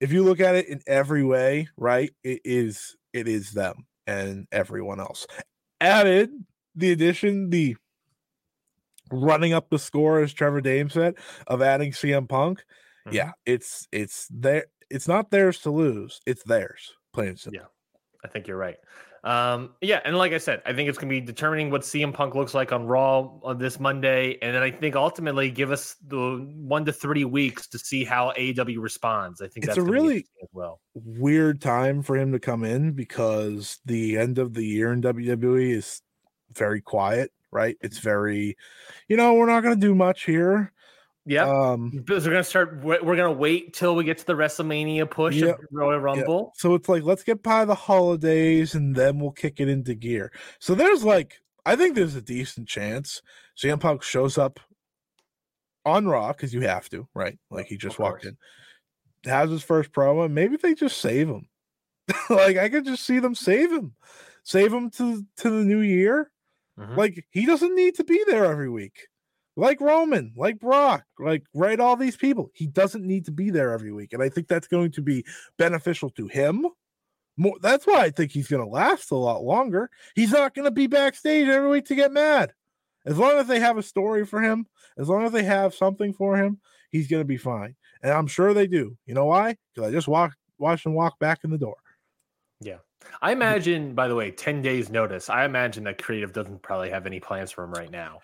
if 0.00 0.12
you 0.12 0.22
look 0.22 0.40
at 0.40 0.54
it 0.54 0.68
in 0.68 0.80
every 0.86 1.24
way, 1.24 1.68
right, 1.76 2.10
it 2.22 2.40
is 2.44 2.96
it 3.12 3.26
is 3.28 3.52
them 3.52 3.86
and 4.06 4.46
everyone 4.52 5.00
else. 5.00 5.26
Added 5.80 6.30
the 6.74 6.92
addition, 6.92 7.50
the 7.50 7.76
running 9.10 9.52
up 9.52 9.70
the 9.70 9.78
score, 9.78 10.20
as 10.20 10.32
Trevor 10.32 10.60
Dame 10.60 10.90
said, 10.90 11.14
of 11.46 11.62
adding 11.62 11.92
CM 11.92 12.28
Punk. 12.28 12.64
Mhm. 13.06 13.12
Yeah, 13.12 13.32
it's 13.46 13.86
it's 13.92 14.28
there. 14.30 14.66
It's 14.90 15.08
not 15.08 15.30
theirs 15.30 15.60
to 15.60 15.70
lose. 15.70 16.20
It's 16.26 16.42
theirs. 16.44 16.94
Plain 17.12 17.28
and 17.28 17.40
simple. 17.40 17.60
Yeah. 17.62 17.66
I 18.24 18.28
think 18.28 18.48
you're 18.48 18.56
right. 18.56 18.76
Um, 19.24 19.70
yeah, 19.80 20.00
and 20.04 20.16
like 20.16 20.32
I 20.32 20.38
said, 20.38 20.62
I 20.64 20.72
think 20.72 20.88
it's 20.88 20.96
going 20.98 21.08
to 21.08 21.20
be 21.20 21.24
determining 21.24 21.70
what 21.70 21.82
CM 21.82 22.12
Punk 22.14 22.34
looks 22.34 22.54
like 22.54 22.72
on 22.72 22.86
Raw 22.86 23.30
on 23.42 23.58
this 23.58 23.80
Monday, 23.80 24.38
and 24.42 24.54
then 24.54 24.62
I 24.62 24.70
think 24.70 24.94
ultimately 24.96 25.50
give 25.50 25.70
us 25.72 25.96
the 26.06 26.48
one 26.56 26.84
to 26.84 26.92
three 26.92 27.24
weeks 27.24 27.66
to 27.68 27.78
see 27.78 28.04
how 28.04 28.32
AEW 28.38 28.80
responds. 28.80 29.40
I 29.42 29.48
think 29.48 29.66
It's 29.66 29.74
that's 29.74 29.78
a 29.78 29.82
really- 29.82 30.26
as 30.42 30.48
well. 30.52 30.80
Weird 30.94 31.60
time 31.60 32.02
for 32.02 32.16
him 32.16 32.32
to 32.32 32.38
come 32.38 32.64
in 32.64 32.92
because 32.92 33.78
the 33.86 34.16
end 34.18 34.38
of 34.38 34.54
the 34.54 34.64
year 34.64 34.92
in 34.92 35.00
WWE 35.00 35.72
is 35.72 36.02
very 36.52 36.80
quiet. 36.80 37.32
Right? 37.50 37.78
It's 37.80 37.96
very, 37.96 38.58
you 39.08 39.16
know, 39.16 39.32
we're 39.32 39.46
not 39.46 39.62
going 39.62 39.74
to 39.74 39.80
do 39.80 39.94
much 39.94 40.26
here. 40.26 40.70
Yeah, 41.28 41.44
Um, 41.46 41.90
because 41.90 42.24
we're 42.24 42.32
going 42.32 42.42
to 42.42 42.48
start. 42.48 42.82
We're 42.82 43.00
going 43.02 43.18
to 43.18 43.30
wait 43.32 43.74
till 43.74 43.94
we 43.94 44.04
get 44.04 44.16
to 44.18 44.24
the 44.26 44.32
WrestleMania 44.32 45.10
push 45.10 45.36
Yep. 45.36 45.58
of 45.58 45.64
Royal 45.70 46.00
Rumble. 46.00 46.52
So 46.56 46.74
it's 46.74 46.88
like 46.88 47.02
let's 47.02 47.22
get 47.22 47.42
by 47.42 47.66
the 47.66 47.74
holidays 47.74 48.74
and 48.74 48.96
then 48.96 49.18
we'll 49.20 49.32
kick 49.32 49.60
it 49.60 49.68
into 49.68 49.94
gear. 49.94 50.32
So 50.58 50.74
there's 50.74 51.04
like 51.04 51.40
I 51.66 51.76
think 51.76 51.94
there's 51.96 52.14
a 52.14 52.22
decent 52.22 52.66
chance 52.66 53.20
CM 53.62 53.78
Punk 53.78 54.02
shows 54.02 54.38
up 54.38 54.58
on 55.84 56.06
Raw 56.06 56.28
because 56.32 56.54
you 56.54 56.62
have 56.62 56.88
to, 56.90 57.06
right? 57.14 57.38
Like 57.50 57.66
he 57.66 57.76
just 57.76 57.98
walked 57.98 58.24
in. 58.24 58.38
has 59.24 59.50
his 59.50 59.62
first 59.62 59.92
promo, 59.92 60.30
maybe 60.30 60.56
they 60.56 60.74
just 60.74 60.98
save 60.98 61.28
him. 61.28 61.46
like 62.30 62.56
I 62.56 62.70
could 62.70 62.86
just 62.86 63.04
see 63.04 63.18
them 63.18 63.34
save 63.34 63.70
him, 63.70 63.94
save 64.44 64.72
him 64.72 64.90
to 64.92 65.26
to 65.38 65.50
the 65.50 65.62
new 65.64 65.80
year. 65.80 66.30
Mhm. 66.78 66.96
Like 66.96 67.26
he 67.30 67.44
doesn't 67.44 67.74
need 67.74 67.96
to 67.96 68.04
be 68.04 68.24
there 68.26 68.46
every 68.46 68.70
week. 68.70 69.08
Like 69.58 69.80
Roman, 69.80 70.32
like 70.36 70.60
Brock, 70.60 71.04
like 71.18 71.42
right 71.52 71.80
all 71.80 71.96
these 71.96 72.16
people. 72.16 72.48
He 72.54 72.68
doesn't 72.68 73.04
need 73.04 73.24
to 73.24 73.32
be 73.32 73.50
there 73.50 73.72
every 73.72 73.92
week. 73.92 74.12
And 74.12 74.22
I 74.22 74.28
think 74.28 74.46
that's 74.46 74.68
going 74.68 74.92
to 74.92 75.02
be 75.02 75.24
beneficial 75.56 76.10
to 76.10 76.28
him. 76.28 76.64
More 77.36 77.56
that's 77.60 77.84
why 77.84 78.02
I 78.02 78.10
think 78.10 78.30
he's 78.30 78.46
gonna 78.46 78.68
last 78.68 79.10
a 79.10 79.16
lot 79.16 79.42
longer. 79.42 79.90
He's 80.14 80.30
not 80.30 80.54
gonna 80.54 80.70
be 80.70 80.86
backstage 80.86 81.48
every 81.48 81.68
week 81.68 81.86
to 81.86 81.96
get 81.96 82.12
mad. 82.12 82.52
As 83.04 83.18
long 83.18 83.32
as 83.32 83.48
they 83.48 83.58
have 83.58 83.76
a 83.76 83.82
story 83.82 84.24
for 84.24 84.40
him, 84.40 84.64
as 84.96 85.08
long 85.08 85.24
as 85.24 85.32
they 85.32 85.42
have 85.42 85.74
something 85.74 86.12
for 86.12 86.36
him, 86.36 86.60
he's 86.92 87.08
gonna 87.08 87.24
be 87.24 87.36
fine. 87.36 87.74
And 88.00 88.12
I'm 88.12 88.28
sure 88.28 88.54
they 88.54 88.68
do. 88.68 88.96
You 89.06 89.14
know 89.14 89.24
why? 89.24 89.56
Because 89.74 89.88
I 89.88 89.92
just 89.92 90.06
walk 90.06 90.36
watched 90.58 90.86
him 90.86 90.94
walk 90.94 91.18
back 91.18 91.40
in 91.42 91.50
the 91.50 91.58
door. 91.58 91.78
Yeah. 92.60 92.78
I 93.22 93.32
imagine, 93.32 93.94
by 93.96 94.06
the 94.06 94.14
way, 94.14 94.30
10 94.30 94.62
days 94.62 94.88
notice. 94.88 95.28
I 95.28 95.44
imagine 95.44 95.82
that 95.84 96.00
creative 96.00 96.32
doesn't 96.32 96.62
probably 96.62 96.90
have 96.90 97.06
any 97.06 97.18
plans 97.18 97.50
for 97.50 97.64
him 97.64 97.72
right 97.72 97.90
now. 97.90 98.20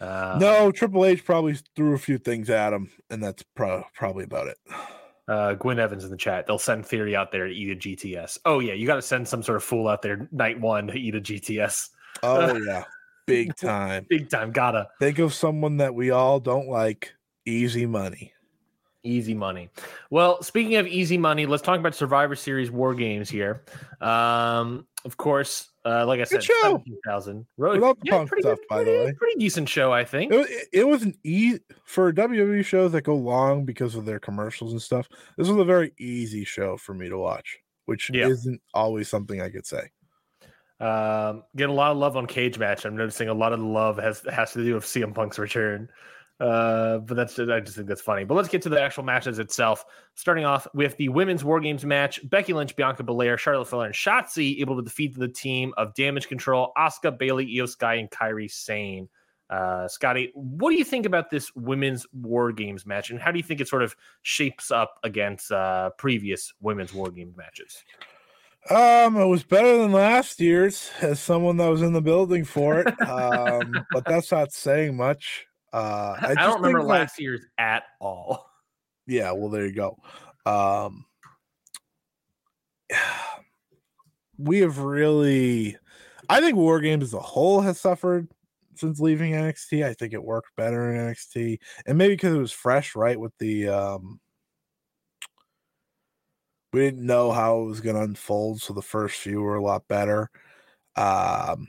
Uh, 0.00 0.38
no, 0.40 0.70
Triple 0.72 1.04
H 1.04 1.24
probably 1.24 1.56
threw 1.76 1.94
a 1.94 1.98
few 1.98 2.18
things 2.18 2.50
at 2.50 2.72
him, 2.72 2.90
and 3.10 3.22
that's 3.22 3.42
pro- 3.54 3.84
probably 3.94 4.24
about 4.24 4.48
it. 4.48 4.58
Uh, 5.26 5.54
Gwen 5.54 5.78
Evans 5.78 6.04
in 6.04 6.10
the 6.10 6.16
chat. 6.16 6.46
They'll 6.46 6.58
send 6.58 6.84
Theory 6.84 7.16
out 7.16 7.32
there 7.32 7.46
to 7.46 7.52
eat 7.52 7.70
a 7.70 7.76
GTS. 7.76 8.38
Oh, 8.44 8.58
yeah. 8.58 8.74
You 8.74 8.86
got 8.86 8.96
to 8.96 9.02
send 9.02 9.26
some 9.26 9.42
sort 9.42 9.56
of 9.56 9.64
fool 9.64 9.88
out 9.88 10.02
there 10.02 10.28
night 10.32 10.60
one 10.60 10.88
to 10.88 10.94
eat 10.94 11.14
a 11.14 11.20
GTS. 11.20 11.88
Oh 12.22 12.56
yeah, 12.66 12.84
big 13.26 13.56
time. 13.56 14.06
Big 14.08 14.30
time. 14.30 14.52
Gotta. 14.52 14.88
Think 14.98 15.18
of 15.18 15.34
someone 15.34 15.78
that 15.78 15.94
we 15.94 16.10
all 16.10 16.40
don't 16.40 16.68
like. 16.68 17.14
Easy 17.46 17.86
money. 17.86 18.32
Easy 19.02 19.34
money. 19.34 19.68
Well, 20.08 20.42
speaking 20.42 20.76
of 20.76 20.86
easy 20.86 21.18
money, 21.18 21.44
let's 21.44 21.62
talk 21.62 21.78
about 21.78 21.94
Survivor 21.94 22.34
Series 22.34 22.70
War 22.70 22.94
Games 22.94 23.28
here. 23.28 23.62
Um, 24.00 24.86
of 25.04 25.18
course, 25.18 25.68
uh, 25.84 26.06
like 26.06 26.20
I 26.20 26.24
said, 26.24 26.42
show. 26.42 26.54
17,000. 26.62 27.46
Road- 27.58 27.74
Without 27.76 27.98
the 28.00 28.10
punk 28.10 28.28
pretty 28.28 28.42
stuff, 28.42 28.58
good- 28.58 28.68
by 28.68 28.84
the 28.84 28.90
way. 28.90 29.12
Pretty 29.18 29.38
decent 29.38 29.68
show, 29.68 29.92
I 29.92 30.04
think. 30.04 30.32
It, 30.32 30.36
was- 30.38 30.50
it 30.72 30.86
was 30.88 31.02
an 31.02 31.14
easy 31.24 31.60
for 31.84 32.12
WWE 32.12 32.64
shows 32.64 32.92
that 32.92 33.02
go 33.02 33.14
long 33.16 33.64
because 33.64 33.94
of 33.94 34.04
their 34.04 34.18
commercials 34.18 34.72
and 34.72 34.80
stuff. 34.82 35.08
This 35.36 35.48
was 35.48 35.56
a 35.58 35.64
very 35.64 35.92
easy 35.98 36.44
show 36.44 36.76
for 36.76 36.94
me 36.94 37.08
to 37.08 37.18
watch, 37.18 37.58
which 37.86 38.10
Yeah. 38.12 38.28
isn't 38.28 38.60
always 38.72 39.08
something 39.08 39.40
I 39.40 39.50
could 39.50 39.66
say. 39.66 39.90
Um, 40.80 41.44
get 41.56 41.70
a 41.70 41.72
lot 41.72 41.92
of 41.92 41.98
love 41.98 42.16
on 42.16 42.26
Cagematch. 42.26 42.84
I'm 42.84 42.96
noticing 42.96 43.28
a 43.28 43.34
lot 43.34 43.52
of 43.52 43.60
the 43.60 43.66
love 43.66 43.96
has 43.98 44.22
has 44.32 44.52
to 44.52 44.64
do 44.64 44.74
with 44.74 44.84
CM 44.84 45.14
Punk's 45.14 45.38
return. 45.38 45.88
Uh, 46.40 46.98
but 46.98 47.16
that's 47.16 47.38
I 47.38 47.60
just 47.60 47.76
think 47.76 47.88
that's 47.88 48.00
funny. 48.00 48.24
But 48.24 48.34
let's 48.34 48.48
get 48.48 48.62
to 48.62 48.68
the 48.68 48.80
actual 48.80 49.04
matches 49.04 49.38
itself. 49.38 49.84
Starting 50.14 50.44
off 50.44 50.66
with 50.74 50.96
the 50.96 51.08
women's 51.08 51.44
War 51.44 51.60
Games 51.60 51.84
match: 51.84 52.20
Becky 52.28 52.52
Lynch, 52.52 52.74
Bianca 52.74 53.04
Belair, 53.04 53.38
Charlotte 53.38 53.66
Flair, 53.66 53.86
and 53.86 53.94
Shotzi 53.94 54.60
able 54.60 54.76
to 54.76 54.82
defeat 54.82 55.16
the 55.16 55.28
team 55.28 55.72
of 55.76 55.94
Damage 55.94 56.26
Control, 56.28 56.72
Asuka, 56.76 57.16
Bayley, 57.16 57.46
Iyo 57.46 57.68
Sky, 57.68 57.94
and 57.94 58.10
Kairi 58.10 58.50
Sane. 58.50 59.08
Uh, 59.48 59.86
Scotty, 59.86 60.32
what 60.34 60.70
do 60.70 60.76
you 60.76 60.84
think 60.84 61.06
about 61.06 61.30
this 61.30 61.54
women's 61.54 62.06
War 62.12 62.50
Games 62.50 62.84
match, 62.84 63.10
and 63.10 63.20
how 63.20 63.30
do 63.30 63.38
you 63.38 63.44
think 63.44 63.60
it 63.60 63.68
sort 63.68 63.82
of 63.82 63.94
shapes 64.22 64.72
up 64.72 64.98
against 65.04 65.52
uh, 65.52 65.90
previous 65.98 66.52
women's 66.60 66.92
War 66.92 67.10
Games 67.10 67.36
matches? 67.36 67.84
Um, 68.70 69.16
it 69.18 69.26
was 69.26 69.44
better 69.44 69.76
than 69.76 69.92
last 69.92 70.40
year's 70.40 70.90
as 71.02 71.20
someone 71.20 71.58
that 71.58 71.68
was 71.68 71.82
in 71.82 71.92
the 71.92 72.00
building 72.00 72.44
for 72.44 72.80
it. 72.80 72.94
Um, 73.06 73.86
but 73.92 74.04
that's 74.06 74.32
not 74.32 74.52
saying 74.52 74.96
much. 74.96 75.46
Uh, 75.74 76.16
I, 76.20 76.30
I, 76.30 76.34
don't 76.34 76.62
remember 76.62 76.82
like, 76.82 77.00
last 77.00 77.20
year's 77.20 77.44
at 77.58 77.82
all. 78.00 78.48
yeah 79.06 79.32
well 79.32 79.50
there 79.50 79.66
you 79.66 79.72
go. 79.72 79.98
Um 80.46 81.04
we 84.38 84.58
have 84.60 84.78
really 84.78 85.76
i 86.28 86.40
think 86.40 86.56
war 86.56 86.80
games 86.80 87.04
as 87.04 87.14
a 87.14 87.20
whole 87.20 87.60
has 87.60 87.78
suffered 87.78 88.26
since 88.74 88.98
leaving 88.98 89.32
nxt 89.32 89.84
i 89.84 89.94
think 89.94 90.12
it 90.12 90.20
worked 90.22 90.48
better 90.56 90.92
in 90.92 91.14
nxt 91.14 91.60
and 91.86 91.96
maybe 91.96 92.14
because 92.14 92.34
it 92.34 92.38
was 92.38 92.50
fresh 92.50 92.96
right 92.96 93.20
with 93.20 93.32
the 93.38 93.68
um 93.68 94.18
we 96.74 96.80
didn't 96.80 97.06
know 97.06 97.30
how 97.30 97.60
it 97.60 97.66
was 97.66 97.80
going 97.80 97.94
to 97.94 98.02
unfold 98.02 98.60
so 98.60 98.72
the 98.72 98.82
first 98.82 99.20
few 99.20 99.40
were 99.40 99.54
a 99.54 99.62
lot 99.62 99.86
better. 99.86 100.28
Um 100.96 101.68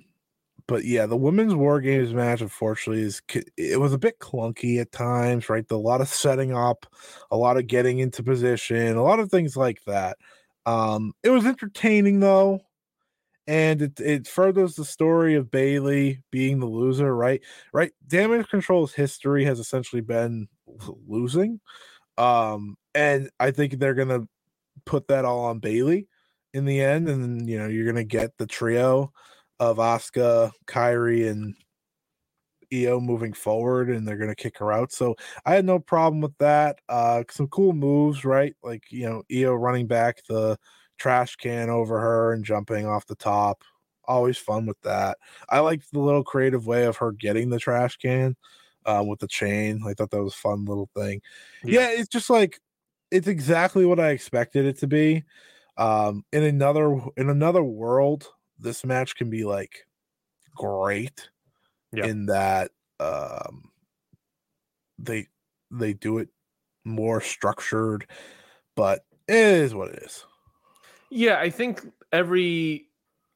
but 0.68 0.84
yeah, 0.86 1.06
the 1.06 1.16
women's 1.18 1.54
war 1.54 1.80
games 1.82 2.14
match, 2.14 2.42
unfortunately, 2.42 3.04
is 3.04 3.22
it 3.58 3.80
was 3.80 3.94
a 3.94 3.98
bit 4.00 4.20
clunky 4.20 4.82
at 4.82 4.92
times, 4.92 5.50
right? 5.50 5.66
A 5.70 5.76
lot 5.78 6.02
of 6.02 6.08
setting 6.08 6.54
up, 6.54 6.86
a 7.32 7.38
lot 7.38 7.58
of 7.58 7.68
getting 7.68 8.00
into 8.00 8.24
position, 8.24 8.96
a 8.98 9.04
lot 9.04 9.20
of 9.20 9.30
things 9.30 9.56
like 9.56 9.84
that. 9.86 10.18
Um, 10.66 11.14
it 11.24 11.30
was 11.30 11.46
entertaining 11.46 12.20
though, 12.20 12.62
and 13.48 13.82
it 13.82 14.00
it 14.00 14.28
furthers 14.28 14.76
the 14.76 14.86
story 14.86 15.36
of 15.36 15.52
Bayley 15.52 16.24
being 16.32 16.60
the 16.60 16.66
loser, 16.66 17.16
right? 17.16 17.42
Right. 17.74 17.92
Damage 18.08 18.50
Control's 18.50 18.94
history 18.94 19.46
has 19.46 19.60
essentially 19.60 20.02
been 20.02 20.48
losing, 21.08 21.60
um, 22.18 22.78
and 22.96 23.30
I 23.40 23.52
think 23.52 23.80
they're 23.80 23.94
gonna 23.96 24.28
put 24.86 25.08
that 25.10 25.26
all 25.26 25.46
on 25.46 25.60
Bayley 25.60 26.08
in 26.54 26.66
the 26.66 26.82
end, 26.82 27.10
and 27.10 27.48
you 27.50 27.60
know 27.60 27.68
you're 27.68 27.86
gonna 27.88 28.04
get 28.04 28.38
the 28.38 28.48
trio 28.48 29.14
of 29.60 29.78
Asuka, 29.78 30.52
Kairi, 30.68 31.30
and 31.30 31.56
Iyo 32.72 33.02
moving 33.02 33.34
forward, 33.34 33.90
and 33.90 34.08
they're 34.08 34.18
gonna 34.18 34.36
kick 34.36 34.58
her 34.60 34.72
out. 34.72 34.92
So 34.92 35.16
I 35.46 35.56
had 35.56 35.66
no 35.66 35.80
problem 35.80 36.22
with 36.22 36.38
that. 36.40 36.80
Uh, 36.90 37.24
some 37.30 37.48
cool 37.48 37.74
moves, 37.74 38.26
right? 38.26 38.56
Like 38.64 38.92
you 38.92 39.08
know, 39.08 39.24
Iyo 39.32 39.60
running 39.60 39.88
back 39.88 40.24
the 40.28 40.58
trash 40.98 41.36
can 41.36 41.70
over 41.70 42.00
her 42.00 42.34
and 42.34 42.46
jumping 42.46 42.86
off 42.86 43.06
the 43.06 43.16
top. 43.16 43.64
Always 44.06 44.38
fun 44.38 44.66
with 44.66 44.80
that. 44.82 45.18
I 45.50 45.60
liked 45.60 45.92
the 45.92 46.00
little 46.00 46.24
creative 46.24 46.68
way 46.68 46.86
of 46.86 46.98
her 46.98 47.12
getting 47.12 47.50
the 47.50 47.60
trash 47.60 47.98
can 47.98 48.36
uh, 48.86 49.04
with 49.06 49.20
the 49.20 49.28
chain. 49.28 49.82
I 49.88 49.94
thought 49.94 50.12
that 50.12 50.24
was 50.24 50.34
a 50.34 50.38
fun 50.38 50.66
little 50.66 50.90
thing. 50.96 51.22
Yeah. 51.64 51.90
it's 51.90 52.10
just 52.10 52.30
like 52.30 52.60
it's 53.12 53.28
exactly 53.28 53.86
what 53.86 54.00
I 54.00 54.10
expected 54.10 54.66
it 54.66 54.80
to 54.80 54.88
be. 54.88 55.24
Um, 55.78 56.24
in 56.32 56.44
another 56.44 57.00
in 57.18 57.30
another 57.30 57.64
world, 57.64 58.28
this 58.60 58.86
match 58.86 59.16
can 59.16 59.30
be 59.30 59.44
like 59.46 59.86
great 60.56 61.30
Yeah. 61.94 62.06
in 62.06 62.28
that 62.28 62.72
um 63.00 63.72
they 64.98 65.28
they 65.72 65.94
do 65.94 66.20
it 66.20 66.30
more 66.86 67.20
structured, 67.20 68.10
but 68.76 69.06
it 69.28 69.36
is 69.36 69.74
what 69.76 69.90
it 69.90 70.04
is. 70.04 70.26
Yeah, 71.10 71.40
I 71.40 71.50
think 71.50 71.82
every 72.12 72.90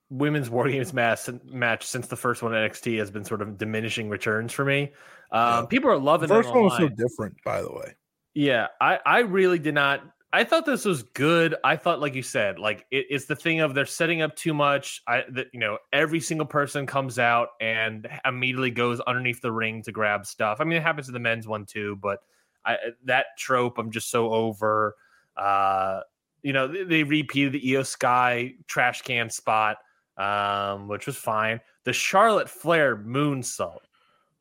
women's 0.10 0.50
war 0.52 0.70
games 0.70 0.94
match 0.94 1.30
match 1.46 1.86
since 1.86 2.08
the 2.08 2.16
first 2.16 2.42
one 2.42 2.54
at 2.54 2.72
NXT 2.72 2.98
has 3.00 3.12
been 3.12 3.26
sort 3.26 3.42
of 3.42 3.58
diminishing 3.58 4.10
returns 4.10 4.54
for 4.54 4.66
me. 4.66 4.94
Um, 5.32 5.64
Yeah. 5.64 5.66
People 5.70 5.90
are 5.92 5.98
The 6.00 6.04
loving 6.06 6.30
first 6.30 6.50
it 6.50 6.54
one 6.54 6.64
was 6.64 6.78
so 6.78 6.90
different, 6.90 7.36
by 7.44 7.62
the 7.62 7.72
way. 7.72 7.96
Yeah, 8.36 8.68
I 8.80 9.00
I 9.06 9.20
really 9.20 9.60
did 9.60 9.74
not. 9.74 10.02
I 10.32 10.44
thought 10.44 10.66
this 10.66 10.86
was 10.86 11.04
good. 11.04 11.56
I 11.64 11.76
thought, 11.76 12.00
like 12.00 12.14
you 12.14 12.22
said, 12.22 12.60
like 12.60 12.86
it, 12.92 13.08
it's 13.10 13.26
the 13.26 13.36
thing 13.36 13.62
of 13.62 13.74
they're 13.74 13.86
setting 13.86 14.22
up 14.22 14.36
too 14.36 14.54
much. 14.54 15.02
I 15.08 15.24
that 15.32 15.48
you 15.54 15.60
know 15.60 15.80
every 15.92 16.20
single 16.20 16.46
person 16.46 16.86
comes 16.86 17.18
out 17.18 17.50
and 17.60 18.08
immediately 18.26 18.70
goes 18.70 19.00
underneath 19.02 19.42
the 19.42 19.52
ring 19.52 19.82
to 19.84 19.92
grab 19.92 20.26
stuff. 20.26 20.62
I 20.62 20.66
mean, 20.66 20.78
it 20.78 20.84
happens 20.84 21.08
to 21.08 21.14
the 21.14 21.20
men's 21.20 21.48
one 21.48 21.66
too, 21.66 21.98
but 22.02 22.20
I 22.64 22.78
that 23.06 23.26
trope 23.38 23.80
I'm 23.80 23.90
just 23.90 24.12
so 24.12 24.32
over. 24.32 24.96
Uh, 25.36 26.02
you 26.44 26.54
know, 26.54 26.68
they, 26.68 26.84
they 26.84 27.04
repeated 27.04 27.54
the 27.54 27.62
Iyo 27.62 27.86
Sky 27.86 28.54
trash 28.68 29.02
can 29.02 29.32
spot, 29.32 29.78
um, 30.18 30.88
which 30.88 31.08
was 31.08 31.16
fine. 31.16 31.60
The 31.86 31.94
Charlotte 31.94 32.50
Flair 32.50 32.96
moonsault. 32.96 33.80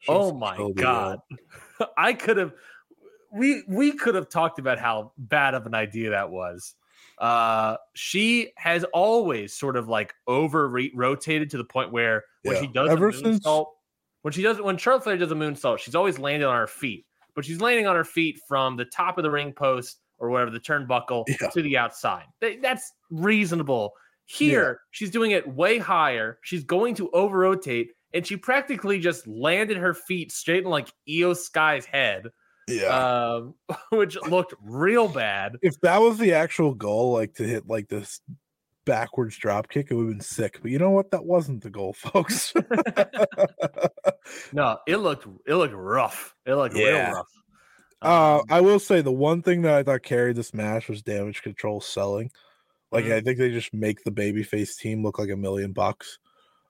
Oh 0.07 0.32
my 0.32 0.70
god. 0.72 1.20
I 1.97 2.12
could 2.12 2.36
have 2.36 2.53
we 3.32 3.62
we 3.68 3.92
could 3.92 4.14
have 4.14 4.28
talked 4.28 4.58
about 4.58 4.78
how 4.78 5.12
bad 5.18 5.54
of 5.54 5.66
an 5.66 5.74
idea 5.74 6.10
that 6.10 6.30
was. 6.30 6.74
Uh 7.18 7.76
she 7.94 8.52
has 8.56 8.84
always 8.92 9.52
sort 9.52 9.76
of 9.76 9.88
like 9.88 10.14
over 10.26 10.68
rotated 10.94 11.50
to 11.50 11.56
the 11.58 11.64
point 11.64 11.92
where 11.92 12.24
when 12.42 12.54
Yeah. 12.56 12.60
she 12.62 12.66
does 12.68 12.90
Ever 12.90 13.08
a 13.08 13.12
since- 13.12 13.40
moonsault, 13.40 13.66
when 14.22 14.32
she 14.32 14.42
does 14.42 14.60
when 14.60 14.76
Charlotte 14.76 15.04
Flair 15.04 15.16
does 15.16 15.32
a 15.32 15.34
moonsault, 15.34 15.78
she's 15.78 15.94
always 15.94 16.18
landing 16.18 16.46
on 16.48 16.56
her 16.56 16.66
feet, 16.68 17.06
but 17.34 17.44
she's 17.44 17.60
landing 17.60 17.86
on 17.86 17.96
her 17.96 18.04
feet 18.04 18.40
from 18.48 18.76
the 18.76 18.84
top 18.84 19.18
of 19.18 19.24
the 19.24 19.30
ring 19.30 19.52
post 19.52 20.00
or 20.18 20.30
whatever 20.30 20.50
the 20.50 20.60
turnbuckle 20.60 21.24
Yeah. 21.28 21.48
to 21.50 21.62
the 21.62 21.76
outside. 21.78 22.24
That's 22.40 22.92
reasonable. 23.10 23.92
Here, 24.26 24.80
she's 24.90 25.10
doing 25.10 25.30
it 25.30 25.48
way 25.48 25.78
higher. 25.78 26.38
She's 26.42 26.62
going 26.62 26.94
to 26.96 27.08
over 27.12 27.38
rotate, 27.38 27.92
and 28.12 28.26
she 28.26 28.36
practically 28.36 28.98
just 28.98 29.26
landed 29.26 29.76
her 29.78 29.94
feet 29.94 30.32
straight 30.32 30.64
in 30.64 30.70
like 30.70 30.88
Iyo 31.08 31.34
Sky's 31.36 31.86
head, 31.86 32.26
Yeah. 32.68 33.34
um, 33.36 33.54
which 33.90 34.16
looked 34.28 34.54
real 34.62 35.08
bad. 35.08 35.56
if 35.62 35.80
that 35.80 35.98
was 36.00 36.18
the 36.18 36.34
actual 36.34 36.74
goal, 36.74 37.12
like 37.14 37.34
to 37.34 37.44
hit 37.44 37.66
like 37.66 37.88
this 37.88 38.20
backwards 38.84 39.36
drop 39.36 39.68
kick, 39.68 39.88
it 39.90 39.94
would 39.94 40.04
have 40.06 40.12
been 40.14 40.20
sick. 40.20 40.58
But 40.62 40.70
you 40.70 40.78
know 40.78 40.90
what? 40.90 41.10
That 41.10 41.24
wasn't 41.24 41.62
the 41.62 41.70
goal, 41.70 41.92
folks. 41.96 42.52
no, 44.52 44.78
it 44.86 44.96
looked 44.96 45.26
it 45.46 45.54
looked 45.54 45.74
rough. 45.74 46.34
It 46.46 46.54
looked 46.54 46.76
Yeah. 46.76 47.06
real 47.08 47.14
rough. 47.16 47.26
Uh, 48.00 48.36
Um, 48.38 48.42
I 48.50 48.60
will 48.60 48.78
say 48.78 49.00
the 49.00 49.10
one 49.12 49.42
thing 49.42 49.62
that 49.62 49.74
I 49.74 49.82
thought 49.82 50.02
carried 50.02 50.36
this 50.36 50.54
match 50.54 50.88
was 50.88 51.02
damage 51.02 51.42
control 51.42 51.80
selling. 51.80 52.30
Like 52.92 53.04
Mhm. 53.06 53.12
I 53.14 53.20
think 53.20 53.38
they 53.38 53.50
just 53.50 53.74
make 53.74 54.04
the 54.04 54.10
babyface 54.12 54.76
team 54.78 55.02
look 55.02 55.18
like 55.18 55.30
a 55.30 55.36
million 55.36 55.72
bucks. 55.72 56.18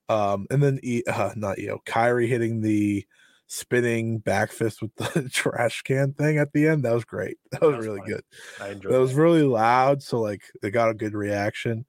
Um, 0.09 0.46
and 0.51 0.62
then 0.62 0.80
e, 0.82 1.03
uh, 1.07 1.32
not 1.36 1.59
Io, 1.61 1.82
Kairi 1.86 2.26
hitting 2.26 2.62
the 2.62 3.05
spinning 3.49 4.18
back 4.18 4.53
fist 4.53 4.80
with 4.82 4.94
the 4.96 5.28
trash 5.32 5.82
can 5.82 6.12
thing 6.12 6.38
at 6.38 6.53
the 6.53 6.68
end. 6.68 6.84
That 6.84 6.94
was 6.94 7.05
great. 7.05 7.38
That 7.51 7.62
was, 7.62 7.78
was 7.78 7.86
really 7.86 8.01
fun. 8.01 8.09
good. 8.09 8.24
I 8.61 8.68
enjoyed 8.68 8.92
That 8.92 9.01
was 9.01 9.14
really 9.14 9.42
loud, 9.42 10.03
so 10.03 10.20
like 10.20 10.42
they 10.62 10.70
got 10.70 10.90
a 10.90 10.94
good 10.94 11.14
reaction. 11.14 11.84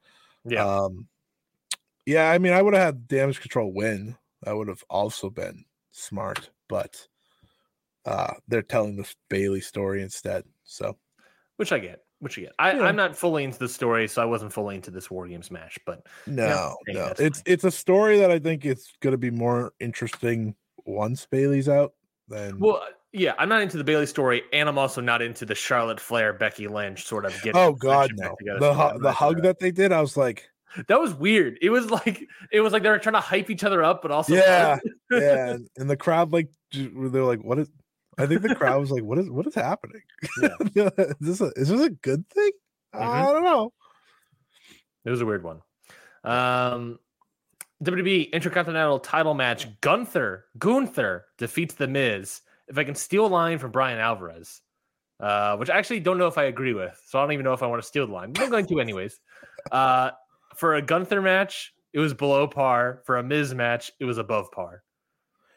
yeah. 0.46 0.66
Um, 0.66 1.08
yeah, 2.06 2.32
I 2.32 2.40
mean, 2.40 2.54
I 2.54 2.62
would 2.62 2.74
have 2.74 2.84
had 2.84 3.08
damage 3.08 3.40
control 3.40 3.72
win. 3.72 4.18
That 4.42 4.56
would 4.56 4.68
have 4.68 4.84
also 4.90 5.30
been 5.30 5.66
smart, 5.92 6.50
but 6.68 7.08
uh, 8.06 8.34
they're 8.48 8.64
telling 8.64 8.96
the 8.96 9.08
Bayley 9.30 9.62
story 9.62 10.02
instead. 10.02 10.44
So 10.64 10.98
which 11.58 11.72
I 11.72 11.78
get. 11.78 12.02
Which 12.20 12.38
I 12.40 12.42
get. 12.44 12.54
I, 12.58 12.72
Yeah. 12.72 12.84
I'm 12.84 12.96
not 12.96 13.16
fully 13.16 13.44
into 13.44 13.60
the 13.60 13.68
story, 13.70 14.08
so 14.08 14.22
I 14.22 14.26
wasn't 14.26 14.54
fully 14.54 14.76
into 14.76 14.92
this 14.92 15.12
War 15.12 15.28
Games 15.28 15.52
match. 15.52 15.78
But 15.86 16.08
no, 16.26 16.78
hey, 16.88 16.94
no, 16.94 17.08
it's 17.18 17.40
fine. 17.40 17.44
it's 17.46 17.64
a 17.66 17.72
story 17.72 18.18
that 18.20 18.32
I 18.32 18.40
think 18.40 18.66
it's 18.66 18.94
going 19.02 19.12
to 19.12 19.18
be 19.18 19.30
more 19.30 19.74
interesting 19.80 20.56
once 20.86 21.26
Bayley's 21.26 21.70
out. 21.70 21.94
then 22.28 22.60
well, 22.60 22.82
yeah, 23.12 23.34
I'm 23.40 23.50
not 23.50 23.62
into 23.62 23.78
the 23.78 23.84
Bayley 23.84 24.06
story, 24.06 24.44
and 24.54 24.70
I'm 24.70 24.78
also 24.78 25.02
not 25.02 25.22
into 25.22 25.46
the 25.46 25.56
Charlotte 25.56 26.00
Flair 26.00 26.34
Becky 26.34 26.68
Lynch 26.68 27.06
sort 27.06 27.26
of 27.26 27.34
getting. 27.42 27.60
oh 27.60 27.74
god, 27.74 28.12
no, 28.16 28.36
the 28.60 28.74
hu- 28.74 29.00
the 29.00 29.12
hug 29.12 29.42
that 29.44 29.60
they 29.60 29.72
did, 29.72 29.92
I 29.92 30.00
was 30.02 30.16
like, 30.16 30.48
that 30.88 31.00
was 31.00 31.14
weird. 31.16 31.58
It 31.62 31.72
was 31.72 31.90
like 31.90 32.24
it 32.52 32.62
was 32.62 32.72
like 32.74 32.84
they 32.84 32.90
were 32.90 33.00
trying 33.00 33.16
to 33.16 33.20
hype 33.20 33.50
each 33.50 33.64
other 33.64 33.84
up, 33.84 34.02
but 34.04 34.12
also 34.12 34.36
yeah, 34.36 34.78
yeah, 35.12 35.58
and, 35.78 35.90
the 35.90 35.98
crowd 35.98 36.32
like 36.32 36.50
they're 36.72 37.24
like, 37.24 37.44
what 37.44 37.58
is? 37.60 37.70
I 38.20 38.28
think 38.28 38.42
the 38.44 38.54
crowd 38.54 38.80
was 38.82 38.92
like, 38.92 39.04
what 39.04 39.18
is 39.18 39.30
what 39.30 39.48
is 39.48 39.56
happening? 39.56 40.02
Yeah. 40.42 40.50
is 40.98 41.16
this 41.20 41.42
a 41.42 41.52
is 41.56 41.70
this 41.70 41.82
a 41.82 41.90
good 41.90 42.28
thing? 42.30 42.52
I 42.94 43.00
Mhm. 43.22 43.26
don't 43.34 43.44
know. 43.44 43.74
It 45.06 45.10
was 45.10 45.22
a 45.22 45.26
weird 45.26 45.44
one. 45.44 45.62
Um, 46.24 47.00
WWE 47.84 48.32
Intercontinental 48.32 49.00
Title 49.00 49.34
match: 49.34 49.68
Gunther 49.82 50.46
Gunther 50.58 51.26
defeats 51.38 51.76
the 51.76 51.88
Miz. 51.88 52.42
If 52.68 52.78
I 52.78 52.84
can 52.84 52.96
steal 52.96 53.26
a 53.26 53.28
line 53.28 53.58
from 53.58 53.72
Bryan 53.72 54.00
Alvarez, 54.00 54.62
uh, 55.20 55.58
which 55.58 55.70
I 55.70 55.78
actually 55.78 56.02
don't 56.02 56.18
know 56.18 56.28
if 56.28 56.38
I 56.38 56.46
agree 56.46 56.74
with, 56.74 57.02
so 57.08 57.20
I 57.20 57.24
don't 57.24 57.32
even 57.32 57.44
know 57.44 57.54
if 57.54 57.64
I 57.64 57.68
want 57.68 57.82
to 57.82 57.88
steal 57.88 58.06
the 58.06 58.14
line. 58.14 58.34
But 58.34 58.44
I'm 58.44 58.50
going 58.50 58.68
to 58.68 58.80
anyways. 58.80 59.20
Uh, 59.72 60.12
for 60.56 60.76
a 60.76 60.82
Gunther 60.82 61.22
match, 61.22 61.74
it 61.94 62.00
was 62.00 62.14
below 62.14 62.48
par. 62.48 63.02
For 63.06 63.18
a 63.18 63.24
Miz 63.24 63.54
match, 63.54 63.92
it 64.00 64.06
was 64.06 64.18
above 64.18 64.52
par. 64.52 64.84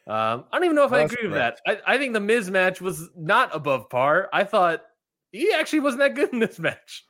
Um, 0.06 0.44
I 0.50 0.56
don't 0.56 0.64
even 0.64 0.76
know 0.76 0.84
if 0.84 0.92
I 0.92 0.98
That's 0.98 1.12
agree 1.12 1.28
with 1.28 1.36
that. 1.36 1.60
I, 1.66 1.78
I 1.86 1.98
think 1.98 2.12
the 2.12 2.20
Miz 2.20 2.50
match 2.50 2.80
was 2.80 3.08
not 3.16 3.54
above 3.54 3.88
par. 3.88 4.28
I 4.32 4.44
thought 4.44 4.82
he 5.30 5.52
actually 5.52 5.80
wasn't 5.80 6.00
that 6.00 6.14
good 6.14 6.32
in 6.32 6.38
this 6.38 6.58
match. 6.60 7.04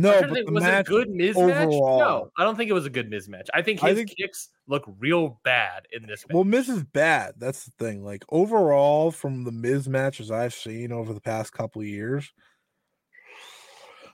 No, 0.00 0.20
but 0.20 0.46
the 0.46 0.52
was 0.52 0.62
match 0.62 0.86
it 0.86 0.88
a 0.88 0.90
good 0.90 1.10
Miz 1.10 1.36
match? 1.36 1.68
No, 1.70 2.30
I 2.38 2.44
don't 2.44 2.56
think 2.56 2.70
it 2.70 2.74
was 2.74 2.86
a 2.86 2.90
good 2.90 3.10
Miz 3.10 3.28
match. 3.28 3.48
I 3.52 3.62
think 3.62 3.82
I 3.82 3.88
his 3.88 3.98
think- 3.98 4.16
kicks 4.16 4.48
look 4.68 4.84
real 4.98 5.40
bad 5.44 5.86
in 5.92 6.06
this 6.06 6.24
match. 6.28 6.34
Well, 6.34 6.44
Miz 6.44 6.68
is 6.68 6.84
bad. 6.84 7.34
That's 7.38 7.64
the 7.64 7.72
thing. 7.78 8.04
Like 8.04 8.24
overall, 8.28 9.10
from 9.10 9.42
the 9.44 9.50
Miz 9.52 9.88
matches 9.88 10.30
I've 10.30 10.54
seen 10.54 10.92
over 10.92 11.12
the 11.12 11.20
past 11.20 11.52
couple 11.52 11.82
of 11.82 11.88
years, 11.88 12.32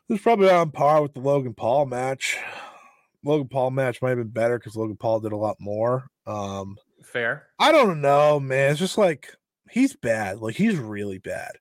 it's 0.08 0.22
probably 0.22 0.50
on 0.50 0.70
par 0.70 1.02
with 1.02 1.14
the 1.14 1.20
Logan 1.20 1.54
Paul 1.54 1.86
match. 1.86 2.36
Logan 3.24 3.48
Paul 3.48 3.70
match 3.70 4.02
might 4.02 4.10
have 4.10 4.18
been 4.18 4.28
better 4.28 4.58
because 4.58 4.76
Logan 4.76 4.96
Paul 4.96 5.20
did 5.20 5.32
a 5.32 5.36
lot 5.36 5.56
more. 5.60 6.06
Um, 6.26 6.76
Fair. 7.02 7.46
I 7.58 7.72
don't 7.72 8.00
know, 8.00 8.40
man. 8.40 8.70
It's 8.70 8.80
just 8.80 8.98
like 8.98 9.34
he's 9.70 9.96
bad. 9.96 10.38
Like 10.40 10.54
he's 10.56 10.76
really 10.76 11.18
bad. 11.18 11.52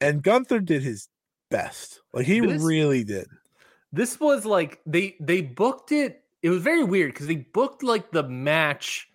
And 0.00 0.22
Gunther 0.22 0.60
did 0.60 0.82
his 0.82 1.08
best. 1.50 2.00
Like 2.12 2.26
he 2.26 2.40
This- 2.40 2.62
really 2.62 3.04
did. 3.04 3.26
This 3.94 4.18
was 4.18 4.44
like 4.44 4.80
they 4.86 5.16
they 5.20 5.40
booked 5.40 5.92
it. 5.92 6.22
It 6.42 6.50
was 6.50 6.62
very 6.62 6.84
weird 6.84 7.12
because 7.12 7.26
they 7.28 7.36
booked 7.36 7.82
like 7.82 8.10
the 8.10 8.22
match 8.24 9.08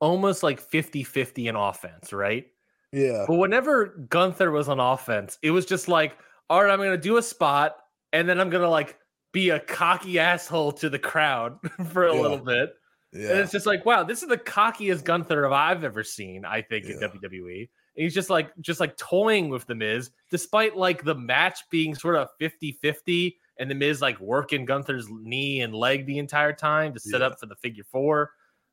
almost 0.00 0.42
like 0.42 0.60
50-50 0.60 1.48
in 1.48 1.56
offense, 1.56 2.12
right? 2.12 2.46
Yeah. 2.92 3.24
But 3.26 3.36
whenever 3.36 3.86
Gunther 4.10 4.50
was 4.50 4.68
on 4.68 4.80
offense, 4.80 5.38
it 5.42 5.50
was 5.50 5.64
just 5.64 5.88
like, 5.88 6.18
all 6.50 6.62
right, 6.62 6.70
I'm 6.70 6.78
gonna 6.78 6.98
do 6.98 7.16
a 7.16 7.22
spot, 7.22 7.76
and 8.12 8.28
then 8.28 8.40
I'm 8.40 8.50
gonna 8.50 8.68
like 8.68 8.98
be 9.32 9.50
a 9.50 9.60
cocky 9.60 10.18
asshole 10.18 10.72
to 10.72 10.90
the 10.90 10.98
crowd 10.98 11.58
for 11.90 12.06
a 12.08 12.14
Yeah. 12.14 12.20
little 12.20 12.38
bit. 12.38 12.74
Yeah. 13.12 13.30
And 13.30 13.38
it's 13.40 13.52
just 13.52 13.66
like, 13.66 13.86
wow, 13.86 14.02
this 14.02 14.22
is 14.22 14.28
the 14.28 14.36
cockiest 14.36 15.04
Gunther 15.04 15.50
I've 15.52 15.84
ever 15.84 16.02
seen, 16.02 16.44
I 16.44 16.60
think, 16.62 16.86
in 16.86 16.98
WWE. 16.98 17.60
And 17.60 18.02
he's 18.02 18.12
just 18.14 18.28
like 18.30 18.50
just 18.60 18.80
like 18.80 18.96
toying 18.96 19.48
with 19.48 19.66
the 19.66 19.74
Miz, 19.76 20.10
despite 20.30 20.76
like 20.76 21.04
the 21.04 21.14
match 21.14 21.60
being 21.70 21.94
sort 21.94 22.16
of 22.16 22.28
50-50 22.40 23.36
and 23.58 23.70
the 23.70 23.74
Miz 23.74 24.00
like 24.00 24.18
working 24.20 24.64
Gunther's 24.64 25.06
knee 25.10 25.60
and 25.60 25.74
leg 25.74 26.06
the 26.06 26.18
entire 26.18 26.52
time 26.52 26.92
to 26.94 27.00
set 27.00 27.20
Yeah. 27.20 27.28
up 27.28 27.40
for 27.40 27.46
the 27.46 27.56
figure 27.56 27.84
four. 27.90 28.30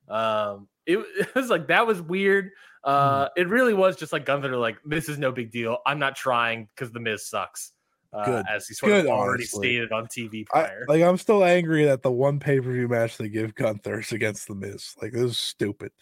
Um 0.08 0.68
it, 0.86 0.98
it 1.18 1.36
was 1.36 1.50
like 1.50 1.68
that 1.68 1.86
was 1.88 2.02
weird. 2.02 2.52
Uh 2.84 3.26
Hmm. 3.26 3.42
it 3.42 3.50
really 3.50 3.74
was 3.74 3.96
just 3.96 4.12
like 4.14 4.26
Gunther 4.26 4.56
like 4.58 4.78
this 4.86 5.08
is 5.10 5.18
no 5.18 5.32
big 5.32 5.52
deal. 5.52 5.78
I'm 5.86 6.00
not 6.00 6.16
trying 6.16 6.68
because 6.76 6.92
the 6.92 7.00
Miz 7.00 7.28
sucks. 7.28 7.72
Uh, 8.14 8.26
Good. 8.26 8.46
as 8.54 8.68
he 8.68 8.74
sort 8.74 8.92
of 8.92 9.06
already 9.06 9.44
honestly. 9.44 9.70
stated 9.70 9.92
on 9.94 10.06
TV 10.08 10.42
I, 10.54 10.64
prior. 10.64 10.86
like 10.90 11.02
I'm 11.02 11.18
still 11.18 11.46
angry 11.46 11.86
that 11.86 12.02
the 12.02 12.12
one 12.12 12.40
pay 12.40 12.60
per 12.60 12.70
view 12.70 12.90
match 12.90 13.16
they 13.18 13.30
give 13.30 13.56
Gunther 13.56 14.00
is 14.02 14.12
against 14.12 14.50
the 14.50 14.56
Miz. 14.56 14.96
Like 15.02 15.14
this 15.14 15.22
is 15.32 15.38
stupid. 15.38 15.94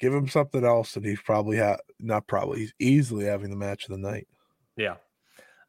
Give 0.00 0.12
him 0.12 0.26
something 0.26 0.64
else, 0.64 0.96
and 0.96 1.06
he's 1.06 1.20
probably 1.20 1.58
ha- 1.58 1.76
not 2.00 2.26
probably 2.26 2.58
he's 2.58 2.74
easily 2.80 3.26
having 3.26 3.50
the 3.50 3.56
match 3.56 3.84
of 3.84 3.90
the 3.90 3.98
night. 3.98 4.26
Yeah. 4.76 4.96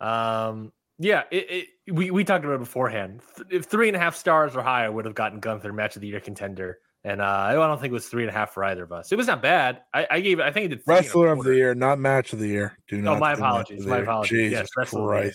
Um, 0.01 0.73
yeah, 0.97 1.23
it, 1.31 1.67
it, 1.85 1.93
we, 1.93 2.11
we 2.11 2.23
talked 2.23 2.45
about 2.45 2.55
it 2.55 2.59
beforehand. 2.59 3.21
If 3.49 3.65
three 3.65 3.87
and 3.87 3.95
a 3.95 3.99
half 3.99 4.15
stars 4.15 4.55
or 4.55 4.63
higher, 4.63 4.91
would 4.91 5.05
have 5.05 5.15
gotten 5.15 5.39
Gunther 5.39 5.73
match 5.73 5.95
of 5.95 6.01
the 6.01 6.07
year 6.07 6.19
contender. 6.19 6.79
And 7.03 7.21
uh, 7.21 7.25
I 7.25 7.53
don't 7.53 7.79
think 7.79 7.91
it 7.91 7.93
was 7.93 8.07
three 8.07 8.23
and 8.23 8.31
a 8.31 8.33
half 8.33 8.51
for 8.51 8.63
either 8.63 8.83
of 8.83 8.91
us. 8.91 9.11
It 9.11 9.15
was 9.15 9.27
not 9.27 9.39
bad. 9.39 9.81
I, 9.93 10.07
I 10.09 10.19
gave 10.21 10.39
I 10.39 10.49
think 10.49 10.65
it 10.65 10.69
did. 10.69 10.81
Wrestler 10.87 11.27
of 11.27 11.43
the 11.43 11.55
year, 11.55 11.75
not 11.75 11.99
match 11.99 12.33
of 12.33 12.39
the 12.39 12.47
year. 12.47 12.79
Do 12.87 12.99
not. 12.99 13.17
Oh, 13.17 13.19
my 13.19 13.35
say 13.35 13.41
match 13.41 13.43
of 13.43 13.45
apologies, 13.45 13.85
my 13.85 13.97
apologies. 13.99 14.29
Jesus 14.31 14.51
Yes, 14.51 14.69
wrestler 14.75 15.01
of 15.01 15.07
the 15.07 15.25
year. 15.25 15.33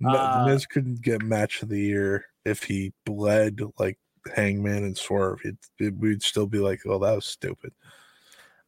Christ. 0.00 0.16
Uh, 0.16 0.44
Miz 0.46 0.66
couldn't 0.66 1.02
get 1.02 1.22
match 1.22 1.62
of 1.62 1.70
the 1.70 1.80
year 1.80 2.24
if 2.44 2.62
he 2.62 2.92
bled 3.04 3.60
like 3.80 3.98
Hangman 4.32 4.84
and 4.84 4.96
Swerve. 4.96 5.40
It, 5.42 5.56
it, 5.80 5.96
we'd 5.96 6.22
still 6.22 6.46
be 6.46 6.58
like, 6.58 6.80
"Oh, 6.86 7.00
that 7.00 7.16
was 7.16 7.26
stupid." 7.26 7.72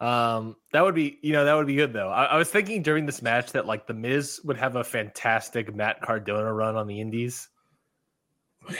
Um, 0.01 0.57
that 0.73 0.83
would 0.83 0.95
be, 0.95 1.19
you 1.23 1.33
know, 1.33 1.45
that 1.45 1.55
would 1.55 1.67
be 1.67 1.77
good 1.77 1.93
though. 1.93 2.11
I, 2.11 2.25
I 2.25 2.37
was 2.37 2.51
thinking 2.51 2.83
during 2.83 3.07
this 3.07 3.23
match 3.23 3.53
that 3.53 3.67
like 3.67 3.87
the 3.87 3.95
Miz 3.95 4.41
would 4.45 4.57
have 4.57 4.77
a 4.77 4.85
fantastic 4.85 5.75
Matt 5.75 6.01
Cardona 6.03 6.53
run 6.53 6.77
on 6.77 6.87
the 6.87 7.01
Indies. 7.01 7.49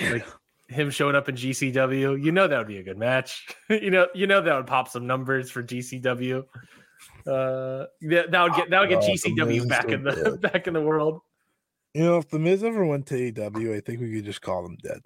Like 0.01 0.27
him 0.69 0.91
showing 0.91 1.15
up 1.15 1.29
in 1.29 1.37
GCW, 1.37 2.23
you 2.23 2.33
know 2.33 2.49
that 2.49 2.59
would 2.59 2.67
be 2.67 2.79
a 2.79 2.83
good 2.83 2.99
match. 2.99 3.47
you 3.71 3.91
know, 3.91 4.09
you 4.15 4.27
know 4.27 4.41
that 4.41 4.57
would 4.57 4.67
pop 4.67 4.89
some 4.89 5.07
numbers 5.07 5.51
for 5.51 5.63
GCW. 5.63 6.45
Uh, 7.27 7.87
that, 8.03 8.31
that 8.31 8.43
would 8.43 8.55
get 8.55 8.71
that 8.71 8.81
would 8.81 8.89
get 8.89 9.03
Oh, 9.03 9.09
GCW 9.09 9.69
back 9.69 9.85
so 9.85 9.91
in 9.91 10.05
the 10.05 10.13
good. 10.13 10.41
back 10.41 10.67
in 10.67 10.75
the 10.75 10.81
world. 10.81 11.21
You 11.95 12.05
know, 12.05 12.19
if 12.19 12.29
the 12.29 12.39
Miz 12.39 12.65
ever 12.65 12.85
went 12.85 13.07
to 13.07 13.15
AEW, 13.15 13.77
I 13.77 13.81
think 13.81 14.01
we 14.01 14.13
could 14.17 14.25
just 14.25 14.43
call 14.43 14.67
him 14.67 14.77
dead. 14.83 15.01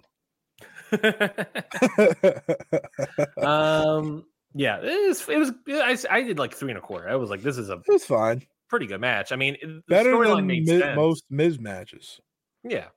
um, 3.43 4.25
yeah, 4.53 4.77
it 4.81 5.07
was. 5.07 5.27
It 5.29 5.37
was. 5.37 6.05
I, 6.09 6.17
I 6.17 6.21
did 6.23 6.39
like 6.39 6.53
three 6.53 6.69
and 6.71 6.77
a 6.77 6.81
quarter. 6.81 7.07
I 7.09 7.15
was 7.15 7.29
like, 7.29 7.41
this 7.41 7.57
is 7.57 7.69
a 7.69 7.73
it 7.73 7.83
was 7.87 8.05
fine. 8.05 8.43
pretty 8.69 8.87
good 8.87 9.01
match. 9.01 9.31
I 9.31 9.35
mean, 9.35 9.81
Better 9.87 10.11
than 10.25 10.65
sense. 10.65 10.95
most 10.95 11.23
Miz 11.29 11.59
matches. 11.59 12.19
Yeah. 12.63 12.87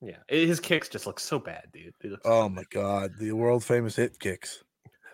Yeah. 0.00 0.18
His 0.28 0.60
kicks 0.60 0.88
just 0.88 1.06
look 1.06 1.18
so 1.20 1.38
bad, 1.38 1.66
dude. 1.72 1.92
Look 2.04 2.22
so 2.24 2.30
Oh 2.30 2.48
bad. 2.48 2.54
my 2.56 2.64
god, 2.70 3.10
the 3.18 3.32
world 3.32 3.64
famous 3.64 3.96
hit 3.96 4.18
kicks, 4.20 4.62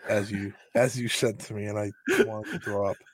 as 0.08 0.30
you 0.30 0.52
as 0.74 1.00
you 1.00 1.08
said 1.08 1.38
to 1.40 1.54
me, 1.54 1.64
and 1.66 1.78
I 1.78 1.90
wanted 2.24 2.52
to 2.52 2.58
throw 2.60 2.86
up. 2.88 2.96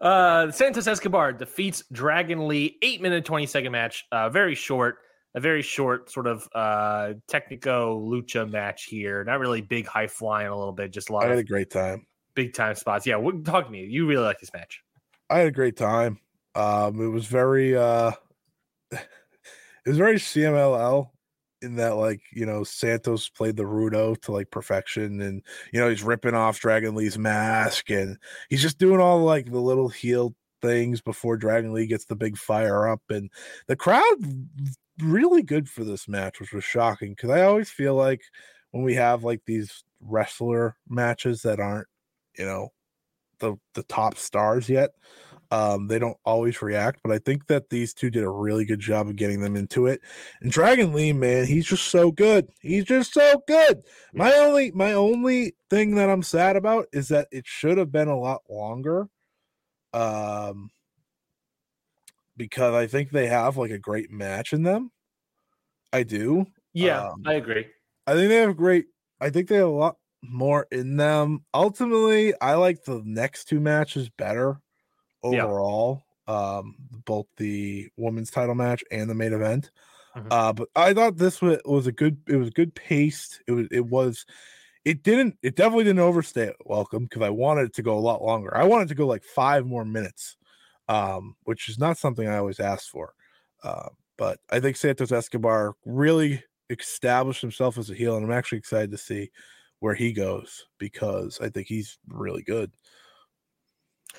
Uh 0.00 0.50
Santos 0.50 0.88
Escobar 0.88 1.32
defeats 1.32 1.84
Dragon 1.92 2.48
Lee. 2.48 2.78
Eight 2.82 3.00
minute, 3.00 3.24
20 3.24 3.46
second 3.46 3.70
match. 3.70 4.04
Uh 4.10 4.28
very 4.28 4.56
short, 4.56 4.96
a 5.34 5.40
very 5.40 5.62
short 5.62 6.10
sort 6.10 6.26
of 6.26 6.48
uh 6.54 7.14
technico 7.30 7.98
lucha 8.00 8.48
match 8.48 8.84
here. 8.84 9.24
Not 9.24 9.40
really 9.40 9.60
big 9.62 9.86
high 9.86 10.06
flying 10.08 10.48
a 10.48 10.56
little 10.56 10.72
bit, 10.72 10.92
just 10.92 11.10
a 11.10 11.12
lot 11.12 11.24
I 11.24 11.28
had 11.28 11.38
of 11.38 11.38
a 11.38 11.44
great 11.44 11.70
time. 11.70 12.06
big 12.34 12.54
time 12.54 12.74
spots. 12.74 13.06
Yeah, 13.06 13.16
what, 13.16 13.44
talk 13.44 13.66
to 13.66 13.70
me. 13.72 13.84
You 13.84 14.06
really 14.06 14.24
like 14.24 14.40
this 14.40 14.52
match. 14.52 14.82
I 15.30 15.38
had 15.38 15.48
a 15.48 15.52
great 15.52 15.76
time. 15.76 16.20
Um, 16.54 17.00
it 17.00 17.08
was 17.08 17.26
very 17.26 17.76
uh, 17.76 18.12
it 18.92 19.00
was 19.86 19.96
very 19.96 20.16
CMLL 20.16 21.08
in 21.62 21.76
that 21.76 21.96
like 21.96 22.20
you 22.32 22.44
know 22.44 22.64
Santos 22.64 23.28
played 23.28 23.56
the 23.56 23.62
Rudo 23.62 24.20
to 24.22 24.32
like 24.32 24.50
perfection, 24.50 25.20
and 25.22 25.42
you 25.72 25.80
know 25.80 25.88
he's 25.88 26.02
ripping 26.02 26.34
off 26.34 26.60
Dragon 26.60 26.94
Lee's 26.94 27.18
mask, 27.18 27.90
and 27.90 28.18
he's 28.50 28.62
just 28.62 28.78
doing 28.78 29.00
all 29.00 29.20
like 29.24 29.50
the 29.50 29.60
little 29.60 29.88
heel 29.88 30.34
things 30.60 31.00
before 31.00 31.36
Dragon 31.36 31.72
Lee 31.72 31.86
gets 31.86 32.04
the 32.04 32.16
big 32.16 32.36
fire 32.36 32.88
up, 32.88 33.02
and 33.08 33.30
the 33.68 33.76
crowd 33.76 34.16
really 35.02 35.42
good 35.42 35.68
for 35.68 35.84
this 35.84 36.08
match, 36.08 36.40
which 36.40 36.52
was 36.52 36.64
shocking 36.64 37.12
because 37.12 37.30
I 37.30 37.42
always 37.42 37.70
feel 37.70 37.94
like 37.94 38.22
when 38.70 38.82
we 38.84 38.94
have 38.94 39.24
like 39.24 39.42
these 39.46 39.84
wrestler 40.00 40.76
matches 40.88 41.42
that 41.42 41.60
aren't 41.60 41.86
you 42.36 42.44
know 42.44 42.70
the 43.38 43.56
the 43.74 43.82
top 43.84 44.16
stars 44.16 44.68
yet. 44.68 44.90
Um, 45.50 45.86
they 45.86 45.98
don't 45.98 46.16
always 46.24 46.62
react, 46.62 47.00
but 47.04 47.12
I 47.12 47.18
think 47.18 47.46
that 47.48 47.68
these 47.68 47.92
two 47.92 48.08
did 48.08 48.24
a 48.24 48.30
really 48.30 48.64
good 48.64 48.80
job 48.80 49.06
of 49.08 49.16
getting 49.16 49.42
them 49.42 49.54
into 49.54 49.86
it. 49.86 50.00
And 50.40 50.50
Dragon 50.50 50.94
Lee, 50.94 51.12
man, 51.12 51.44
he's 51.44 51.66
just 51.66 51.88
so 51.88 52.10
good. 52.10 52.48
He's 52.62 52.84
just 52.86 53.12
so 53.12 53.42
good. 53.46 53.82
My 54.14 54.32
only 54.32 54.70
my 54.70 54.94
only 54.94 55.54
thing 55.68 55.96
that 55.96 56.08
I'm 56.08 56.22
sad 56.22 56.56
about 56.56 56.86
is 56.94 57.08
that 57.08 57.28
it 57.30 57.44
should 57.46 57.76
have 57.76 57.92
been 57.92 58.08
a 58.08 58.18
lot 58.18 58.40
longer. 58.48 59.08
Um 59.92 60.70
because 62.42 62.74
I 62.74 62.86
think 62.86 63.10
they 63.10 63.26
have 63.28 63.56
like 63.56 63.70
a 63.70 63.78
great 63.78 64.10
match 64.10 64.52
in 64.52 64.62
them. 64.62 64.90
I 65.92 66.02
do. 66.02 66.46
Yeah, 66.72 67.04
Um, 67.10 67.24
I 67.24 67.34
agree. 67.34 67.66
I 68.06 68.14
think 68.14 68.28
they 68.30 68.36
have 68.36 68.56
great. 68.56 68.86
I 69.20 69.30
think 69.30 69.48
they 69.48 69.56
have 69.56 69.68
a 69.68 69.70
lot 69.70 69.98
more 70.22 70.66
in 70.72 70.96
them. 70.96 71.44
Ultimately, 71.54 72.34
I 72.40 72.54
like 72.54 72.84
the 72.84 73.02
next 73.04 73.46
two 73.46 73.60
matches 73.60 74.10
better 74.10 74.60
Yeah. 75.28 75.46
overall. 75.46 76.02
Um, 76.28 76.76
both 77.06 77.26
the 77.38 77.90
women's 77.96 78.30
title 78.30 78.54
match 78.56 78.84
and 78.92 79.10
the 79.10 79.14
main 79.16 79.32
event. 79.32 79.70
Mhm. 80.14 80.32
Uh, 80.32 80.52
but 80.52 80.68
I 80.76 80.94
thought 80.94 81.18
this 81.18 81.42
was, 81.42 81.60
was 81.66 81.86
a 81.86 81.92
good. 81.92 82.22
It 82.28 82.36
was 82.36 82.50
good 82.50 82.74
paced. 82.74 83.42
It 83.48 83.52
was. 83.52 83.68
It 83.72 83.86
was. 83.86 84.26
It 84.84 85.02
didn't. 85.04 85.38
It 85.42 85.56
definitely 85.56 85.84
didn't 85.84 86.00
overstay 86.00 86.52
welcome 86.66 87.04
because 87.04 87.22
I 87.22 87.30
wanted 87.30 87.66
it 87.66 87.74
to 87.74 87.82
go 87.82 87.96
a 87.98 88.00
lot 88.00 88.22
longer. 88.22 88.56
I 88.56 88.64
wanted 88.64 88.88
to 88.88 88.94
go 88.96 89.06
like 89.06 89.24
five 89.24 89.66
more 89.66 89.84
minutes, 89.84 90.36
um, 90.92 91.36
which 91.44 91.68
is 91.70 91.78
not 91.78 91.96
something 91.96 92.28
I 92.28 92.36
always 92.36 92.60
ask 92.60 92.90
for. 92.90 93.14
Uh, 93.64 93.88
but 94.18 94.40
I 94.50 94.60
think 94.60 94.76
Santos 94.76 95.10
Escobar 95.10 95.74
really 95.86 96.42
established 96.68 97.40
himself 97.40 97.78
as 97.78 97.90
a 97.90 97.94
heel, 97.94 98.16
and 98.16 98.24
I'm 98.24 98.30
actually 98.30 98.58
excited 98.58 98.90
to 98.90 98.98
see 98.98 99.30
where 99.78 99.94
he 99.94 100.12
goes 100.12 100.66
because 100.78 101.40
I 101.40 101.48
think 101.48 101.66
he's 101.66 101.98
really 102.06 102.42
good. 102.42 102.70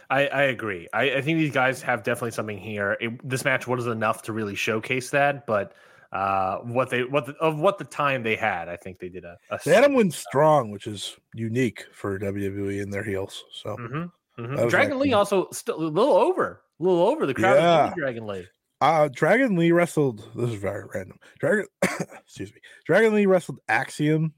I, 0.10 0.28
I 0.28 0.42
agree. 0.44 0.88
I, 0.94 1.16
I 1.18 1.22
think 1.22 1.38
these 1.38 1.54
guys 1.54 1.82
have 1.84 2.04
definitely 2.04 2.32
something 2.32 2.58
here. 2.58 2.98
It, 3.00 3.28
this 3.28 3.46
match 3.46 3.68
wasn't 3.68 3.96
enough 3.96 4.24
to 4.24 4.34
really 4.34 4.56
showcase 4.56 5.12
that, 5.12 5.46
but 5.46 5.74
uh, 6.12 6.58
what 6.60 6.90
they 6.90 7.04
what 7.04 7.28
the, 7.28 7.34
of 7.34 7.60
what 7.60 7.78
the 7.78 7.86
time 7.86 8.24
they 8.24 8.36
had, 8.36 8.68
I 8.70 8.78
think 8.78 9.00
they 9.00 9.10
did 9.10 9.26
a. 9.26 9.38
a 9.52 9.60
They 9.64 9.74
had 9.74 9.84
him 9.84 9.94
win 9.94 10.12
strong, 10.12 10.72
which 10.72 10.88
is 10.88 11.16
unique 11.34 11.86
for 11.94 12.20
WWE 12.20 12.82
and 12.82 12.92
their 12.92 13.04
heels. 13.04 13.44
So 13.52 13.78
Mhm, 13.78 14.12
mhm. 14.40 14.56
That 14.58 14.66
was 14.66 14.72
Dragon 14.72 15.00
Lee 15.00 15.14
also 15.14 15.48
still 15.52 15.76
a 15.76 15.86
little 15.86 16.16
over, 16.16 16.63
a 16.80 16.84
little 16.84 17.08
over 17.08 17.26
the 17.26 17.34
crowd. 17.34 17.56
Yeah. 17.56 17.94
Dragon 17.96 18.26
Lee. 18.28 18.48
Uh 18.82 19.08
Dragon 19.14 19.56
Lee 19.56 19.72
wrestled. 19.72 20.28
This 20.36 20.50
is 20.50 20.56
very 20.56 20.84
random. 20.94 21.18
Dragon, 21.40 21.68
excuse 22.22 22.54
me. 22.54 22.60
Dragon 22.86 23.14
Lee 23.14 23.26
wrestled 23.26 23.60
Axiom 23.70 24.34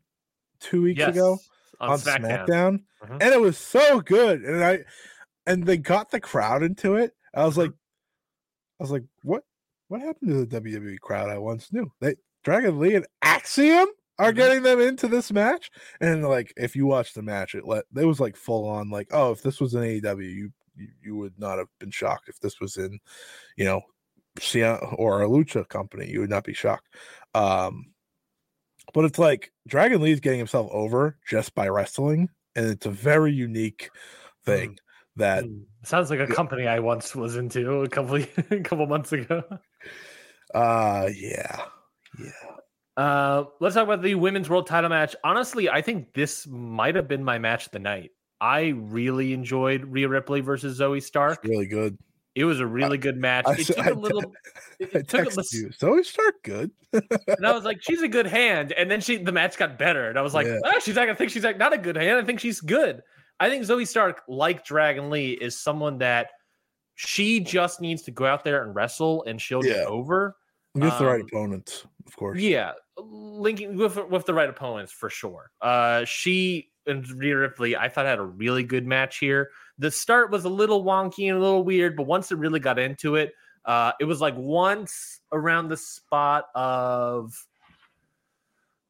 two 0.59 0.83
weeks 0.83 0.99
Yes, 0.99 1.09
ago 1.15 1.37
on, 1.79 1.91
on 1.91 1.97
SmackDown. 1.99 2.47
SmackDown, 2.47 2.79
Mhm. 3.03 3.17
and 3.21 3.33
it 3.33 3.41
was 3.41 3.57
so 3.57 4.01
good. 4.01 4.41
And 4.43 4.63
I, 4.63 4.79
and 5.47 5.65
they 5.65 5.77
got 5.77 6.11
the 6.11 6.19
crowd 6.19 6.61
into 6.63 6.95
it. 6.95 7.13
I 7.33 7.45
was 7.45 7.57
like, 7.57 7.71
I 8.79 8.83
was 8.83 8.91
like, 8.91 9.03
what? 9.23 9.43
What 9.87 10.01
happened 10.01 10.29
to 10.31 10.45
the 10.45 10.61
WWE 10.61 10.99
crowd 10.99 11.29
I 11.29 11.37
once 11.37 11.71
knew? 11.71 11.91
They 12.01 12.15
Dragon 12.43 12.79
Lee 12.79 12.95
and 12.95 13.05
Axiom 13.23 13.87
are 14.19 14.31
Mhm. 14.31 14.35
getting 14.35 14.63
them 14.63 14.79
into 14.79 15.07
this 15.07 15.31
match. 15.31 15.69
And 16.01 16.23
like, 16.27 16.53
if 16.57 16.75
you 16.75 16.85
watch 16.85 17.13
the 17.13 17.21
match, 17.21 17.55
it 17.55 17.65
let 17.65 17.85
it 17.95 18.05
was 18.05 18.19
like 18.19 18.35
full 18.35 18.67
on. 18.67 18.89
Like, 18.89 19.07
oh, 19.11 19.31
if 19.31 19.41
this 19.41 19.59
was 19.59 19.73
an 19.73 19.83
AEW, 19.83 20.23
you 20.33 20.51
you, 20.75 20.87
you 21.03 21.15
would 21.15 21.37
not 21.37 21.57
have 21.57 21.67
been 21.79 21.91
shocked. 21.91 22.29
If 22.29 22.39
this 22.39 22.59
was 22.59 22.77
in, 22.77 22.99
you 23.57 23.65
know, 23.65 23.81
Sia 24.39 24.75
or 24.97 25.23
a 25.23 25.27
Lucha 25.27 25.67
company, 25.67 26.09
you 26.09 26.19
would 26.19 26.29
not 26.29 26.43
be 26.43 26.53
shocked. 26.53 26.87
Um, 27.33 27.87
but 28.93 29.05
it's 29.05 29.19
like 29.19 29.51
Dragon 29.67 30.01
Lee 30.01 30.11
is 30.11 30.19
getting 30.19 30.39
himself 30.39 30.69
over 30.71 31.17
just 31.27 31.55
by 31.55 31.67
wrestling, 31.67 32.29
and 32.55 32.65
it's 32.67 32.85
a 32.85 32.91
very 32.91 33.33
unique 33.33 33.89
thing 34.45 34.77
that 35.15 35.45
Mm. 35.45 35.63
Sounds 35.83 36.09
like 36.09 36.19
a 36.19 36.27
company 36.27 36.67
I 36.67 36.79
once 36.79 37.15
was 37.15 37.35
into 37.37 37.81
a 37.81 37.89
couple 37.89 38.15
a 38.51 38.59
couple 38.61 38.85
months 38.87 39.11
ago. 39.13 39.43
uh 40.53 41.09
yeah. 41.15 41.61
Yeah. 42.19 42.31
Uh, 42.97 43.43
let's 43.59 43.75
talk 43.75 43.83
about 43.83 44.01
the 44.01 44.15
women's 44.15 44.49
world 44.49 44.67
title 44.67 44.89
match. 44.89 45.15
Honestly, 45.23 45.69
I 45.69 45.81
think 45.81 46.13
this 46.13 46.47
might 46.47 46.95
have 46.95 47.07
been 47.07 47.23
my 47.23 47.37
match 47.39 47.65
of 47.65 47.71
the 47.73 47.79
night. 47.79 48.11
I 48.41 48.67
really 48.75 49.33
enjoyed 49.33 49.85
Rhea 49.85 50.07
Ripley 50.09 50.41
versus 50.41 50.79
Zoey 50.79 51.01
Stark. 51.01 51.39
It's 51.43 51.49
really 51.49 51.67
good. 51.67 51.97
It 52.35 52.43
was 52.43 52.59
a 52.59 52.67
really 52.67 52.97
good 52.97 53.17
match. 53.17 53.45
I 53.47 53.53
It 53.53 53.67
took 53.67 53.79
I 53.79 53.89
a 53.91 53.93
little. 53.93 54.33
It, 54.79 54.89
I 54.93 54.99
it 54.99 55.07
took 55.07 55.31
a 55.31 55.43
you. 55.53 55.71
So 55.71 55.97
is 55.97 56.09
start 56.09 56.35
good. 56.43 56.69
and 56.91 57.45
I 57.45 57.53
was 57.53 57.63
like, 57.63 57.81
she's 57.81 58.01
a 58.01 58.09
good 58.09 58.27
hand. 58.27 58.73
And 58.73 58.91
then 58.91 58.99
she, 58.99 59.15
the 59.15 59.31
match 59.31 59.57
got 59.57 59.79
better, 59.79 60.09
and 60.09 60.19
I 60.19 60.21
was 60.21 60.33
like, 60.33 60.45
Yeah. 60.45 60.59
ah, 60.65 60.79
she's 60.79 60.97
like, 60.97 61.07
I 61.07 61.13
think 61.13 61.31
she's 61.31 61.45
like 61.45 61.57
not 61.57 61.71
a 61.71 61.77
good 61.77 61.95
hand. 61.95 62.17
I 62.17 62.23
think 62.25 62.41
she's 62.41 62.59
good. 62.59 63.01
I 63.39 63.49
think 63.49 63.63
Zoey 63.63 63.87
Stark, 63.87 64.23
like 64.27 64.65
Dragon 64.65 65.09
Lee, 65.09 65.31
is 65.31 65.57
someone 65.57 65.97
that 65.99 66.31
she 66.95 67.39
just 67.39 67.79
needs 67.79 68.01
to 68.03 68.11
go 68.11 68.25
out 68.25 68.43
there 68.43 68.63
and 68.63 68.75
wrestle, 68.75 69.23
and 69.23 69.41
she'll 69.41 69.63
Yeah. 69.65 69.73
get 69.75 69.87
over. 69.87 70.35
Against 70.75 70.99
the 70.99 71.05
right 71.05 71.21
Um, 71.21 71.27
opponents, 71.31 71.85
of 72.05 72.15
course. 72.17 72.37
Yeah, 72.41 72.73
linking 72.97 73.77
with 73.77 73.95
with 74.09 74.25
the 74.25 74.33
right 74.33 74.49
opponents 74.49 74.91
for 74.91 75.09
sure. 75.09 75.51
Uh, 75.61 76.03
she 76.03 76.69
and 76.87 77.07
Rhea 77.11 77.37
Ripley, 77.37 77.75
I 77.75 77.89
thought 77.89 78.05
had 78.05 78.19
a 78.19 78.23
really 78.23 78.63
good 78.63 78.85
match 78.85 79.17
here. 79.17 79.51
The 79.77 79.91
start 79.91 80.31
was 80.31 80.45
a 80.45 80.49
little 80.49 80.83
wonky 80.83 81.27
and 81.29 81.37
a 81.37 81.41
little 81.41 81.63
weird, 81.63 81.95
but 81.95 82.03
once 82.03 82.31
it 82.31 82.37
really 82.37 82.59
got 82.59 82.79
into 82.79 83.15
it, 83.15 83.33
uh, 83.65 83.93
it 83.99 84.05
was 84.05 84.21
like 84.21 84.35
once 84.37 85.21
around 85.31 85.69
the 85.69 85.77
spot 85.77 86.45
of. 86.55 87.33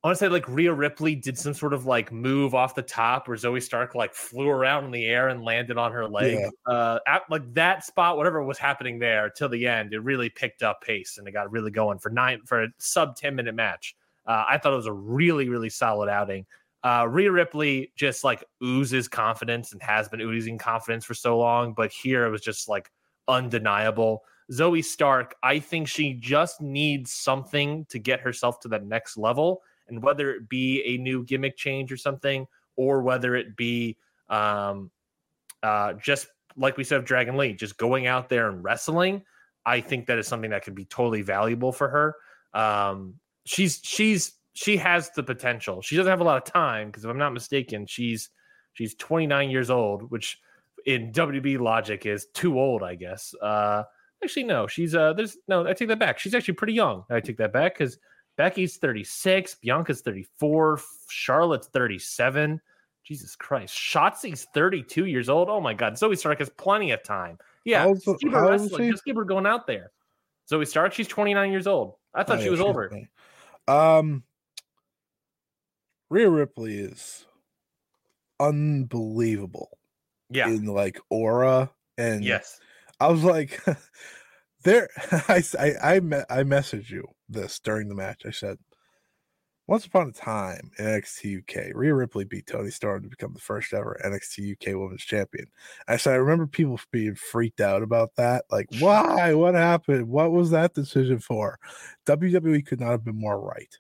I 0.04 0.10
want 0.10 0.20
to 0.20 0.26
say 0.26 0.30
like 0.30 0.48
Rhea 0.48 0.72
Ripley 0.72 1.16
did 1.16 1.36
some 1.36 1.56
sort 1.56 1.74
of 1.74 1.88
like 1.88 2.12
move 2.12 2.54
off 2.54 2.76
the 2.76 2.84
top 2.84 3.28
where 3.28 3.36
Zoey 3.36 3.60
Stark 3.60 3.96
like 3.96 4.14
flew 4.14 4.48
around 4.48 4.86
in 4.86 4.92
the 4.92 5.04
air 5.04 5.30
and 5.30 5.44
landed 5.44 5.80
on 5.80 5.92
her 5.94 6.08
leg. 6.08 6.38
Yeah. 6.38 6.72
Uh, 6.72 7.00
at 7.08 7.24
like 7.32 7.52
that 7.56 7.84
spot, 7.84 8.16
whatever 8.16 8.44
was 8.44 8.60
happening 8.60 9.00
there 9.00 9.32
till 9.32 9.50
the 9.50 9.66
end, 9.66 9.96
it 9.96 10.00
really 10.02 10.30
picked 10.30 10.62
up 10.62 10.84
pace 10.84 11.18
and 11.18 11.28
it 11.28 11.32
got 11.32 11.52
really 11.52 11.72
going 11.72 11.98
for 11.98 12.12
nine 12.12 12.40
for 12.46 12.66
a 12.66 12.68
sub 12.78 13.16
10 13.16 13.36
minute 13.36 13.56
match. 13.56 13.96
Uh, 14.28 14.46
I 14.48 14.60
thought 14.60 14.74
it 14.74 14.78
was 14.78 14.86
a 14.86 14.94
really, 14.94 15.50
really 15.50 15.72
solid 15.72 16.08
outing. 16.08 16.46
Uh, 16.86 17.08
Rhea 17.08 17.32
Ripley 17.32 17.92
just 17.96 18.24
like 18.24 18.44
oozes 18.64 19.08
confidence 19.08 19.74
and 19.74 19.82
has 19.82 20.08
been 20.08 20.22
oozing 20.22 20.60
confidence 20.60 21.04
for 21.04 21.16
so 21.16 21.36
long, 21.40 21.74
but 21.74 21.92
here 21.92 22.28
it 22.28 22.30
was 22.30 22.42
just 22.42 22.70
like 22.70 22.92
undeniable. 23.28 24.24
Zoey 24.52 24.86
Stark, 24.86 25.34
I 25.42 25.58
think 25.58 25.88
she 25.88 26.14
just 26.14 26.62
needs 26.62 27.12
something 27.12 27.86
to 27.86 27.98
get 27.98 28.20
herself 28.20 28.60
to 28.60 28.68
that 28.68 28.86
next 28.86 29.18
level. 29.18 29.64
And 29.88 30.04
whether 30.04 30.30
it 30.30 30.48
be 30.48 30.84
a 30.86 30.98
new 30.98 31.24
gimmick 31.24 31.58
change 31.58 31.92
or 31.92 31.98
something, 31.98 32.46
or 32.76 33.02
whether 33.02 33.36
it 33.36 33.56
be 33.56 33.98
um, 34.30 34.92
uh, 35.64 35.94
just 35.94 36.28
like 36.56 36.78
we 36.78 36.84
said 36.84 37.00
of 37.00 37.06
Dragon 37.06 37.36
Lee, 37.36 37.54
just 37.54 37.78
going 37.78 38.06
out 38.06 38.30
there 38.30 38.48
and 38.48 38.64
wrestling, 38.64 39.24
I 39.66 39.82
think 39.82 40.06
that 40.06 40.20
is 40.20 40.28
something 40.28 40.52
that 40.52 40.64
could 40.64 40.76
be 40.76 40.86
totally 40.86 41.24
valuable 41.24 41.72
for 41.72 41.90
her. 41.90 42.16
Um, 42.54 43.16
she's 43.46 43.80
she's 43.84 44.34
she 44.56 44.78
has 44.78 45.10
the 45.12 45.22
potential. 45.22 45.82
She 45.82 45.98
doesn't 45.98 46.10
have 46.10 46.22
a 46.22 46.24
lot 46.24 46.38
of 46.38 46.52
time 46.52 46.88
because 46.88 47.04
if 47.04 47.12
I'm 47.12 47.18
not 47.18 47.34
mistaken, 47.34 47.86
she's 47.86 48.30
she's 48.74 48.96
29 48.96 49.50
years 49.50 49.70
old, 49.70 50.10
which 50.10 50.40
in 50.86 51.12
WB 51.12 51.60
logic 51.60 52.06
is 52.06 52.28
too 52.34 52.58
old, 52.58 52.82
I 52.82 52.96
guess. 52.96 53.36
Uh, 53.42 53.84
actually, 54.24 54.44
no, 54.44 54.66
she's 54.66 54.96
uh, 54.96 55.12
there's 55.14 55.38
no, 55.50 55.68
I 55.68 55.74
take 55.74 55.90
that 55.90 56.00
back. 56.00 56.20
She's 56.20 56.34
actually 56.34 56.54
pretty 56.54 56.74
young. 56.74 57.04
I 57.10 57.20
take 57.20 57.38
that 57.38 57.52
back 57.52 57.78
because 57.78 58.00
Becky's 58.38 58.78
36, 58.78 59.56
Bianca's 59.56 60.02
34, 60.02 60.80
Charlotte's 61.10 61.68
37. 61.68 62.62
Jesus 63.04 63.36
Christ, 63.36 63.76
Shotzi's 63.76 64.48
32 64.54 65.06
years 65.06 65.30
old. 65.30 65.50
Oh 65.50 65.62
my 65.62 65.74
God, 65.74 65.94
Zoey 65.94 66.18
Stark 66.18 66.40
has 66.40 66.50
plenty 66.50 66.92
of 66.92 67.04
time. 67.04 67.38
Yeah, 67.66 67.94
just 67.94 68.20
keep 68.20 68.32
her 68.32 68.40
how 68.40 68.46
old 68.46 68.56
is 68.56 68.62
wrestling. 68.64 68.92
Just 68.92 69.04
keep 69.04 69.18
her 69.18 69.26
going 69.26 69.46
out 69.46 69.68
there. 69.68 69.92
Zoey 70.50 70.66
Stark, 70.66 70.94
she's 70.94 71.08
29 71.08 71.52
years 71.52 71.68
old. 71.68 71.96
I 72.14 72.24
thought 72.24 72.40
Oh, 72.40 72.42
she 72.42 72.50
was 72.50 72.60
she's 72.60 72.66
older. 72.66 72.90
Um, 73.68 74.24
Rhea 76.10 76.30
Ripley 76.30 76.78
is 76.80 77.26
unbelievable 78.40 79.78
Yeah. 80.30 80.48
in 80.48 80.66
like 80.66 81.00
aura 81.10 81.72
and 81.98 82.24
yes. 82.24 82.60
I 83.00 83.08
was 83.08 83.24
like, 83.24 83.62
there. 84.64 84.90
i 85.28 85.42
i 85.84 86.00
me- 86.00 86.24
I 86.30 86.44
messaged 86.44 86.90
you 86.90 87.08
this 87.30 87.60
during 87.60 87.88
the 87.90 87.96
match. 87.96 88.24
I 88.26 88.32
said, 88.32 88.58
once 89.68 89.86
upon 89.86 90.10
a 90.10 90.12
time 90.12 90.70
in 90.78 90.86
NXT 90.86 91.40
UK, 91.40 91.76
Rhea 91.76 91.94
Ripley 91.94 92.24
beat 92.24 92.46
Toni 92.46 92.70
Storm 92.70 93.02
to 93.04 93.10
become 93.10 93.34
the 93.34 93.40
first 93.40 93.74
ever 93.74 94.00
NXT 94.06 94.54
UK 94.54 94.76
Women's 94.80 95.04
Champion. 95.04 95.48
I 95.88 95.98
said, 95.98 96.14
I 96.14 96.18
remember 96.18 96.46
people 96.46 96.80
being 96.92 97.16
freaked 97.16 97.62
out 97.62 97.82
about 97.82 98.12
that. 98.18 98.46
Like, 98.52 98.68
why? 98.80 99.34
What 99.34 99.56
happened? 99.56 100.08
What 100.08 100.32
was 100.32 100.52
that 100.52 100.74
decision 100.76 101.20
for? 101.20 101.58
WWE 102.06 102.66
could 102.66 102.80
not 102.80 102.92
have 102.92 103.04
been 103.06 103.20
more 103.20 103.42
right 103.42 103.76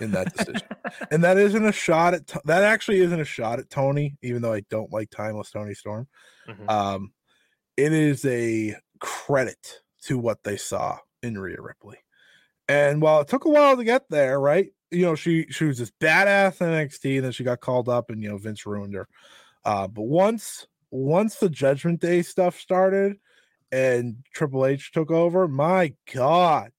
in 0.00 0.10
that 0.12 0.32
decision. 0.32 0.62
and 1.10 1.22
that 1.24 1.36
isn't 1.38 1.64
a 1.64 1.72
shot 1.72 2.14
at 2.14 2.26
that. 2.44 2.62
Actually, 2.62 3.00
isn't 3.00 3.20
a 3.20 3.24
shot 3.24 3.58
at 3.58 3.70
Toni, 3.70 4.16
even 4.22 4.42
though 4.42 4.52
I 4.52 4.60
don't 4.70 4.92
like 4.92 5.10
timeless 5.10 5.50
Toni 5.50 5.74
Storm 5.74 6.08
Mhm. 6.48 6.68
um, 6.70 7.12
it 7.76 7.92
is 7.92 8.24
a 8.26 8.76
credit 9.00 9.82
to 10.02 10.18
what 10.18 10.42
they 10.44 10.56
saw 10.56 10.98
in 11.22 11.38
Rhea 11.38 11.60
Ripley. 11.60 11.98
And 12.68 13.00
while 13.02 13.20
it 13.20 13.28
took 13.28 13.44
a 13.44 13.50
while 13.50 13.76
to 13.76 13.84
get 13.84 14.08
there, 14.10 14.40
right? 14.40 14.72
You 14.90 15.02
know, 15.06 15.14
she 15.14 15.46
she 15.50 15.64
was 15.64 15.78
this 15.78 15.92
badass 16.00 16.60
NXT, 16.60 17.16
and 17.16 17.24
then 17.24 17.32
she 17.32 17.44
got 17.44 17.60
called 17.60 17.88
up, 17.88 18.10
and 18.10 18.22
you 18.22 18.28
know 18.28 18.38
Vince 18.38 18.66
ruined 18.66 18.94
her. 18.94 19.08
Uh, 19.64 19.88
but 19.88 20.02
once 20.02 20.66
once 20.90 21.36
the 21.36 21.48
Judgment 21.48 22.00
Day 22.00 22.22
stuff 22.22 22.58
started 22.58 23.18
and 23.72 24.16
Triple 24.34 24.66
H 24.66 24.92
took 24.92 25.10
over, 25.10 25.48
my 25.48 25.94
God, 26.12 26.72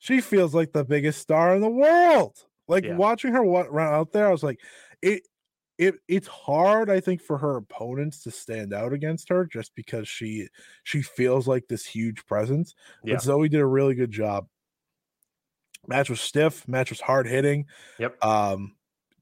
she 0.00 0.20
feels 0.20 0.54
like 0.54 0.72
the 0.72 0.84
biggest 0.84 1.20
star 1.20 1.54
in 1.54 1.60
the 1.62 1.70
world. 1.70 2.36
Like 2.66 2.84
Yeah. 2.84 2.96
watching 2.96 3.32
her 3.32 3.42
run 3.42 3.94
out 3.94 4.12
there, 4.12 4.26
I 4.26 4.32
was 4.32 4.42
like, 4.42 4.60
it 5.02 5.22
it 5.78 5.94
it's 6.08 6.26
hard, 6.28 6.90
I 6.90 7.00
think, 7.00 7.22
for 7.22 7.38
her 7.38 7.56
opponents 7.56 8.22
to 8.24 8.30
stand 8.30 8.74
out 8.74 8.92
against 8.92 9.28
her 9.30 9.46
just 9.46 9.74
because 9.74 10.08
she 10.08 10.48
she 10.84 11.00
feels 11.02 11.46
like 11.48 11.68
this 11.68 11.86
huge 11.86 12.26
presence. 12.26 12.74
Yeah. 13.04 13.14
But 13.14 13.22
Zoey 13.24 13.48
did 13.50 13.60
a 13.60 13.66
really 13.66 13.94
good 13.94 14.10
job. 14.10 14.48
Match 15.86 16.10
was 16.10 16.20
stiff, 16.20 16.68
match 16.68 16.90
was 16.90 17.00
hard 17.00 17.26
hitting. 17.26 17.66
Yep. 17.98 18.22
Um, 18.24 18.76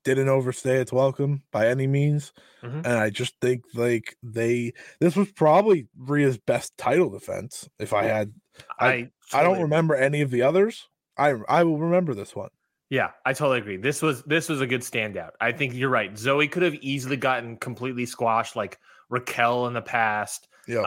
didn't 0.04 0.28
overstay 0.28 0.76
its 0.80 0.92
welcome 0.92 1.42
by 1.52 1.68
any 1.68 1.86
means. 1.86 2.32
Mhm. 2.62 2.78
And 2.78 2.86
I 2.98 3.10
just 3.10 3.34
think 3.40 3.64
like 3.74 4.16
they 4.22 4.72
this 5.00 5.16
was 5.16 5.30
probably 5.32 5.88
Rhea's 5.96 6.38
best 6.38 6.76
title 6.76 7.10
defense. 7.10 7.68
If 7.78 7.92
I 7.92 8.04
had 8.04 8.32
I- 8.78 8.88
I 8.88 9.10
I 9.32 9.42
don't 9.42 9.60
remember 9.62 9.94
any 9.94 10.20
of 10.22 10.30
the 10.30 10.42
others. 10.42 10.88
I 11.16 11.34
I 11.48 11.64
will 11.64 11.78
remember 11.78 12.14
this 12.14 12.34
one. 12.34 12.50
Yeah, 12.90 13.10
I 13.26 13.34
totally 13.34 13.58
agree. 13.58 13.76
This 13.76 14.00
was 14.00 14.22
this 14.22 14.48
was 14.48 14.60
a 14.60 14.66
good 14.66 14.80
standout. 14.80 15.30
I 15.40 15.52
think 15.52 15.74
you're 15.74 15.90
right. 15.90 16.12
Zoey 16.14 16.50
could 16.50 16.62
have 16.62 16.74
easily 16.76 17.16
gotten 17.16 17.56
completely 17.58 18.06
squashed 18.06 18.56
like 18.56 18.78
Raquel 19.10 19.66
in 19.66 19.74
the 19.74 19.82
past. 19.82 20.48
Yeah. 20.66 20.80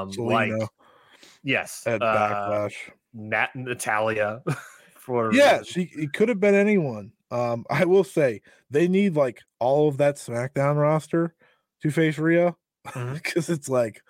Um 0.00 0.10
like 0.10 0.52
yes. 1.42 1.82
at 1.86 2.00
uh, 2.02 2.68
Backlash. 2.68 2.74
Nat 3.14 3.50
Natalya 3.56 4.42
for 4.96 5.32
Yeah, 5.34 5.62
she 5.62 5.90
it 5.94 6.12
could 6.12 6.28
have 6.28 6.40
been 6.40 6.54
anyone. 6.54 7.12
Um, 7.30 7.64
I 7.70 7.84
will 7.84 8.04
say 8.04 8.40
they 8.70 8.88
need 8.88 9.14
like 9.16 9.40
all 9.60 9.88
of 9.88 9.98
that 9.98 10.16
SmackDown 10.16 10.76
roster 10.76 11.34
to 11.82 11.90
face 11.90 12.18
Rhea 12.18 12.54
because 13.12 13.48
it's 13.50 13.68
like, 13.68 14.00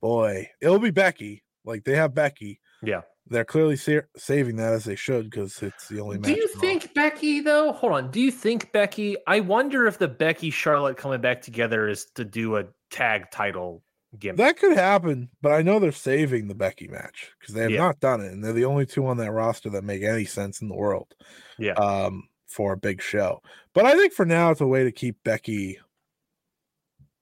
boy, 0.00 0.48
it'll 0.60 0.78
be 0.78 0.90
Becky. 0.90 1.42
Like 1.64 1.84
they 1.84 1.96
have 1.96 2.14
Becky. 2.14 2.60
Yeah. 2.82 3.02
They're 3.26 3.44
clearly 3.44 3.76
sa- 3.76 4.00
saving 4.16 4.56
that 4.56 4.72
as 4.72 4.84
they 4.84 4.96
should 4.96 5.30
because 5.30 5.62
it's 5.62 5.86
the 5.88 6.00
only. 6.00 6.18
Do 6.18 6.32
you 6.32 6.48
think 6.48 6.92
Becky 6.94 7.40
though? 7.40 7.72
Hold 7.72 7.92
on. 7.92 8.10
Do 8.10 8.20
you 8.20 8.30
think 8.30 8.72
Becky? 8.72 9.16
I 9.26 9.40
wonder 9.40 9.86
if 9.86 9.98
the 9.98 10.08
Becky 10.08 10.50
Charlotte 10.50 10.96
coming 10.96 11.20
back 11.20 11.42
together 11.42 11.86
is 11.88 12.06
to 12.16 12.24
do 12.24 12.56
a 12.56 12.64
tag 12.90 13.30
title 13.30 13.84
gimmick. 14.18 14.38
that 14.38 14.58
could 14.58 14.76
happen? 14.76 15.28
But 15.42 15.52
I 15.52 15.62
know 15.62 15.78
they're 15.78 15.92
saving 15.92 16.48
the 16.48 16.56
Becky 16.56 16.88
match 16.88 17.30
because 17.38 17.54
they 17.54 17.62
have 17.62 17.70
Yeah. 17.70 17.78
not 17.78 18.00
done 18.00 18.20
it, 18.20 18.32
and 18.32 18.42
they're 18.42 18.52
the 18.52 18.64
only 18.64 18.86
two 18.86 19.06
on 19.06 19.18
that 19.18 19.30
roster 19.30 19.70
that 19.70 19.84
make 19.84 20.02
any 20.02 20.24
sense 20.24 20.60
in 20.60 20.68
the 20.68 20.74
world. 20.74 21.14
Yeah. 21.56 21.74
Um, 21.74 22.24
for 22.50 22.72
a 22.72 22.76
big 22.76 23.00
show, 23.00 23.40
but 23.74 23.86
I 23.86 23.94
think 23.94 24.12
for 24.12 24.26
now 24.26 24.50
it's 24.50 24.60
a 24.60 24.66
way 24.66 24.82
to 24.84 24.90
keep 24.92 25.22
Becky 25.24 25.78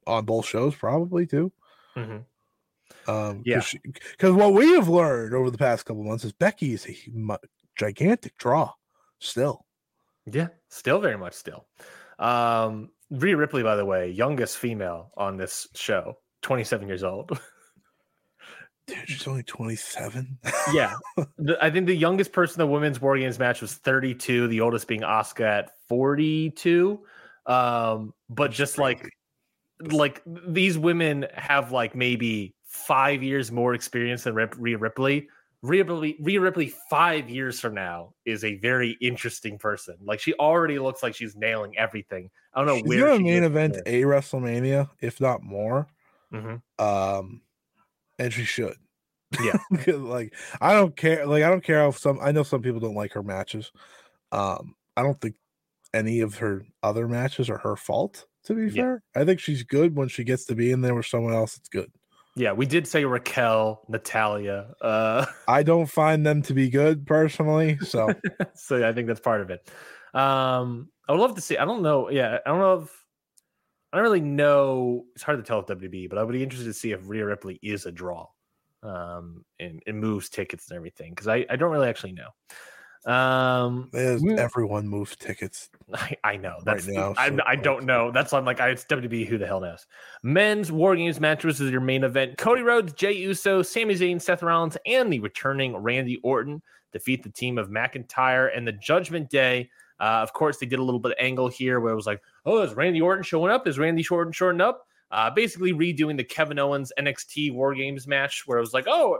on 0.06 0.24
both 0.24 0.46
shows, 0.46 0.74
probably 0.74 1.26
too. 1.26 1.52
Mhm. 1.94 2.24
Um, 3.06 3.42
Yeah. 3.44 3.62
because 3.84 4.32
what 4.32 4.54
we 4.54 4.72
have 4.72 4.88
learned 4.88 5.34
over 5.34 5.50
the 5.50 5.58
past 5.58 5.84
couple 5.84 6.02
months 6.04 6.24
is 6.24 6.32
Becky 6.32 6.72
is 6.72 6.86
a 6.86 7.38
gigantic 7.76 8.36
draw 8.38 8.72
still. 9.18 9.66
Yeah, 10.24 10.48
still 10.68 10.98
very 11.00 11.18
much 11.18 11.34
still. 11.34 11.66
Um, 12.18 12.90
Rhea 13.10 13.36
Ripley, 13.36 13.62
by 13.62 13.76
the 13.76 13.84
way, 13.84 14.10
youngest 14.10 14.56
female 14.58 15.12
on 15.16 15.36
this 15.36 15.68
show, 15.74 16.18
27 16.42 16.88
years 16.88 17.02
old. 17.02 17.30
Dude, 18.88 19.08
she's 19.08 19.28
only 19.28 19.42
27. 19.44 20.38
yeah, 20.72 20.94
the, 21.38 21.56
I 21.62 21.70
think 21.70 21.86
the 21.86 21.94
youngest 21.94 22.32
person 22.32 22.60
in 22.60 22.66
the 22.66 22.72
women's 22.72 23.00
war 23.00 23.16
games 23.16 23.38
match 23.38 23.60
was 23.60 23.74
32. 23.74 24.48
The 24.48 24.60
oldest 24.60 24.88
being 24.88 25.02
Asuka 25.02 25.46
at 25.46 25.70
42. 25.88 26.98
Um, 27.46 28.12
but 28.28 28.50
just 28.50 28.78
like, 28.78 29.08
like 29.80 30.22
these 30.26 30.76
women 30.78 31.26
have 31.34 31.70
like 31.70 31.94
maybe 31.94 32.54
five 32.64 33.22
years 33.22 33.52
more 33.52 33.74
experience 33.74 34.24
than 34.24 34.34
Rip, 34.34 34.54
Rhea 34.58 34.78
Ripley. 34.78 35.28
Rhea 35.62 35.84
Ripley, 35.84 36.16
Rhea 36.20 36.40
Ripley, 36.40 36.72
five 36.88 37.28
years 37.28 37.58
from 37.60 37.74
now 37.74 38.14
is 38.24 38.44
a 38.44 38.56
very 38.56 38.96
interesting 39.00 39.58
person. 39.58 39.96
Like 40.00 40.20
she 40.20 40.32
already 40.34 40.78
looks 40.78 41.02
like 41.02 41.14
she's 41.14 41.34
nailing 41.36 41.76
everything. 41.76 42.30
I 42.54 42.60
don't 42.60 42.66
know 42.66 42.76
She's 42.76 42.84
where 42.86 43.16
she 43.16 43.22
main 43.24 43.42
event 43.42 43.74
there. 43.74 43.82
a 43.86 44.02
WrestleMania, 44.02 44.88
if 45.00 45.20
not 45.20 45.42
more. 45.42 45.88
Mhm. 46.32 46.62
Um, 46.78 47.40
and 48.18 48.32
she 48.32 48.44
should. 48.44 48.76
Yeah, 49.42 49.58
like 49.94 50.34
I 50.60 50.72
don't 50.72 50.96
care. 50.96 51.26
Like 51.26 51.42
I 51.42 51.50
don't 51.50 51.64
care 51.64 51.86
if 51.88 51.98
some. 51.98 52.18
I 52.20 52.32
know 52.32 52.42
some 52.42 52.62
people 52.62 52.80
don't 52.80 52.94
like 52.94 53.12
her 53.12 53.22
matches. 53.22 53.70
Um, 54.32 54.74
I 54.96 55.02
don't 55.02 55.20
think 55.20 55.34
any 55.94 56.20
of 56.20 56.36
her 56.36 56.64
other 56.82 57.08
matches 57.08 57.50
are 57.50 57.58
her 57.58 57.76
fault. 57.76 58.26
To 58.44 58.54
be 58.54 58.64
Yeah. 58.74 58.82
fair, 58.82 59.02
I 59.14 59.24
think 59.24 59.40
she's 59.40 59.62
good 59.62 59.96
when 59.96 60.08
she 60.08 60.24
gets 60.24 60.46
to 60.46 60.54
be 60.54 60.70
in 60.70 60.80
there 60.80 60.94
with 60.94 61.06
someone 61.06 61.34
else. 61.34 61.56
It's 61.58 61.68
good. 61.68 61.90
Yeah, 62.36 62.52
we 62.52 62.66
did 62.66 62.86
say 62.86 63.04
Raquel, 63.04 63.82
Natalya. 63.88 64.72
Uh, 64.80 65.26
I 65.48 65.62
don't 65.62 65.86
find 65.90 66.24
them 66.24 66.40
to 66.42 66.54
be 66.54 66.70
good 66.70 67.04
personally. 67.06 67.78
So 67.80 68.08
so 68.54 68.86
I 68.88 68.92
think 68.92 69.08
that's 69.08 69.20
part 69.20 69.40
of 69.42 69.50
it. 69.50 69.68
Um, 70.14 70.90
I 71.08 71.12
would 71.12 71.20
love 71.20 71.34
to 71.34 71.40
see. 71.42 71.58
I 71.58 71.64
don't 71.66 71.82
know. 71.82 72.10
Yeah, 72.10 72.38
I 72.46 72.48
don't 72.50 72.60
know 72.60 72.82
if 72.82 73.04
I 73.92 73.96
don't 73.96 74.04
really 74.04 74.20
know. 74.20 75.06
It's 75.14 75.22
hard 75.22 75.38
to 75.38 75.42
tell 75.42 75.58
with 75.58 75.78
WB, 75.80 76.08
but 76.10 76.18
I 76.18 76.22
would 76.22 76.32
be 76.32 76.42
interested 76.42 76.66
to 76.66 76.74
see 76.74 76.92
if 76.92 77.00
Rhea 77.08 77.24
Ripley 77.24 77.58
is 77.62 77.86
a 77.86 77.92
draw, 77.92 78.26
um, 78.82 79.44
and, 79.58 79.82
and 79.86 79.98
moves 79.98 80.28
tickets 80.28 80.68
and 80.70 80.76
everything 80.76 81.10
because 81.12 81.26
I, 81.28 81.46
I 81.48 81.56
don't 81.56 81.70
really 81.72 81.88
actually 81.88 82.12
know. 82.12 82.28
Um, 83.06 83.88
there's 83.92 84.22
Mm. 84.22 84.38
everyone 84.38 84.86
moves 84.88 85.16
tickets. 85.16 85.70
I, 85.94 86.16
I 86.24 86.36
know 86.36 86.56
that's 86.64 86.86
now, 86.86 87.14
I, 87.16 87.28
so 87.30 87.38
I 87.46 87.54
close. 87.54 87.64
don't 87.64 87.84
know. 87.84 88.10
That's 88.10 88.32
why 88.32 88.38
I'm 88.38 88.44
like 88.44 88.60
I, 88.60 88.68
it's 88.70 88.84
WB. 88.84 89.26
Who 89.26 89.38
the 89.38 89.46
hell 89.46 89.60
knows? 89.60 89.86
Men's 90.22 90.70
War 90.70 90.94
Games 90.96 91.20
match 91.20 91.44
was 91.44 91.60
your 91.60 91.80
main 91.80 92.04
event. 92.04 92.36
Cody 92.36 92.62
Rhodes, 92.62 92.92
Jey 92.92 93.12
Uso, 93.12 93.62
Sami 93.62 93.94
Zayn, 93.94 94.20
Seth 94.20 94.42
Rollins, 94.42 94.76
and 94.84 95.12
the 95.12 95.20
returning 95.20 95.76
Randy 95.76 96.18
Orton 96.22 96.60
defeat 96.92 97.22
the 97.22 97.30
team 97.30 97.56
of 97.56 97.68
McIntyre 97.68 98.50
and 98.54 98.66
the 98.66 98.72
Judgment 98.72 99.30
Day. 99.30 99.70
Uh, 100.00 100.20
of 100.22 100.32
course, 100.32 100.58
they 100.58 100.66
did 100.66 100.78
a 100.78 100.82
little 100.82 101.00
bit 101.00 101.12
of 101.12 101.18
angle 101.18 101.48
here 101.48 101.80
where 101.80 101.92
it 101.92 101.96
was 101.96 102.06
like, 102.06 102.22
oh, 102.46 102.62
is 102.62 102.74
Randy 102.74 103.00
Orton 103.00 103.24
showing 103.24 103.50
up? 103.50 103.66
Is 103.66 103.78
Randy 103.78 104.06
Orton 104.08 104.32
showing 104.32 104.60
up? 104.60 104.86
Uh, 105.10 105.30
basically 105.30 105.72
redoing 105.72 106.16
the 106.16 106.24
Kevin 106.24 106.58
Owens 106.58 106.92
NXT 106.98 107.52
War 107.54 107.74
Games 107.74 108.06
match 108.06 108.46
where 108.46 108.58
it 108.58 108.60
was 108.60 108.74
like, 108.74 108.86
oh, 108.86 109.18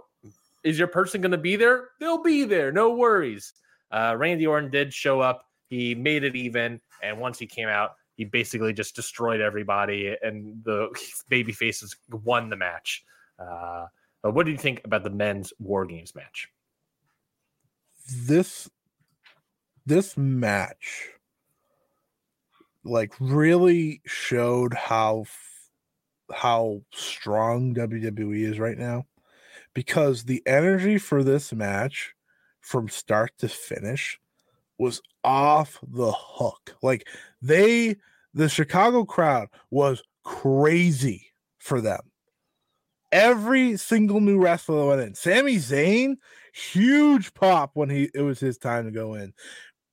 is 0.62 0.78
your 0.78 0.88
person 0.88 1.20
going 1.20 1.32
to 1.32 1.38
be 1.38 1.56
there? 1.56 1.88
They'll 1.98 2.22
be 2.22 2.44
there. 2.44 2.70
No 2.70 2.90
worries. 2.90 3.54
Uh, 3.90 4.14
Randy 4.18 4.46
Orton 4.46 4.70
did 4.70 4.92
show 4.92 5.20
up. 5.20 5.46
He 5.68 5.94
made 5.94 6.24
it 6.24 6.36
even, 6.36 6.80
and 7.02 7.18
once 7.18 7.38
he 7.38 7.46
came 7.46 7.68
out, 7.68 7.92
he 8.16 8.24
basically 8.24 8.72
just 8.72 8.96
destroyed 8.96 9.40
everybody, 9.40 10.14
and 10.22 10.62
the 10.64 10.88
baby 11.28 11.52
faces 11.52 11.96
won 12.24 12.50
the 12.50 12.56
match. 12.56 13.04
Uh, 13.38 13.86
but 14.22 14.34
what 14.34 14.44
do 14.44 14.52
you 14.52 14.58
think 14.58 14.82
about 14.84 15.04
the 15.04 15.10
men's 15.10 15.52
War 15.58 15.86
Games 15.86 16.14
match? 16.14 16.48
this 18.08 18.68
this 19.88 20.16
match 20.16 21.08
like 22.84 23.12
really 23.18 24.00
showed 24.06 24.74
how 24.74 25.24
how 26.32 26.82
strong 26.92 27.74
WWE 27.74 28.50
is 28.50 28.58
right 28.58 28.76
now 28.76 29.06
because 29.72 30.24
the 30.24 30.42
energy 30.46 30.98
for 30.98 31.24
this 31.24 31.52
match 31.52 32.14
from 32.60 32.88
start 32.88 33.32
to 33.38 33.48
finish 33.48 34.20
was 34.76 35.00
off 35.24 35.78
the 35.82 36.12
hook. 36.12 36.76
Like 36.82 37.08
they 37.40 37.96
the 38.34 38.48
Chicago 38.48 39.04
crowd 39.04 39.48
was 39.70 40.02
crazy 40.22 41.32
for 41.58 41.80
them. 41.80 42.00
Every 43.10 43.78
single 43.78 44.20
new 44.20 44.38
wrestler 44.38 44.86
went 44.86 45.00
in. 45.00 45.14
Sami 45.14 45.56
Zayn 45.56 46.16
huge 46.58 47.32
pop 47.34 47.70
when 47.74 47.88
he 47.88 48.10
it 48.14 48.22
was 48.22 48.40
his 48.40 48.58
time 48.58 48.84
to 48.84 48.90
go 48.90 49.14
in. 49.14 49.32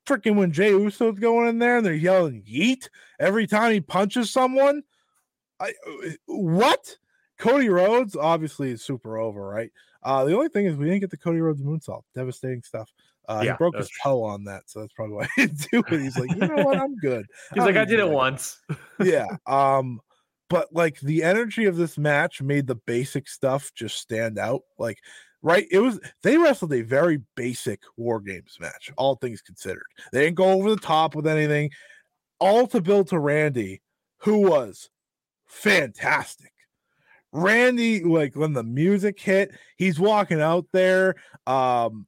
Freaking 0.06 0.36
when 0.36 0.51
Jey 0.51 0.70
Uso's 0.70 1.20
going 1.20 1.47
in 1.47 1.60
there 1.60 1.78
and 1.78 1.86
they're 1.86 1.93
yelling 1.93 2.43
yeet 2.43 2.89
every 3.20 3.47
time 3.47 3.72
he 3.72 3.82
punches 3.82 4.32
someone. 4.32 4.84
I 5.60 5.74
what? 6.26 6.97
Cody 7.38 7.70
Rhodes 7.70 8.16
obviously 8.16 8.72
is 8.72 8.84
super 8.84 9.18
over, 9.18 9.47
right? 9.47 9.72
Uh 10.03 10.24
the 10.26 10.36
only 10.36 10.49
thing 10.49 10.66
is 10.66 10.76
we 10.76 10.86
didn't 10.86 11.01
get 11.01 11.12
the 11.12 11.18
Cody 11.18 11.39
Rhodes 11.39 11.62
moonsault. 11.62 12.03
Devastating 12.14 12.62
stuff. 12.62 12.91
Uh 13.28 13.41
Yeah, 13.43 13.51
he 13.53 13.58
broke 13.58 13.78
his 13.78 13.89
toe 14.03 14.24
on 14.24 14.43
that, 14.45 14.64
so 14.68 14.82
that's 14.82 14.93
probably 14.93 15.16
why 15.16 15.28
he 15.36 15.47
didn't 15.47 15.68
do 15.72 15.84
it. 15.95 16.01
He's 16.01 16.18
like, 16.18 16.32
you 16.32 16.47
know 16.47 16.64
what, 16.64 16.78
I'm 16.78 16.95
good. 16.97 17.26
He's 17.49 17.58
don't 17.58 17.66
like, 17.66 17.78
I 17.78 17.86
did 17.86 17.99
it 17.99 18.10
once. 18.10 18.62
yeah. 18.99 19.28
Um, 19.47 20.01
but 20.49 20.74
like 20.74 20.99
the 20.99 21.24
energy 21.24 21.66
of 21.66 21.76
this 21.76 21.97
match 21.97 22.41
made 22.41 22.68
the 22.68 22.76
basic 22.76 23.28
stuff 23.28 23.72
just 23.74 23.97
stand 23.97 24.38
out. 24.38 24.62
Like, 24.78 24.99
right? 25.46 25.68
It 25.70 25.78
was 25.78 26.00
they 26.24 26.38
wrestled 26.38 26.74
a 26.74 26.82
very 26.82 27.22
basic 27.36 27.80
war 27.98 28.20
games 28.20 28.58
match, 28.60 28.91
all 28.98 29.16
things 29.16 29.41
considered. 29.41 29.86
They 30.12 30.26
didn't 30.26 30.38
go 30.38 30.50
over 30.50 30.72
the 30.72 30.82
top 30.82 31.16
with 31.16 31.28
anything, 31.28 31.70
all 32.39 32.66
to 32.68 32.82
build 32.82 33.10
to 33.10 33.20
Randy, 33.20 33.84
who 34.18 34.39
was 34.39 34.89
fantastic. 35.46 36.52
Randy, 37.32 38.04
like 38.04 38.36
when 38.36 38.54
the 38.54 38.64
music 38.64 39.20
hit, 39.20 39.52
he's 39.78 40.00
walking 40.00 40.41
out 40.41 40.66
there. 40.74 41.14
Um, 41.46 42.08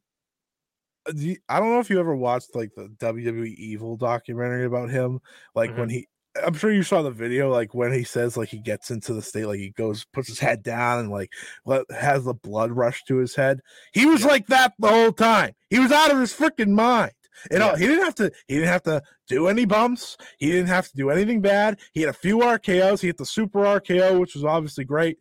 I 1.08 1.60
don't 1.60 1.70
know 1.70 1.80
if 1.80 1.92
you 1.92 2.00
ever 2.00 2.16
watched 2.16 2.56
like 2.56 2.72
the 2.76 2.90
WWE 2.98 3.54
Evil 3.56 3.98
documentary 3.98 4.66
about 4.66 4.90
him, 4.90 5.20
like 5.54 5.78
when 5.78 5.90
he 5.90 6.08
I'm 6.46 6.54
sure 6.54 6.72
you 6.72 6.84
saw 6.84 7.02
the 7.02 7.12
video, 7.12 7.50
like 7.52 7.74
when 7.74 7.92
he 7.94 8.04
says 8.04 8.38
like 8.38 8.50
he 8.50 8.60
gets 8.60 8.92
into 8.92 9.14
the 9.14 9.22
state, 9.22 9.46
like 9.46 9.60
he 9.60 9.70
goes, 9.72 10.06
puts 10.06 10.28
his 10.28 10.40
head 10.40 10.64
down 10.64 11.00
and 11.00 11.10
like 11.12 11.32
let, 11.66 11.90
has 11.92 12.26
the 12.26 12.34
blood 12.34 12.72
rush 12.72 13.04
to 13.06 13.18
his 13.18 13.36
head. 13.36 13.62
He 13.94 14.06
was 14.06 14.22
Yeah. 14.22 14.28
like 14.28 14.48
that 14.48 14.74
the 14.80 14.88
whole 14.90 15.12
time. 15.12 15.54
He 15.70 15.80
was 15.80 15.92
out 15.92 16.12
of 16.12 16.20
his 16.20 16.34
freaking 16.34 16.72
mind. 16.72 17.12
You 17.52 17.58
uh, 17.58 17.60
know, 17.60 17.72
Yeah. 17.72 17.78
he 17.78 17.88
didn't 17.88 18.04
have 18.06 18.16
to. 18.16 18.32
He 18.48 18.56
didn't 18.56 18.70
have 18.70 18.84
to 18.84 19.02
do 19.28 19.48
any 19.48 19.66
bumps. 19.66 20.18
He 20.40 20.52
didn't 20.52 20.68
have 20.70 20.88
to 20.90 20.96
do 20.96 21.10
anything 21.10 21.42
bad. 21.42 21.80
He 21.94 22.02
had 22.02 22.10
a 22.10 22.14
few 22.14 22.40
RKO's. 22.40 23.02
He 23.02 23.08
hit 23.08 23.18
the 23.18 23.26
super 23.26 23.60
RKO, 23.66 24.20
which 24.20 24.34
was 24.34 24.44
obviously 24.44 24.86
great, 24.86 25.20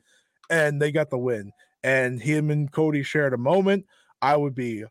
and 0.51 0.81
they 0.81 0.93
got 0.93 1.11
the 1.11 1.19
win. 1.19 1.53
And 1.85 2.21
him 2.21 2.51
and 2.51 2.71
Cody 2.73 3.03
shared 3.03 3.35
a 3.35 3.39
moment. 3.39 3.85
I 4.23 4.37
would 4.37 4.55
be 4.55 4.85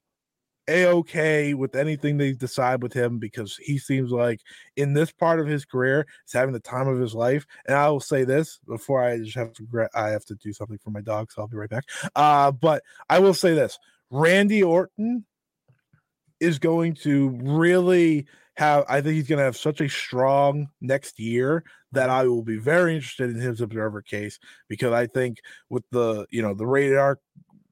a 0.68 0.88
okay 0.88 1.54
with 1.54 1.76
anything 1.76 2.18
they 2.18 2.34
decide 2.34 2.82
with 2.82 2.94
him 2.94 3.20
because 3.20 3.58
he 3.58 3.78
seems 3.78 4.12
like 4.12 4.42
in 4.76 4.94
this 4.94 5.12
part 5.12 5.40
of 5.40 5.48
his 5.48 5.66
career 5.66 6.06
is 6.26 6.34
having 6.34 6.54
the 6.54 6.60
time 6.60 6.88
of 6.88 7.00
his 7.00 7.14
life. 7.14 7.46
And 7.68 7.78
I 7.78 7.90
will 7.90 8.00
say 8.00 8.24
this 8.24 8.60
before 8.68 9.04
I 9.04 9.20
just 9.20 9.36
have 9.36 9.54
to 9.54 9.88
I 9.94 10.10
have 10.10 10.26
to 10.26 10.36
do 10.36 10.54
something 10.54 10.80
for 10.84 10.92
my 10.92 11.02
dog, 11.02 11.32
so 11.32 11.42
I'll 11.42 11.48
be 11.48 11.58
right 11.58 11.70
back. 11.70 11.86
Uh, 12.16 12.52
but 12.52 12.84
I 13.10 13.20
will 13.20 13.34
say 13.34 13.54
this: 13.54 13.78
Randy 14.10 14.64
Orton 14.64 15.26
is 16.40 16.60
going 16.60 16.96
to 16.96 17.30
really 17.44 18.26
have. 18.56 18.86
I 18.88 19.02
think 19.02 19.16
he's 19.16 19.28
going 19.28 19.40
to 19.40 19.46
have 19.46 19.58
such 19.58 19.82
a 19.82 19.90
strong 19.90 20.70
next 20.82 21.20
year 21.20 21.64
that 21.92 22.10
I 22.10 22.28
will 22.28 22.44
be 22.44 22.58
very 22.58 22.96
interested 22.96 23.30
in 23.30 23.38
his 23.38 23.62
observer 23.62 24.02
case 24.02 24.40
because 24.68 24.92
I 24.92 25.08
think 25.08 25.40
with 25.70 25.84
the 25.92 26.26
you 26.30 26.42
know 26.42 26.54
the 26.54 26.68
radar 26.68 27.20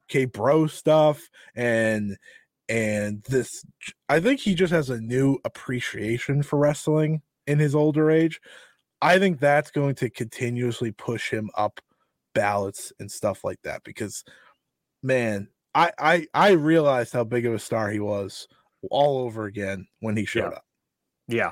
K 0.07 0.25
Bro 0.25 0.67
stuff 0.67 1.29
and 1.55 2.17
and 2.69 3.23
this 3.23 3.65
I 4.09 4.19
think 4.19 4.39
he 4.39 4.55
just 4.55 4.71
has 4.73 4.89
a 4.89 5.01
new 5.01 5.37
appreciation 5.45 6.43
for 6.43 6.57
wrestling 6.59 7.21
in 7.47 7.59
his 7.59 7.75
older 7.75 8.09
age. 8.09 8.39
I 9.01 9.19
think 9.19 9.39
that's 9.39 9.69
going 9.71 9.95
to 9.95 10.09
continuously 10.09 10.91
push 10.91 11.29
him 11.29 11.49
up 11.57 11.81
ballots 12.33 12.93
and 12.99 13.11
stuff 13.11 13.43
like 13.43 13.61
that 13.63 13.83
because 13.83 14.23
man, 15.01 15.49
I 15.75 15.91
I 15.99 16.27
I 16.33 16.51
realized 16.51 17.13
how 17.13 17.23
big 17.25 17.45
of 17.45 17.53
a 17.53 17.59
star 17.59 17.89
he 17.91 17.99
was 17.99 18.47
all 18.89 19.19
over 19.19 19.45
again 19.45 19.87
when 19.99 20.15
he 20.17 20.25
showed 20.25 20.51
Yeah. 20.51 20.57
up. 20.57 20.65
Yeah. 21.29 21.51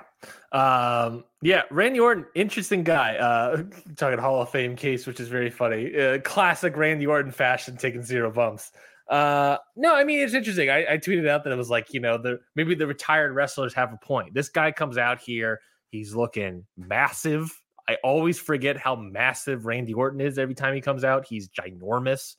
Um, 0.51 1.24
yeah, 1.41 1.64
Randy 1.72 1.99
Orton, 1.99 2.26
interesting 2.36 2.84
guy. 2.84 3.16
Uh 3.18 3.64
talking 3.97 4.20
Hall 4.20 4.41
of 4.41 4.49
Fame 4.49 4.76
case, 4.76 5.05
which 5.07 5.20
is 5.20 5.28
very 5.28 5.49
funny. 5.49 5.95
Uh, 5.97 6.20
classic 6.22 6.76
Randy 6.78 7.07
Orton 7.07 7.32
fashion, 7.32 7.78
taking 7.78 8.03
zero 8.03 8.32
bumps. 8.32 8.72
Uh 9.12 9.57
no, 9.76 9.93
I 9.93 10.05
mean 10.05 10.22
it's 10.22 10.34
interesting. 10.34 10.70
I, 10.70 10.93
I 10.93 10.97
tweeted 10.97 11.28
out 11.28 11.43
that 11.43 11.51
it 11.51 11.57
was 11.57 11.70
like, 11.70 11.93
you 11.93 11.99
know, 11.99 12.18
the 12.18 12.39
maybe 12.55 12.76
the 12.76 12.88
retired 12.88 13.34
wrestlers 13.34 13.74
have 13.74 13.91
a 13.91 13.97
point. 13.97 14.34
This 14.34 14.47
guy 14.47 14.72
comes 14.72 14.97
out 14.97 15.20
here, 15.20 15.59
he's 15.89 16.16
looking 16.16 16.66
massive. 16.78 17.51
I 17.89 17.97
always 18.05 18.39
forget 18.39 18.78
how 18.78 18.95
massive 18.95 19.66
Randy 19.66 19.93
Orton 19.93 20.22
is 20.22 20.39
every 20.39 20.55
time 20.55 20.74
he 20.74 20.80
comes 20.80 21.03
out. 21.03 21.26
He's 21.28 21.49
ginormous. 21.49 22.36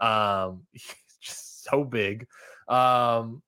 Um, 0.00 0.62
he's 0.72 0.94
just 1.20 1.64
so 1.64 1.84
big. 1.84 2.26
Um, 2.68 3.42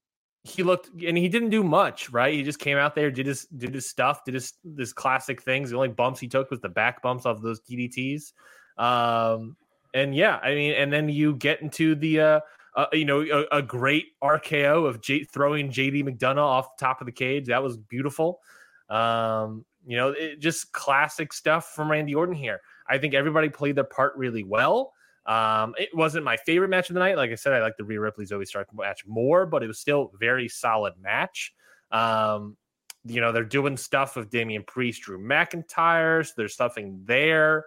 he 0.44 0.62
looked 0.62 0.90
and 1.02 1.16
he 1.16 1.28
didn't 1.28 1.50
do 1.50 1.64
much, 1.64 2.10
right? 2.10 2.34
He 2.34 2.42
just 2.42 2.58
came 2.58 2.76
out 2.76 2.94
there, 2.94 3.10
did 3.10 3.26
his 3.26 3.46
did 3.46 3.74
his 3.74 3.88
stuff, 3.88 4.24
did 4.24 4.34
his 4.34 4.52
this 4.64 4.92
classic 4.92 5.42
things. 5.42 5.70
The 5.70 5.76
only 5.76 5.88
bumps 5.88 6.20
he 6.20 6.28
took 6.28 6.50
was 6.50 6.60
the 6.60 6.68
back 6.68 7.00
bumps 7.00 7.24
off 7.24 7.38
of 7.38 7.42
those 7.42 7.60
DDTs. 7.62 8.32
Um, 8.76 9.56
and 9.94 10.14
yeah, 10.14 10.38
I 10.42 10.54
mean, 10.54 10.74
and 10.74 10.92
then 10.92 11.08
you 11.08 11.34
get 11.34 11.62
into 11.62 11.94
the 11.94 12.20
uh, 12.20 12.40
uh 12.76 12.86
you 12.92 13.04
know, 13.04 13.22
a, 13.22 13.58
a 13.58 13.62
great 13.62 14.06
RKO 14.22 14.86
of 14.86 15.00
J- 15.00 15.24
throwing 15.24 15.70
JD 15.70 16.04
McDonagh 16.04 16.38
off 16.38 16.76
the 16.76 16.84
top 16.84 17.00
of 17.00 17.06
the 17.06 17.12
cage. 17.12 17.46
That 17.46 17.62
was 17.62 17.76
beautiful. 17.76 18.40
Um, 18.88 19.64
you 19.86 19.96
know, 19.96 20.10
it, 20.10 20.40
just 20.40 20.72
classic 20.72 21.32
stuff 21.32 21.72
from 21.74 21.90
Randy 21.90 22.14
Orton 22.14 22.34
here. 22.34 22.60
I 22.88 22.98
think 22.98 23.14
everybody 23.14 23.48
played 23.48 23.76
their 23.76 23.84
part 23.84 24.14
really 24.16 24.44
well. 24.44 24.92
Um, 25.26 25.74
it 25.76 25.88
wasn't 25.92 26.24
my 26.24 26.36
favorite 26.36 26.68
match 26.68 26.88
of 26.88 26.94
the 26.94 27.00
night. 27.00 27.16
Like 27.16 27.30
I 27.30 27.34
said, 27.34 27.52
I 27.52 27.60
like 27.60 27.76
the 27.76 27.84
Rhea 27.84 28.00
Ripley 28.00 28.26
Zoey 28.26 28.46
Stark 28.46 28.68
match 28.72 29.04
more, 29.06 29.44
but 29.44 29.62
it 29.62 29.66
was 29.66 29.80
still 29.80 30.12
very 30.18 30.48
solid 30.48 30.94
match. 31.00 31.52
Um, 31.90 32.56
you 33.04 33.20
know, 33.20 33.32
they're 33.32 33.44
doing 33.44 33.76
stuff 33.76 34.16
with 34.16 34.30
Damian 34.30 34.64
Priest, 34.64 35.02
Drew 35.02 35.18
McIntyre. 35.18 36.24
So 36.26 36.32
there's 36.36 36.56
something 36.56 37.00
there. 37.04 37.64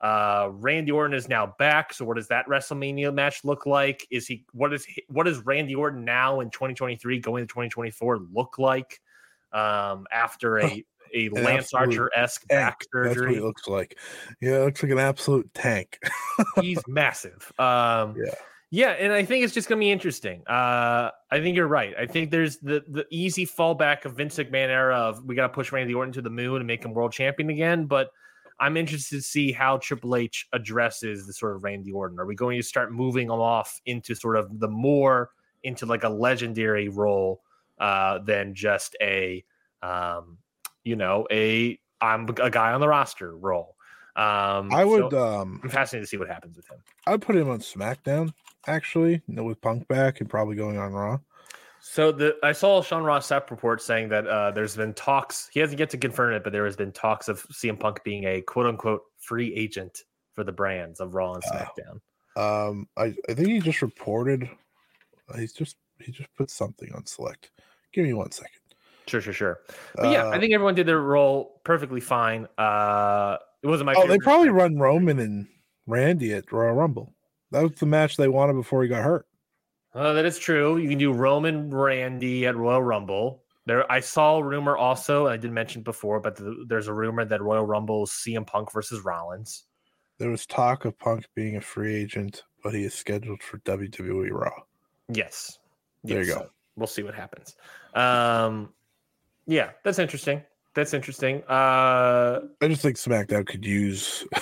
Uh, 0.00 0.50
Randy 0.52 0.92
Orton 0.92 1.14
is 1.16 1.28
now 1.28 1.54
back. 1.58 1.92
So 1.92 2.04
what 2.04 2.16
does 2.16 2.28
that 2.28 2.46
WrestleMania 2.46 3.12
match 3.12 3.44
look 3.44 3.66
like? 3.66 4.06
Is 4.10 4.26
he 4.26 4.44
what 4.52 4.72
is 4.72 4.86
what 5.08 5.24
does 5.24 5.38
Randy 5.40 5.74
Orton 5.74 6.04
now 6.04 6.40
in 6.40 6.50
2023 6.50 7.18
going 7.18 7.42
to 7.44 7.46
2024 7.48 8.18
look 8.32 8.58
like? 8.58 9.00
Um, 9.52 10.06
after 10.12 10.58
a 10.58 10.84
a 11.14 11.30
Lance 11.30 11.72
Archer 11.72 12.10
esque 12.14 12.46
back 12.48 12.80
That's 12.92 13.08
what 13.08 13.14
surgery. 13.14 13.40
looks 13.40 13.66
like. 13.66 13.98
Yeah, 14.42 14.56
it 14.56 14.64
looks 14.66 14.82
like 14.82 14.92
an 14.92 14.98
absolute 14.98 15.52
tank. 15.54 15.98
he's 16.60 16.80
massive. 16.86 17.50
Um, 17.58 18.14
Yeah. 18.16 18.34
yeah, 18.70 18.88
and 18.90 19.10
I 19.12 19.24
think 19.24 19.42
it's 19.42 19.54
just 19.54 19.68
gonna 19.68 19.78
be 19.80 19.90
interesting. 19.90 20.42
Uh, 20.46 21.10
I 21.30 21.40
think 21.40 21.56
you're 21.56 21.66
right. 21.66 21.94
I 21.98 22.04
think 22.06 22.30
there's 22.30 22.58
the 22.58 22.84
the 22.88 23.06
easy 23.10 23.46
fallback 23.46 24.04
of 24.04 24.16
Vince 24.16 24.36
McMahon 24.36 24.68
era 24.68 24.96
of 24.96 25.24
we 25.24 25.34
gotta 25.34 25.48
push 25.52 25.72
Randy 25.72 25.94
Orton 25.94 26.12
to 26.12 26.22
the 26.22 26.30
moon 26.30 26.56
and 26.58 26.66
make 26.66 26.84
him 26.84 26.92
world 26.92 27.12
champion 27.12 27.48
again. 27.50 27.86
But 27.86 28.10
I'm 28.60 28.76
interested 28.76 29.16
to 29.16 29.22
see 29.22 29.52
how 29.52 29.78
Triple 29.78 30.16
H 30.16 30.46
addresses 30.52 31.26
the 31.26 31.32
sort 31.32 31.56
of 31.56 31.64
Randy 31.64 31.92
Orton. 31.92 32.18
Are 32.18 32.26
we 32.26 32.34
going 32.34 32.58
to 32.58 32.62
start 32.62 32.92
moving 32.92 33.26
him 33.26 33.32
off 33.32 33.80
into 33.86 34.14
sort 34.14 34.36
of 34.36 34.58
the 34.58 34.68
more 34.68 35.30
into 35.62 35.86
like 35.86 36.04
a 36.04 36.08
legendary 36.08 36.88
role 36.88 37.42
uh, 37.78 38.18
than 38.18 38.54
just 38.54 38.96
a 39.00 39.44
um, 39.82 40.38
you 40.84 40.96
know 40.96 41.26
a 41.30 41.78
I'm 42.00 42.28
a 42.40 42.50
guy 42.50 42.72
on 42.72 42.80
the 42.80 42.88
roster 42.88 43.36
role. 43.36 43.76
Um, 44.16 44.72
I 44.72 44.84
would 44.84 45.12
so 45.12 45.40
um 45.40 45.60
I'm 45.62 45.70
fascinated 45.70 46.06
to 46.06 46.10
see 46.10 46.16
what 46.16 46.28
happens 46.28 46.56
with 46.56 46.68
him. 46.68 46.78
I'd 47.06 47.22
put 47.22 47.36
him 47.36 47.48
on 47.48 47.60
SmackDown 47.60 48.32
actually, 48.66 49.22
you 49.26 49.34
know, 49.34 49.44
with 49.44 49.60
Punk 49.60 49.86
back 49.88 50.20
and 50.20 50.28
probably 50.28 50.56
going 50.56 50.78
on 50.78 50.92
Raw. 50.92 51.18
So 51.90 52.12
the 52.12 52.36
I 52.42 52.52
saw 52.52 52.82
Sean 52.82 53.02
Ross 53.02 53.28
Sapp 53.28 53.50
report 53.50 53.80
saying 53.80 54.10
that 54.10 54.26
uh, 54.26 54.50
there's 54.50 54.76
been 54.76 54.92
talks. 54.92 55.48
He 55.52 55.58
hasn't 55.60 55.78
yet 55.80 55.88
to 55.90 55.96
confirm 55.98 56.34
it, 56.34 56.44
but 56.44 56.52
there 56.52 56.66
has 56.66 56.76
been 56.76 56.92
talks 56.92 57.28
of 57.28 57.42
CM 57.48 57.80
Punk 57.80 58.04
being 58.04 58.24
a 58.24 58.42
quote 58.42 58.66
unquote 58.66 59.02
free 59.18 59.54
agent 59.54 60.02
for 60.34 60.44
the 60.44 60.52
brands 60.52 61.00
of 61.00 61.14
Raw 61.14 61.32
and. 61.32 61.42
SmackDown. 61.44 62.00
Um, 62.36 62.88
I, 62.96 63.14
I 63.28 63.34
think 63.34 63.48
he 63.48 63.60
just 63.60 63.80
reported. 63.80 64.48
He's 65.36 65.52
just 65.54 65.76
he 65.98 66.12
just 66.12 66.32
put 66.36 66.50
something 66.50 66.92
on 66.94 67.06
select. 67.06 67.50
Give 67.92 68.04
me 68.04 68.12
one 68.12 68.32
second. 68.32 68.52
Sure, 69.06 69.22
sure, 69.22 69.32
sure. 69.32 69.60
But 69.96 70.10
yeah, 70.12 70.26
I 70.26 70.36
Uh, 70.36 70.40
think 70.40 70.52
everyone 70.52 70.74
did 70.74 70.86
their 70.86 71.00
role 71.00 71.60
perfectly 71.64 72.00
fine. 72.00 72.46
Uh, 72.58 73.38
it 73.62 73.66
wasn't 73.66 73.86
my. 73.86 73.94
oh, 73.96 74.06
they 74.06 74.18
probably 74.18 74.50
run 74.50 74.78
Roman 74.78 75.18
and 75.20 75.48
Randy 75.86 76.34
at 76.34 76.52
Royal 76.52 76.74
Rumble. 76.74 77.14
That 77.50 77.62
was 77.62 77.72
the 77.76 77.86
match 77.86 78.18
they 78.18 78.28
wanted 78.28 78.52
before 78.56 78.82
he 78.82 78.88
got 78.90 79.02
hurt. 79.02 79.26
Uh, 79.98 80.12
that 80.12 80.24
is 80.24 80.38
true. 80.38 80.76
You 80.76 80.88
can 80.88 80.96
do 80.98 81.12
Roman 81.12 81.70
Randy 81.74 82.46
at 82.46 82.56
Royal 82.56 82.80
Rumble. 82.82 83.42
There, 83.66 83.90
I 83.90 83.98
saw 83.98 84.36
a 84.36 84.44
rumor 84.44 84.76
also. 84.76 85.26
I 85.26 85.36
did 85.36 85.50
mention 85.50 85.82
before, 85.82 86.20
but 86.20 86.36
the, 86.36 86.64
there's 86.68 86.86
a 86.86 86.92
rumor 86.92 87.24
that 87.24 87.42
Royal 87.42 87.66
Rumble 87.66 88.04
is 88.04 88.10
CM 88.10 88.46
Punk 88.46 88.72
versus 88.72 89.04
Rollins. 89.04 89.64
There 90.18 90.30
was 90.30 90.46
talk 90.46 90.84
of 90.84 90.96
Punk 91.00 91.26
being 91.34 91.56
a 91.56 91.60
free 91.60 91.96
agent, 91.96 92.44
but 92.62 92.74
he 92.74 92.84
is 92.84 92.94
scheduled 92.94 93.42
for 93.42 93.58
WWE 93.58 94.30
Raw. 94.30 94.52
Yes. 95.08 95.58
There 96.04 96.22
you 96.22 96.28
Yes. 96.28 96.38
go. 96.38 96.50
We'll 96.76 96.86
see 96.86 97.02
what 97.02 97.14
happens. 97.16 97.56
Um, 97.94 98.72
yeah, 99.46 99.70
that's 99.82 99.98
interesting. 99.98 100.42
That's 100.78 100.94
interesting. 100.94 101.42
Uh, 101.48 102.38
I 102.62 102.68
just 102.68 102.82
think 102.82 102.98
SmackDown 102.98 103.44
could 103.44 103.66
use 103.66 104.24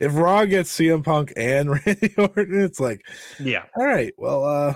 if 0.00 0.12
Raw 0.16 0.46
gets 0.46 0.76
CM 0.76 1.04
Punk 1.04 1.32
and 1.36 1.70
Randy 1.86 2.12
Orton. 2.18 2.60
It's 2.60 2.80
like, 2.80 3.02
yeah, 3.38 3.62
all 3.76 3.86
right, 3.86 4.12
well, 4.18 4.44
uh, 4.44 4.74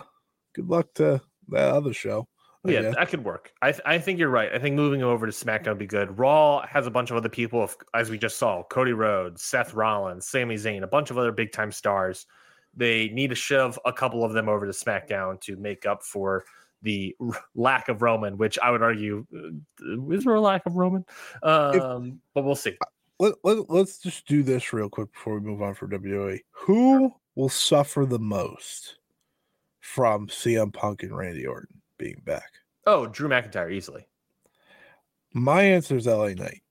good 0.55 0.69
luck 0.69 0.95
to 0.95 1.21
that 1.49 1.75
other 1.75 1.93
show. 1.93 2.29
I 2.65 2.71
yeah, 2.71 2.83
guess. 2.83 2.95
that 2.95 3.09
could 3.09 3.25
work. 3.25 3.51
I 3.61 3.73
th- 3.73 3.83
I 3.87 3.99
think 3.99 4.21
you're 4.21 4.29
right. 4.29 4.53
I 4.55 4.61
think 4.61 4.77
moving 4.77 5.03
over 5.03 5.27
to 5.27 5.33
SmackDown 5.33 5.71
would 5.71 5.79
be 5.79 5.87
good. 5.89 6.17
Raw 6.17 6.65
has 6.65 6.87
a 6.87 6.93
bunch 6.93 7.11
of 7.11 7.17
other 7.17 7.29
people, 7.29 7.69
as 7.93 8.09
we 8.09 8.17
just 8.17 8.39
saw: 8.39 8.63
Cody 8.63 8.93
Rhodes, 8.93 9.43
Seth 9.43 9.75
Rollins, 9.75 10.29
Sami 10.29 10.55
Zayn, 10.55 10.85
a 10.85 10.87
bunch 10.87 11.11
of 11.11 11.19
other 11.19 11.33
big 11.33 11.51
time 11.51 11.73
stars. 11.73 12.25
They 12.77 13.09
need 13.09 13.31
to 13.31 13.35
shove 13.35 13.81
a 13.85 13.93
couple 13.93 14.23
of 14.25 14.33
them 14.33 14.49
over 14.49 14.65
to 14.65 14.71
SmackDown 14.71 15.41
to 15.41 15.57
make 15.57 15.87
up 15.87 16.05
for 16.05 16.45
the 16.83 17.15
r- 17.21 17.41
lack 17.55 17.89
of 17.89 18.03
Roman, 18.03 18.37
which 18.39 18.59
I 18.59 18.71
would 18.71 18.83
argue 18.83 19.27
uh, 19.35 20.13
is 20.13 20.25
there 20.25 20.35
a 20.35 20.41
lack 20.41 20.65
of 20.67 20.77
Roman? 20.77 21.05
Um, 21.43 22.21
but 22.35 22.45
we'll 22.45 22.55
see. 22.55 22.77
let, 23.19 23.35
let, 23.45 23.69
let's 23.71 23.99
just 23.99 24.27
do 24.27 24.43
this 24.43 24.73
real 24.73 24.89
quick 24.89 25.13
before 25.13 25.35
we 25.35 25.41
move 25.41 25.63
on 25.63 25.75
for 25.75 25.89
WWE. 25.89 26.39
Who 26.53 27.13
will 27.35 27.49
suffer 27.49 28.07
the 28.07 28.19
most 28.19 28.97
from 29.81 30.29
CM 30.29 30.73
Punk 30.73 31.03
and 31.03 31.17
Randy 31.17 31.47
Orton 31.47 31.81
being 31.99 32.21
back? 32.25 32.51
Oh, 32.87 33.07
Drew 33.07 33.29
McIntyre 33.29 33.73
easily. 33.73 34.07
My 35.35 35.63
answer 35.63 35.97
is 35.97 36.07
LA 36.07 36.29
Knight. 36.29 36.63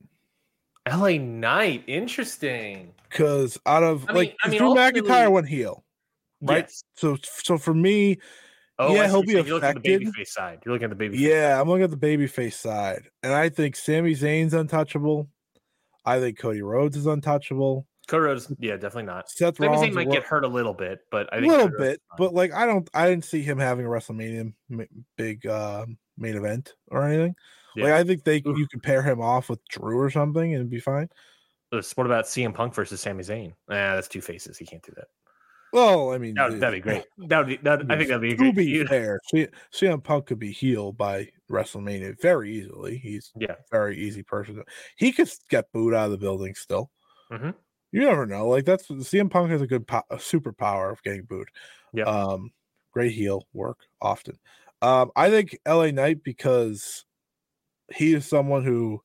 LA 0.90 1.18
Knight, 1.22 1.84
interesting. 1.88 2.94
Because 3.10 3.60
out 3.66 3.84
of 3.84 4.04
I 4.10 4.14
mean- 4.14 4.16
like 4.16 4.36
I 4.44 4.50
mean, 4.50 4.58
Drew 4.60 4.74
McIntyre 4.74 5.32
went 5.32 5.48
heel. 5.48 5.84
Right. 6.42 6.66
Yes. 6.66 6.84
So 6.96 7.18
so 7.24 7.58
for 7.58 7.74
me, 7.74 8.18
Oh, 8.80 8.94
Yeah, 8.94 9.08
he'll 9.08 9.24
be 9.24 9.32
you're. 9.32 9.46
You're 9.46 9.56
looking 9.56 9.70
at 9.70 9.84
the 9.84 9.94
affected. 9.96 10.14
babyface 10.14 10.28
side. 10.28 10.60
You're 10.66 10.74
looking 10.74 10.86
at 10.86 10.90
the 10.92 10.96
baby. 10.96 11.18
yeah, 11.18 11.60
I'm 11.60 11.68
looking 11.68 11.84
at 11.84 11.90
the 11.92 11.98
babyface 11.98 12.54
side. 12.54 13.08
And 13.24 13.34
I 13.34 13.50
think 13.50 13.76
Sami 13.76 14.14
Zayn's 14.14 14.54
untouchable. 14.54 15.30
I 16.06 16.20
think 16.20 16.38
Cody 16.38 16.62
Rhodes 16.62 16.96
is 16.96 17.06
untouchable. 17.06 17.88
Cody 18.08 18.22
Rhodes, 18.24 18.54
yeah, 18.60 18.74
definitely 18.74 19.04
not. 19.04 19.30
Seth 19.30 19.58
Sami 19.58 19.68
Rollins 19.70 19.92
Zayn 19.92 19.96
might 19.96 20.12
get 20.12 20.24
hurt 20.24 20.46
a 20.46 20.48
little 20.48 20.74
bit, 20.74 21.00
but 21.12 21.28
I 21.34 21.38
a 21.38 21.42
think 21.42 21.52
little 21.52 21.70
Cody 21.70 21.84
bit, 21.84 22.02
but 22.18 22.34
like 22.34 22.54
I 22.54 22.66
don't, 22.66 22.90
I 22.94 23.10
didn't 23.10 23.26
see 23.26 23.42
him 23.42 23.58
having 23.58 23.86
a 23.86 23.90
WrestleMania 23.90 24.54
ma- 24.70 24.84
big 25.18 25.46
uh, 25.46 25.86
main 26.18 26.36
event 26.38 26.74
or 26.90 27.04
anything. 27.06 27.36
Like 27.76 27.92
I 27.94 28.04
think 28.04 28.24
they 28.24 28.42
you 28.46 28.68
could 28.72 28.82
pair 28.82 29.04
him 29.04 29.22
off 29.22 29.50
with 29.50 29.60
Drew 29.68 30.00
or 30.00 30.10
something 30.10 30.42
and 30.54 30.62
it'd 30.62 30.70
be 30.70 30.80
fine. 30.80 31.10
What 31.70 32.06
about 32.06 32.26
CM 32.26 32.54
Punk 32.54 32.74
versus 32.74 33.02
Sami 33.02 33.24
Zayn? 33.24 33.50
Nah, 33.70 33.96
that's 33.96 34.08
two 34.08 34.22
faces. 34.22 34.58
He 34.58 34.66
can't 34.66 34.82
do 34.82 34.94
that. 34.96 35.08
Well, 35.78 36.12
I 36.12 36.18
mean, 36.18 36.36
That 36.36 36.50
would, 36.52 36.60
that'd 36.60 36.78
be 36.78 36.82
great. 36.82 37.04
That 37.28 37.38
would 37.40 37.48
be. 37.48 37.58
That, 37.58 37.84
I 37.92 37.98
think 37.98 38.10
that'd 38.10 38.22
be 38.22 38.30
a 38.34 38.38
To 38.38 38.52
great. 38.52 38.56
be 38.56 38.86
fair, 38.86 39.20
CM 39.74 40.04
Punk 40.04 40.26
could 40.28 40.40
be 40.40 40.52
heeled 40.52 40.98
by 40.98 41.30
WrestleMania 41.52 42.20
very 42.22 42.52
easily. 42.56 42.98
He's 42.98 43.32
Yeah. 43.40 43.52
a 43.54 43.56
very 43.72 43.98
easy 43.98 44.24
person. 44.24 44.64
He 44.98 45.12
could 45.12 45.30
get 45.50 45.72
booed 45.72 45.94
out 45.94 46.06
of 46.06 46.12
the 46.12 46.18
building 46.18 46.56
still. 46.56 46.90
Mhm. 47.32 47.54
You 47.92 48.02
never 48.02 48.26
know. 48.26 48.48
Like 48.48 48.66
that's 48.66 48.88
CM 48.88 49.30
Punk 49.30 49.52
has 49.52 49.62
a 49.62 49.68
good 49.68 49.88
po- 49.88 50.04
a 50.10 50.16
superpower 50.18 50.92
of 50.92 51.02
getting 51.04 51.24
booed. 51.24 51.50
Yeah. 51.94 52.06
Um, 52.06 52.52
great 52.92 53.14
heel 53.14 53.48
work 53.54 53.80
often. 54.02 54.38
Um, 54.82 55.12
I 55.16 55.30
think 55.30 55.58
LA 55.68 55.92
Knight 55.92 56.24
because 56.24 57.06
he 57.94 58.14
is 58.14 58.28
someone 58.28 58.64
who 58.64 59.02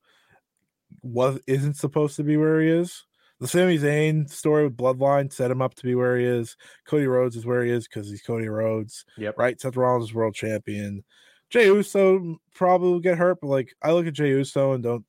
was 1.03 1.41
isn't 1.47 1.75
supposed 1.75 2.17
to 2.17 2.25
be 2.25 2.37
where 2.37 2.61
he 2.61 2.69
is. 2.69 3.05
The 3.43 3.49
Sami 3.49 3.77
Zayn 3.77 4.31
story 4.31 4.63
with 4.63 4.77
Bloodline 4.77 5.33
set 5.33 5.51
him 5.51 5.61
up 5.61 5.75
to 5.75 5.83
be 5.83 5.97
where 5.97 6.17
he 6.17 6.25
is. 6.25 6.57
Cody 6.87 7.09
Rhodes 7.09 7.35
is 7.35 7.45
where 7.45 7.65
he 7.65 7.73
is 7.73 7.89
because 7.89 8.09
he's 8.09 8.23
Cody 8.23 8.47
Rhodes. 8.47 9.05
Yep. 9.17 9.37
Right. 9.37 9.61
Seth 9.61 9.77
Rollins 9.77 10.11
is 10.11 10.15
world 10.15 10.37
champion. 10.37 11.03
Jey 11.51 11.67
Uso 11.67 12.39
probably 12.55 12.91
will 12.93 13.01
get 13.01 13.19
hurt, 13.19 13.41
but 13.41 13.49
like 13.49 13.75
I 13.83 13.91
look 13.91 14.07
at 14.07 14.13
Jey 14.13 14.29
Uso 14.29 14.75
and 14.75 14.85
don't 14.85 15.05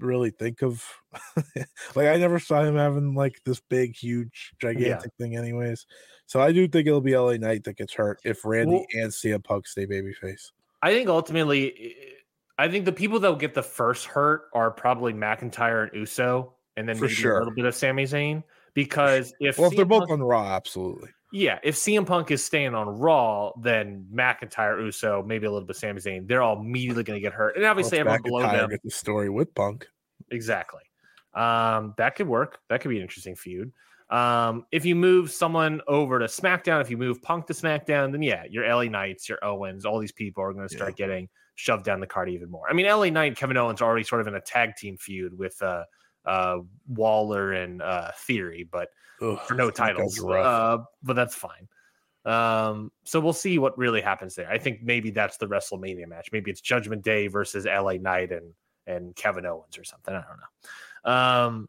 really 0.00 0.30
think 0.30 0.62
of 0.62 0.82
like 1.94 2.06
I 2.08 2.16
never 2.16 2.38
saw 2.38 2.64
him 2.64 2.76
having 2.76 3.14
like 3.14 3.38
this 3.44 3.60
big, 3.68 3.94
huge, 3.94 4.54
gigantic 4.58 5.12
thing, 5.18 5.36
anyways. 5.36 5.84
So 6.24 6.40
I 6.40 6.52
do 6.52 6.66
think 6.66 6.86
it'll 6.86 7.02
be 7.02 7.14
LA 7.14 7.36
Knight 7.36 7.64
that 7.64 7.76
gets 7.76 7.92
hurt 7.92 8.18
if 8.24 8.46
Randy 8.46 8.76
Well- 8.76 8.86
and 8.94 9.12
CM 9.12 9.44
Punk 9.44 9.66
stay 9.66 9.86
babyface. 9.86 10.52
I 10.82 10.94
think 10.94 11.10
ultimately, 11.10 11.94
I 12.56 12.68
think 12.68 12.86
the 12.86 12.92
people 12.92 13.20
that 13.20 13.28
will 13.28 13.36
get 13.36 13.52
the 13.52 13.62
first 13.62 14.06
hurt 14.06 14.44
are 14.54 14.70
probably 14.70 15.12
McIntyre 15.12 15.82
and 15.82 16.00
Uso, 16.00 16.53
and 16.76 16.88
then 16.88 16.96
For 16.96 17.02
maybe 17.04 17.14
sure. 17.14 17.36
a 17.36 17.38
little 17.40 17.54
bit 17.54 17.64
of 17.64 17.74
Sami 17.74 18.04
Zayn. 18.04 18.42
Because 18.74 19.32
if 19.38 19.58
Well, 19.58 19.70
if 19.70 19.76
they're 19.76 19.84
both 19.84 20.08
Punk- 20.08 20.12
on 20.12 20.22
Raw, 20.22 20.44
absolutely. 20.56 21.08
yeah, 21.32 21.60
if 21.62 21.76
CM 21.76 22.04
Punk 22.04 22.30
is 22.32 22.44
staying 22.44 22.74
on 22.74 22.88
Raw, 22.88 23.52
then 23.62 24.04
McIntyre, 24.12 24.80
Uso, 24.84 25.22
maybe 25.24 25.46
a 25.46 25.50
little 25.52 25.66
bit 25.66 25.76
of 25.76 25.80
Sami 25.80 26.00
Zayn, 26.00 26.26
they're 26.26 26.42
all 26.42 26.58
immediately 26.60 27.04
going 27.04 27.16
to 27.16 27.20
get 27.20 27.32
hurt, 27.32 27.56
and 27.56 27.64
obviously 27.64 28.02
Well, 28.02 28.14
everyone 28.14 28.42
below 28.42 28.52
them. 28.56 28.70
gets 28.70 28.82
the 28.82 28.90
story 28.90 29.28
with 29.30 29.54
Punk. 29.54 29.86
Exactly. 30.32 30.80
Um, 31.34 31.94
that 31.98 32.16
could 32.16 32.26
work. 32.28 32.58
That 32.68 32.80
could 32.80 32.88
be 32.88 32.96
an 32.96 33.02
interesting 33.02 33.36
feud. 33.36 33.72
Um, 34.10 34.66
if 34.72 34.84
you 34.84 34.94
move 34.94 35.30
someone 35.30 35.80
over 35.88 36.18
to 36.18 36.26
SmackDown, 36.26 36.80
if 36.80 36.90
you 36.90 36.96
move 36.96 37.22
Punk 37.22 37.46
to 37.46 37.52
SmackDown, 37.52 38.12
then 38.12 38.22
yeah, 38.22 38.44
your 38.50 38.66
LA 38.68 38.84
Knights, 38.84 39.28
your 39.28 39.38
Owens, 39.44 39.84
all 39.84 39.98
these 39.98 40.12
people 40.12 40.42
are 40.44 40.52
going 40.52 40.68
to 40.68 40.74
start 40.76 40.96
getting 40.96 41.28
shoved 41.56 41.84
down 41.84 42.00
the 42.00 42.06
card 42.06 42.28
even 42.28 42.50
more. 42.50 42.68
I 42.68 42.72
mean, 42.74 42.86
LA 42.86 43.06
Knight, 43.06 43.36
Kevin 43.36 43.56
Owens 43.56 43.80
are 43.80 43.84
already 43.88 44.04
sort 44.04 44.20
of 44.20 44.26
in 44.26 44.34
a 44.34 44.40
tag 44.40 44.76
team 44.76 44.96
feud 44.98 45.36
with 45.38 45.60
uh, 45.62 45.84
uh, 46.26 46.58
Waller 46.88 47.52
and 47.52 47.82
uh, 47.82 48.10
Theory, 48.16 48.68
but 48.70 48.88
Ugh, 49.20 49.38
for 49.46 49.54
no 49.54 49.70
titles. 49.70 50.22
Uh, 50.22 50.78
but 51.02 51.14
that's 51.14 51.34
fine. 51.34 51.68
Um, 52.24 52.90
so 53.04 53.20
we'll 53.20 53.32
see 53.34 53.58
what 53.58 53.76
really 53.76 54.00
happens 54.00 54.34
there. 54.34 54.50
I 54.50 54.58
think 54.58 54.82
maybe 54.82 55.10
that's 55.10 55.36
the 55.36 55.46
WrestleMania 55.46 56.06
match. 56.06 56.30
Maybe 56.32 56.50
it's 56.50 56.60
Judgment 56.60 57.02
Day 57.02 57.26
versus 57.26 57.66
LA 57.66 57.94
Knight 57.94 58.32
and 58.32 58.52
and 58.86 59.14
Kevin 59.16 59.46
Owens 59.46 59.78
or 59.78 59.84
something. 59.84 60.14
I 60.14 60.22
don't 60.22 60.38
know. 61.04 61.10
Um, 61.12 61.68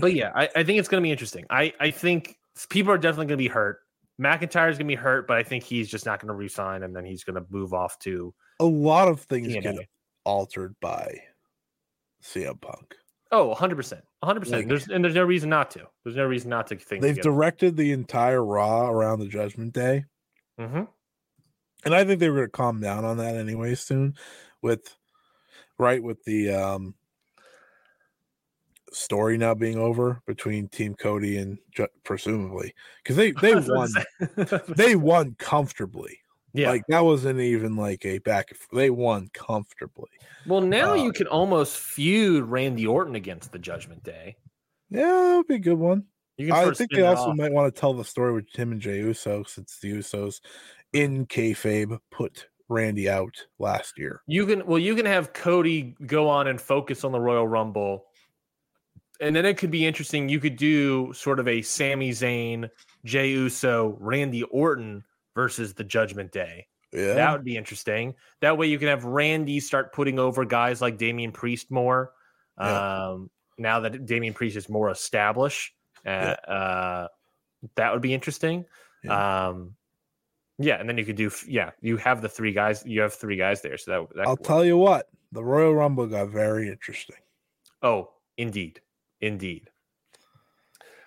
but 0.00 0.12
yeah, 0.12 0.32
I, 0.34 0.48
I 0.56 0.64
think 0.64 0.78
it's 0.78 0.88
going 0.88 1.02
to 1.02 1.06
be 1.06 1.10
interesting. 1.10 1.44
I, 1.50 1.72
I 1.80 1.90
think 1.90 2.36
people 2.68 2.92
are 2.92 2.98
definitely 2.98 3.26
going 3.26 3.38
to 3.38 3.44
be 3.44 3.48
hurt. 3.48 3.80
McIntyre's 4.20 4.76
going 4.76 4.78
to 4.78 4.84
be 4.84 4.96
hurt, 4.96 5.28
but 5.28 5.36
I 5.36 5.42
think 5.44 5.62
he's 5.62 5.88
just 5.88 6.04
not 6.04 6.20
going 6.20 6.28
to 6.28 6.34
resign, 6.34 6.82
and 6.82 6.94
then 6.94 7.04
he's 7.04 7.22
going 7.22 7.36
to 7.36 7.46
move 7.50 7.72
off 7.72 7.98
to 8.00 8.34
a 8.60 8.64
lot 8.64 9.08
of 9.08 9.20
things 9.20 9.48
TNA. 9.48 9.62
get 9.62 9.76
altered 10.24 10.74
by 10.80 11.14
CM 12.22 12.60
Punk. 12.60 12.96
Oh, 13.30 13.48
100 13.48 13.76
percent, 13.76 14.02
100 14.20 14.40
percent. 14.40 14.56
Like- 14.60 14.68
There's 14.68 14.88
and 14.88 15.04
there's 15.04 15.14
no 15.14 15.24
reason 15.24 15.50
not 15.50 15.70
to. 15.72 15.86
There's 16.04 16.16
no 16.16 16.24
reason 16.26 16.50
not 16.50 16.66
to 16.68 16.76
think. 16.76 17.02
They've 17.02 17.20
directed 17.20 17.76
the 17.76 17.92
entire 17.92 18.44
Raw 18.44 18.88
around 18.88 19.20
the 19.20 19.28
Judgment 19.28 19.72
Day. 19.74 20.04
hmm 20.58 20.84
and 21.84 21.94
I 21.94 22.04
think 22.04 22.18
they 22.18 22.28
were 22.28 22.36
going 22.38 22.48
to 22.48 22.50
calm 22.52 22.80
down 22.80 23.04
on 23.04 23.18
that 23.18 23.36
anyway 23.36 23.76
soon, 23.76 24.14
with 24.62 24.96
right 25.78 26.02
with 26.02 26.22
the 26.24 26.50
um 26.52 26.94
story 28.92 29.36
now 29.38 29.54
being 29.54 29.78
over 29.78 30.20
between 30.26 30.66
Team 30.68 30.94
Cody 30.94 31.36
and 31.38 31.58
presumably 32.04 32.74
because 33.02 33.16
they 33.16 33.30
they 33.42 33.54
won 33.54 33.88
they 34.76 34.96
won 34.96 35.36
comfortably. 35.38 36.18
Yeah. 36.58 36.70
Like 36.70 36.84
that 36.88 37.04
wasn't 37.04 37.40
even 37.40 37.76
like 37.76 38.04
a 38.04 38.18
back. 38.18 38.50
They 38.72 38.90
won 38.90 39.28
comfortably. 39.32 40.10
well, 40.46 40.60
now 40.60 40.92
uh, 40.92 40.96
you 40.96 41.12
can 41.12 41.26
almost 41.28 41.76
feud 41.76 42.44
Randy 42.44 42.86
Orton 42.86 43.14
against 43.14 43.52
the 43.52 43.58
Judgment 43.58 44.02
Day. 44.02 44.36
Yeah, 44.90 45.06
that 45.06 45.36
would 45.36 45.46
be 45.46 45.54
a 45.56 45.60
good 45.60 45.78
one. 45.78 46.04
You 46.36 46.48
can 46.48 46.56
I 46.56 46.70
think 46.72 46.90
they 46.92 47.02
also 47.02 47.30
off. 47.30 47.36
might 47.36 47.52
want 47.52 47.72
to 47.72 47.80
tell 47.80 47.94
the 47.94 48.04
story 48.04 48.32
with 48.32 48.50
Tim 48.52 48.72
and 48.72 48.80
Jey 48.80 48.98
Uso 48.98 49.44
since 49.44 49.78
the 49.78 49.92
Usos 49.92 50.40
in 50.92 51.26
kayfabe 51.26 51.98
put 52.10 52.46
Randy 52.68 53.08
out 53.08 53.46
last 53.58 53.98
year. 53.98 54.22
You 54.26 54.46
can 54.46 54.66
well, 54.66 54.78
you 54.78 54.94
can 54.94 55.06
have 55.06 55.32
Cody 55.32 55.96
go 56.06 56.28
on 56.28 56.48
and 56.48 56.60
focus 56.60 57.04
on 57.04 57.12
the 57.12 57.20
Royal 57.20 57.46
Rumble, 57.46 58.06
and 59.20 59.34
then 59.34 59.46
it 59.46 59.58
could 59.58 59.70
be 59.70 59.86
interesting. 59.86 60.28
You 60.28 60.40
could 60.40 60.56
do 60.56 61.12
sort 61.12 61.40
of 61.40 61.48
a 61.48 61.62
Sami 61.62 62.10
Zayn, 62.10 62.68
Jey 63.04 63.30
Uso, 63.30 63.96
Randy 64.00 64.42
Orton 64.44 65.04
versus 65.38 65.72
the 65.72 65.84
Judgment 65.84 66.32
Day. 66.32 66.66
Yeah, 66.92 67.14
That 67.14 67.30
would 67.32 67.44
be 67.44 67.56
interesting. 67.56 68.16
That 68.40 68.58
way, 68.58 68.66
you 68.66 68.76
can 68.76 68.88
have 68.88 69.04
Randy 69.04 69.60
start 69.60 69.92
putting 69.92 70.18
over 70.18 70.44
guys 70.44 70.80
like 70.80 70.98
Damian 70.98 71.30
Priest 71.30 71.70
more. 71.70 72.10
Yeah. 72.60 73.10
Um, 73.10 73.30
now 73.56 73.78
that 73.78 74.04
Damian 74.04 74.34
Priest 74.34 74.56
is 74.56 74.68
more 74.68 74.90
established, 74.90 75.74
uh, 76.04 76.10
Yeah. 76.10 76.52
uh, 76.52 77.08
that 77.76 77.92
would 77.92 78.02
be 78.02 78.12
interesting. 78.12 78.64
Um, 79.08 79.76
yeah, 80.58 80.80
and 80.80 80.88
then 80.88 80.98
you 80.98 81.04
could 81.04 81.14
do 81.14 81.30
yeah. 81.46 81.70
You 81.80 81.98
have 81.98 82.20
the 82.20 82.28
three 82.28 82.52
guys. 82.52 82.82
You 82.84 83.00
have 83.02 83.14
three 83.14 83.36
guys 83.36 83.62
there, 83.62 83.78
so 83.78 83.90
that, 83.92 84.16
that 84.16 84.26
I'll 84.26 84.36
tell 84.36 84.64
you 84.64 84.76
what, 84.76 85.08
the 85.30 85.44
Royal 85.44 85.72
Rumble 85.72 86.08
got 86.08 86.30
very 86.30 86.66
interesting. 86.68 87.22
Oh, 87.80 88.10
indeed, 88.36 88.80
indeed. 89.20 89.70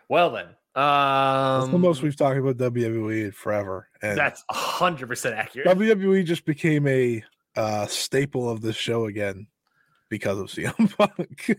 Well 0.08 0.30
then, 0.30 0.56
That's 0.76 1.66
um, 1.66 1.72
the 1.72 1.78
most 1.78 2.02
we've 2.02 2.16
talked 2.16 2.38
about 2.38 2.58
WWE 2.58 3.26
in 3.26 3.32
forever, 3.32 3.90
and 4.02 4.18
that's 4.18 4.44
hundred 4.50 5.08
percent 5.08 5.36
accurate. 5.36 5.68
WWE 5.68 6.24
just 6.24 6.46
became 6.46 6.88
a 6.88 7.22
uh, 7.56 7.88
staple 7.88 8.50
of 8.50 8.62
this 8.62 8.78
show 8.78 9.06
again 9.06 9.48
because 10.10 10.40
of 10.40 10.48
CM 10.48 10.96
Punk. 10.98 11.58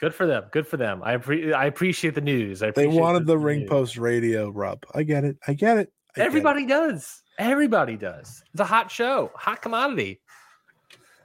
Good 0.00 0.14
for 0.14 0.26
them. 0.26 0.44
Good 0.52 0.66
for 0.66 0.78
them. 0.78 1.02
I 1.04 1.16
appre- 1.16 1.52
I 1.52 1.66
appreciate 1.66 2.14
the 2.14 2.20
news. 2.22 2.62
I 2.62 2.70
they 2.70 2.86
wanted 2.86 3.26
the, 3.26 3.34
news. 3.34 3.44
ring 3.44 3.66
post 3.68 3.98
radio 3.98 4.48
rub. 4.48 4.84
I 4.94 5.02
get 5.02 5.24
it. 5.24 5.36
I 5.46 5.52
get 5.52 5.76
it. 5.76 5.92
I 6.14 6.20
get 6.20 6.22
it. 6.22 6.26
Everybody 6.26 6.64
does. 6.64 7.22
Everybody 7.38 7.96
does. 7.96 8.42
It's 8.52 8.60
a 8.60 8.64
hot 8.64 8.90
show, 8.90 9.32
hot 9.34 9.60
commodity. 9.60 10.20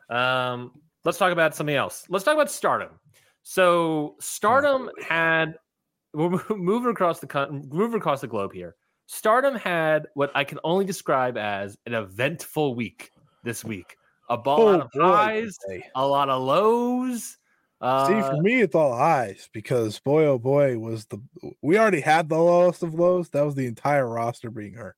Um, 0.10 0.72
let's 1.06 1.18
talk 1.18 1.32
about 1.32 1.56
something 1.56 1.76
else. 1.76 2.06
Let's 2.10 2.26
talk 2.26 2.34
about 2.34 2.52
Stardom. 2.52 3.00
So 3.44 4.16
Stardom 4.20 4.90
had 5.08 5.56
we're 6.14 6.42
moving 6.56 6.92
across 6.92 7.20
the 7.20 7.48
moving 7.72 8.00
across 8.00 8.22
the 8.22 8.28
globe 8.28 8.54
here. 8.54 8.76
Stardom 9.08 9.56
had 9.56 10.08
what 10.14 10.32
I 10.36 10.44
can 10.44 10.60
only 10.64 10.86
describe 10.86 11.38
as 11.38 11.78
an 11.86 11.94
eventful 11.94 12.76
week 12.76 13.12
this 13.44 13.64
week. 13.64 13.96
A 14.30 14.38
ball 14.38 14.62
Oh, 14.62 14.66
lot 14.66 14.82
of 14.82 14.90
highs, 14.96 15.58
a 15.96 16.08
lot 16.08 16.30
of 16.30 16.42
lows. 16.42 17.38
Uh, 17.82 18.08
See, 18.08 18.22
for 18.22 18.42
me, 18.42 18.62
it's 18.62 18.76
all 18.76 18.96
highs 18.96 19.50
because 19.52 20.00
boy, 20.00 20.26
oh 20.26 20.38
boy, 20.38 20.78
was 20.78 21.06
the 21.08 21.20
we 21.62 21.78
already 21.78 22.00
had 22.00 22.30
the 22.30 22.38
lowest 22.38 22.84
of 22.84 22.94
lows. 22.94 23.30
That 23.30 23.42
was 23.42 23.56
the 23.56 23.66
entire 23.66 24.08
roster 24.08 24.52
being 24.52 24.74
hurt. 24.76 24.96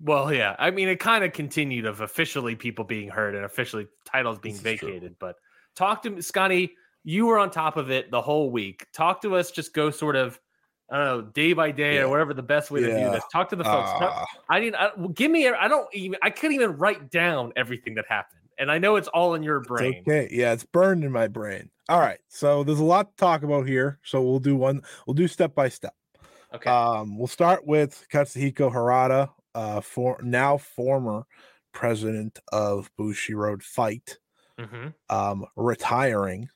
Well, 0.00 0.32
yeah. 0.32 0.56
I 0.58 0.70
mean, 0.70 0.88
it 0.88 0.98
kind 1.00 1.24
of 1.24 1.32
continued 1.32 1.86
of 1.86 2.00
officially 2.00 2.56
people 2.56 2.84
being 2.84 3.08
hurt 3.08 3.34
and 3.34 3.44
officially 3.44 3.86
titles 4.04 4.38
being 4.38 4.56
is 4.56 4.60
true. 4.60 4.72
vacated. 4.76 5.16
But 5.18 5.36
talk 5.76 6.02
to 6.02 6.20
Scotty. 6.22 6.74
You 7.04 7.26
were 7.26 7.38
on 7.38 7.50
top 7.50 7.76
of 7.76 7.90
it 7.90 8.10
the 8.10 8.20
whole 8.20 8.50
week. 8.50 8.86
Talk 8.92 9.22
to 9.22 9.36
us. 9.36 9.50
Just 9.50 9.72
go 9.74 9.90
sort 9.90 10.16
of, 10.16 10.40
I 10.90 10.96
don't 10.98 11.06
know, 11.06 11.22
day 11.32 11.52
by 11.54 11.70
day 11.70 11.94
Yeah. 11.96 12.02
or 12.02 12.08
whatever 12.10 12.34
the 12.34 12.42
best 12.42 12.70
way 12.70 12.80
to 12.80 12.86
do 12.86 13.10
this. 13.10 13.24
Talk 13.32 13.48
to 13.50 13.56
the 13.56 13.64
folks. 13.64 13.90
Talk- 13.92 14.02
Ah, 14.02 14.26
I 14.50 14.60
didn't. 14.60 14.76
I, 14.76 14.90
well, 14.96 15.08
give 15.08 15.30
me. 15.30 15.48
I 15.48 15.66
don't 15.68 15.88
even. 15.94 16.18
I 16.22 16.30
couldn't 16.30 16.54
even 16.54 16.76
write 16.76 17.10
down 17.10 17.52
everything 17.56 17.94
that 17.94 18.04
happened, 18.08 18.42
and 18.58 18.70
I 18.70 18.78
know 18.78 18.96
it's 18.96 19.08
all 19.08 19.34
in 19.34 19.42
your 19.42 19.60
brain. 19.60 20.02
okay. 20.06 20.28
Yeah, 20.30 20.52
it's 20.52 20.64
burned 20.64 21.02
in 21.04 21.10
my 21.10 21.26
brain. 21.28 21.70
All 21.88 22.00
right. 22.00 22.18
So 22.28 22.64
there's 22.64 22.80
a 22.80 22.84
lot 22.84 23.10
to 23.10 23.16
talk 23.16 23.42
about 23.42 23.66
here. 23.66 23.98
So 24.04 24.22
we'll 24.22 24.38
do 24.40 24.56
one, 24.56 24.82
we'll 25.06 25.14
do 25.14 25.26
step 25.28 25.54
by 25.54 25.68
step. 25.68 25.94
Okay. 26.54 26.70
Um, 26.70 27.18
we'll 27.18 27.26
start 27.26 27.66
with 27.66 28.06
Katsuhiko 28.12 28.72
Harada, 28.72 29.30
uh, 29.54 29.80
for 29.80 30.18
now 30.22 30.56
former 30.58 31.26
president 31.72 32.38
of 32.52 32.90
Bushiroad 32.98 33.62
Fight, 33.62 34.18
hmm 34.58 34.88
um, 35.10 35.44
retiring. 35.56 36.48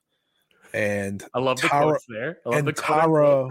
And 0.72 1.24
I 1.34 1.38
love 1.38 1.60
the 1.60 1.68
Tara- 1.68 1.98
there. 2.08 2.38
I 2.44 2.48
love 2.48 2.58
and 2.58 2.68
the 2.68 2.72
Tara- 2.72 3.48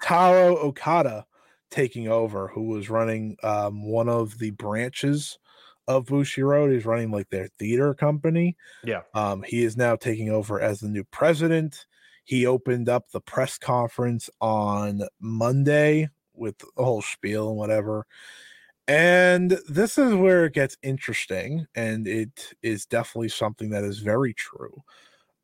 Taro 0.00 0.56
Okada 0.56 1.26
taking 1.70 2.08
over, 2.08 2.48
who 2.48 2.64
was 2.64 2.90
running 2.90 3.36
um, 3.42 3.86
one 3.86 4.08
of 4.08 4.38
the 4.38 4.50
branches 4.50 5.38
of 5.86 6.06
Bushiroad. 6.06 6.72
He's 6.72 6.86
running 6.86 7.10
like 7.10 7.30
their 7.30 7.48
theater 7.58 7.94
company. 7.94 8.56
Yeah. 8.84 9.02
Um, 9.14 9.42
he 9.42 9.64
is 9.64 9.76
now 9.76 9.96
taking 9.96 10.30
over 10.30 10.60
as 10.60 10.80
the 10.80 10.88
new 10.88 11.04
president. 11.04 11.86
He 12.24 12.46
opened 12.46 12.88
up 12.88 13.10
the 13.10 13.20
press 13.20 13.58
conference 13.58 14.28
on 14.40 15.02
Monday 15.20 16.08
with 16.34 16.58
the 16.58 16.84
whole 16.84 17.02
spiel 17.02 17.48
and 17.48 17.56
whatever. 17.56 18.06
And 18.86 19.58
this 19.68 19.98
is 19.98 20.14
where 20.14 20.46
it 20.46 20.54
gets 20.54 20.76
interesting, 20.82 21.66
and 21.74 22.08
it 22.08 22.54
is 22.62 22.86
definitely 22.86 23.28
something 23.28 23.68
that 23.70 23.84
is 23.84 23.98
very 23.98 24.32
true. 24.32 24.82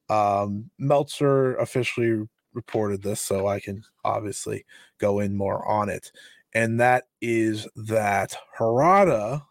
Um, 0.09 0.71
Meltzer 0.79 1.57
officially 1.57 2.27
reported 2.53 3.03
this, 3.03 3.21
so 3.21 3.47
I 3.47 3.61
can 3.61 3.83
obviously 4.05 4.65
go 4.99 5.21
in 5.21 5.35
more 5.37 5.67
on 5.69 5.89
it. 5.89 6.11
And 6.53 6.79
that 6.81 7.05
is 7.21 7.67
that 7.75 8.37
Harada 8.59 9.43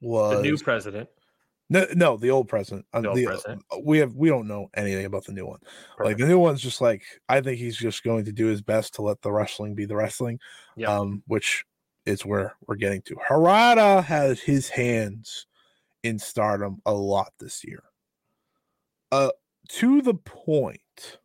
was 0.00 0.36
The 0.38 0.42
new 0.42 0.58
president. 0.58 1.08
no, 1.70 1.86
no, 1.94 2.16
the 2.16 2.30
old 2.30 2.48
president. 2.48 2.84
Uh, 2.92 3.00
The 3.02 3.08
old 3.08 3.16
the- 3.18 3.26
president. 3.26 3.62
uh, 3.70 3.78
We 3.84 3.98
have 3.98 4.14
we 4.16 4.28
don't 4.28 4.48
know 4.48 4.68
anything 4.74 5.04
about 5.04 5.24
the 5.24 5.32
new 5.32 5.46
one. 5.46 5.60
Like 6.00 6.16
the 6.16 6.26
new 6.26 6.38
one's 6.40 6.60
just 6.60 6.80
like 6.80 7.04
I 7.28 7.40
think 7.40 7.58
he's 7.58 7.76
just 7.76 8.02
going 8.02 8.24
to 8.24 8.32
do 8.32 8.46
his 8.46 8.60
best 8.62 8.94
to 8.94 9.02
let 9.02 9.22
the 9.22 9.30
wrestling 9.30 9.74
be 9.76 9.84
the 9.84 9.94
wrestling. 9.96 10.40
Yeah. 10.74 10.88
Um, 10.88 11.22
which 11.28 11.64
is 12.06 12.26
where 12.26 12.56
we're 12.66 12.74
getting 12.74 13.02
to. 13.02 13.14
Harada 13.30 14.02
has 14.02 14.40
his 14.40 14.68
hands 14.68 15.46
in 16.02 16.18
stardom 16.18 16.82
a 16.84 16.92
lot 16.92 17.32
this 17.38 17.62
year. 17.62 17.84
Uh 19.12 19.30
to 19.68 20.02
the 20.02 20.14
point 20.14 21.18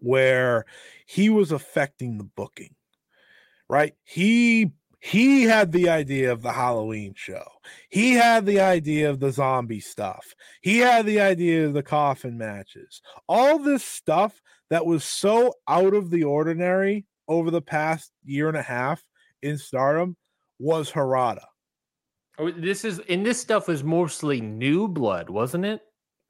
where 0.00 0.64
he 1.06 1.30
was 1.30 1.52
affecting 1.52 2.18
the 2.18 2.24
booking. 2.24 2.74
Right? 3.68 3.94
He 4.04 4.72
he 4.98 5.42
had 5.42 5.72
the 5.72 5.88
idea 5.88 6.30
of 6.30 6.42
the 6.42 6.52
Halloween 6.52 7.14
show. 7.16 7.44
He 7.88 8.12
had 8.12 8.46
the 8.46 8.60
idea 8.60 9.10
of 9.10 9.18
the 9.18 9.32
zombie 9.32 9.80
stuff. 9.80 10.34
He 10.60 10.78
had 10.78 11.06
the 11.06 11.20
idea 11.20 11.66
of 11.66 11.72
the 11.72 11.82
coffin 11.82 12.38
matches. 12.38 13.02
All 13.28 13.58
this 13.58 13.84
stuff 13.84 14.40
that 14.70 14.86
was 14.86 15.04
so 15.04 15.54
out 15.66 15.94
of 15.94 16.10
the 16.10 16.22
ordinary 16.22 17.04
over 17.26 17.50
the 17.50 17.60
past 17.60 18.12
year 18.24 18.46
and 18.46 18.56
a 18.56 18.62
half 18.62 19.02
in 19.42 19.58
stardom 19.58 20.16
was 20.60 20.92
Harada. 20.92 21.46
Oh, 22.38 22.50
this 22.50 22.84
is 22.84 23.00
and 23.08 23.26
this 23.26 23.40
stuff 23.40 23.68
was 23.68 23.82
mostly 23.82 24.40
new 24.40 24.86
blood, 24.86 25.30
wasn't 25.30 25.64
it? 25.64 25.80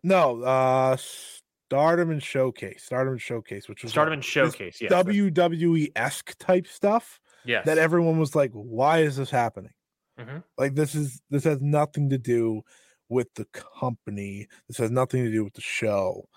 No, 0.02 0.42
uh 0.42 0.96
Stardom 0.96 2.10
and 2.10 2.22
Showcase. 2.22 2.84
Stardom 2.84 3.14
and 3.14 3.20
Showcase, 3.20 3.68
which 3.68 3.82
was 3.82 3.92
Stardom 3.92 4.12
like 4.12 4.16
and 4.18 4.24
Showcase. 4.24 4.78
Yes. 4.80 4.92
WWE 4.92 5.92
esque 5.96 6.36
type 6.38 6.66
stuff 6.66 7.18
yes. 7.44 7.64
that 7.64 7.78
everyone 7.78 8.18
was 8.18 8.34
like, 8.34 8.50
why 8.52 8.98
is 8.98 9.16
this 9.16 9.30
happening? 9.30 9.72
Mhm. 10.18 10.44
Like 10.58 10.74
this 10.74 10.94
is 10.94 11.22
this 11.30 11.44
has 11.44 11.60
nothing 11.60 12.10
to 12.10 12.18
do 12.18 12.62
with 13.08 13.32
the 13.34 13.46
company. 13.46 14.48
This 14.68 14.78
has 14.78 14.90
nothing 14.90 15.24
to 15.24 15.30
do 15.30 15.44
with 15.44 15.54
the 15.54 15.62
show. 15.62 16.28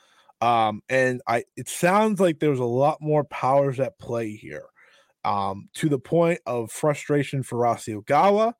Um, 0.42 0.82
and 0.90 1.22
I 1.28 1.44
it 1.56 1.68
sounds 1.68 2.20
like 2.20 2.40
there's 2.40 2.60
a 2.60 2.66
lot 2.66 3.00
more 3.02 3.24
powers 3.26 3.80
at 3.80 4.00
play 4.00 4.32
here. 4.36 4.68
Um, 5.24 5.70
to 5.74 5.90
the 5.90 6.00
point 6.00 6.40
of 6.46 6.72
frustration 6.72 7.44
for 7.44 7.58
Rossy 7.58 8.00
Ogawa. 8.00 8.54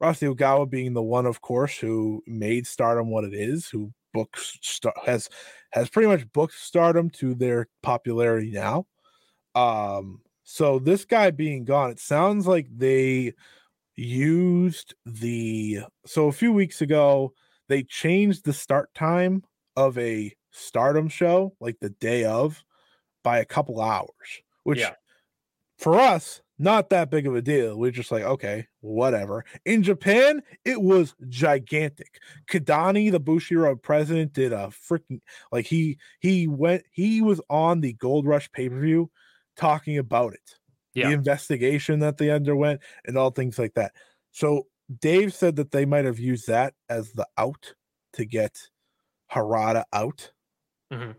Rossy 0.00 0.32
Ogawa 0.32 0.70
being 0.70 0.92
the 0.94 1.02
one, 1.02 1.26
of 1.26 1.40
course, 1.40 1.76
who 1.78 2.22
made 2.26 2.66
Stardom 2.66 3.10
what 3.10 3.24
it 3.24 3.34
is, 3.34 3.68
who 3.68 3.92
books 4.14 4.58
star- 4.62 4.94
has 5.04 5.28
has 5.72 5.90
pretty 5.90 6.08
much 6.08 6.32
booked 6.32 6.54
Stardom 6.54 7.10
to 7.10 7.34
their 7.34 7.68
popularity 7.82 8.50
now. 8.52 8.86
Um, 9.54 10.22
so 10.44 10.78
this 10.78 11.04
guy 11.04 11.30
being 11.32 11.64
gone, 11.66 11.90
it 11.90 12.00
sounds 12.00 12.46
like 12.46 12.68
they 12.74 13.34
used 13.96 14.94
the 15.06 15.80
so 16.06 16.26
a 16.28 16.32
few 16.32 16.52
weeks 16.52 16.80
ago 16.82 17.32
they 17.68 17.82
changed 17.82 18.44
the 18.44 18.52
start 18.52 18.92
time 18.94 19.42
of 19.76 19.96
a 19.98 20.34
stardom 20.50 21.08
show 21.08 21.54
like 21.60 21.78
the 21.80 21.90
day 21.90 22.24
of 22.24 22.62
by 23.22 23.38
a 23.38 23.44
couple 23.44 23.80
hours 23.80 24.42
which 24.64 24.80
Yeah. 24.80 24.94
for 25.78 25.98
us 26.00 26.42
not 26.58 26.90
that 26.90 27.10
big 27.10 27.26
of 27.26 27.34
a 27.34 27.42
deal 27.42 27.76
we're 27.78 27.90
just 27.90 28.12
like 28.12 28.22
okay 28.22 28.66
whatever 28.80 29.44
in 29.64 29.82
japan 29.82 30.42
it 30.64 30.80
was 30.82 31.14
gigantic 31.28 32.20
kidani 32.48 33.10
the 33.10 33.20
bushiroad 33.20 33.82
president 33.82 34.32
did 34.32 34.52
a 34.52 34.68
freaking 34.68 35.20
like 35.52 35.66
he 35.66 35.98
he 36.20 36.46
went 36.46 36.84
he 36.92 37.20
was 37.22 37.40
on 37.50 37.80
the 37.80 37.92
gold 37.94 38.26
rush 38.26 38.50
pay-per-view 38.52 39.10
talking 39.56 39.98
about 39.98 40.32
it 40.34 40.54
Yeah. 40.94 41.08
the 41.08 41.14
investigation 41.14 41.98
that 42.00 42.18
they 42.18 42.30
underwent 42.30 42.80
and 43.04 43.16
all 43.18 43.30
things 43.30 43.58
like 43.58 43.74
that. 43.74 43.92
So 44.32 44.68
Dave 45.00 45.32
said 45.34 45.56
that 45.56 45.70
they 45.72 45.84
might 45.84 46.04
have 46.04 46.18
used 46.18 46.46
that 46.48 46.74
as 46.88 47.12
the 47.12 47.26
out 47.38 47.74
to 48.14 48.24
get 48.24 48.68
Harada 49.32 49.84
out, 49.92 50.32
Mhm. 50.90 51.16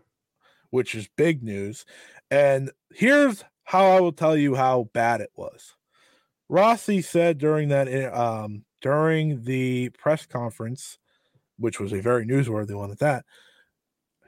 which 0.70 0.94
is 0.94 1.08
big 1.16 1.42
news. 1.42 1.84
And 2.30 2.70
here's 2.92 3.44
how 3.66 3.86
I 3.86 4.00
will 4.00 4.12
tell 4.14 4.36
you 4.36 4.56
how 4.56 4.90
bad 4.94 5.20
it 5.22 5.32
was. 5.36 5.74
Rossy 6.50 7.02
said 7.04 7.38
during 7.38 7.68
that 7.70 7.88
um 8.14 8.64
during 8.82 9.44
the 9.44 9.90
press 9.90 10.26
conference, 10.26 10.98
which 11.58 11.80
was 11.80 11.92
a 11.92 12.00
very 12.02 12.26
newsworthy 12.26 12.76
one 12.76 12.90
at 12.92 13.00
that, 13.00 13.24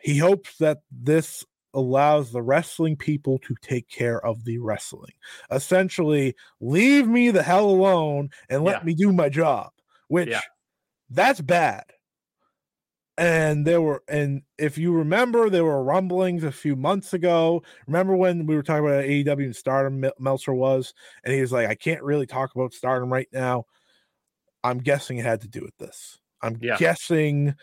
he 0.02 0.18
hopes 0.18 0.58
that 0.58 0.78
this 0.90 1.44
allows 1.74 2.32
the 2.32 2.42
wrestling 2.42 2.96
people 2.96 3.38
to 3.38 3.54
take 3.60 3.88
care 3.88 4.24
of 4.24 4.44
the 4.44 4.58
wrestling. 4.58 5.12
Essentially, 5.50 6.34
leave 6.60 7.06
me 7.06 7.30
the 7.30 7.42
hell 7.42 7.68
alone 7.68 8.30
and 8.48 8.64
let 8.64 8.74
Yeah. 8.74 8.84
me 8.84 8.94
do 8.94 9.12
my 9.12 9.28
job, 9.28 9.70
which 10.08 10.30
Yeah. 10.30 10.40
that's 11.10 11.40
bad. 11.42 11.84
And 13.18 13.66
there 13.66 13.82
were, 13.82 14.04
and 14.08 14.42
if 14.58 14.78
you 14.78 14.92
remember, 14.92 15.50
there 15.50 15.64
were 15.64 15.82
rumblings 15.82 16.44
a 16.44 16.52
few 16.52 16.76
months 16.76 17.12
ago. 17.12 17.64
Remember 17.88 18.16
when 18.16 18.46
we 18.46 18.54
were 18.54 18.62
talking 18.62 18.86
about 18.86 19.04
AEW 19.04 19.44
and 19.46 19.56
Stardom? 19.56 20.00
Mel- 20.00 20.12
Meltzer 20.20 20.54
was, 20.54 20.94
and 21.24 21.34
he 21.34 21.40
was 21.40 21.50
like, 21.52 21.68
"I 21.68 21.74
can't 21.74 22.02
really 22.04 22.26
talk 22.26 22.54
about 22.54 22.72
Stardom 22.72 23.12
right 23.12 23.28
now." 23.32 23.64
I'm 24.64 24.78
guessing 24.78 25.18
it 25.18 25.24
had 25.24 25.40
to 25.42 25.48
do 25.48 25.62
with 25.62 25.76
this. 25.78 26.18
I'm 26.42 26.54
Yeah. 26.60 26.78
guessing, 26.78 27.54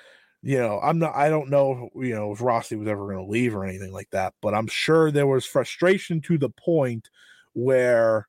you 0.42 0.58
know, 0.58 0.80
I'm 0.82 1.00
not, 1.00 1.16
I 1.16 1.30
don't 1.30 1.50
know, 1.50 1.90
you 1.96 2.14
know, 2.16 2.32
if 2.34 2.42
Rossy 2.42 2.76
was 2.78 2.88
ever 2.88 3.06
going 3.06 3.26
to 3.26 3.32
leave 3.32 3.56
or 3.56 3.66
anything 3.66 3.92
like 3.92 4.10
that, 4.12 4.34
but 4.42 4.54
I'm 4.54 4.68
sure 4.68 5.12
there 5.12 5.28
was 5.28 5.46
frustration 5.46 6.22
to 6.22 6.38
the 6.38 6.50
point 6.50 7.10
where 7.54 8.28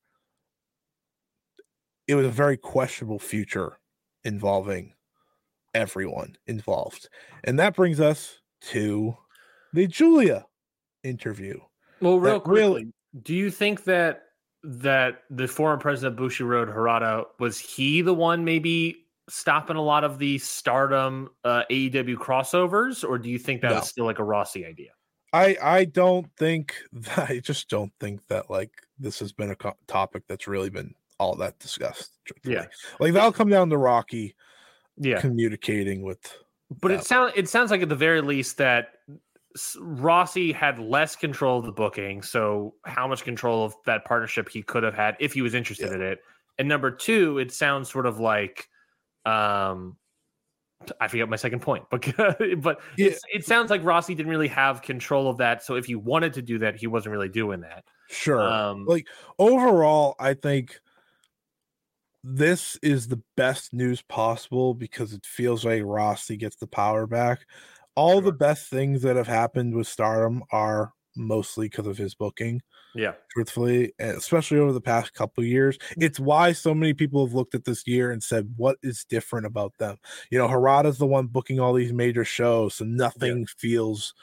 it 2.06 2.14
was 2.14 2.26
a 2.26 2.30
very 2.30 2.56
questionable 2.56 3.18
future 3.18 3.78
involving 4.24 4.94
everyone 5.76 6.36
involved. 6.46 7.08
And 7.44 7.58
that 7.58 7.76
brings 7.76 8.00
us 8.00 8.40
to 8.72 9.16
the 9.72 9.86
Giulia 9.86 10.46
interview. 11.04 11.58
Well, 12.00 12.18
real 12.18 12.40
that 12.40 12.46
really- 12.50 12.92
do 13.22 13.34
you 13.34 13.50
think 13.50 13.84
that 13.84 14.22
that 14.64 15.22
the 15.30 15.46
former 15.46 15.78
president 15.80 16.18
of 16.18 16.26
Bushiroad 16.26 16.74
Harada 16.74 17.24
was 17.38 17.58
he 17.58 18.02
the 18.02 18.12
one 18.14 18.44
maybe 18.44 18.96
stopping 19.28 19.76
a 19.76 19.82
lot 19.82 20.02
of 20.02 20.18
the 20.18 20.38
Stardom 20.38 21.28
uh, 21.44 21.62
AEW 21.70 22.16
crossovers, 22.16 23.08
or 23.08 23.16
do 23.18 23.30
you 23.30 23.38
think 23.38 23.60
that 23.62 23.70
No. 23.70 23.76
was 23.76 23.88
still 23.88 24.04
like 24.06 24.18
a 24.18 24.24
Rossy 24.24 24.66
idea? 24.66 24.90
I 25.32 25.56
I 25.62 25.84
don't 25.84 26.26
think 26.36 26.74
that 26.92 27.30
I 27.30 27.38
just 27.40 27.68
don't 27.68 27.92
think 28.00 28.26
that 28.28 28.50
like 28.50 28.70
this 28.98 29.18
has 29.20 29.32
been 29.32 29.50
a 29.50 29.56
co- 29.56 29.76
topic 29.86 30.24
that's 30.28 30.48
really 30.48 30.70
been 30.70 30.94
all 31.18 31.34
that 31.36 31.58
discussed. 31.60 32.12
truthfully. 32.26 32.54
Yeah. 32.56 32.66
like 33.00 33.12
that'll 33.12 33.32
come 33.32 33.48
down 33.48 33.70
to 33.70 33.78
Rocky 33.78 34.34
Yeah, 34.98 35.20
communicating 35.20 36.02
with. 36.02 36.20
but 36.80 36.90
Yeah. 36.90 36.98
it 36.98 37.04
sounds 37.04 37.32
it 37.36 37.48
sounds 37.48 37.70
like 37.70 37.82
at 37.82 37.88
the 37.88 37.94
very 37.96 38.20
least 38.20 38.56
that 38.58 38.94
Rossy 39.78 40.52
had 40.52 40.78
less 40.78 41.16
control 41.16 41.58
of 41.58 41.64
the 41.64 41.72
booking. 41.72 42.22
So 42.22 42.74
how 42.84 43.06
much 43.08 43.24
control 43.24 43.64
of 43.64 43.74
that 43.86 44.04
partnership 44.04 44.48
he 44.48 44.62
could 44.62 44.82
have 44.82 44.94
had 44.94 45.16
if 45.20 45.32
he 45.32 45.42
was 45.42 45.54
interested 45.54 45.88
Yeah. 45.88 45.94
in 45.96 46.02
it. 46.02 46.18
And 46.58 46.68
number 46.68 46.90
two, 46.90 47.38
it 47.38 47.52
sounds 47.52 47.90
sort 47.90 48.06
of 48.06 48.18
like 48.20 48.68
um 49.24 49.96
I 51.00 51.08
forget 51.08 51.28
my 51.28 51.36
second 51.36 51.60
point, 51.62 51.84
but 51.90 52.02
but 52.58 52.80
Yeah. 52.96 53.06
it's, 53.08 53.20
it 53.32 53.44
sounds 53.46 53.70
like 53.70 53.82
Rossy 53.82 54.14
didn't 54.14 54.28
really 54.30 54.48
have 54.48 54.82
control 54.82 55.28
of 55.28 55.38
that. 55.38 55.62
So 55.62 55.74
if 55.76 55.86
he 55.86 55.94
wanted 55.94 56.34
to 56.34 56.42
do 56.42 56.58
that, 56.58 56.76
he 56.76 56.86
wasn't 56.86 57.12
really 57.12 57.28
doing 57.30 57.60
that. 57.62 57.84
Sure. 58.10 58.40
Um, 58.42 58.84
like 58.86 59.06
overall, 59.38 60.16
I 60.20 60.34
think 60.34 60.78
this 62.28 62.76
is 62.82 63.06
the 63.06 63.22
best 63.36 63.72
news 63.72 64.02
possible 64.02 64.74
because 64.74 65.12
it 65.12 65.24
feels 65.24 65.64
like 65.64 65.82
Rossy 65.82 66.36
gets 66.36 66.56
the 66.56 66.66
power 66.66 67.06
back. 67.06 67.46
All 67.94 68.20
the 68.20 68.32
best 68.32 68.68
things 68.68 69.02
that 69.02 69.14
have 69.14 69.28
happened 69.28 69.76
with 69.76 69.86
Stardom 69.86 70.42
are 70.50 70.92
mostly 71.14 71.68
because 71.68 71.86
of 71.86 71.96
his 71.96 72.16
booking. 72.16 72.62
yeah, 72.96 73.12
truthfully, 73.30 73.92
eh, 74.00 74.14
especially 74.16 74.58
over 74.58 74.72
the 74.72 74.80
past 74.80 75.14
couple 75.14 75.44
years. 75.44 75.78
Mm. 75.78 76.02
It's 76.02 76.18
why 76.18 76.52
so 76.52 76.74
many 76.74 76.94
people 76.94 77.24
have 77.24 77.34
looked 77.34 77.54
at 77.54 77.64
this 77.64 77.86
year 77.86 78.10
and 78.10 78.20
said, 78.22 78.52
"What 78.56 78.78
is 78.82 79.06
different 79.08 79.46
about 79.46 79.78
them?" 79.78 79.96
You 80.30 80.38
know, 80.38 80.48
Harada's 80.48 80.98
the 80.98 81.06
one 81.06 81.28
booking 81.28 81.60
all 81.60 81.74
these 81.74 81.92
major 81.92 82.24
shows, 82.24 82.74
so 82.74 82.84
nothing 82.84 83.46
feels 83.46 84.14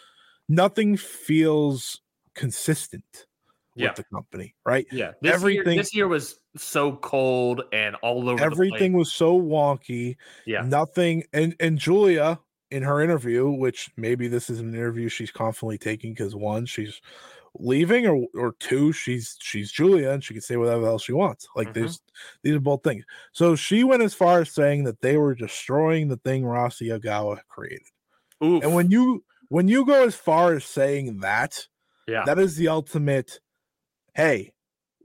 nothing 0.49 0.97
feels 0.97 2.01
consistent 2.35 3.27
Yeah. 3.75 3.87
with 3.89 3.95
the 3.97 4.03
company, 4.05 4.55
right? 4.65 4.85
Yeah, 4.91 5.13
this 5.21 5.33
Everything- 5.33 5.73
year, 5.73 5.75
this 5.83 5.95
year 5.95 6.07
was 6.07 6.39
so 6.55 6.95
cold 6.97 7.63
and 7.73 7.95
all 7.97 8.29
over. 8.29 8.43
Everything 8.43 8.93
was 8.93 9.11
so 9.13 9.39
wonky. 9.39 10.15
Yeah. 10.45 10.61
Nothing 10.61 11.23
and 11.33 11.55
and 11.59 11.77
Giulia 11.79 12.39
in 12.71 12.83
her 12.83 13.01
interview, 13.01 13.49
which 13.49 13.89
maybe 13.97 14.27
this 14.27 14.49
is 14.49 14.59
an 14.59 14.73
interview 14.73 15.07
she's 15.09 15.31
constantly 15.31 15.77
taking 15.77 16.13
because 16.13 16.35
one, 16.35 16.65
she's 16.65 17.01
leaving, 17.59 18.07
or 18.07 18.25
or 18.35 18.55
two, 18.59 18.91
she's 18.91 19.37
she's 19.39 19.71
Giulia 19.71 20.11
and 20.11 20.23
she 20.23 20.33
can 20.33 20.41
say 20.41 20.57
whatever 20.57 20.87
else 20.87 21.03
she 21.03 21.13
wants. 21.13 21.47
Like 21.55 21.69
Mhm. 21.69 21.73
there's 21.73 22.01
these 22.43 22.55
are 22.55 22.59
both 22.59 22.83
things. 22.83 23.05
So 23.31 23.55
she 23.55 23.83
went 23.83 24.01
as 24.03 24.13
far 24.13 24.41
as 24.41 24.51
saying 24.51 24.83
that 24.85 25.01
they 25.01 25.17
were 25.17 25.35
destroying 25.35 26.07
the 26.07 26.17
thing 26.17 26.43
Rossy 26.43 26.87
Ogawa 26.89 27.39
created. 27.47 27.87
Oof. 28.43 28.63
And 28.63 28.73
when 28.73 28.89
you 28.91 29.23
when 29.49 29.67
you 29.67 29.85
go 29.85 30.03
as 30.03 30.15
far 30.15 30.53
as 30.53 30.65
saying 30.65 31.19
that, 31.19 31.67
yeah, 32.07 32.23
that 32.25 32.39
is 32.39 32.55
the 32.55 32.69
ultimate 32.69 33.39
hey 34.15 34.51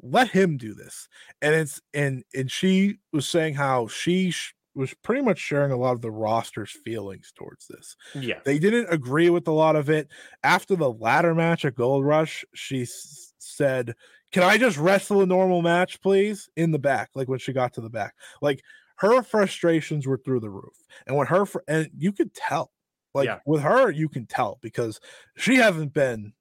let 0.01 0.29
him 0.31 0.57
do 0.57 0.75
this 0.75 1.09
and 1.43 1.55
it's 1.55 1.81
and 1.93 2.25
and 2.35 2.51
she 2.51 2.99
was 3.13 3.29
saying 3.29 3.55
how 3.55 3.87
she 3.89 4.31
sh- 4.31 4.55
was 4.75 4.95
pretty 5.03 5.23
much 5.23 5.39
sharing 5.39 5.73
a 5.73 5.77
lot 5.77 5.93
of 5.93 6.03
the 6.03 6.11
roster's 6.11 6.71
feelings 6.71 7.33
towards 7.37 7.67
this. 7.67 7.97
Yeah, 8.15 8.43
they 8.45 8.61
didn't 8.61 8.93
agree 8.93 9.29
with 9.29 9.49
a 9.49 9.53
lot 9.53 9.75
of 9.75 9.91
it. 9.91 10.09
After 10.45 10.77
the 10.77 10.93
ladder 10.93 11.35
match 11.35 11.65
at 11.65 11.75
gold 11.75 12.05
rush 12.05 12.45
she 12.55 12.83
s- 12.83 13.35
said 13.39 13.95
can 14.31 14.43
i 14.43 14.59
just 14.59 14.77
wrestle 14.79 15.23
a 15.23 15.27
normal 15.27 15.63
match 15.63 16.01
please? 16.01 16.49
in 16.57 16.71
the 16.71 16.79
back 16.79 17.11
like 17.15 17.29
when 17.29 17.39
she 17.39 17.53
got 17.53 17.73
to 17.75 17.81
the 17.81 17.91
back. 17.91 18.15
Like 18.43 18.63
her 18.99 19.23
frustrations 19.23 20.07
were 20.07 20.19
through 20.19 20.41
the 20.41 20.51
roof 20.51 20.85
and 21.07 21.17
when 21.17 21.27
her 21.29 21.47
fr- 21.47 21.61
and 21.69 21.91
you 21.97 22.13
could 22.13 22.35
tell 22.35 22.73
like 23.15 23.27
Yeah. 23.27 23.41
with 23.47 23.63
her 23.63 23.91
you 23.91 24.09
can 24.09 24.27
tell 24.27 24.59
because 24.63 25.01
she 25.37 25.57
hasn't 25.57 25.93
been 25.93 26.35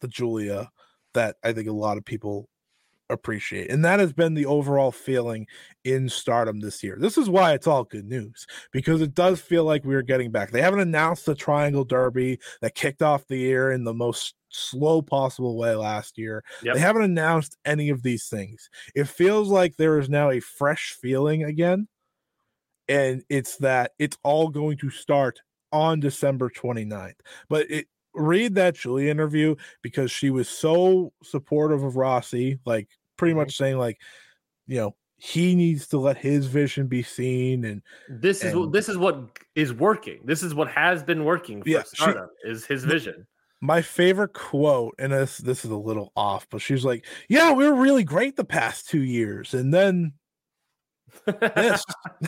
the 0.00 0.08
giulia 0.08 0.70
that 1.14 1.36
i 1.44 1.52
think 1.52 1.68
a 1.68 1.72
lot 1.72 1.96
of 1.98 2.04
people 2.04 2.48
appreciate 3.10 3.70
and 3.70 3.84
that 3.84 4.00
has 4.00 4.14
been 4.14 4.32
the 4.32 4.46
overall 4.46 4.90
feeling 4.90 5.46
in 5.84 6.08
stardom 6.08 6.60
this 6.60 6.82
year 6.82 6.96
this 6.98 7.18
is 7.18 7.28
why 7.28 7.52
it's 7.52 7.66
all 7.66 7.84
good 7.84 8.06
news 8.06 8.46
because 8.72 9.02
it 9.02 9.14
does 9.14 9.40
feel 9.42 9.62
like 9.64 9.84
we 9.84 9.94
are 9.94 10.02
getting 10.02 10.30
back 10.30 10.50
they 10.50 10.62
haven't 10.62 10.80
announced 10.80 11.26
the 11.26 11.34
triangle 11.34 11.84
derby 11.84 12.38
that 12.62 12.74
kicked 12.74 13.02
off 13.02 13.26
the 13.26 13.36
year 13.36 13.70
in 13.70 13.84
the 13.84 13.92
most 13.92 14.34
slow 14.48 15.02
possible 15.02 15.58
way 15.58 15.74
last 15.74 16.16
year 16.16 16.42
Yep. 16.62 16.74
they 16.74 16.80
haven't 16.80 17.02
announced 17.02 17.58
any 17.66 17.90
of 17.90 18.02
these 18.02 18.26
things 18.28 18.70
it 18.94 19.06
feels 19.06 19.50
like 19.50 19.76
there 19.76 19.98
is 19.98 20.08
now 20.08 20.30
a 20.30 20.40
fresh 20.40 20.96
feeling 21.00 21.44
again 21.44 21.86
and 22.88 23.22
it's 23.28 23.56
that 23.58 23.92
it's 23.98 24.18
all 24.22 24.48
going 24.48 24.76
to 24.78 24.90
start 24.90 25.40
on 25.72 26.00
December 26.00 26.50
29th. 26.50 27.14
But 27.48 27.70
it 27.70 27.86
read 28.14 28.54
that 28.56 28.74
Julie 28.74 29.10
interview 29.10 29.54
because 29.82 30.10
she 30.10 30.30
was 30.30 30.48
so 30.48 31.12
supportive 31.22 31.82
of 31.82 31.94
Rossy, 31.96 32.58
like 32.64 32.88
pretty 33.16 33.34
Mhm. 33.34 33.38
much 33.38 33.56
saying 33.56 33.78
like, 33.78 34.00
you 34.66 34.76
know, 34.76 34.96
he 35.16 35.54
needs 35.54 35.86
to 35.88 35.98
let 35.98 36.16
his 36.18 36.46
vision 36.46 36.86
be 36.86 37.02
seen 37.02 37.64
and 37.64 37.82
this 38.08 38.44
is 38.44 38.54
what 38.54 38.72
this 38.72 38.88
is 38.88 38.98
what 38.98 39.38
is 39.54 39.72
working. 39.72 40.20
This 40.24 40.42
is 40.42 40.54
what 40.54 40.68
has 40.68 41.02
been 41.02 41.24
working 41.24 41.62
for 41.62 41.68
Yeah, 41.68 41.82
she- 41.94 42.12
is 42.44 42.66
his 42.66 42.84
vision. 42.84 43.26
my 43.60 43.80
favorite 43.80 44.34
quote 44.34 44.94
and 44.98 45.12
this 45.12 45.38
this 45.38 45.64
is 45.64 45.70
a 45.70 45.76
little 45.76 46.12
off 46.16 46.46
but 46.50 46.60
she's 46.60 46.84
like 46.84 47.06
yeah 47.30 47.50
we 47.52 47.66
were 47.66 47.74
really 47.80 48.04
great 48.04 48.36
the 48.36 48.44
past 48.44 48.88
two 48.90 49.00
years 49.02 49.54
and 49.54 49.72
then 49.72 50.12
this 51.26 51.84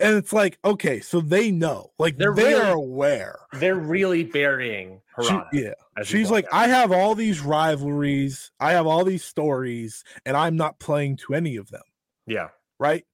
and 0.00 0.16
it's 0.16 0.32
like 0.32 0.58
okay 0.64 1.00
so 1.00 1.20
they 1.20 1.50
know 1.50 1.90
like 1.98 2.16
They're 2.16 2.34
they're, 2.34 2.72
aware 2.72 3.40
They're 3.52 3.74
really 3.74 4.24
burying 4.24 5.00
She- 5.22 5.40
yeah 5.52 5.72
She's 6.02 6.28
like, 6.30 6.44
out. 6.46 6.54
I 6.54 6.66
have 6.66 6.90
all 6.90 7.14
these 7.14 7.40
rivalries, 7.40 8.50
I 8.58 8.72
have 8.72 8.84
all 8.84 9.04
these 9.04 9.22
stories, 9.24 10.02
and 10.26 10.36
I'm 10.36 10.56
not 10.56 10.80
playing 10.80 11.18
to 11.18 11.34
any 11.34 11.54
of 11.54 11.70
them, 11.70 11.84
yeah, 12.26 12.48
right? 12.80 13.04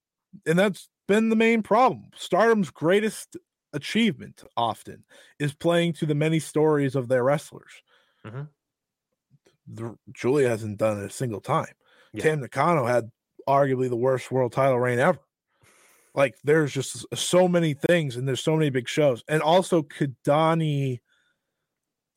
And 0.47 0.59
that's 0.59 0.89
been 1.07 1.29
the 1.29 1.37
main 1.37 1.63
problem. 1.63 2.05
Stardom's 2.17 2.71
greatest 2.71 3.37
achievement 3.75 4.43
often 4.57 5.05
is 5.39 5.53
playing 5.53 5.93
to 5.95 6.07
the 6.07 6.15
many 6.15 6.39
stories 6.41 6.95
of 6.97 7.09
their 7.09 7.23
wrestlers. 7.23 7.83
Mhm. 8.27 8.49
The, 9.67 9.97
Giulia 10.13 10.49
hasn't 10.49 10.79
done 10.79 11.01
it 11.03 11.07
a 11.07 11.11
single 11.11 11.43
time. 11.43 11.75
Yeah. 12.15 12.23
Tam 12.23 12.41
Nakano 12.41 12.87
had 12.87 13.11
arguably 13.49 13.89
the 13.89 13.97
worst 13.97 14.31
world 14.31 14.53
title 14.53 14.79
reign 14.79 14.99
ever. 14.99 15.19
Like 16.15 16.37
there's 16.43 16.73
just 16.73 17.07
so 17.15 17.47
many 17.47 17.75
things, 17.75 18.17
and 18.17 18.27
there's 18.27 18.43
so 18.43 18.57
many 18.57 18.71
big 18.71 18.89
shows, 18.89 19.23
and 19.29 19.43
also 19.43 19.83
Kidani. 19.83 21.01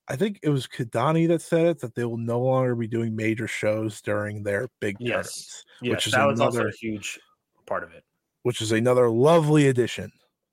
I 0.08 0.16
think 0.16 0.40
it 0.44 0.50
was 0.50 0.68
Kidani 0.68 1.28
that 1.30 1.42
said 1.42 1.68
it 1.68 1.80
that 1.80 1.96
they 1.96 2.04
will 2.04 2.18
no 2.18 2.42
longer 2.42 2.76
be 2.76 2.88
doing 2.88 3.16
major 3.16 3.48
shows 3.48 4.02
during 4.02 4.44
their 4.44 4.68
big 4.82 4.98
Yes. 5.00 5.08
tournaments, 5.08 5.66
yes, 5.82 5.92
which 5.92 6.08
is 6.08 6.14
that 6.14 6.26
was 6.26 6.42
also 6.42 6.58
another 6.58 6.70
a 6.70 6.76
huge 6.76 7.20
part 7.66 7.84
of 7.84 7.94
it. 7.94 8.04
which 8.42 8.62
is 8.62 8.72
another 8.72 9.10
lovely 9.10 9.68
addition 9.68 10.12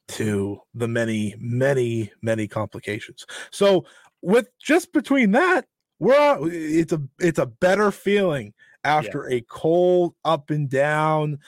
to 0.09 0.60
the 0.74 0.86
many, 0.86 1.34
many, 1.38 2.12
many 2.22 2.47
complications. 2.47 3.26
So 3.51 3.84
with 4.22 4.48
just 4.60 4.92
between 4.92 5.32
that, 5.32 5.66
we're 5.98 6.38
it's 6.42 6.92
a 6.92 7.02
it's 7.18 7.38
a 7.38 7.47
better 7.47 7.90
feeling 7.90 8.55
after 8.85 9.28
a 9.28 9.40
cold, 9.43 10.15
up 10.24 10.51
and 10.51 10.69
down, 10.69 11.39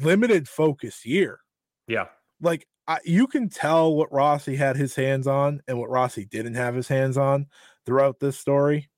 limited 0.00 0.48
focus 0.48 1.04
year. 1.06 1.40
Yeah, 1.86 2.08
Like 2.40 2.66
I, 2.86 2.98
you 3.04 3.26
can 3.26 3.48
tell 3.48 3.94
what 3.94 4.10
Rossy 4.12 4.56
had 4.56 4.76
his 4.76 4.94
hands 4.94 5.26
on 5.26 5.62
and 5.66 5.78
what 5.78 5.90
Rossy 5.90 6.24
didn't 6.28 6.54
have 6.54 6.74
his 6.74 6.88
hands 6.88 7.16
on 7.16 7.46
throughout 7.86 8.20
this 8.20 8.38
story. 8.38 8.90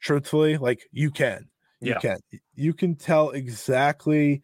Truthfully, 0.00 0.56
like 0.58 0.88
you 0.90 1.10
can, 1.12 1.48
you 1.80 1.90
Yeah. 1.92 1.98
can, 2.00 2.18
you 2.54 2.74
can 2.74 2.96
tell 2.96 3.30
exactly 3.30 4.42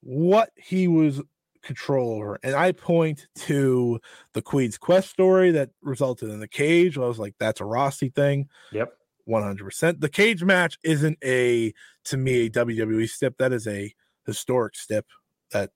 what 0.00 0.50
he 0.56 0.88
was 0.88 1.22
control 1.62 2.12
over. 2.14 2.38
And 2.42 2.54
I 2.56 2.72
point 2.72 3.28
to 3.46 4.00
the 4.32 4.42
Queen's 4.42 4.78
Quest 4.78 5.10
story 5.10 5.52
that 5.52 5.70
resulted 5.82 6.30
in 6.30 6.40
the 6.40 6.48
cage. 6.48 6.96
I 6.98 7.02
was 7.02 7.18
like, 7.20 7.34
that's 7.38 7.60
a 7.60 7.64
Rossy 7.64 8.08
thing. 8.12 8.48
yep, 8.72 8.96
100%. 9.26 10.00
The 10.00 10.08
cage 10.10 10.44
match 10.44 10.78
isn't 10.84 11.18
a, 11.24 11.74
to 12.06 12.16
me, 12.16 12.46
a 12.46 12.50
WWE 12.50 13.08
step. 13.08 13.36
That 13.38 13.52
is 13.52 13.66
a 13.68 13.94
historic 14.26 14.76
step 14.76 15.06
that 15.52 15.72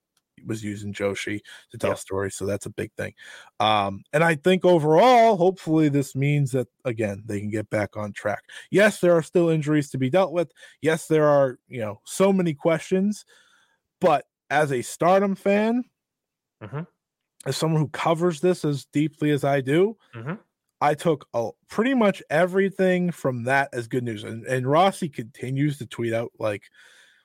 was 0.46 0.64
used 0.64 0.84
in 0.86 0.94
Joshi 0.94 1.40
to 1.70 1.78
tell 1.78 1.94
Yeah. 1.94 1.96
stories. 1.96 2.34
So 2.34 2.46
that's 2.46 2.66
a 2.66 2.70
big 2.70 2.92
thing. 2.96 3.14
Um, 3.60 4.04
and 4.12 4.24
I 4.24 4.36
think 4.36 4.64
overall, 4.64 5.36
hopefully, 5.36 5.90
this 5.90 6.14
means 6.16 6.52
that, 6.52 6.68
again, 6.86 7.24
they 7.26 7.40
can 7.40 7.50
get 7.50 7.68
back 7.70 7.96
on 7.96 8.12
track. 8.14 8.44
Yes, 8.70 9.00
there 9.00 9.12
are 9.14 9.22
still 9.22 9.50
injuries 9.50 9.90
to 9.90 9.98
be 9.98 10.10
dealt 10.10 10.32
with. 10.32 10.52
Yes, 10.80 11.08
there 11.08 11.26
are, 11.28 11.58
you 11.68 11.80
know, 11.80 12.00
so 12.06 12.32
many 12.32 12.54
questions. 12.54 13.26
But 14.00 14.26
as 14.50 14.72
a 14.72 14.82
stardom 14.82 15.36
fan, 15.36 15.84
Mhm. 16.60 16.86
as 17.46 17.56
someone 17.56 17.80
who 17.80 17.88
covers 17.88 18.40
this 18.40 18.64
as 18.64 18.84
deeply 18.86 19.30
as 19.30 19.44
I 19.44 19.60
do, 19.60 19.96
Mhm. 20.14 20.40
I 20.80 20.94
took 20.94 21.28
a, 21.34 21.50
pretty 21.68 21.94
much 21.94 22.22
everything 22.30 23.10
from 23.12 23.44
that 23.44 23.68
as 23.72 23.88
good 23.88 24.04
news. 24.04 24.24
And, 24.24 24.44
and 24.46 24.66
Rossy 24.66 25.12
continues 25.12 25.78
to 25.78 25.86
tweet 25.86 26.12
out 26.14 26.32
like 26.38 26.64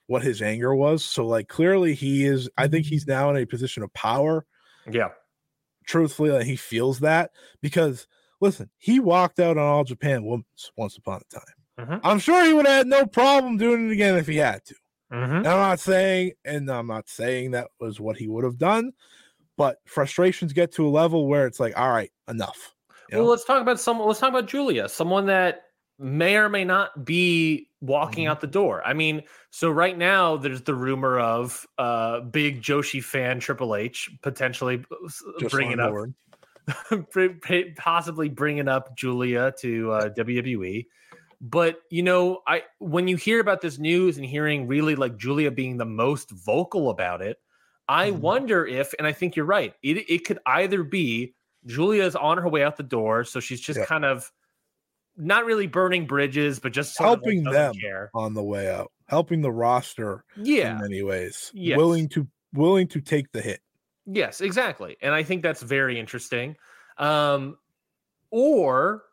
what 0.07 0.23
his 0.23 0.41
anger 0.41 0.75
was. 0.75 1.03
So, 1.05 1.25
like, 1.27 1.47
clearly 1.47 1.93
he 1.95 2.25
is, 2.25 2.49
I 2.57 2.67
think 2.67 2.85
he's 2.85 3.07
now 3.07 3.29
in 3.29 3.37
a 3.37 3.45
position 3.45 3.83
of 3.83 3.93
power. 3.93 4.45
yeah, 4.91 5.09
Truthfully, 5.85 6.31
that 6.31 6.45
he 6.45 6.55
feels 6.55 6.99
that 7.01 7.31
because 7.61 8.07
listen, 8.41 8.71
he 8.79 8.99
walked 8.99 9.39
out 9.39 9.57
on 9.57 9.63
All 9.63 9.83
Japan 9.83 10.23
once, 10.23 10.71
once 10.75 10.97
upon 10.97 11.21
a 11.21 11.35
time. 11.35 11.87
Mhm. 11.87 12.01
I'm 12.03 12.19
sure 12.19 12.43
he 12.43 12.53
would 12.53 12.65
have 12.65 12.77
had 12.77 12.87
no 12.87 13.05
problem 13.05 13.57
doing 13.57 13.87
it 13.89 13.91
again 13.93 14.15
if 14.17 14.25
he 14.27 14.37
had 14.37 14.65
to. 14.65 14.75
Mhm. 15.11 15.37
And 15.37 15.47
I'm 15.47 15.59
not 15.59 15.79
saying, 15.79 16.31
and 16.43 16.69
I'm 16.71 16.87
not 16.87 17.07
saying 17.07 17.51
that 17.51 17.69
was 17.79 17.99
what 17.99 18.17
he 18.17 18.27
would 18.27 18.43
have 18.43 18.57
done, 18.57 18.93
but 19.57 19.79
frustrations 19.87 20.53
get 20.53 20.71
to 20.73 20.87
a 20.87 20.89
level 20.89 21.27
where 21.27 21.47
it's 21.47 21.59
like, 21.59 21.77
all 21.77 21.91
right, 21.91 22.11
enough. 22.27 22.74
Well, 23.11 23.23
know? 23.23 23.29
let's 23.29 23.45
talk 23.45 23.61
about 23.61 23.79
someone. 23.79 24.07
Let's 24.07 24.19
talk 24.19 24.29
about 24.29 24.47
Giulia, 24.47 24.89
someone 24.89 25.25
that 25.27 25.63
may 25.99 26.35
or 26.35 26.49
may 26.49 26.65
not 26.65 27.05
be 27.05 27.69
walking 27.81 28.25
Mhm. 28.25 28.29
out 28.31 28.41
the 28.41 28.47
door. 28.47 28.81
I 28.85 28.93
mean, 28.93 29.23
so 29.51 29.69
right 29.69 29.97
now 29.97 30.35
there's 30.37 30.61
the 30.63 30.75
rumor 30.75 31.19
of 31.19 31.65
uh 31.77 32.21
big 32.21 32.61
Joshi 32.61 33.03
fan 33.03 33.39
Triple 33.39 33.75
H 33.75 34.09
potentially 34.21 34.83
Just 35.39 35.51
bringing 35.53 35.79
up, 35.79 35.91
board. 35.91 36.13
br- 37.11 37.27
br- 37.41 37.71
possibly 37.77 38.27
bringing 38.27 38.67
up 38.67 38.95
Giulia 38.97 39.53
to 39.59 39.91
uh, 39.91 40.09
WWE. 40.09 40.87
But 41.41 41.81
you 41.91 42.01
know, 42.03 42.41
I 42.47 42.63
when 42.79 43.07
you 43.07 43.17
hear 43.17 43.39
about 43.39 43.61
this 43.61 43.77
news 43.77 44.17
and 44.17 44.25
hearing 44.25 44.67
really 44.67 44.95
like 44.95 45.15
Giulia 45.17 45.51
being 45.51 45.77
the 45.77 45.85
most 45.85 46.31
vocal 46.31 46.89
about 46.89 47.21
it, 47.21 47.37
I 47.87 48.09
Mhm. 48.11 48.19
wonder 48.19 48.65
if, 48.65 48.93
and 48.97 49.05
I 49.07 49.11
think 49.11 49.35
you're 49.35 49.45
right, 49.45 49.73
it 49.83 50.09
it 50.09 50.25
could 50.25 50.39
either 50.45 50.83
be 50.83 51.35
Giulia's 51.67 52.15
on 52.15 52.37
her 52.37 52.47
way 52.49 52.63
out 52.63 52.77
the 52.77 52.83
door, 52.83 53.23
so 53.23 53.39
she's 53.39 53.61
just 53.61 53.79
Yeah. 53.79 53.85
kind 53.85 54.05
of 54.05 54.31
not 55.17 55.45
really 55.45 55.67
burning 55.67 56.05
bridges, 56.07 56.59
but 56.59 56.73
just 56.73 56.99
of, 56.99 57.05
like, 57.05 57.09
Helping 57.17 57.43
them. 57.45 57.73
Care. 57.75 58.09
on 58.13 58.33
the 58.33 58.43
way 58.43 58.69
out, 58.69 58.91
helping 59.07 59.41
the 59.41 59.51
roster 59.51 60.25
Yeah. 60.35 60.75
in 60.75 60.81
many 60.81 61.01
ways, 61.03 61.51
Yes. 61.53 61.77
willing 61.77 62.09
to 62.09 62.27
willing 62.53 62.87
to 62.89 63.01
take 63.01 63.31
the 63.31 63.41
hit. 63.41 63.61
Yes, 64.05 64.39
exactly. 64.41 64.95
And 65.01 65.13
I 65.13 65.23
think 65.23 65.41
that's 65.43 65.61
very 65.61 65.99
interesting. 65.99 66.55
Um, 66.97 67.57
or 68.31 69.03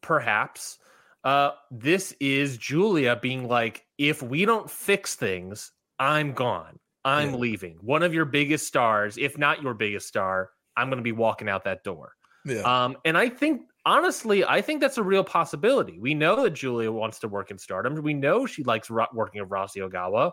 perhaps 0.00 0.78
uh, 1.24 1.52
this 1.70 2.12
is 2.20 2.58
Giulia 2.58 3.16
being 3.16 3.48
like, 3.48 3.86
if 3.96 4.22
we 4.22 4.44
don't 4.44 4.70
fix 4.70 5.14
things, 5.14 5.72
I'm 5.98 6.34
gone. 6.34 6.78
I'm 7.04 7.30
Yeah. 7.30 7.36
leaving. 7.36 7.76
One 7.80 8.02
of 8.02 8.12
your 8.12 8.26
biggest 8.26 8.66
stars, 8.66 9.16
if 9.16 9.38
not 9.38 9.62
your 9.62 9.72
biggest 9.74 10.06
star, 10.06 10.50
I'm 10.76 10.88
going 10.88 10.98
to 10.98 11.02
be 11.04 11.12
walking 11.12 11.48
out 11.48 11.64
that 11.64 11.84
door. 11.84 12.12
Yeah. 12.44 12.60
Um, 12.62 12.96
and 13.04 13.16
I 13.16 13.28
think 13.28 13.62
honestly, 13.86 14.44
I 14.44 14.60
think 14.60 14.80
that's 14.80 14.98
a 14.98 15.02
real 15.02 15.24
possibility. 15.24 15.98
We 15.98 16.14
know 16.14 16.42
that 16.42 16.50
Giulia 16.50 16.90
wants 16.92 17.18
to 17.20 17.28
work 17.28 17.50
in 17.50 17.58
Stardom. 17.58 17.94
We 18.02 18.14
know 18.14 18.46
she 18.46 18.64
likes 18.64 18.90
ro- 18.90 19.06
working 19.12 19.40
with 19.40 19.50
Rossy 19.50 19.78
Ogawa. 19.88 20.32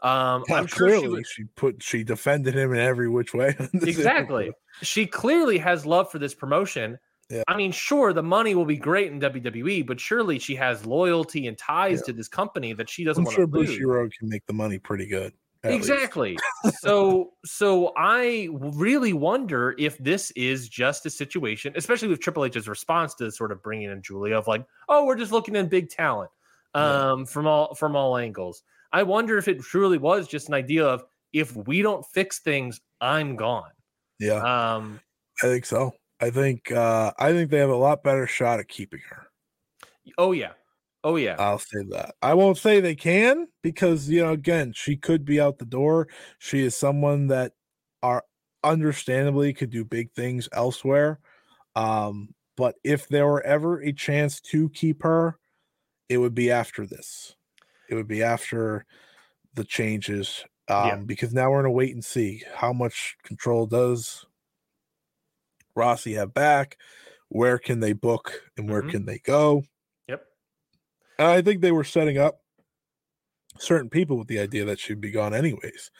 Um, 0.00 0.42
Yeah, 0.48 0.56
I'm 0.56 0.66
sure 0.66 0.90
she 1.00 1.22
she 1.24 1.44
put 1.54 1.80
she 1.82 2.02
defended 2.02 2.54
him 2.54 2.72
in 2.72 2.80
every 2.80 3.08
which 3.08 3.32
way. 3.34 3.54
exactly. 3.74 4.46
episode. 4.48 4.54
She 4.82 5.06
clearly 5.06 5.58
has 5.58 5.86
love 5.86 6.10
for 6.10 6.18
this 6.18 6.34
promotion. 6.34 6.98
Yeah. 7.30 7.44
I 7.48 7.56
mean, 7.56 7.70
sure, 7.72 8.12
the 8.12 8.22
money 8.22 8.54
will 8.56 8.64
be 8.66 8.76
great 8.76 9.10
in 9.12 9.20
WWE, 9.20 9.86
but 9.86 10.00
surely 10.00 10.38
she 10.40 10.54
has 10.56 10.84
loyalty 10.84 11.46
and 11.46 11.56
ties 11.56 12.00
Yeah. 12.00 12.06
to 12.06 12.12
this 12.14 12.28
company 12.28 12.72
that 12.74 12.90
she 12.90 13.04
doesn't 13.04 13.22
I'm 13.22 13.24
want 13.26 13.36
sure 13.36 13.46
to 13.46 13.52
lose. 13.52 13.70
Bushiroad 13.70 14.10
can 14.18 14.28
make 14.28 14.44
the 14.46 14.52
money 14.52 14.78
pretty 14.78 15.06
good. 15.06 15.32
Exactly. 15.64 16.36
so 16.80 17.32
so 17.44 17.92
I 17.96 18.48
really 18.52 19.12
wonder 19.12 19.74
if 19.78 19.96
this 19.98 20.30
is 20.32 20.68
just 20.68 21.06
a 21.06 21.10
situation, 21.10 21.72
especially 21.76 22.08
with 22.08 22.20
Triple 22.20 22.44
H's 22.44 22.66
response 22.68 23.14
to 23.16 23.30
sort 23.30 23.52
of 23.52 23.62
bringing 23.62 23.90
in 23.90 24.02
Giulia 24.02 24.36
of 24.36 24.46
like, 24.48 24.64
oh, 24.88 25.04
we're 25.04 25.16
just 25.16 25.30
looking 25.32 25.54
at 25.56 25.70
big 25.70 25.88
talent 25.88 26.30
Yeah. 26.74 27.10
um, 27.12 27.26
from 27.26 27.46
all 27.46 27.74
from 27.74 27.94
all 27.94 28.16
angles. 28.16 28.62
I 28.92 29.04
wonder 29.04 29.38
if 29.38 29.46
it 29.48 29.60
truly 29.60 29.98
was 29.98 30.26
just 30.28 30.48
an 30.48 30.54
idea 30.54 30.84
of 30.84 31.04
if 31.32 31.54
we 31.56 31.80
don't 31.80 32.04
fix 32.12 32.40
things, 32.40 32.80
I'm 33.00 33.36
gone. 33.36 33.70
Yeah, 34.18 34.42
Um, 34.74 35.00
I 35.42 35.46
think 35.46 35.64
so. 35.64 35.92
I 36.20 36.30
think 36.30 36.70
uh 36.70 37.12
I 37.18 37.32
think 37.32 37.50
they 37.50 37.58
have 37.58 37.70
a 37.70 37.74
lot 37.76 38.02
better 38.02 38.26
shot 38.26 38.58
at 38.60 38.68
keeping 38.68 39.00
her. 39.08 39.26
oh 40.18 40.32
yeah, 40.32 40.52
oh 41.04 41.16
yeah, 41.16 41.38
I'll 41.38 41.58
say 41.58 41.82
that. 41.90 42.14
I 42.22 42.34
won't 42.34 42.58
say 42.58 42.80
they 42.80 42.94
can 42.94 43.48
because 43.62 44.08
you 44.08 44.22
know 44.22 44.32
again 44.32 44.72
she 44.74 44.96
could 44.96 45.24
be 45.24 45.40
out 45.40 45.58
the 45.58 45.64
door. 45.66 46.08
She 46.38 46.60
is 46.60 46.76
someone 46.76 47.28
that 47.28 47.54
are 48.02 48.24
understandably 48.64 49.52
could 49.54 49.70
do 49.70 49.84
big 49.84 50.12
things 50.12 50.48
elsewhere. 50.52 51.20
Um, 51.76 52.34
but 52.56 52.76
if 52.84 53.08
there 53.08 53.26
were 53.26 53.42
ever 53.42 53.80
a 53.82 53.92
chance 53.92 54.40
to 54.42 54.70
keep 54.70 55.02
her, 55.04 55.38
it 56.08 56.18
would 56.18 56.34
be 56.34 56.50
after 56.50 56.86
this. 56.86 57.36
It 57.88 57.96
would 57.96 58.08
be 58.08 58.22
after 58.22 58.86
the 59.54 59.64
changes. 59.64 60.44
Um, 60.68 61.04
Yeah. 61.04 61.06
because 61.06 61.34
now 61.34 61.50
we're 61.50 61.60
in 61.60 61.66
a 61.66 61.70
wait 61.72 61.94
and 61.94 62.04
see 62.04 62.44
how 62.54 62.72
much 62.72 63.16
control 63.24 63.66
does 63.66 64.26
Rossy 65.76 66.14
have 66.14 66.34
back, 66.34 66.78
where 67.28 67.58
can 67.58 67.80
they 67.80 67.92
book 67.92 68.50
and 68.56 68.68
where 68.70 68.82
Mhm. 68.82 68.82
can 68.82 69.06
they 69.06 69.18
go. 69.18 69.64
And 71.22 71.30
I 71.30 71.40
think 71.40 71.60
they 71.60 71.70
were 71.70 71.84
setting 71.84 72.18
up 72.18 72.40
certain 73.56 73.88
people 73.88 74.18
with 74.18 74.26
the 74.26 74.40
idea 74.40 74.64
that 74.64 74.80
she'd 74.80 75.00
be 75.00 75.12
gone 75.12 75.32
anyways. 75.32 75.92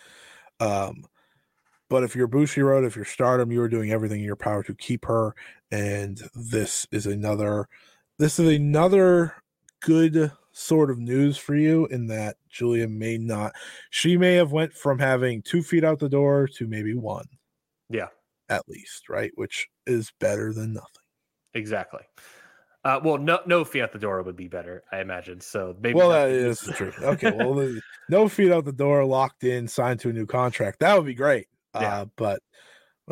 Um, 0.59 1.05
but 1.89 2.03
if 2.03 2.17
you're 2.17 2.27
Bushiroad, 2.27 2.85
if 2.85 2.97
you're 2.97 3.05
Stardom, 3.05 3.53
you 3.53 3.63
are 3.63 3.69
doing 3.69 3.93
everything 3.93 4.19
in 4.19 4.27
your 4.27 4.35
power 4.35 4.65
to 4.65 4.75
keep 4.75 5.05
her. 5.05 5.37
And 5.71 6.21
this 6.35 6.89
is 6.91 7.07
another, 7.07 7.69
this 8.19 8.41
is 8.41 8.49
another 8.49 9.37
good 9.81 10.33
sort 10.51 10.91
of 10.91 10.99
news 10.99 11.39
for 11.39 11.55
you 11.55 11.87
in 11.87 12.09
that 12.09 12.37
Julia 12.51 12.89
may 12.89 13.17
not, 13.17 13.53
she 13.91 14.17
may 14.17 14.35
have 14.35 14.51
went 14.51 14.73
from 14.73 14.99
having 14.99 15.41
two 15.41 15.63
feet 15.63 15.85
out 15.85 16.01
the 16.01 16.09
door 16.09 16.49
to 16.57 16.67
maybe 16.67 16.95
one 16.95 17.27
yeah, 17.89 18.09
at 18.49 18.69
least, 18.69 19.09
right? 19.09 19.31
Which 19.37 19.69
is 19.87 20.13
better 20.19 20.53
than 20.53 20.73
nothing. 20.73 20.89
exactly. 21.55 22.03
Uh, 22.85 22.99
well, 23.03 23.17
no, 23.17 23.39
no 23.47 23.65
fee 23.65 23.81
at 23.81 23.93
the 23.93 23.99
door 23.99 24.23
would 24.23 24.37
be 24.37 24.49
better, 24.49 24.83
I 24.91 25.01
imagine. 25.01 25.41
So 25.41 25.77
maybe. 25.81 25.95
well, 25.95 26.09
that 26.09 26.31
is 26.31 26.61
the 26.61 26.73
truth. 26.73 27.01
Okay, 27.01 27.31
well, 27.31 27.79
no 28.09 28.29
feet 28.29 28.51
out 28.51 28.65
the 28.65 28.73
door, 28.73 29.05
locked 29.05 29.45
in, 29.45 29.69
signed 29.69 30.01
to 30.01 30.09
a 30.09 30.13
new 30.13 30.27
contract. 30.27 30.81
That 30.81 30.97
would 30.97 31.07
be 31.07 31.15
great. 31.15 31.47
Yeah. 31.75 32.01
Uh, 32.01 32.05
but 32.17 32.43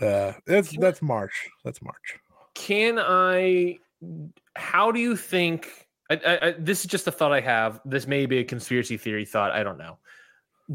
uh, 0.02 0.32
that's 0.47 0.76
that's 0.76 1.01
March. 1.01 1.48
That's 1.64 1.80
March. 1.82 2.18
can 2.55 2.98
I? 2.98 3.78
How 4.56 4.90
do 4.90 4.98
you 4.98 5.16
think? 5.16 5.86
I, 6.10 6.20
I, 6.26 6.48
I, 6.48 6.55
this 6.59 6.80
is 6.80 6.86
just 6.86 7.06
a 7.06 7.12
thought 7.12 7.32
I 7.32 7.40
have. 7.40 7.80
This 7.84 8.09
may 8.09 8.26
be 8.26 8.38
a 8.38 8.44
conspiracy 8.44 8.97
theory 8.97 9.24
thought. 9.24 9.52
I 9.52 9.62
don't 9.62 9.78
know. 9.78 9.98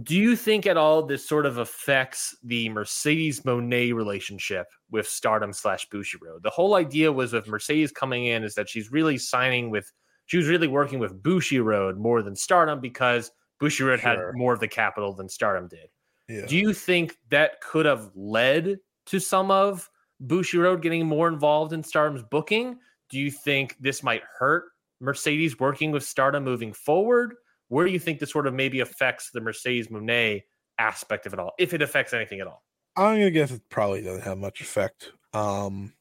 Do 0.03 0.15
you 0.15 0.35
think 0.35 0.67
at 0.67 0.75
all 0.75 1.03
this 1.03 1.27
sort 1.27 1.45
of 1.45 1.57
affects 1.57 2.35
the 2.43 2.67
Mercedes 2.69 3.41
Moné 3.41 3.93
relationship 3.93 4.67
with 4.91 5.07
Stardom 5.07 5.53
slash 5.53 5.87
Bushiroad? 5.87 6.41
The 6.43 6.49
whole 6.49 6.75
idea 6.75 7.11
was 7.11 7.31
with 7.31 7.47
Mercedes 7.47 7.93
coming 7.93 8.25
in 8.25 8.43
is 8.43 8.55
that 8.55 8.67
she's 8.67 8.91
really 8.91 9.17
signing 9.17 9.69
with, 9.69 9.89
she 10.25 10.35
was 10.37 10.47
really 10.47 10.67
working 10.67 10.99
with 10.99 11.23
Bushiroad 11.23 11.95
more 11.95 12.21
than 12.21 12.35
Stardom 12.35 12.81
because 12.81 13.31
Bushiroad 13.61 13.99
Sure. 13.99 14.31
had 14.31 14.35
more 14.35 14.53
of 14.53 14.59
the 14.59 14.67
capital 14.67 15.13
than 15.13 15.29
Stardom 15.29 15.69
did. 15.69 15.87
Yeah. 16.27 16.45
Do 16.45 16.57
you 16.57 16.73
think 16.73 17.15
that 17.29 17.61
could 17.61 17.85
have 17.85 18.11
led 18.15 18.77
to 19.05 19.19
some 19.19 19.49
of 19.49 19.89
Bushiroad 20.25 20.81
getting 20.81 21.05
more 21.05 21.29
involved 21.29 21.71
in 21.71 21.83
Stardom's 21.83 22.23
booking? 22.29 22.79
Do 23.09 23.17
you 23.17 23.31
think 23.31 23.77
this 23.79 24.03
might 24.03 24.23
hurt 24.39 24.65
Mercedes 24.99 25.57
working 25.59 25.91
with 25.91 26.03
Stardom 26.03 26.43
moving 26.43 26.73
forward? 26.73 27.35
Where 27.69 27.85
do 27.85 27.91
you 27.91 27.99
think 27.99 28.19
this 28.19 28.31
sort 28.31 28.47
of 28.47 28.53
maybe 28.53 28.79
affects 28.79 29.31
the 29.31 29.41
Mercedes 29.41 29.87
Moné 29.87 30.43
aspect 30.77 31.25
of 31.25 31.33
it 31.33 31.39
all, 31.39 31.53
if 31.57 31.73
it 31.73 31.81
affects 31.81 32.13
anything 32.13 32.39
at 32.39 32.47
all? 32.47 32.63
I'm 32.95 33.17
gonna 33.17 33.31
guess 33.31 33.51
it 33.51 33.69
probably 33.69 34.01
doesn't 34.01 34.23
have 34.23 34.37
much 34.37 34.61
effect. 34.61 35.11
Um, 35.33 35.93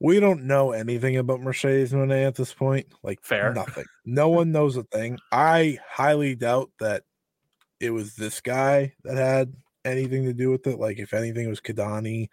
we 0.00 0.20
don't 0.20 0.44
know 0.44 0.72
anything 0.72 1.16
about 1.16 1.40
Mercedes 1.40 1.92
Moné 1.92 2.26
at 2.26 2.36
this 2.36 2.54
point. 2.54 2.86
Like 3.02 3.20
Fair. 3.22 3.64
nothing. 3.64 3.86
No 4.04 4.28
one 4.28 4.52
knows 4.52 4.76
a 4.76 4.84
thing. 4.84 5.18
I 5.32 5.78
highly 5.88 6.34
doubt 6.36 6.70
that 6.80 7.04
it 7.80 7.90
was 7.90 8.16
this 8.16 8.40
guy 8.40 8.94
that 9.04 9.16
had 9.16 9.54
anything 9.84 10.24
to 10.24 10.34
do 10.34 10.50
with 10.50 10.66
it. 10.66 10.78
Like 10.80 10.98
if 10.98 11.14
anything, 11.14 11.46
it 11.46 11.50
was 11.50 11.60
Kidani 11.60 12.28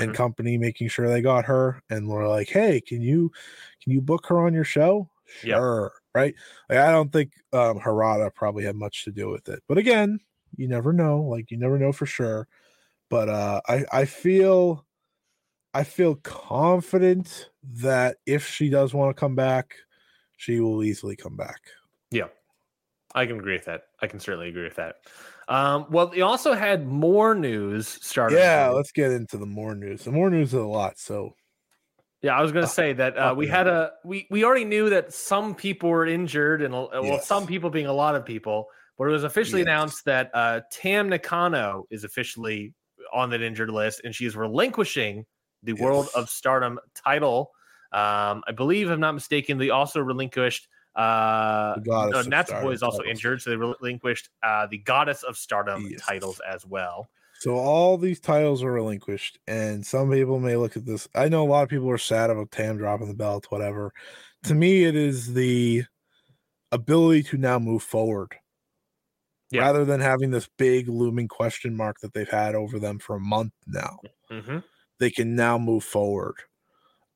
and 0.00 0.12
Mhm. 0.12 0.14
company 0.14 0.58
making 0.58 0.88
sure 0.88 1.08
they 1.08 1.22
got 1.22 1.46
her, 1.46 1.82
and 1.90 2.08
we're 2.08 2.28
like, 2.28 2.48
hey, 2.50 2.80
can 2.80 3.02
you 3.02 3.32
can 3.82 3.92
you 3.92 4.02
book 4.02 4.26
her 4.28 4.40
on 4.46 4.54
your 4.54 4.64
show? 4.64 5.10
Sure, 5.24 5.99
right? 6.14 6.34
Like 6.68 6.78
I 6.78 6.90
don't 6.90 7.12
think 7.12 7.34
um 7.52 7.78
Harada 7.78 8.34
probably 8.34 8.64
had 8.64 8.76
much 8.76 9.04
to 9.04 9.12
do 9.12 9.28
with 9.30 9.48
it, 9.48 9.62
but 9.68 9.78
again, 9.78 10.20
you 10.56 10.68
never 10.68 10.92
know. 10.92 11.22
Like 11.22 11.50
you 11.50 11.56
never 11.58 11.78
know 11.78 11.92
for 11.92 12.06
sure. 12.06 12.48
But 13.08 13.28
uh 13.28 13.60
I 13.68 13.84
I 13.92 14.04
feel 14.06 14.86
I 15.74 15.84
feel 15.84 16.16
confident 16.16 17.50
that 17.62 18.18
if 18.26 18.46
she 18.46 18.70
does 18.70 18.92
want 18.92 19.14
to 19.14 19.20
come 19.20 19.36
back, 19.36 19.76
she 20.36 20.60
will 20.60 20.82
easily 20.82 21.16
come 21.16 21.36
back. 21.36 21.60
Yeah, 22.10 22.28
I 23.14 23.26
can 23.26 23.38
agree 23.38 23.54
with 23.54 23.66
that. 23.66 23.82
I 24.00 24.06
can 24.06 24.20
certainly 24.20 24.48
agree 24.48 24.64
with 24.64 24.76
that. 24.76 24.96
Um, 25.48 25.86
well, 25.90 26.08
they 26.08 26.20
also 26.20 26.54
had 26.54 26.86
more 26.86 27.34
news 27.34 27.88
starting. 27.88 28.38
Yeah, 28.38 28.68
let's 28.68 28.92
get 28.92 29.12
into 29.12 29.36
the 29.36 29.46
more 29.46 29.74
news. 29.74 30.04
The 30.04 30.12
more 30.12 30.30
news 30.30 30.48
is 30.48 30.54
a 30.54 30.64
lot. 30.64 30.98
So 30.98 31.34
Yeah, 32.22 32.36
I 32.36 32.42
was 32.42 32.52
going 32.52 32.66
to 32.66 32.72
say 32.72 32.92
that 32.92 33.16
uh, 33.16 33.34
we 33.34 33.46
had 33.46 33.66
a 33.66 33.92
we 34.04 34.26
we 34.30 34.44
already 34.44 34.66
knew 34.66 34.90
that 34.90 35.12
some 35.14 35.54
people 35.54 35.88
were 35.88 36.06
injured, 36.06 36.60
and 36.60 36.74
well, 36.74 36.90
Yes. 37.02 37.26
some 37.26 37.46
people 37.46 37.70
being 37.70 37.86
a 37.86 37.92
lot 37.92 38.14
of 38.14 38.24
people. 38.24 38.66
But 38.98 39.04
it 39.08 39.12
was 39.12 39.24
officially 39.24 39.62
Yes. 39.62 39.66
announced 39.68 40.04
that 40.04 40.30
uh, 40.34 40.60
Tam 40.70 41.08
Nakano 41.08 41.86
is 41.90 42.04
officially 42.04 42.74
on 43.14 43.30
that 43.30 43.40
injured 43.40 43.70
list, 43.70 44.02
and 44.04 44.14
she 44.14 44.26
is 44.26 44.36
relinquishing 44.36 45.24
the 45.62 45.72
World 45.72 46.08
of 46.14 46.28
Stardom 46.28 46.78
title. 46.94 47.52
Um, 47.92 48.42
I 48.46 48.52
believe, 48.54 48.88
if 48.88 48.92
I'm 48.92 49.00
not 49.00 49.12
mistaken, 49.14 49.56
they 49.56 49.70
also 49.70 50.00
relinquished. 50.00 50.68
Uh, 50.94 51.76
The 51.76 51.80
Goddess 51.80 52.26
no, 52.26 52.38
of 52.68 52.72
is 52.72 52.82
also 52.82 53.02
titles. 53.02 53.10
injured, 53.12 53.40
so 53.40 53.50
they 53.50 53.56
relinquished 53.56 54.28
uh, 54.42 54.66
the 54.66 54.78
Goddess 54.78 55.22
of 55.22 55.38
Stardom 55.38 55.88
Yes. 55.90 56.02
titles 56.02 56.40
as 56.46 56.66
well. 56.66 57.08
So 57.40 57.54
all 57.56 57.96
these 57.98 58.20
titles 58.20 58.62
are 58.62 58.72
relinquished, 58.72 59.38
and 59.46 59.84
some 59.86 60.10
people 60.10 60.40
may 60.40 60.56
look 60.56 60.76
at 60.76 60.84
this. 60.84 61.08
I 61.14 61.28
know 61.28 61.44
a 61.44 61.48
lot 61.48 61.62
of 61.62 61.70
people 61.70 61.90
are 61.90 61.98
sad 61.98 62.30
about 62.30 62.50
Tam 62.50 62.76
dropping 62.76 63.08
the 63.08 63.14
belt, 63.14 63.46
whatever. 63.50 63.92
To 64.44 64.54
me, 64.54 64.84
it 64.84 64.94
is 64.94 65.32
the 65.34 65.84
ability 66.72 67.24
to 67.24 67.38
now 67.38 67.58
move 67.58 67.82
forward 67.82 68.36
Yeah. 69.50 69.62
rather 69.62 69.84
than 69.84 70.00
having 70.00 70.30
this 70.30 70.48
big 70.58 70.88
looming 70.88 71.28
question 71.28 71.76
mark 71.76 72.00
that 72.00 72.14
they've 72.14 72.28
had 72.28 72.54
over 72.54 72.78
them 72.78 72.98
for 72.98 73.16
a 73.16 73.20
month 73.20 73.52
now. 73.66 73.98
hmm 74.30 74.60
They 74.98 75.10
can 75.10 75.34
now 75.36 75.58
move 75.58 75.84
forward. 75.84 76.36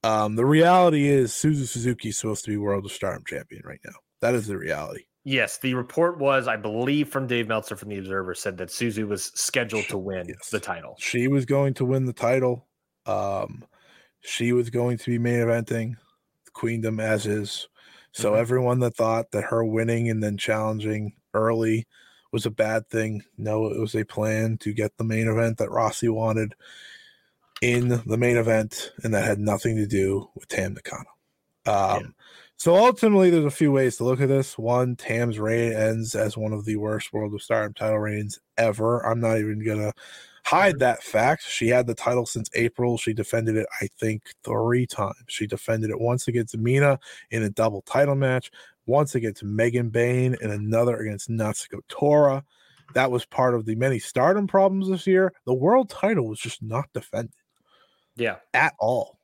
Um, 0.05 0.37
the 0.37 0.47
reality 0.47 1.07
is 1.09 1.33
Suzu 1.33 1.67
Suzuki 1.67 2.11
is 2.11 2.19
supposed 2.19 2.45
to 2.47 2.51
be 2.53 2.57
World 2.59 2.87
of 2.87 2.93
Stardom 2.93 3.25
champion 3.27 3.63
right 3.65 3.81
now. 3.85 3.97
That 4.21 4.35
is 4.35 4.47
the 4.49 4.59
reality. 4.59 5.05
Yes, 5.25 5.59
the 5.59 5.73
report 5.75 6.19
was, 6.19 6.47
I 6.47 6.57
believe, 6.57 7.09
from 7.09 7.27
Dave 7.27 7.49
Meltzer 7.49 7.77
from 7.77 7.89
the 7.89 7.97
Observer 7.99 8.35
said 8.35 8.59
that 8.59 8.69
Suzu 8.69 9.09
was 9.09 9.33
scheduled 9.35 9.87
to 9.89 9.97
win 9.99 10.29
Yes. 10.29 10.51
the 10.51 10.61
title. 10.61 10.97
She 10.99 11.29
was 11.29 11.47
going 11.47 11.73
to 11.75 11.85
win 11.87 12.05
the 12.05 12.13
title. 12.13 12.67
Um, 13.07 13.65
she 14.21 14.53
was 14.53 14.69
going 14.71 14.99
to 14.99 15.11
be 15.11 15.19
main 15.19 15.41
eventing 15.41 15.97
the 16.45 16.51
Queendom 16.53 17.01
as 17.01 17.27
is. 17.27 17.69
So 18.13 18.33
Mhm. 18.33 18.39
everyone 18.39 18.79
that 18.81 18.97
thought 18.97 19.31
that 19.33 19.45
her 19.45 19.65
winning 19.65 20.09
and 20.11 20.23
then 20.23 20.37
challenging 20.37 21.15
early 21.33 21.87
was 22.31 22.45
a 22.47 22.51
bad 22.51 22.89
thing, 22.91 23.23
no, 23.39 23.67
it 23.73 23.79
was 23.81 23.95
a 23.95 24.05
plan 24.05 24.59
to 24.59 24.73
get 24.75 24.97
the 24.99 25.05
main 25.05 25.27
event 25.29 25.57
that 25.59 25.71
Rossy 25.71 26.09
wanted. 26.09 26.55
in 27.63 27.89
the 27.89 28.19
main 28.19 28.37
event, 28.37 28.93
and 29.05 29.15
that 29.15 29.25
had 29.25 29.39
nothing 29.39 29.77
to 29.77 29.87
do 29.87 30.29
with 30.35 30.47
Tam 30.49 30.75
Nakano. 30.75 31.09
Um, 31.65 32.03
Yeah. 32.03 32.24
So 32.57 32.75
ultimately, 32.77 33.31
there's 33.31 33.45
a 33.45 33.51
few 33.51 33.73
ways 33.73 33.97
to 33.97 34.05
look 34.05 34.21
at 34.21 34.29
this. 34.29 34.57
One, 34.57 34.97
Tam's 34.97 35.39
reign 35.39 35.73
ends 35.73 36.15
as 36.15 36.37
one 36.37 36.53
of 36.53 36.65
the 36.65 36.77
worst 36.77 37.13
World 37.13 37.35
of 37.35 37.43
Stardom 37.43 37.75
title 37.75 37.99
reigns 37.99 38.39
ever. 38.57 39.01
I'm 39.05 39.21
not 39.21 39.39
even 39.39 39.65
gonna 39.65 39.93
hide 40.45 40.79
that 40.79 41.03
fact. 41.03 41.43
She 41.43 41.69
had 41.69 41.87
the 41.87 41.95
title 41.95 42.27
since 42.27 42.49
April. 42.55 42.97
She 42.97 43.13
defended 43.13 43.57
it, 43.57 43.67
I 43.83 43.89
think, 43.99 44.23
three 44.45 44.87
times. 44.87 45.17
She 45.29 45.47
defended 45.47 45.91
it 45.91 46.01
once 46.01 46.29
against 46.29 46.57
Mina 46.57 46.99
in 47.31 47.43
a 47.43 47.51
double 47.51 47.83
title 47.83 48.15
match, 48.15 48.51
once 48.87 49.15
against 49.15 49.43
Megan 49.43 49.91
Bayne, 49.91 50.37
and 50.41 50.53
another 50.53 50.97
against 50.97 51.29
Natsuko 51.31 51.81
Tora. 51.89 52.45
That 52.95 53.11
was 53.11 53.27
part 53.27 53.55
of 53.55 53.67
the 53.67 53.75
many 53.75 53.99
stardom 53.99 54.47
problems 54.47 54.89
this 54.89 55.07
year. 55.07 55.33
The 55.45 55.55
world 55.55 55.91
title 55.91 56.29
was 56.29 56.39
just 56.39 56.63
not 56.63 56.89
defended 56.95 57.35
Yeah. 58.17 58.37
at 58.55 58.75
all. 58.79 59.19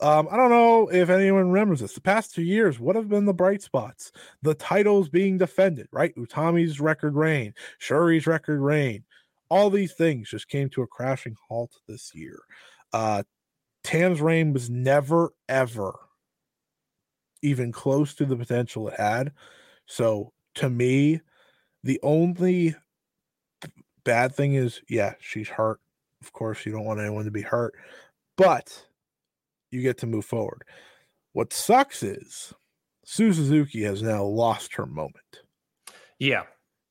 Um, 0.00 0.28
I 0.30 0.36
don't 0.36 0.50
know 0.50 0.88
if 0.88 1.10
anyone 1.10 1.50
remembers 1.50 1.80
this. 1.80 1.94
The 1.94 2.00
past 2.00 2.34
two 2.34 2.42
years, 2.42 2.78
what 2.78 2.94
have 2.94 3.08
been 3.08 3.24
the 3.24 3.34
bright 3.34 3.62
spots? 3.62 4.12
The 4.42 4.54
titles 4.54 5.08
being 5.08 5.38
defended, 5.38 5.88
right? 5.90 6.14
Utami's 6.16 6.80
record 6.80 7.16
reign, 7.16 7.52
Shuri's 7.78 8.26
record 8.26 8.60
reign, 8.60 9.04
all 9.48 9.70
these 9.70 9.94
things 9.94 10.28
just 10.28 10.48
came 10.48 10.68
to 10.70 10.82
a 10.82 10.86
crashing 10.86 11.36
halt 11.48 11.72
this 11.88 12.14
year. 12.14 12.38
Uh, 12.92 13.22
Tam's 13.82 14.20
reign 14.20 14.52
was 14.52 14.68
never, 14.68 15.32
ever 15.48 15.94
even 17.42 17.72
close 17.72 18.14
to 18.14 18.24
the 18.24 18.36
potential 18.36 18.88
it 18.88 18.98
had. 18.98 19.32
So 19.86 20.32
to 20.56 20.68
me, 20.68 21.20
the 21.84 22.00
only 22.02 22.74
bad 24.04 24.34
thing 24.34 24.54
is, 24.54 24.80
yeah, 24.88 25.14
she's 25.20 25.48
hurt. 25.48 25.80
Of 26.20 26.32
course, 26.32 26.66
you 26.66 26.72
don't 26.72 26.84
want 26.84 27.00
anyone 27.00 27.24
to 27.24 27.30
be 27.30 27.42
hurt, 27.42 27.74
but 28.36 28.87
you 29.70 29.82
get 29.82 29.98
to 29.98 30.06
move 30.06 30.24
forward. 30.24 30.62
What 31.32 31.52
sucks 31.52 32.02
is 32.02 32.52
Suzu 33.06 33.34
Suzuki 33.34 33.82
has 33.82 34.02
now 34.02 34.24
lost 34.24 34.74
her 34.74 34.86
moment. 34.86 35.42
Yeah. 36.18 36.42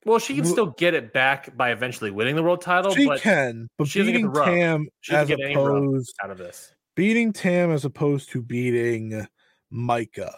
Well, 0.06 0.20
she 0.20 0.36
can 0.36 0.46
still 0.46 0.68
get 0.78 0.94
it 0.94 1.12
back 1.12 1.58
by 1.58 1.72
eventually 1.72 2.12
winning 2.12 2.36
the 2.36 2.44
world 2.44 2.62
title, 2.62 2.94
she 2.96 3.08
but 3.08 3.20
can, 3.20 3.68
but 3.78 3.88
she 3.90 4.04
beating. 4.04 4.32
Tam 4.32 4.88
she 5.02 5.14
as 5.14 5.28
get 5.28 5.40
opposed 5.42 6.16
out 6.24 6.30
of 6.32 6.38
this. 6.38 6.74
beating 6.96 7.34
Tam 7.34 7.72
as 7.72 7.84
opposed 7.84 8.30
to 8.30 8.42
beating 8.42 9.28
Maika, 9.74 10.34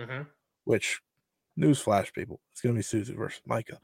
Mm-hmm. 0.00 0.22
which 0.64 1.00
newsflash 1.56 2.12
people, 2.12 2.40
it's 2.50 2.60
gonna 2.60 2.74
be 2.74 2.82
Susie 2.82 3.14
versus 3.14 3.40
Maika. 3.48 3.78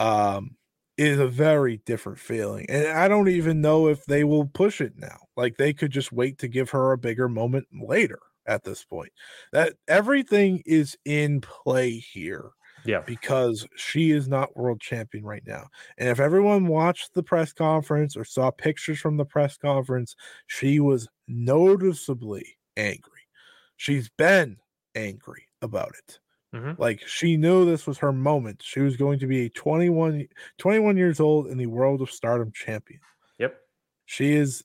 Um, 0.00 0.56
is 0.96 1.18
a 1.18 1.26
very 1.28 1.78
different 1.78 2.18
feeling. 2.18 2.66
And 2.68 2.86
I 2.88 3.08
don't 3.08 3.28
even 3.28 3.60
know 3.60 3.88
if 3.88 4.04
they 4.06 4.24
will 4.24 4.46
push 4.46 4.80
it 4.80 4.94
now. 4.96 5.18
Like 5.36 5.56
they 5.56 5.72
could 5.72 5.90
just 5.90 6.12
wait 6.12 6.38
to 6.38 6.48
give 6.48 6.70
her 6.70 6.92
a 6.92 6.98
bigger 6.98 7.28
moment 7.28 7.68
later 7.72 8.20
at 8.46 8.64
this 8.64 8.84
point. 8.84 9.12
That 9.52 9.74
everything 9.88 10.62
is 10.66 10.96
in 11.04 11.40
play 11.40 11.92
here 11.98 12.50
Yeah. 12.84 13.06
because 13.06 13.66
she 13.76 14.10
is 14.12 14.28
not 14.28 14.56
world 14.56 14.80
champion 14.80 15.24
right 15.24 15.42
now. 15.46 15.68
And 15.98 16.08
if 16.08 16.20
everyone 16.20 16.66
watched 16.68 17.14
the 17.14 17.22
press 17.22 17.52
conference 17.52 18.16
or 18.16 18.24
saw 18.24 18.50
pictures 18.50 19.00
from 19.00 19.16
the 19.16 19.24
press 19.24 19.56
conference, 19.56 20.14
she 20.46 20.78
was 20.80 21.08
noticeably 21.26 22.58
angry. 22.76 23.22
She's 23.76 24.08
been 24.08 24.58
angry 24.94 25.48
about 25.60 25.94
it. 25.98 26.20
Mhm. 26.52 26.78
Like 26.78 27.06
she 27.06 27.36
knew 27.36 27.64
this 27.64 27.86
was 27.86 27.98
her 27.98 28.12
moment. 28.12 28.62
She 28.62 28.80
was 28.80 28.96
going 28.96 29.18
to 29.20 29.26
be 29.26 29.46
a 29.46 29.50
21, 29.50 30.28
21 30.58 30.96
years 30.96 31.20
old 31.20 31.46
in 31.48 31.58
the 31.58 31.66
world 31.66 32.00
of 32.02 32.10
stardom 32.10 32.52
champion. 32.52 33.00
Yep. 33.38 33.62
She 34.06 34.34
is 34.34 34.64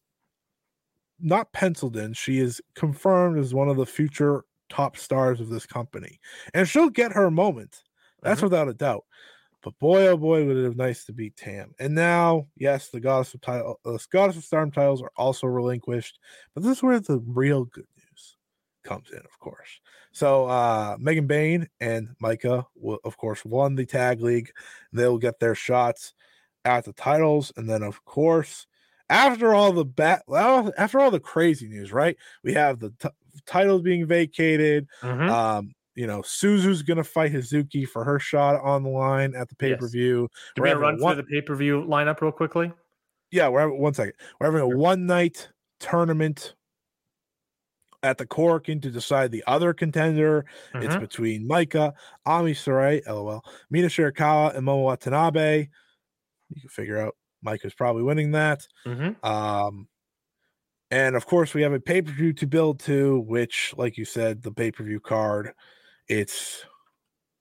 not 1.20 1.52
penciled 1.54 1.98
in. 1.98 2.14
She 2.14 2.40
is 2.40 2.62
confirmed 2.76 3.40
as 3.40 3.54
one 3.54 3.70
of 3.70 3.78
the 3.78 3.86
future 3.86 4.44
top 4.70 4.98
stars 4.98 5.40
of 5.40 5.50
this 5.50 5.66
company. 5.66 6.20
And 6.54 6.68
she'll 6.68 6.90
get 6.90 7.14
her 7.14 7.32
moment. 7.32 7.84
That's 8.22 8.42
Mhm. 8.42 8.44
without 8.44 8.68
a 8.68 8.74
doubt. 8.74 9.06
But 9.64 9.80
boy, 9.80 10.08
oh 10.08 10.18
boy, 10.18 10.46
would 10.46 10.58
it 10.58 10.66
have 10.66 10.78
nice 10.78 11.06
to 11.06 11.14
beat 11.14 11.38
Tam. 11.38 11.74
And 11.80 11.96
now, 11.96 12.50
yes, 12.58 12.90
the 12.90 13.00
Goddess 13.02 13.34
of 13.36 13.42
title, 13.42 13.80
the 13.86 14.06
Goddess 14.12 14.38
of 14.38 14.46
Stardom 14.46 14.72
titles 14.72 15.02
are 15.02 15.12
also 15.18 15.48
relinquished. 15.48 16.20
But 16.54 16.64
this 16.64 16.78
is 16.78 16.84
where 16.84 17.00
the 17.00 17.20
real 17.20 17.66
good 17.66 17.88
news 17.98 18.38
comes 18.84 19.12
in, 19.12 19.20
of 19.20 19.40
course. 19.40 19.82
So 20.18 20.48
uh 20.48 20.98
Megan 21.00 21.28
Bayne 21.28 21.70
and 21.80 22.10
Maika 22.24 22.66
will, 22.76 22.98
of 23.04 23.18
course, 23.18 23.46
won 23.46 23.76
the 23.76 23.86
tag 23.86 24.20
league. 24.20 24.50
They'll 24.92 25.20
get 25.20 25.40
their 25.40 25.54
shots 25.54 26.14
at 26.66 26.86
the 26.86 26.94
titles, 26.94 27.54
and 27.56 27.70
then 27.70 27.84
of 27.84 28.04
course, 28.04 28.66
after 29.10 29.54
all 29.54 29.72
the 29.72 29.86
bat, 29.86 30.24
after 30.76 31.00
all 31.00 31.12
the 31.12 31.20
crazy 31.20 31.68
news, 31.70 31.94
right? 31.94 32.18
We 32.44 32.54
have 32.54 32.80
the 32.80 32.92
t- 33.00 33.10
titles 33.46 33.84
being 33.84 34.08
vacated. 34.08 34.88
Mhm. 35.04 35.30
Um, 35.30 35.74
you 35.94 36.08
know, 36.08 36.24
Suzu's 36.24 36.82
gonna 36.82 37.04
fight 37.04 37.32
Hazuki 37.32 37.88
for 37.88 38.04
her 38.04 38.18
shot 38.18 38.60
on 38.62 38.82
the 38.82 38.90
line 38.90 39.36
at 39.36 39.50
the 39.50 39.56
pay 39.56 39.76
per 39.76 39.88
view. 39.88 40.30
Give 40.56 40.64
me 40.64 40.72
a 40.72 40.78
run 40.80 41.00
one- 41.00 41.16
through 41.16 41.24
the 41.26 41.30
pay 41.30 41.42
per 41.46 41.56
view 41.56 41.84
lineup 41.84 42.22
real 42.22 42.32
quickly. 42.32 42.74
yeah, 43.30 43.50
we're 43.50 43.60
having 43.60 43.80
one 43.80 43.94
second. 43.94 44.14
We're 44.40 44.48
having 44.48 44.62
a 44.62 44.78
one 44.78 45.06
night 45.06 45.48
tournament 45.80 46.56
at 48.04 48.18
the 48.18 48.26
Korakuen 48.28 48.82
to 48.82 48.92
decide 48.92 49.32
the 49.32 49.44
other 49.48 49.74
contender. 49.74 50.46
It's 50.76 50.96
Mhm. 50.96 51.00
between 51.00 51.48
Maika, 51.48 51.94
Ami 52.26 52.54
Sourei, 52.54 53.06
lol, 53.08 53.42
Mina 53.70 53.88
Shirakawa, 53.88 54.56
and 54.56 54.66
Momo 54.68 54.84
Watanabe. 54.84 55.70
You 56.50 56.62
can 56.62 56.70
figure 56.70 56.98
out 57.00 57.16
Maika's 57.46 57.74
probably 57.74 58.04
winning 58.04 58.32
that. 58.32 58.68
Mhm. 58.86 59.24
Um, 59.26 59.90
and 60.90 61.16
of 61.16 61.26
course, 61.26 61.54
we 61.54 61.64
have 61.64 61.74
a 61.74 61.80
pay 61.80 62.02
per 62.02 62.12
view 62.12 62.34
to 62.34 62.48
build 62.48 62.80
to, 62.82 63.20
which, 63.22 63.74
like 63.78 63.98
you 63.98 64.06
said, 64.06 64.44
the 64.44 64.52
pay 64.52 64.72
per 64.72 64.84
view 64.84 65.00
card. 65.00 65.54
It's 66.08 66.66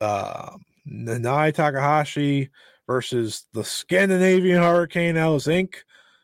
um, 0.01 0.65
Nanae 0.87 1.55
Takahashi 1.55 2.51
versus 2.87 3.47
the 3.55 3.65
Scandinavian 3.65 4.62
Hurricane 4.62 5.16
Alice 5.16 5.47
Inc. 5.47 5.74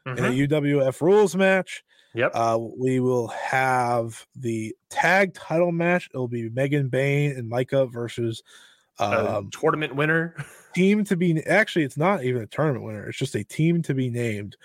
in 0.07 0.17
Mhm. 0.17 0.29
a 0.29 0.35
UWF 0.35 1.01
rules 1.01 1.35
match. 1.37 1.83
Yep. 2.15 2.33
Uh, 2.35 2.59
we 2.79 3.01
will 3.01 3.29
have 3.29 4.27
the 4.37 4.75
tag 4.91 5.35
title 5.35 5.73
match. 5.73 6.09
It'll 6.13 6.29
be 6.29 6.51
Megan 6.51 6.89
Bayne 6.89 7.33
and 7.33 7.51
Maika 7.51 7.91
versus 7.91 8.43
um, 8.99 9.51
tournament 9.51 9.95
winner. 9.95 10.37
team 10.75 11.05
to 11.05 11.17
be. 11.17 11.43
Actually, 11.47 11.85
it's 11.85 11.97
not 11.97 12.25
even 12.25 12.43
a 12.43 12.47
tournament 12.47 12.85
winner. 12.85 13.09
It's 13.09 13.19
just 13.19 13.35
a 13.35 13.45
team 13.45 13.83
to 13.83 13.95
be 13.95 14.11
named. 14.11 14.57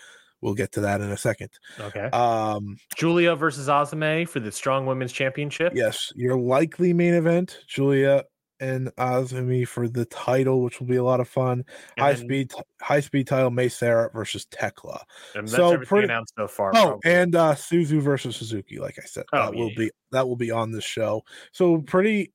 We'll 0.41 0.53
get 0.53 0.72
to 0.74 0.82
that 0.82 1.02
in 1.02 1.10
a 1.10 1.18
second. 1.18 1.49
Okay. 1.80 2.06
Um, 2.11 2.78
Giulia 2.95 3.36
versus 3.36 3.68
Azumi 3.68 4.28
for 4.28 4.40
the 4.40 4.52
Strong 4.52 4.86
Women's 4.86 5.11
Championship. 5.11 5.74
yes, 5.76 6.14
your 6.15 6.38
likely 6.38 6.94
main 6.94 7.15
event, 7.15 7.60
Giulia 7.68 8.24
and 8.59 8.88
Azumi 8.95 9.67
for 9.67 9.88
the 9.88 10.05
title, 10.05 10.61
which 10.61 10.79
will 10.79 10.88
be 10.88 10.95
a 10.95 11.03
lot 11.03 11.19
of 11.19 11.27
fun. 11.27 11.63
And 11.97 12.05
high 12.05 12.15
speed, 12.15 12.51
high 12.81 12.99
speed 12.99 13.27
title, 13.27 13.51
Mei 13.51 13.67
Seira 13.67 14.11
versus 14.13 14.45
Tekla. 14.47 15.03
And 15.35 15.47
that's 15.47 15.55
so 15.55 15.77
pretty- 15.77 16.05
announced 16.05 16.34
so 16.38 16.47
far. 16.47 16.69
Oh, 16.75 16.99
probably. 16.99 17.11
and 17.11 17.35
uh 17.35 17.53
Suzu 17.55 18.01
versus 18.01 18.35
Suzuki, 18.35 18.79
like 18.79 18.97
I 18.97 19.05
said, 19.05 19.25
Oh, 19.34 19.38
that 19.45 19.53
will 19.55 19.69
yeah. 19.69 19.77
be 19.77 19.91
that 20.11 20.27
will 20.27 20.35
be 20.35 20.51
on 20.51 20.71
the 20.71 20.81
show. 20.81 21.23
So 21.51 21.79
pretty 21.81 22.34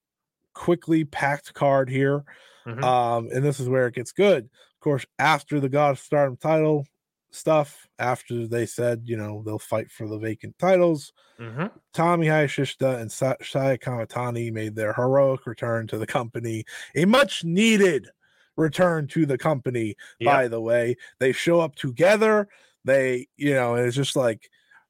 quickly 0.54 1.04
packed 1.04 1.54
card 1.54 1.88
here. 1.88 2.24
Mhm. 2.66 2.82
Um, 2.84 3.28
and 3.32 3.44
this 3.44 3.58
is 3.58 3.68
where 3.68 3.86
it 3.88 3.94
gets 3.94 4.12
good. 4.12 4.44
Of 4.44 4.80
course, 4.80 5.06
after 5.18 5.58
the 5.60 5.68
God 5.68 5.92
of 5.92 5.98
Stardom 5.98 6.36
title 6.36 6.86
stuff, 7.32 7.88
after 7.98 8.46
they 8.46 8.66
said, 8.66 9.02
you 9.04 9.16
know, 9.16 9.42
they'll 9.44 9.58
fight 9.58 9.90
for 9.90 10.06
the 10.06 10.18
vacant 10.18 10.56
titles, 10.58 11.12
Mhm. 11.40 11.70
Utami 11.94 12.26
Hayashishita 12.26 13.00
and 13.00 13.10
Sa- 13.10 13.36
Saya 13.42 13.78
Kamatani 13.78 14.52
made 14.52 14.76
their 14.76 14.92
heroic 14.92 15.46
return 15.46 15.86
to 15.88 15.98
the 15.98 16.06
company, 16.06 16.64
a 16.94 17.04
much 17.04 17.42
needed 17.42 18.08
return 18.56 19.06
to 19.08 19.24
the 19.26 19.38
company, 19.38 19.96
by 20.22 20.46
the 20.48 20.60
way. 20.60 20.96
They 21.18 21.32
show 21.32 21.60
up 21.60 21.74
together. 21.74 22.48
They, 22.84 23.28
you 23.36 23.54
know, 23.54 23.74
it's 23.76 23.96
just 23.96 24.14
like 24.14 24.48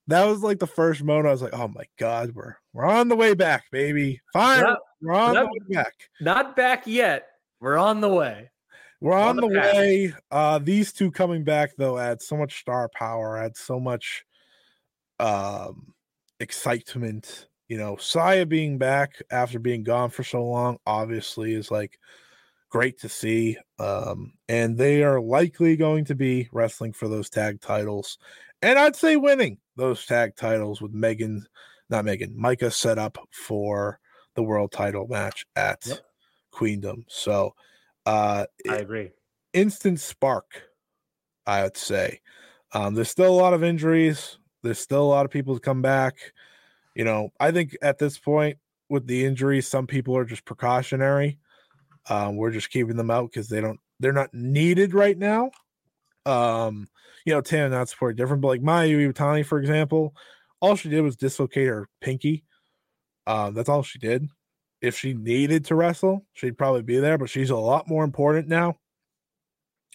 that 0.08 0.24
was 0.24 0.42
like 0.42 0.58
the 0.58 0.66
first 0.66 1.02
moment 1.04 1.28
I 1.28 1.30
was 1.32 1.42
like, 1.42 1.54
oh 1.54 1.68
my 1.68 1.84
god, 1.98 2.32
we're 2.34 2.56
we're 2.72 2.86
on 2.86 3.08
the 3.08 3.16
way 3.16 3.34
back, 3.34 3.70
baby. 3.70 4.20
Fine, 4.32 4.62
Not- 4.62 4.78
we're 5.00 5.12
on 5.14 5.34
not- 5.34 5.42
the 5.44 5.46
way 5.46 5.74
back. 5.76 5.94
Not 6.20 6.56
back 6.56 6.86
yet. 6.86 7.28
We're 7.60 7.78
on 7.78 8.00
the 8.00 8.08
way. 8.08 8.50
We're 9.02 9.14
on, 9.14 9.30
on 9.30 9.36
the, 9.36 9.42
the 9.42 9.48
way. 9.48 10.14
Uh 10.30 10.60
these 10.60 10.92
two 10.92 11.10
coming 11.10 11.42
back 11.42 11.72
though 11.76 11.98
add 11.98 12.22
so 12.22 12.36
much 12.36 12.60
star 12.60 12.88
power, 12.94 13.36
add 13.36 13.56
so 13.56 13.80
much 13.80 14.24
um 15.18 15.92
excitement. 16.38 17.48
You 17.66 17.78
know, 17.78 17.96
Saya 17.96 18.46
being 18.46 18.78
back 18.78 19.20
after 19.30 19.58
being 19.58 19.82
gone 19.82 20.10
for 20.10 20.22
so 20.22 20.44
long 20.44 20.78
obviously 20.86 21.52
is 21.52 21.68
like 21.68 21.98
great 22.70 23.00
to 23.00 23.08
see. 23.08 23.58
Um 23.80 24.34
and 24.48 24.78
they 24.78 25.02
are 25.02 25.20
likely 25.20 25.76
going 25.76 26.04
to 26.04 26.14
be 26.14 26.48
wrestling 26.52 26.92
for 26.92 27.08
those 27.08 27.28
tag 27.28 27.60
titles. 27.60 28.18
And 28.62 28.78
I'd 28.78 28.94
say 28.94 29.16
winning 29.16 29.58
those 29.74 30.06
tag 30.06 30.36
titles 30.36 30.80
with 30.80 30.92
Megan, 30.92 31.44
not 31.90 32.04
Megan, 32.04 32.36
Maika 32.40 32.72
set 32.72 32.98
up 33.00 33.18
for 33.32 33.98
the 34.36 34.44
world 34.44 34.70
title 34.70 35.08
match 35.08 35.44
at 35.56 35.84
Yep. 35.86 35.98
Queendom. 36.52 37.04
So 37.08 37.56
uh 38.06 38.46
I 38.68 38.76
agree. 38.76 39.10
instant 39.52 40.00
spark, 40.00 40.62
I 41.46 41.62
would 41.62 41.76
say. 41.76 42.20
Um, 42.72 42.94
there's 42.94 43.10
still 43.10 43.32
a 43.32 43.40
lot 43.40 43.54
of 43.54 43.62
injuries. 43.62 44.38
There's 44.62 44.78
still 44.78 45.02
a 45.02 45.04
lot 45.04 45.24
of 45.24 45.30
people 45.30 45.54
to 45.54 45.60
come 45.60 45.82
back. 45.82 46.32
You 46.94 47.04
know, 47.04 47.30
I 47.40 47.50
think 47.50 47.76
at 47.82 47.98
this 47.98 48.18
point 48.18 48.58
with 48.88 49.06
the 49.06 49.24
injuries, 49.24 49.66
some 49.66 49.86
people 49.86 50.16
are 50.16 50.24
just 50.24 50.44
precautionary. 50.44 51.38
Um, 52.08 52.36
we're 52.36 52.50
just 52.50 52.70
keeping 52.70 52.96
them 52.96 53.10
out 53.10 53.30
because 53.30 53.48
they 53.48 53.60
don't 53.60 53.80
they're 54.00 54.12
not 54.12 54.34
needed 54.34 54.94
right 54.94 55.16
now. 55.16 55.50
Um, 56.26 56.88
you 57.24 57.32
know, 57.32 57.40
Tam 57.40 57.70
not 57.70 57.88
support 57.88 58.16
different, 58.16 58.42
but 58.42 58.48
like 58.48 58.62
Mayu 58.62 59.12
Iwatani, 59.12 59.46
for 59.46 59.58
example, 59.58 60.14
all 60.60 60.76
she 60.76 60.88
did 60.88 61.02
was 61.02 61.16
dislocate 61.16 61.68
her 61.68 61.88
pinky. 62.00 62.44
Um, 63.26 63.54
that's 63.54 63.68
all 63.68 63.82
she 63.82 63.98
did. 63.98 64.28
If 64.82 64.98
she 64.98 65.14
needed 65.14 65.64
to 65.66 65.76
wrestle, 65.76 66.26
she'd 66.34 66.58
probably 66.58 66.82
be 66.82 66.98
there, 66.98 67.16
but 67.16 67.30
she's 67.30 67.50
a 67.50 67.56
lot 67.56 67.88
more 67.88 68.04
important 68.04 68.48
now 68.48 68.76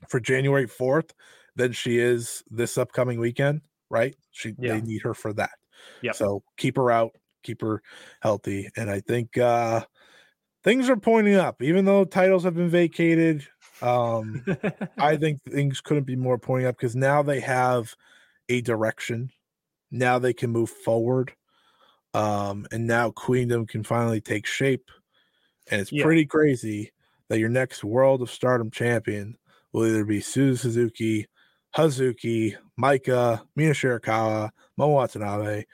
for 0.07 0.19
January 0.19 0.65
4th 0.67 1.11
than 1.55 1.73
she 1.73 1.99
is 1.99 2.43
this 2.49 2.77
upcoming 2.77 3.19
weekend, 3.19 3.61
right? 3.89 4.15
She 4.31 4.55
Yeah. 4.57 4.75
they 4.75 4.81
need 4.81 5.01
her 5.03 5.13
for 5.13 5.33
that. 5.33 5.51
Yep. 6.01 6.15
So 6.15 6.43
keep 6.57 6.77
her 6.77 6.89
out, 6.89 7.15
keep 7.43 7.61
her 7.61 7.81
healthy. 8.21 8.69
And 8.77 8.89
I 8.89 9.01
think 9.01 9.37
uh 9.37 9.85
things 10.63 10.89
are 10.89 10.97
pointing 10.97 11.35
up, 11.35 11.61
even 11.61 11.85
though 11.85 12.05
titles 12.05 12.43
have 12.43 12.55
been 12.55 12.69
vacated. 12.69 13.47
Um 13.81 14.45
I 14.97 15.17
think 15.17 15.41
things 15.43 15.81
couldn't 15.81 16.05
be 16.05 16.15
more 16.15 16.37
pointing 16.37 16.67
up 16.67 16.77
because 16.77 16.95
now 16.95 17.21
they 17.23 17.39
have 17.41 17.93
a 18.49 18.61
direction. 18.61 19.31
Now 19.91 20.19
they 20.19 20.33
can 20.33 20.51
move 20.51 20.69
forward. 20.69 21.33
Um, 22.17 22.65
and 22.71 22.87
now 22.87 23.11
Queendom 23.11 23.67
can 23.67 23.83
finally 23.83 24.21
take 24.21 24.45
shape. 24.45 24.89
And 25.69 25.81
it's 25.81 25.91
Yeah. 25.91 26.03
pretty 26.03 26.25
crazy 26.25 26.91
that 27.27 27.39
your 27.39 27.49
next 27.49 27.83
World 27.83 28.21
of 28.21 28.31
Stardom 28.31 28.71
champion 28.71 29.37
will 29.73 29.85
either 29.85 30.05
be 30.05 30.19
Suzu 30.19 30.57
Suzuki, 30.57 31.27
Hazuki, 31.75 32.55
Maika, 32.79 33.45
Mina 33.55 33.73
Shirakawa, 33.73 34.49
Mo 34.77 34.87
Watanabe, 34.89 35.65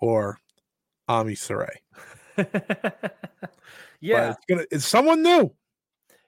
or 0.00 0.38
Ami 1.08 1.34
Sourei. 1.34 1.76
But 2.36 3.52
yeah, 4.00 4.30
it's 4.30 4.44
gonna 4.48 4.64
it's 4.70 4.86
someone 4.86 5.22
new. 5.22 5.54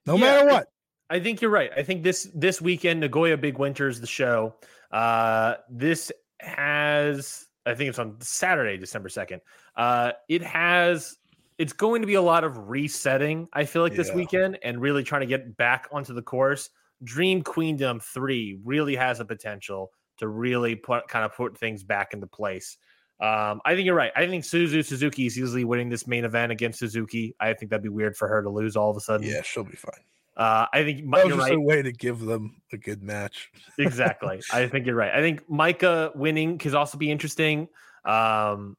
No 0.07 0.17
Yeah, 0.17 0.21
matter 0.21 0.47
what. 0.47 0.69
I 1.11 1.21
think 1.21 1.41
you're 1.41 1.51
right. 1.51 1.71
I 1.77 1.83
think 1.83 2.03
this 2.03 2.31
this 2.35 2.61
weekend, 2.61 3.01
Nagoya 3.01 3.37
Big 3.37 3.59
Winter 3.59 3.89
is 3.89 4.01
the 4.01 4.07
show. 4.07 4.55
Uh, 4.91 5.57
this 5.71 6.13
has, 6.41 7.49
I 7.65 7.75
think 7.75 7.91
it's 7.91 7.99
on 7.99 8.17
Saturday, 8.21 8.77
December 8.77 9.09
second. 9.09 9.41
Uh, 9.77 10.13
it 10.29 10.43
has, 10.43 11.17
it's 11.59 11.73
going 11.73 12.03
to 12.03 12.07
be 12.07 12.15
a 12.15 12.23
lot 12.23 12.45
of 12.45 12.69
resetting. 12.69 13.49
I 13.53 13.65
feel 13.65 13.83
like 13.83 13.95
this 13.95 14.09
Yeah. 14.09 14.17
weekend 14.17 14.59
and 14.63 14.81
really 14.81 15.05
trying 15.05 15.21
to 15.21 15.27
get 15.27 15.57
back 15.57 15.89
onto 15.93 16.13
the 16.15 16.23
course. 16.23 16.71
Dream 17.05 17.43
Queendom 17.43 18.01
three 18.01 18.59
really 18.65 18.97
has 18.97 19.21
a 19.21 19.25
potential 19.25 19.91
to 20.19 20.29
really 20.29 20.75
put 20.77 21.09
kind 21.09 21.25
of 21.25 21.35
put 21.35 21.57
things 21.59 21.83
back 21.83 22.15
into 22.15 22.27
place. 22.27 22.77
Um, 23.21 23.61
I 23.65 23.75
think 23.77 23.87
you're 23.87 23.95
right. 23.95 24.11
I 24.17 24.27
think 24.27 24.43
Suzu 24.45 24.85
Suzuki 24.85 25.27
is 25.27 25.39
easily 25.39 25.65
winning 25.65 25.89
this 25.89 26.07
main 26.09 26.25
event 26.25 26.51
against 26.51 26.81
Suzuki. 26.81 27.35
I 27.39 27.55
think 27.55 27.71
that'd 27.71 27.83
be 27.83 27.89
weird 27.89 28.17
for 28.17 28.27
her 28.27 28.43
to 28.43 28.51
lose 28.51 28.77
all 28.77 28.91
of 28.91 28.97
a 28.97 29.01
sudden. 29.01 29.27
Yeah, 29.27 29.43
she'll 29.43 29.63
be 29.65 29.77
fine. 29.77 30.01
Uh, 30.37 30.67
I 30.73 30.83
think 30.83 30.99
That 31.11 31.25
was 31.27 31.35
just 31.35 31.39
right. 31.49 31.53
a 31.55 31.61
way 31.61 31.83
to 31.83 31.93
give 31.93 32.21
them 32.21 32.63
a 32.73 32.77
good 32.79 33.03
match. 33.03 33.51
exactly. 33.79 34.41
I 34.53 34.67
think 34.69 34.87
you're 34.87 34.95
right. 34.95 35.13
I 35.13 35.21
think 35.21 35.47
Maika 35.49 36.15
winning 36.17 36.59
could 36.59 36.75
also 36.75 36.97
be 36.99 37.11
interesting. 37.11 37.69
Um, 38.05 38.77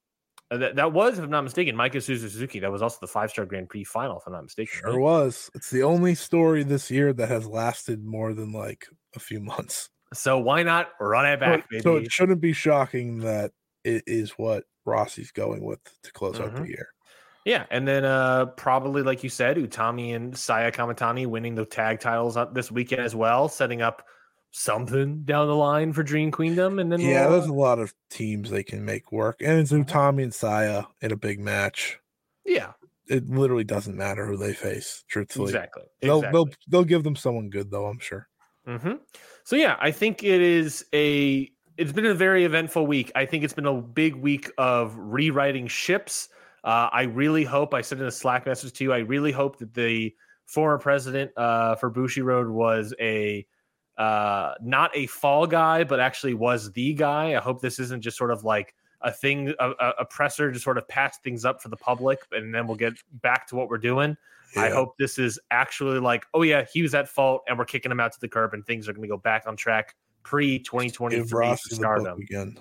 that, 0.49 0.75
that 0.75 0.93
was, 0.93 1.17
if 1.17 1.23
I'm 1.23 1.29
not 1.31 1.43
mistaken, 1.43 1.75
Maika 1.75 1.95
Suzu 1.95 2.19
Suzuki. 2.19 2.59
That 2.59 2.71
was 2.71 2.81
also 2.81 2.97
the 3.01 3.07
five 3.07 3.29
star 3.31 3.45
Grand 3.45 3.69
Prix 3.69 3.83
final, 3.85 4.17
if 4.17 4.23
I'm 4.27 4.33
not 4.33 4.43
mistaken. 4.43 4.79
Sure 4.81 4.91
right? 4.91 4.99
was. 4.99 5.49
It's 5.55 5.69
the 5.69 5.83
only 5.83 6.15
story 6.15 6.63
this 6.63 6.91
year 6.91 7.13
that 7.13 7.29
has 7.29 7.47
lasted 7.47 8.03
more 8.03 8.33
than 8.33 8.51
like 8.51 8.85
a 9.15 9.19
few 9.19 9.39
months. 9.39 9.89
So 10.13 10.37
why 10.37 10.61
not 10.61 10.89
run 10.99 11.25
it 11.25 11.39
back, 11.39 11.61
so, 11.61 11.67
baby? 11.71 11.81
so 11.81 11.95
it 11.97 12.11
shouldn't 12.11 12.41
be 12.41 12.53
shocking 12.53 13.19
that 13.19 13.51
it 13.83 14.03
is 14.05 14.31
what 14.31 14.65
Rossy's 14.85 15.31
going 15.31 15.63
with 15.63 15.79
to 16.03 16.11
close 16.11 16.39
out 16.39 16.53
Mhm. 16.53 16.61
the 16.63 16.67
year. 16.69 16.87
Yeah, 17.45 17.65
and 17.69 17.87
then 17.87 18.05
uh, 18.05 18.47
probably 18.47 19.01
like 19.03 19.23
you 19.23 19.29
said, 19.29 19.57
Utami 19.57 20.15
and 20.15 20.37
Saya 20.37 20.71
Kamatani 20.71 21.25
winning 21.27 21.55
the 21.55 21.65
tag 21.65 21.99
titles 21.99 22.37
this 22.53 22.71
weekend 22.71 23.01
as 23.01 23.15
well, 23.15 23.49
setting 23.49 23.81
up 23.81 24.05
something 24.51 25.23
down 25.23 25.47
the 25.47 25.55
line 25.55 25.91
for 25.93 26.03
Dream 26.03 26.31
Queendom. 26.31 26.79
And 26.79 26.91
then 26.91 26.99
Yeah, 26.99 27.27
we'll, 27.27 27.31
there's 27.39 27.49
a 27.49 27.53
lot 27.53 27.79
of 27.79 27.93
teams 28.09 28.49
they 28.49 28.63
can 28.63 28.85
make 28.85 29.11
work. 29.11 29.41
And 29.41 29.59
it's 29.59 29.71
Mm-hmm. 29.71 29.89
Utami 29.97 30.23
and 30.23 30.33
Saya 30.33 30.83
in 31.01 31.11
a 31.11 31.15
big 31.17 31.39
match. 31.39 31.99
yeah, 32.45 32.73
It 33.07 33.27
literally 33.29 33.63
doesn't 33.63 33.97
matter 33.97 34.25
who 34.27 34.37
they 34.37 34.53
face, 34.53 35.03
truthfully. 35.07 35.45
exactly. 35.49 35.83
They'll 36.01 36.19
exactly. 36.19 36.37
they'll 36.37 36.53
they'll 36.69 36.83
give 36.85 37.03
them 37.03 37.15
someone 37.15 37.49
good 37.49 37.71
though, 37.71 37.87
I'm 37.87 37.99
sure. 37.99 38.27
hmm 38.65 38.93
So 39.43 39.55
yeah, 39.55 39.75
I 39.79 39.91
think 39.91 40.23
it 40.23 40.41
is 40.41 40.85
a. 40.93 41.49
It's 41.75 41.91
been 41.91 42.05
a 42.05 42.13
very 42.13 42.45
eventful 42.45 42.85
week. 42.85 43.11
I 43.15 43.25
think 43.25 43.43
it's 43.43 43.53
been 43.53 43.65
a 43.65 43.81
big 43.81 44.13
week 44.15 44.51
of 44.59 44.95
rewriting 44.95 45.67
ships. 45.67 46.29
Uh, 46.63 46.89
I 46.91 47.03
really 47.03 47.43
hope. 47.43 47.73
I 47.73 47.81
sent 47.81 48.01
in 48.01 48.07
a 48.07 48.11
Slack 48.11 48.45
message 48.45 48.73
to 48.73 48.83
you. 48.83 48.93
I 48.93 48.99
really 48.99 49.31
hope 49.31 49.59
that 49.59 49.73
the 49.73 50.13
former 50.45 50.77
president 50.77 51.31
uh, 51.37 51.75
for 51.75 51.91
Bushiroad 51.91 52.49
was 52.49 52.93
a 52.99 53.45
uh, 53.97 54.53
not 54.61 54.91
a 54.95 55.07
fall 55.07 55.45
guy, 55.45 55.83
but 55.83 55.99
actually 55.99 56.33
was 56.33 56.71
the 56.71 56.93
guy. 56.93 57.35
I 57.35 57.39
hope 57.39 57.61
this 57.61 57.79
isn't 57.79 58.01
just 58.01 58.17
sort 58.17 58.31
of 58.31 58.43
like 58.43 58.73
a 59.01 59.11
thing, 59.11 59.53
a, 59.59 59.71
a- 59.99 60.05
presser 60.05 60.51
to 60.51 60.59
sort 60.59 60.77
of 60.77 60.87
patch 60.87 61.15
things 61.23 61.45
up 61.45 61.61
for 61.61 61.69
the 61.69 61.77
public, 61.77 62.19
and 62.31 62.55
then 62.55 62.65
we'll 62.65 62.77
get 62.77 62.93
back 63.21 63.45
to 63.47 63.55
what 63.55 63.69
we're 63.69 63.77
doing. 63.77 64.15
I 64.55 64.69
hope 64.69 64.97
this 64.97 65.17
is 65.17 65.39
actually 65.51 65.99
like, 65.99 66.25
oh 66.33 66.43
yeah, 66.43 66.65
he 66.71 66.81
was 66.81 66.93
at 66.93 67.09
fault, 67.09 67.41
and 67.47 67.57
we're 67.57 67.65
kicking 67.65 67.91
him 67.91 67.99
out 67.99 68.13
to 68.13 68.19
the 68.19 68.29
curb, 68.29 68.53
and 68.53 68.65
things 68.65 68.87
are 68.87 68.93
going 68.93 69.01
to 69.01 69.07
go 69.07 69.17
back 69.17 69.43
on 69.47 69.55
track 69.57 69.95
pre 70.23 70.59
twenty 70.59 70.89
twenty 70.89 71.17
give 71.17 71.29
three 71.29 71.47
Rossy 71.47 71.69
the 71.69 71.75
book 71.75 71.81
Stardom. 71.81 72.21
again. 72.21 72.57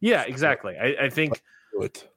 Yeah, 0.00 0.22
exactly. 0.22 0.76
I, 0.76 1.06
I 1.06 1.10
think 1.10 1.42
it. 1.80 2.08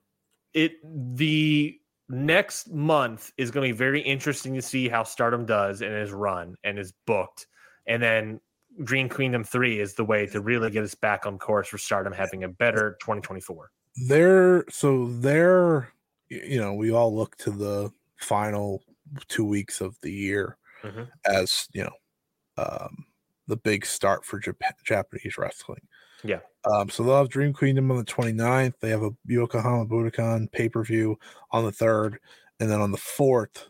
It 0.54 0.74
the 1.16 1.80
next 2.10 2.72
month 2.72 3.32
is 3.38 3.52
going 3.52 3.68
to 3.68 3.74
be 3.74 3.78
very 3.78 4.02
interesting 4.02 4.54
to 4.56 4.62
see 4.62 4.90
how 4.90 5.04
Stardom 5.04 5.46
does 5.46 5.82
and 5.82 5.94
is 5.94 6.12
run 6.12 6.56
and 6.64 6.80
is 6.80 6.94
booked, 7.06 7.48
and 7.88 8.02
then 8.02 8.40
Dream 8.84 9.10
Queendom 9.10 9.44
three 9.44 9.80
is 9.80 9.96
the 9.96 10.06
way 10.06 10.26
to 10.28 10.42
really 10.42 10.72
get 10.72 10.84
us 10.84 10.96
back 10.96 11.26
on 11.26 11.38
course 11.38 11.68
for 11.68 11.78
Stardom 11.78 12.14
having 12.14 12.44
a 12.44 12.50
better 12.50 12.98
twenty 13.02 13.22
twenty 13.22 13.42
four. 13.42 13.72
They're 14.08 14.66
so 14.70 15.08
they're 15.08 15.92
you 16.30 16.60
know, 16.60 16.74
we 16.76 16.92
all 16.92 17.16
look 17.16 17.36
to 17.38 17.52
the 17.52 17.92
final 18.18 18.84
two 19.28 19.46
weeks 19.46 19.82
of 19.82 19.98
the 20.02 20.12
year 20.12 20.58
Mhm. 20.84 21.10
as 21.26 21.68
you 21.74 21.84
know 21.84 22.64
um 22.64 23.06
the 23.48 23.58
big 23.58 23.86
start 23.86 24.24
for 24.24 24.40
Jap- 24.40 24.84
Japanese 24.86 25.38
wrestling. 25.38 25.82
Yeah. 26.24 26.40
Um, 26.66 26.90
so 26.90 27.04
they'll 27.04 27.18
have 27.18 27.30
Dream 27.30 27.54
Queendom 27.54 27.90
on 27.92 27.98
the 27.98 28.04
29th. 28.04 28.74
They 28.80 28.90
have 28.90 29.04
a 29.04 29.12
Yokohama 29.26 29.86
Budokan 29.86 30.52
pay 30.52 30.68
per 30.70 30.84
view 30.84 31.18
on 31.52 31.66
the 31.66 31.72
3rd. 31.72 32.18
And 32.60 32.70
then 32.70 32.82
on 32.82 32.92
the 32.92 32.98
4th 32.98 33.68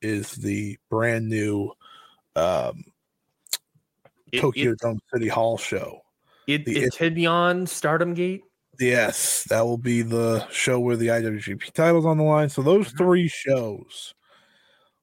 is 0.00 0.32
the 0.32 0.78
brand 0.88 1.28
new 1.28 1.70
um, 2.36 2.84
It, 4.32 4.40
Tokyo 4.40 4.72
it, 4.72 4.78
Dome 4.78 5.00
City 5.12 5.28
Hall 5.28 5.58
show. 5.58 6.00
it, 6.46 6.64
the- 6.64 6.84
it, 6.84 6.92
Tibnon 6.94 7.68
Stardom 7.68 8.14
Gate. 8.14 8.42
Yes, 8.78 9.44
that 9.50 9.60
will 9.66 9.76
be 9.76 10.00
the 10.00 10.48
show 10.48 10.80
where 10.80 10.96
the 10.96 11.08
IWGP 11.08 11.72
title's 11.72 12.06
on 12.06 12.16
the 12.16 12.24
line. 12.24 12.48
So 12.48 12.62
those 12.62 12.90
Mhm. 12.94 12.96
three 12.96 13.28
shows 13.28 14.14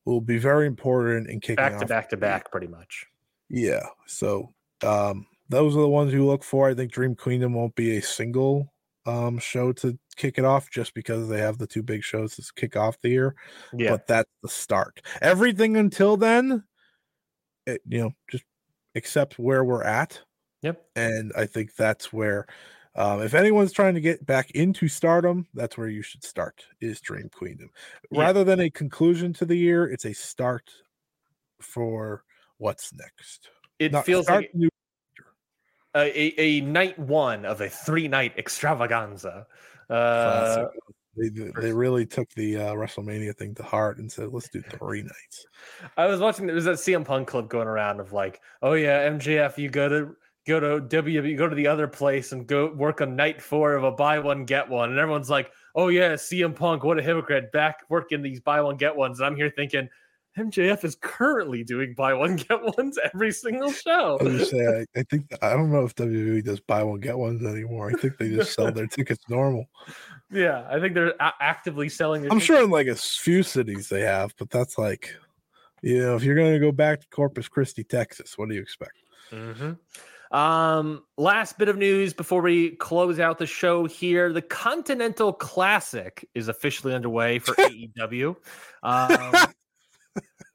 will 0.06 0.22
be 0.22 0.40
very 0.40 0.66
important 0.66 1.30
in 1.30 1.40
kicking 1.42 1.58
back 1.58 1.74
to 1.74 1.84
off 1.84 1.88
back 1.88 2.10
to 2.10 2.18
back, 2.18 2.50
pretty 2.50 2.66
much. 2.66 3.06
Yeah. 3.50 3.86
So 4.08 4.52
um 4.84 5.28
those 5.50 5.76
are 5.76 5.82
the 5.82 5.90
ones 5.90 6.14
you 6.14 6.26
look 6.26 6.44
for. 6.44 6.70
I 6.70 6.74
think 6.74 6.92
Dream 6.92 7.16
Queendom 7.16 7.54
won't 7.54 7.76
be 7.76 7.98
a 7.98 8.02
single 8.02 8.74
um 9.06 9.38
show 9.40 9.72
to 9.72 9.98
kick 10.18 10.38
it 10.38 10.44
off 10.46 10.70
just 10.70 10.94
because 10.94 11.30
they 11.30 11.40
have 11.40 11.58
the 11.58 11.68
two 11.68 11.82
big 11.84 12.04
shows 12.04 12.36
to 12.36 12.44
kick 12.56 12.76
off 12.76 13.00
the 13.02 13.10
year. 13.10 13.36
Yeah, 13.74 13.92
But 13.92 14.08
that's 14.08 14.30
the 14.44 14.50
start. 14.50 15.02
Everything 15.22 15.78
until 15.78 16.18
then, 16.18 16.64
it, 17.66 17.82
you 17.88 18.00
know, 18.02 18.12
just 18.30 18.44
accept 18.96 19.38
where 19.40 19.64
we're 19.64 19.84
at. 19.84 20.20
Yep. 20.64 20.84
And 20.96 21.32
I 21.38 21.46
think 21.46 21.76
that's 21.76 22.12
where 22.12 22.48
um, 22.96 23.22
if 23.22 23.36
anyone's 23.36 23.72
trying 23.72 23.94
to 23.94 24.02
get 24.02 24.26
back 24.26 24.50
into 24.52 24.88
stardom, 24.88 25.48
that's 25.54 25.78
where 25.78 25.88
you 25.88 26.02
should 26.02 26.24
start 26.24 26.66
is 26.82 27.00
Dream 27.00 27.30
Queendom. 27.30 27.70
Yeah. 28.10 28.22
Rather 28.22 28.44
than 28.44 28.60
a 28.60 28.72
conclusion 28.72 29.34
to 29.34 29.46
the 29.46 29.56
year, 29.56 29.86
it's 29.86 30.06
a 30.06 30.14
start 30.14 30.68
for 31.62 32.24
what's 32.58 32.92
next. 32.94 33.50
it 33.80 33.92
Not- 33.92 34.06
feels 34.06 34.28
like 34.28 34.50
new 34.56 34.70
a, 36.04 36.34
a, 36.38 36.62
night 36.62 36.98
one 37.00 37.46
of 37.46 37.62
a 37.62 37.70
three 37.70 38.08
night 38.08 38.34
extravaganza. 38.38 39.48
Uh. 39.90 40.66
They, 41.18 41.30
they 41.30 41.52
they 41.60 41.74
really 41.74 42.06
took 42.06 42.30
the 42.36 42.58
uh, 42.58 42.74
WrestleMania 42.74 43.36
thing 43.36 43.56
to 43.56 43.64
heart 43.64 43.98
and 43.98 44.12
said, 44.12 44.30
"Let's 44.32 44.50
do 44.50 44.62
three 44.62 45.02
nights." 45.02 45.48
I 45.98 46.06
was 46.06 46.20
watching. 46.20 46.46
There 46.46 46.54
was 46.54 46.66
that 46.66 46.76
CM 46.76 47.04
Punk 47.04 47.28
clip 47.28 47.50
going 47.50 47.68
around 47.68 48.00
of 48.00 48.14
like, 48.14 48.40
oh 48.62 48.74
yeah, 48.74 49.10
MJF, 49.10 49.58
you 49.58 49.70
go 49.70 49.90
to 49.90 50.16
go 50.48 50.60
to 50.60 50.82
WWE, 50.82 51.36
go 51.38 51.50
to 51.50 51.56
the 51.56 51.68
other 51.68 51.88
place 51.88 52.32
and 52.32 52.48
go 52.48 52.72
work 52.74 53.02
on 53.02 53.16
night 53.16 53.42
four 53.42 53.74
of 53.74 53.84
a 53.84 53.92
buy 53.92 54.20
one 54.20 54.46
get 54.46 54.70
one, 54.70 54.92
and 54.92 55.00
everyone's 55.00 55.30
like, 55.30 55.52
oh 55.76 55.88
yeah, 55.88 56.14
CM 56.14 56.56
Punk, 56.56 56.84
what 56.84 57.00
a 57.00 57.02
hypocrite, 57.02 57.52
back 57.52 57.80
working 57.90 58.22
these 58.22 58.40
buy 58.40 58.62
one 58.62 58.78
get 58.78 58.96
ones, 58.96 59.20
and 59.20 59.26
I'm 59.26 59.36
here 59.36 59.52
thinking. 59.56 59.90
MJF 60.38 60.84
is 60.84 60.96
currently 61.02 61.64
doing 61.64 61.94
buy 61.96 62.14
one 62.14 62.36
get 62.36 62.62
ones 62.78 62.98
every 63.14 63.32
single 63.32 63.72
show. 63.72 64.18
I 64.22 64.24
was 64.24 64.50
say, 64.50 64.66
I, 64.96 65.00
I 65.00 65.04
think 65.04 65.26
I 65.42 65.52
don't 65.54 65.72
know 65.72 65.84
if 65.84 65.96
WWE 65.96 66.44
does 66.44 66.60
buy 66.60 66.84
one 66.84 67.00
get 67.00 67.18
ones 67.18 67.44
anymore. 67.44 67.90
I 67.90 67.94
think 67.94 68.18
they 68.18 68.30
just 68.30 68.54
sell 68.54 68.72
their 68.74 68.88
tickets 68.88 69.24
normal. 69.30 69.66
Yeah, 70.32 70.68
I 70.70 70.80
think 70.80 70.94
they're 70.94 71.16
a- 71.20 71.34
actively 71.42 71.90
selling. 71.90 72.24
I'm 72.24 72.30
tickets. 72.30 72.46
sure 72.46 72.64
in 72.64 72.70
like 72.70 72.88
a 72.88 72.96
few 72.96 73.42
cities 73.44 73.90
they 73.90 74.02
have, 74.02 74.34
but 74.38 74.50
that's 74.50 74.78
like, 74.78 75.16
you 75.82 76.00
know, 76.02 76.16
if 76.16 76.24
you're 76.24 76.36
going 76.36 76.54
to 76.54 76.60
go 76.60 76.72
back 76.72 77.02
to 77.02 77.08
Corpus 77.08 77.48
Christi, 77.48 77.84
Texas, 77.84 78.38
what 78.38 78.48
do 78.50 78.56
you 78.56 78.62
expect? 78.62 78.94
hmm 79.32 79.74
Um, 80.36 81.04
last 81.18 81.58
bit 81.58 81.70
of 81.70 81.78
news 81.78 82.14
before 82.14 82.42
we 82.42 82.72
close 82.78 83.20
out 83.20 83.38
the 83.38 83.46
show 83.46 83.86
here: 83.86 84.34
the 84.34 84.42
Continental 84.42 85.32
Classic 85.34 86.28
is 86.36 86.48
officially 86.48 86.94
underway 86.94 87.40
for 87.40 87.54
AEW. 87.56 88.36
Um, 88.84 89.48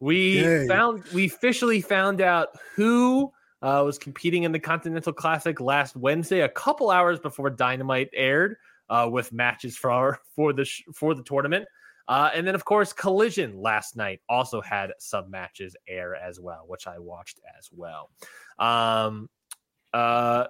we 0.02 0.42
Yay. 0.42 0.66
found 0.66 1.04
we 1.14 1.26
officially 1.26 1.80
found 1.80 2.20
out 2.20 2.48
who 2.74 3.32
uh, 3.62 3.82
was 3.84 3.98
competing 3.98 4.42
in 4.42 4.50
the 4.50 4.58
Continental 4.58 5.12
Classic 5.12 5.60
last 5.60 5.94
Wednesday, 5.96 6.40
a 6.40 6.48
couple 6.48 6.90
hours 6.90 7.20
before 7.20 7.48
Dynamite 7.50 8.10
aired, 8.12 8.56
uh, 8.90 9.08
with 9.10 9.32
matches 9.32 9.76
for 9.76 10.18
for 10.34 10.52
the 10.52 10.64
sh- 10.64 10.82
for 10.92 11.14
the 11.14 11.22
tournament. 11.22 11.66
Uh, 12.08 12.30
and 12.34 12.44
then, 12.44 12.56
of 12.56 12.64
course, 12.64 12.92
Collision 12.92 13.56
last 13.56 13.96
night 13.96 14.20
also 14.28 14.60
had 14.60 14.90
some 14.98 15.30
matches 15.30 15.76
air 15.86 16.16
as 16.16 16.40
well, 16.40 16.64
which 16.66 16.88
I 16.88 16.98
watched 16.98 17.38
as 17.56 17.70
well. 17.70 18.10
Um, 18.58 19.30
uh, 19.94 20.46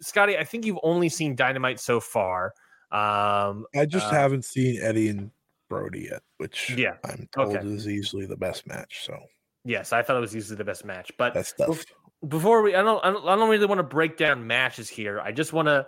Scotty, 0.00 0.38
I 0.38 0.44
think 0.44 0.64
you've 0.64 0.80
only 0.82 1.10
seen 1.10 1.36
Dynamite 1.36 1.80
so 1.80 2.00
far. 2.00 2.54
Um, 2.90 3.66
I 3.74 3.84
just 3.86 4.06
Uh, 4.06 4.10
haven't 4.12 4.46
seen 4.46 4.80
Eddie 4.80 5.10
and 5.10 5.30
Brody 5.80 6.08
yet, 6.10 6.22
which 6.38 6.70
Yeah, 6.76 6.94
I'm 7.04 7.28
told 7.34 7.56
okay. 7.56 7.66
is 7.66 7.88
easily 7.88 8.26
the 8.26 8.36
best 8.36 8.66
match. 8.66 9.04
So 9.04 9.16
yes, 9.64 9.92
I 9.92 10.02
thought 10.02 10.16
it 10.16 10.20
was 10.20 10.36
easily 10.36 10.56
the 10.56 10.64
best 10.64 10.84
match, 10.84 11.12
but 11.18 11.34
that's 11.34 11.52
tough. 11.52 11.84
before 12.26 12.62
we, 12.62 12.74
I 12.74 12.82
don't, 12.82 13.04
I 13.04 13.10
don't, 13.10 13.26
I 13.26 13.36
don't 13.36 13.48
really 13.48 13.66
want 13.66 13.78
to 13.78 13.84
break 13.84 14.16
down 14.16 14.46
matches 14.46 14.88
here. 14.88 15.20
I 15.20 15.32
just 15.32 15.52
want 15.52 15.68
to, 15.68 15.86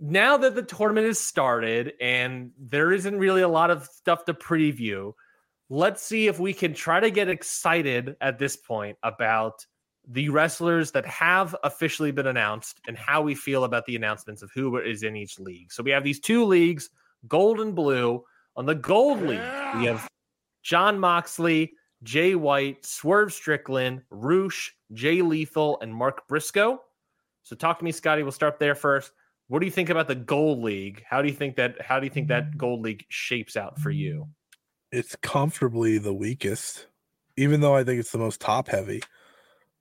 now 0.00 0.36
that 0.36 0.54
the 0.54 0.62
tournament 0.62 1.06
is 1.06 1.18
started 1.18 1.92
and 2.00 2.52
there 2.58 2.92
isn't 2.92 3.18
really 3.18 3.42
a 3.42 3.48
lot 3.48 3.70
of 3.70 3.84
stuff 3.86 4.24
to 4.26 4.34
preview, 4.34 5.12
let's 5.68 6.02
see 6.02 6.28
if 6.28 6.38
we 6.38 6.52
can 6.54 6.72
try 6.72 7.00
to 7.00 7.10
get 7.10 7.28
excited 7.28 8.16
at 8.20 8.38
this 8.38 8.56
point 8.56 8.96
about 9.02 9.66
the 10.10 10.28
wrestlers 10.30 10.92
that 10.92 11.04
have 11.04 11.54
officially 11.64 12.10
been 12.10 12.26
announced 12.26 12.80
and 12.86 12.96
how 12.96 13.20
we 13.20 13.34
feel 13.34 13.64
about 13.64 13.84
the 13.84 13.94
announcements 13.96 14.40
of 14.40 14.50
who 14.54 14.78
is 14.78 15.02
in 15.02 15.16
each 15.16 15.38
league. 15.38 15.70
So 15.70 15.82
we 15.82 15.90
have 15.90 16.04
these 16.04 16.20
two 16.20 16.44
leagues, 16.44 16.88
gold 17.26 17.60
and 17.60 17.74
blue. 17.74 18.22
On 18.58 18.66
the 18.66 18.74
gold 18.74 19.22
league, 19.22 19.40
we 19.76 19.84
have 19.84 20.08
Jon 20.64 20.98
Moxley, 20.98 21.74
Jay 22.02 22.34
White, 22.34 22.84
Swerve 22.84 23.32
Strickland, 23.32 24.02
Rush, 24.10 24.74
Jay 24.92 25.22
Lethal, 25.22 25.78
and 25.80 25.94
Mark 25.94 26.26
Briscoe. 26.26 26.80
So 27.44 27.54
talk 27.54 27.78
to 27.78 27.84
me, 27.84 27.92
Scotty. 27.92 28.24
We'll 28.24 28.32
start 28.32 28.58
there 28.58 28.74
first. 28.74 29.12
What 29.46 29.60
do 29.60 29.66
you 29.66 29.70
think 29.70 29.90
about 29.90 30.08
the 30.08 30.16
Gold 30.16 30.58
League? 30.58 31.04
How 31.08 31.22
do 31.22 31.28
you 31.28 31.34
think 31.34 31.54
that 31.54 31.80
how 31.80 32.00
do 32.00 32.06
you 32.06 32.10
think 32.10 32.26
that 32.28 32.58
Gold 32.58 32.80
League 32.80 33.04
shapes 33.08 33.56
out 33.56 33.78
for 33.78 33.92
you? 33.92 34.26
It's 34.90 35.14
comfortably 35.22 35.98
the 35.98 36.12
weakest, 36.12 36.88
even 37.36 37.60
though 37.60 37.76
I 37.76 37.84
think 37.84 38.00
it's 38.00 38.10
the 38.10 38.18
most 38.18 38.40
top 38.40 38.66
heavy. 38.66 39.04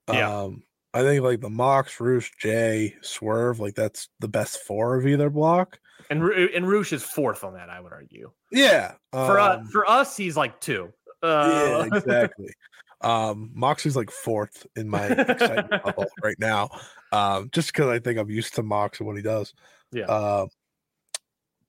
Yeah. 0.07 0.41
Um, 0.41 0.61
I 0.93 1.01
think 1.03 1.23
like 1.23 1.41
the 1.41 1.49
Mox, 1.49 1.99
Rush, 1.99 2.31
Jay, 2.39 2.95
Swerve, 3.01 3.59
like 3.59 3.75
that's 3.75 4.09
the 4.19 4.27
best 4.27 4.61
four 4.63 4.95
of 4.95 5.05
either 5.05 5.29
block. 5.29 5.79
And 6.09 6.23
and 6.23 6.67
Rush 6.69 6.93
is 6.93 7.03
fourth 7.03 7.43
on 7.43 7.53
that, 7.55 7.69
I 7.69 7.79
would 7.81 7.91
argue. 7.93 8.31
Yeah. 8.51 8.93
For 9.11 9.39
uh, 9.39 9.57
um, 9.57 9.67
for 9.67 9.87
us, 9.89 10.15
he's 10.15 10.37
like 10.37 10.59
two. 10.61 10.91
yeah, 11.23 11.29
Uh, 11.29 11.89
exactly. 11.93 12.53
Um, 13.01 13.51
Mox 13.53 13.85
is 13.85 13.95
like 13.95 14.09
fourth 14.09 14.65
in 14.75 14.89
my 14.89 15.05
excitement 15.07 15.69
level 15.85 16.05
right 16.23 16.39
now. 16.39 16.69
Um, 17.11 17.49
just 17.51 17.73
because 17.73 17.87
I 17.89 17.99
think 17.99 18.17
I'm 18.17 18.29
used 18.29 18.55
to 18.55 18.63
Mox 18.63 18.99
and 18.99 19.07
what 19.07 19.17
he 19.17 19.21
does. 19.21 19.53
Yeah. 19.91 20.05
Uh, 20.05 20.47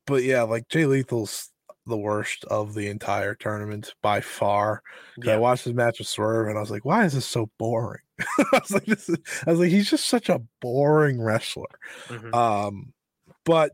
but 0.07 0.23
yeah, 0.23 0.43
like 0.43 0.69
Jay 0.69 0.85
Lethal's 0.87 1.51
the 1.87 1.97
worst 1.99 2.45
of 2.45 2.75
the 2.75 2.89
entire 2.89 3.35
tournament 3.35 3.95
by 4.03 4.21
far. 4.21 4.83
'Cause 5.21 5.29
I 5.29 5.37
watched 5.39 5.65
his 5.65 5.75
match 5.75 5.99
with 5.99 6.09
Swerve 6.09 6.49
and 6.49 6.57
I 6.57 6.61
was 6.61 6.71
like, 6.71 6.85
why 6.85 7.05
is 7.05 7.15
this 7.15 7.27
so 7.27 7.51
boring? 7.59 8.01
I 8.39 8.59
was 8.61 8.71
like, 8.71 8.85
this 8.87 9.09
is, 9.09 9.17
I 9.47 9.51
was 9.51 9.61
like, 9.61 9.71
he's 9.71 9.89
just 9.91 10.07
such 10.09 10.29
a 10.29 10.41
boring 10.61 11.21
wrestler. 11.23 11.67
Mhm. 12.09 12.35
Um, 12.35 12.93
but 13.45 13.73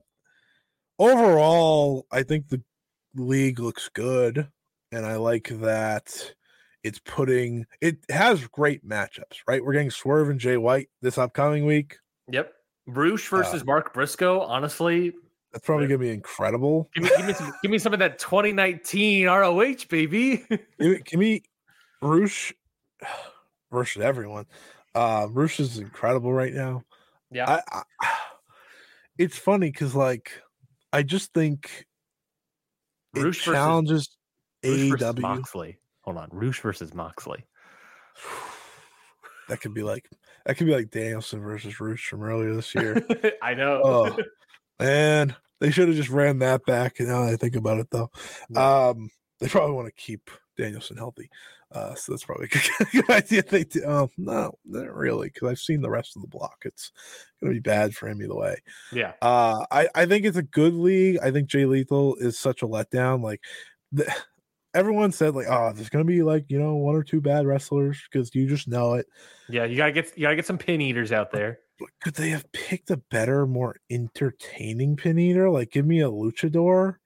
overall, 0.99 2.07
I 2.13 2.23
think 2.23 2.49
the 2.49 2.63
league 3.15 3.59
looks 3.61 3.89
good, 3.89 4.49
and 4.93 5.07
I 5.07 5.17
like 5.17 5.49
that 5.61 6.35
it's 6.83 6.99
putting 6.99 7.65
it 7.81 7.97
has 8.11 8.47
great 8.49 8.87
matchups. 8.87 9.39
Right, 9.49 9.65
we're 9.65 9.73
getting 9.73 9.91
Swerve 9.91 10.29
and 10.29 10.39
Jay 10.41 10.57
White 10.57 10.89
this 11.01 11.17
upcoming 11.19 11.65
week. 11.65 11.97
Yep. 12.31 12.53
Rush 12.87 13.29
versus 13.29 13.63
Uh, 13.63 13.65
Mark 13.65 13.95
Briscoe. 13.95 14.41
Honestly, 14.41 15.15
That's 15.53 15.65
probably 15.65 15.87
gonna 15.87 15.99
be 15.99 16.11
incredible. 16.11 16.91
give 16.95 17.05
me, 17.05 17.11
give 17.17 17.27
me 17.27 17.33
some 17.33 17.53
give 17.63 17.71
me 17.71 17.79
some 17.79 17.93
of 17.95 17.99
that 18.01 18.19
2019 18.19 19.27
ROH, 19.27 19.87
baby. 19.89 20.45
Give 20.79 20.91
me, 20.91 21.01
give 21.05 21.19
me 21.21 21.43
Rush 22.03 22.53
versus 23.73 24.03
everyone. 24.03 24.47
Uh, 24.95 25.27
Rush 25.31 25.59
is 25.61 25.79
incredible 25.79 26.33
right 26.33 26.53
now. 26.53 26.83
yeah. 27.31 27.61
I, 27.71 27.83
I 28.01 28.09
it's 29.19 29.37
funny 29.39 29.71
because 29.71 29.95
like 29.95 30.31
I 30.93 31.03
just 31.03 31.33
think 31.33 31.87
it 33.15 33.23
Rush 33.23 33.39
versus- 33.39 33.45
challenges 33.55 34.17
Rush 34.65 34.73
AEW. 35.01 35.19
Moxley. 35.21 35.79
Hold 36.03 36.17
on. 36.19 36.29
Rush 36.33 36.61
versus 36.61 36.95
Moxley. 36.95 37.45
That 39.49 39.61
could 39.61 39.75
be 39.75 39.83
like 39.83 40.09
that 40.47 40.57
could 40.57 40.67
be 40.67 40.75
like 40.75 40.91
Danielson 40.91 41.43
versus 41.43 41.79
Rush 41.79 42.07
from 42.07 42.23
earlier 42.23 42.55
this 42.55 42.75
year. 42.75 43.05
I 43.43 43.53
know. 43.53 43.83
oh 43.85 44.17
man, 44.81 45.37
they 45.61 45.71
should 45.71 45.89
have 45.89 45.97
just 45.99 46.09
ran 46.09 46.39
that 46.39 46.65
back. 46.65 46.99
Now 46.99 47.27
that 47.27 47.35
I 47.35 47.37
think 47.37 47.55
about 47.55 47.79
it, 47.79 47.89
though, 47.91 48.11
Yeah. 48.49 48.89
um, 48.89 49.11
they 49.41 49.49
probably 49.49 49.75
want 49.77 49.87
to 49.89 49.93
keep 50.03 50.31
Danielson 50.57 50.97
healthy, 50.97 51.31
uh, 51.73 51.95
so 51.95 52.13
that's 52.13 52.25
probably 52.25 52.47
a 52.47 52.49
good, 52.85 52.89
good 52.93 53.11
idea. 53.11 53.43
They 53.43 53.65
do. 53.65 53.85
Um, 53.87 54.09
no, 54.17 54.53
not 54.65 54.95
really, 54.95 55.29
because 55.29 55.49
I've 55.49 55.59
seen 55.59 55.81
the 55.81 55.91
rest 55.91 56.17
of 56.17 56.23
the 56.23 56.29
block. 56.29 56.63
It's 56.65 56.93
gonna 57.43 57.55
be 57.55 57.61
bad 57.61 57.95
for 57.95 58.09
him 58.09 58.23
either 58.23 58.35
way. 58.35 58.57
yeah. 58.93 59.13
Uh, 59.21 59.65
I 59.71 59.89
I 59.95 60.07
think 60.07 60.25
it's 60.25 60.37
a 60.37 60.43
good 60.43 60.75
league. 60.75 61.19
I 61.23 61.31
think 61.31 61.49
Jay 61.49 61.65
Lethal 61.65 62.17
is 62.17 62.39
such 62.39 62.63
a 62.63 62.67
letdown. 62.67 63.23
Like, 63.23 63.43
the, 63.93 64.13
everyone 64.75 65.13
said, 65.13 65.35
like, 65.35 65.47
oh, 65.49 65.73
there's 65.75 65.91
gonna 65.91 66.05
be 66.05 66.23
like 66.23 66.45
you 66.49 66.59
know 66.59 66.77
one 66.77 66.95
or 66.95 67.03
two 67.03 67.21
bad 67.21 67.47
wrestlers 67.47 68.01
because 68.11 68.35
you 68.35 68.49
just 68.49 68.69
know 68.69 68.95
it. 68.95 69.07
Yeah. 69.49 69.65
You 69.65 69.77
gotta 69.77 69.93
get 69.93 70.17
you 70.17 70.23
gotta 70.23 70.37
get 70.37 70.47
some 70.47 70.59
pin 70.59 70.81
eaters 70.81 71.13
out 71.13 71.33
there. 71.33 71.59
But 71.79 71.89
could 72.01 72.15
they 72.15 72.31
have 72.31 72.51
picked 72.53 72.91
a 72.91 72.97
better, 72.97 73.47
more 73.47 73.77
entertaining 73.91 74.97
pin 74.97 75.19
eater? 75.19 75.51
Like, 75.51 75.73
give 75.73 75.85
me 75.85 76.03
a 76.03 76.11
luchador, 76.11 76.97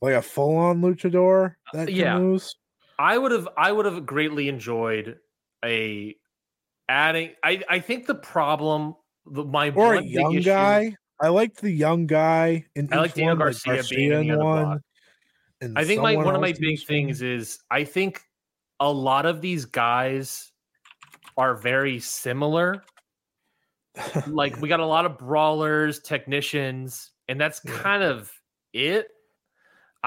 like 0.00 0.14
a 0.14 0.22
full 0.22 0.56
on 0.56 0.80
luchador 0.80 1.56
that 1.74 1.88
can 1.88 1.96
yeah. 1.96 2.16
lose. 2.16 2.56
I 2.98 3.18
would 3.18 3.32
have 3.32 3.48
I 3.56 3.72
would 3.72 3.86
have 3.86 4.06
greatly 4.06 4.48
enjoyed 4.48 5.18
a 5.64 6.16
adding 6.88 7.32
I 7.44 7.62
I 7.68 7.80
think 7.80 8.06
the 8.06 8.14
problem 8.14 8.94
the, 9.26 9.44
my 9.44 9.70
Or 9.70 9.94
a 9.96 10.02
young 10.02 10.34
issue- 10.34 10.44
guy. 10.44 10.96
I 11.20 11.28
liked 11.28 11.62
the 11.62 11.70
young 11.70 12.06
guy 12.06 12.66
in 12.74 12.88
I 12.92 12.98
like 12.98 13.14
Daniel 13.14 13.36
one, 13.36 13.38
Garcia 13.38 13.82
being 13.88 14.12
in 14.12 14.28
the 14.28 14.36
one, 14.38 14.64
block. 14.64 14.80
and 15.62 15.78
I 15.78 15.84
think 15.84 16.02
my 16.02 16.14
one 16.14 16.34
of 16.34 16.40
my 16.42 16.52
big 16.52 16.60
this 16.60 16.80
one. 16.82 16.86
things 16.86 17.22
is 17.22 17.58
I 17.70 17.84
think 17.84 18.20
a 18.80 18.92
lot 18.92 19.24
of 19.24 19.40
these 19.40 19.64
guys 19.64 20.52
are 21.38 21.54
very 21.54 22.00
similar. 22.00 22.82
like 24.26 24.60
we 24.60 24.68
got 24.68 24.80
a 24.80 24.86
lot 24.86 25.06
of 25.06 25.16
brawlers, 25.16 26.00
technicians, 26.00 27.12
and 27.28 27.40
that's 27.40 27.60
kind 27.60 28.02
of 28.02 28.30
it. 28.74 29.08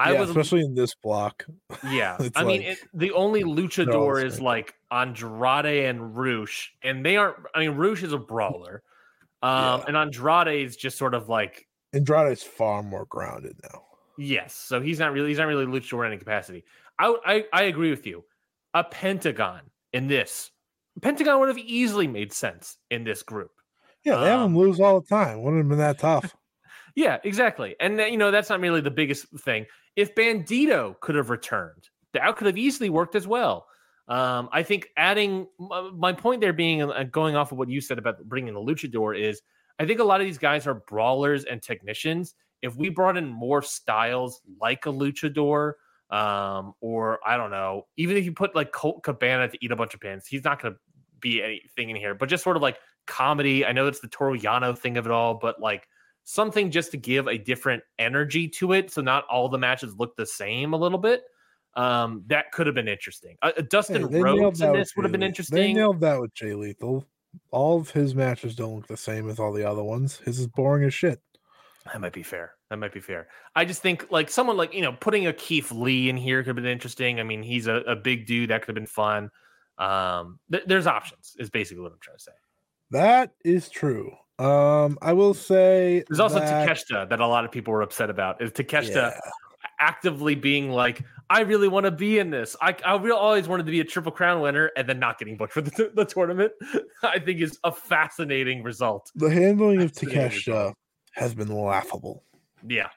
I 0.00 0.12
yeah, 0.12 0.20
was 0.20 0.30
especially 0.30 0.60
in 0.62 0.74
this 0.74 0.94
block. 0.94 1.44
yeah. 1.90 2.16
I 2.34 2.44
mean, 2.44 2.62
it, 2.62 2.78
the 2.94 3.12
only 3.12 3.42
luchador 3.44 4.20
the 4.20 4.26
is 4.26 4.40
like 4.40 4.74
Andrade 4.90 5.84
and 5.84 6.16
Rush, 6.16 6.72
and 6.82 7.04
they 7.04 7.16
aren't. 7.16 7.36
I 7.54 7.60
mean, 7.60 7.72
Rush 7.76 8.02
is 8.02 8.12
a 8.12 8.18
brawler, 8.18 8.82
um, 9.42 9.80
Yeah. 9.80 9.84
and 9.88 9.96
Andrade 9.96 10.64
is 10.66 10.76
just 10.76 10.96
sort 10.98 11.14
of 11.14 11.28
like 11.28 11.66
Andrade 11.92 12.32
is 12.32 12.42
far 12.42 12.82
more 12.82 13.06
grounded 13.06 13.56
now. 13.62 13.82
Yes, 14.18 14.54
so 14.54 14.80
he's 14.80 14.98
not 14.98 15.12
really 15.12 15.28
he's 15.28 15.38
not 15.38 15.46
really 15.46 15.66
luchador 15.66 16.04
in 16.06 16.12
any 16.12 16.18
capacity. 16.18 16.64
I, 16.98 17.16
I 17.24 17.44
I 17.52 17.62
agree 17.64 17.90
with 17.90 18.06
you. 18.06 18.24
A 18.74 18.84
Pentagon 18.84 19.62
in 19.92 20.06
this 20.08 20.50
Pentagon 21.02 21.40
would 21.40 21.48
have 21.48 21.58
easily 21.58 22.06
made 22.06 22.32
sense 22.32 22.76
in 22.90 23.04
this 23.04 23.22
group. 23.22 23.50
Yeah, 24.04 24.16
they 24.16 24.26
have 24.30 24.40
Um, 24.40 24.52
him 24.52 24.58
lose 24.58 24.80
all 24.80 25.00
the 25.00 25.06
time. 25.06 25.42
Wouldn't 25.42 25.62
have 25.62 25.68
been 25.68 25.78
that 25.78 25.98
tough. 25.98 26.34
Yeah, 26.96 27.18
exactly. 27.22 27.76
And 27.78 28.00
that- 28.00 28.10
you 28.10 28.18
know 28.18 28.32
that's 28.32 28.50
not 28.50 28.58
really 28.60 28.80
the 28.80 28.90
biggest 28.90 29.26
thing. 29.44 29.66
If 29.96 30.14
Bandito 30.14 30.98
could 31.00 31.14
have 31.14 31.30
returned, 31.30 31.88
that 32.12 32.36
could 32.36 32.46
have 32.46 32.58
easily 32.58 32.90
worked 32.90 33.14
as 33.14 33.26
well. 33.26 33.66
Um, 34.08 34.48
I 34.52 34.62
think 34.62 34.88
adding 34.96 35.46
my 35.94 36.12
point 36.12 36.40
there 36.40 36.52
being 36.52 36.82
uh, 36.82 37.04
going 37.04 37.36
off 37.36 37.52
of 37.52 37.58
what 37.58 37.68
you 37.68 37.80
said 37.80 37.98
about 37.98 38.22
bringing 38.24 38.54
the 38.54 38.60
luchador 38.60 39.18
is 39.18 39.40
I 39.78 39.86
think 39.86 40.00
a 40.00 40.04
lot 40.04 40.20
of 40.20 40.26
these 40.26 40.38
guys 40.38 40.66
are 40.66 40.74
brawlers 40.74 41.44
and 41.44 41.62
technicians. 41.62 42.34
If 42.62 42.76
we 42.76 42.88
brought 42.88 43.16
in 43.16 43.28
more 43.28 43.62
styles 43.62 44.40
like 44.60 44.86
a 44.86 44.90
luchador, 44.90 45.74
Um, 46.10 46.74
or 46.80 47.20
I 47.24 47.36
don't 47.36 47.52
know, 47.52 47.86
even 47.96 48.16
if 48.16 48.24
you 48.24 48.32
put 48.32 48.56
like 48.56 48.72
Colt 48.72 49.04
Cabana 49.04 49.46
to 49.48 49.58
eat 49.64 49.70
a 49.70 49.76
bunch 49.76 49.94
of 49.94 50.00
pins, 50.00 50.26
he's 50.26 50.42
not 50.42 50.60
going 50.60 50.74
to 50.74 50.80
be 51.20 51.40
anything 51.40 51.90
in 51.90 51.94
here, 51.94 52.16
but 52.16 52.28
just 52.28 52.42
sort 52.42 52.56
of 52.56 52.62
like 52.62 52.78
comedy. 53.06 53.64
I 53.64 53.70
know 53.70 53.86
it's 53.86 54.00
the 54.00 54.08
Toru 54.08 54.36
Yano 54.36 54.76
thing 54.76 54.96
of 54.96 55.06
it 55.06 55.12
all, 55.12 55.34
but 55.34 55.60
like 55.60 55.86
something 56.24 56.70
just 56.70 56.90
to 56.92 56.96
give 56.96 57.26
a 57.26 57.38
different 57.38 57.82
energy 57.98 58.48
to 58.48 58.72
it. 58.72 58.90
So 58.90 59.00
not 59.02 59.24
all 59.26 59.48
the 59.48 59.58
matches 59.58 59.94
look 59.96 60.16
the 60.16 60.26
same 60.26 60.72
a 60.74 60.76
little 60.76 60.98
bit. 60.98 61.22
Um, 61.74 62.24
that 62.26 62.50
could 62.52 62.66
have 62.66 62.74
been 62.74 62.88
interesting. 62.88 63.36
Uh, 63.42 63.52
Dustin 63.68 64.08
Hey, 64.10 64.20
Rhodes 64.20 64.60
in 64.60 64.72
this 64.72 64.96
would 64.96 65.04
have 65.04 65.12
been 65.12 65.20
Le- 65.20 65.26
They 65.26 65.28
interesting. 65.28 65.74
nailed 65.76 66.00
that 66.00 66.20
with 66.20 66.34
Jay 66.34 66.54
Lethal. 66.54 67.06
All 67.52 67.78
of 67.78 67.90
his 67.90 68.14
matches 68.14 68.56
don't 68.56 68.74
look 68.74 68.88
the 68.88 68.96
same 68.96 69.28
as 69.30 69.38
all 69.38 69.52
the 69.52 69.68
other 69.68 69.84
ones. 69.84 70.16
His 70.18 70.40
is 70.40 70.48
boring 70.48 70.84
as 70.84 70.92
shit. 70.92 71.20
That 71.84 72.00
might 72.00 72.12
be 72.12 72.24
fair. 72.24 72.52
That 72.70 72.76
might 72.78 72.92
be 72.92 73.00
fair. 73.00 73.28
I 73.54 73.64
just 73.64 73.82
think 73.82 74.10
like 74.10 74.30
someone 74.30 74.56
like 74.56 74.74
you 74.74 74.82
know 74.82 74.92
putting 74.98 75.26
a 75.28 75.32
Keith 75.32 75.70
Lee 75.72 76.08
in 76.08 76.16
here 76.16 76.42
could 76.42 76.48
have 76.48 76.56
been 76.56 76.66
interesting. 76.66 77.20
I 77.20 77.22
mean, 77.22 77.42
he's 77.42 77.68
a, 77.68 77.76
a 77.76 77.96
big 77.96 78.26
dude 78.26 78.50
that 78.50 78.62
could 78.62 78.68
have 78.68 78.74
been 78.74 78.86
fun. 78.86 79.30
Um, 79.78 80.38
th- 80.52 80.64
there's 80.66 80.86
options. 80.86 81.36
Is 81.38 81.50
basically 81.50 81.82
what 81.82 81.92
I'm 81.92 81.98
trying 82.00 82.16
to 82.18 82.22
say. 82.22 82.32
That 82.90 83.30
is 83.44 83.68
true. 83.68 84.12
Um, 84.40 84.98
I 85.02 85.12
will 85.12 85.34
say 85.34 86.02
There's 86.08 86.20
also 86.20 86.40
that, 86.40 86.66
Takeshita 86.68 87.08
that 87.10 87.20
a 87.20 87.26
lot 87.26 87.44
of 87.44 87.52
people 87.52 87.72
were 87.72 87.82
upset 87.82 88.08
about. 88.10 88.40
Is 88.40 88.50
Takeshita 88.52 88.94
Yeah. 88.94 89.20
actively 89.80 90.34
being 90.34 90.70
like, 90.70 91.02
I 91.28 91.40
really 91.42 91.68
want 91.68 91.84
to 91.84 91.90
be 91.90 92.18
in 92.18 92.30
this. 92.30 92.56
I 92.62 92.74
I 92.84 92.96
real 92.96 93.16
always 93.16 93.46
wanted 93.48 93.66
to 93.66 93.72
be 93.72 93.80
a 93.80 93.84
triple 93.84 94.12
crown 94.12 94.40
winner, 94.40 94.70
and 94.76 94.88
then 94.88 94.98
not 94.98 95.18
getting 95.18 95.36
booked 95.36 95.52
for 95.52 95.60
the, 95.60 95.92
the 95.94 96.04
tournament. 96.04 96.52
I 97.02 97.18
think 97.18 97.40
is 97.40 97.58
a 97.64 97.70
fascinating 97.72 98.62
result. 98.62 99.10
the 99.14 99.30
handling 99.30 99.82
of 99.82 99.92
Fascinating 99.92 100.22
result. 100.30 100.74
has 101.12 101.34
been 101.34 101.48
laughable, 101.54 102.24
Yeah, 102.66 102.88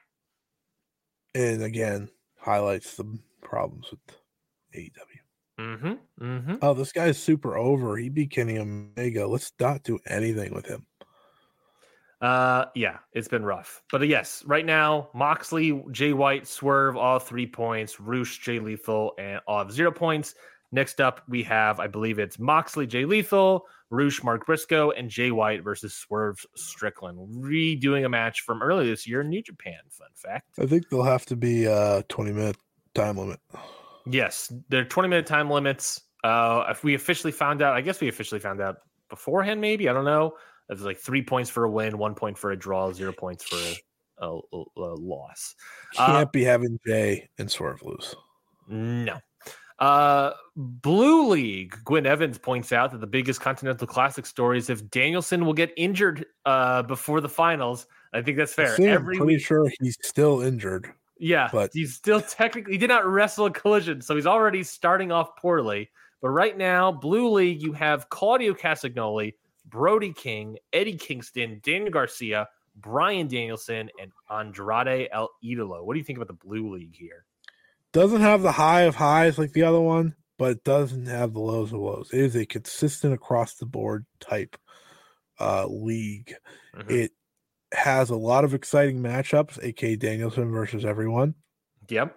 and 1.34 1.62
again 1.62 2.08
highlights 2.38 2.96
the 2.96 3.18
problems 3.42 3.90
with 3.90 4.00
AEW. 4.74 5.60
mm-hmm, 5.60 6.24
mm-hmm. 6.24 6.54
Oh, 6.62 6.74
this 6.74 6.92
guy's 6.92 7.18
super 7.18 7.56
over. 7.56 7.96
He 7.96 8.08
beat 8.08 8.30
Kenny 8.30 8.58
Omega. 8.58 9.26
Let's 9.26 9.52
not 9.60 9.82
do 9.82 9.98
anything 10.06 10.52
with 10.54 10.66
him. 10.66 10.86
Uh, 12.24 12.64
yeah, 12.74 12.96
it's 13.12 13.28
been 13.28 13.44
rough. 13.44 13.82
But 13.92 14.00
uh, 14.00 14.04
yes, 14.04 14.42
right 14.46 14.64
now, 14.64 15.10
Moxley, 15.12 15.84
Jay 15.90 16.14
White, 16.14 16.46
Swerve, 16.46 16.96
all 16.96 17.18
three 17.18 17.46
points. 17.46 18.00
Rush, 18.00 18.38
Jay 18.38 18.58
Lethal, 18.58 19.12
and 19.18 19.40
all 19.46 19.58
have 19.58 19.70
zero 19.70 19.92
points. 19.92 20.34
Next 20.72 21.02
up, 21.02 21.20
we 21.28 21.42
have, 21.42 21.80
I 21.80 21.86
believe 21.86 22.18
it's 22.18 22.38
Moxley, 22.38 22.86
Jay 22.86 23.04
Lethal, 23.04 23.66
Rush, 23.90 24.24
Mark 24.24 24.46
Briscoe, 24.46 24.90
and 24.92 25.10
Jay 25.10 25.32
White 25.32 25.62
versus 25.62 25.92
Swerve 25.92 26.38
Strickland, 26.56 27.18
redoing 27.44 28.06
a 28.06 28.08
match 28.08 28.40
from 28.40 28.62
earlier 28.62 28.88
this 28.88 29.06
year 29.06 29.20
in 29.20 29.28
New 29.28 29.42
Japan. 29.42 29.80
Fun 29.90 30.08
fact. 30.14 30.48
I 30.58 30.64
think 30.64 30.88
they'll 30.88 31.02
have 31.02 31.26
to 31.26 31.36
be 31.36 31.66
a 31.66 32.02
20 32.08 32.32
minute 32.32 32.56
time 32.94 33.18
limit. 33.18 33.38
Yes, 34.06 34.50
they're 34.70 34.86
20 34.86 35.10
minute 35.10 35.26
time 35.26 35.50
limits. 35.50 36.00
Uh, 36.24 36.64
if 36.70 36.82
we 36.84 36.94
officially 36.94 37.32
found 37.32 37.60
out, 37.60 37.74
I 37.74 37.82
guess 37.82 38.00
we 38.00 38.08
officially 38.08 38.40
found 38.40 38.62
out 38.62 38.76
beforehand, 39.10 39.60
maybe. 39.60 39.90
I 39.90 39.92
don't 39.92 40.06
know. 40.06 40.36
It 40.68 40.72
was 40.74 40.82
like 40.82 40.98
three 40.98 41.22
points 41.22 41.50
for 41.50 41.64
a 41.64 41.70
win, 41.70 41.98
one 41.98 42.14
point 42.14 42.38
for 42.38 42.50
a 42.52 42.56
draw, 42.56 42.92
zero 42.92 43.12
points 43.12 43.44
for 43.44 43.56
a, 44.18 44.26
a, 44.26 44.40
a- 44.76 44.80
loss. 44.94 45.54
Uh, 45.98 46.06
Can't 46.06 46.32
be 46.32 46.44
having 46.44 46.78
Jay 46.86 47.28
and 47.38 47.50
Swerve 47.50 47.82
lose. 47.82 48.14
No. 48.68 49.18
Uh, 49.78 50.32
Blue 50.56 51.28
League, 51.28 51.76
Gwen 51.84 52.06
Evans 52.06 52.38
points 52.38 52.72
out 52.72 52.92
that 52.92 53.00
the 53.00 53.06
biggest 53.06 53.40
Continental 53.40 53.86
Classic 53.86 54.24
story 54.24 54.56
is 54.56 54.70
if 54.70 54.88
Danielson 54.90 55.44
will 55.44 55.52
get 55.52 55.72
injured 55.76 56.24
uh, 56.46 56.82
before 56.84 57.20
the 57.20 57.28
finals. 57.28 57.86
I 58.12 58.22
think 58.22 58.36
that's 58.38 58.54
fair. 58.54 58.74
See, 58.76 58.88
I'm 58.88 59.04
pretty 59.04 59.20
week, 59.20 59.44
sure 59.44 59.68
he's 59.80 59.98
still 60.02 60.42
injured. 60.42 60.88
yeah, 61.18 61.48
but- 61.52 61.70
he's 61.74 61.94
still 61.94 62.20
technically 62.20 62.72
he 62.72 62.78
did 62.78 62.88
not 62.88 63.04
wrestle 63.04 63.46
a 63.46 63.50
collision, 63.50 64.00
so 64.00 64.14
he's 64.14 64.26
already 64.26 64.62
starting 64.62 65.10
off 65.12 65.36
poorly. 65.36 65.90
But 66.22 66.30
right 66.30 66.56
now, 66.56 66.90
Blue 66.90 67.28
League, 67.28 67.60
you 67.60 67.72
have 67.74 68.08
Claudio 68.08 68.54
Castagnoli, 68.54 69.34
Brody 69.64 70.12
King, 70.12 70.58
Eddie 70.72 70.96
Kingston, 70.96 71.60
Daniel 71.62 71.90
Garcia, 71.90 72.48
Bryan 72.76 73.28
Danielson, 73.28 73.90
and 74.00 74.12
Andrade 74.30 75.08
El 75.12 75.30
Idolo. 75.44 75.84
What 75.84 75.94
do 75.94 75.98
you 75.98 76.04
think 76.04 76.18
about 76.18 76.28
the 76.28 76.46
Blue 76.46 76.74
League 76.74 76.96
here? 76.96 77.24
Doesn't 77.92 78.20
have 78.20 78.42
the 78.42 78.52
high 78.52 78.82
of 78.82 78.96
highs 78.96 79.38
like 79.38 79.52
the 79.52 79.62
other 79.62 79.80
one, 79.80 80.16
but 80.38 80.50
it 80.50 80.64
doesn't 80.64 81.06
have 81.06 81.32
the 81.32 81.40
lows 81.40 81.72
of 81.72 81.78
lows. 81.80 82.10
It 82.12 82.20
is 82.20 82.36
a 82.36 82.44
consistent 82.44 83.14
across 83.14 83.54
the 83.54 83.66
board 83.66 84.04
type 84.20 84.56
uh 85.40 85.66
league. 85.66 86.34
Mhm. 86.74 86.90
It 86.90 87.12
has 87.72 88.10
a 88.10 88.16
lot 88.16 88.44
of 88.44 88.54
exciting 88.54 89.00
matchups, 89.00 89.62
aka 89.62 89.96
Danielson 89.96 90.50
versus 90.50 90.84
everyone. 90.84 91.34
Yep. 91.88 92.16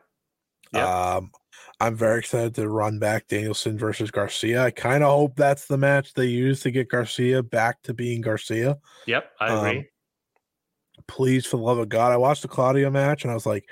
Yep. 0.74 0.84
Um 0.88 1.32
I'm 1.80 1.95
very 1.95 2.20
excited 2.20 2.56
to 2.56 2.70
run 2.70 2.98
back 2.98 3.28
Danielson 3.28 3.78
versus 3.78 4.10
Garcia. 4.10 4.64
I 4.64 4.72
kind 4.72 5.04
of 5.04 5.10
hope 5.12 5.36
that's 5.36 5.66
the 5.68 5.78
match 5.78 6.14
they 6.14 6.26
use 6.26 6.62
to 6.62 6.72
get 6.72 6.90
Garcia 6.90 7.44
back 7.44 7.82
to 7.84 7.94
being 7.94 8.22
Garcia. 8.22 8.78
Yep. 9.06 9.32
I 9.40 9.48
Um, 9.49 9.66
agree. 9.66 9.90
Please, 11.08 11.45
for 11.45 11.58
the 11.58 11.64
love 11.64 11.78
of 11.78 11.90
God, 11.90 12.12
I 12.12 12.18
watched 12.18 12.41
the 12.41 12.48
Claudio 12.48 12.90
match 12.90 13.24
and 13.24 13.32
I 13.32 13.36
was 13.36 13.45
like, 13.45 13.70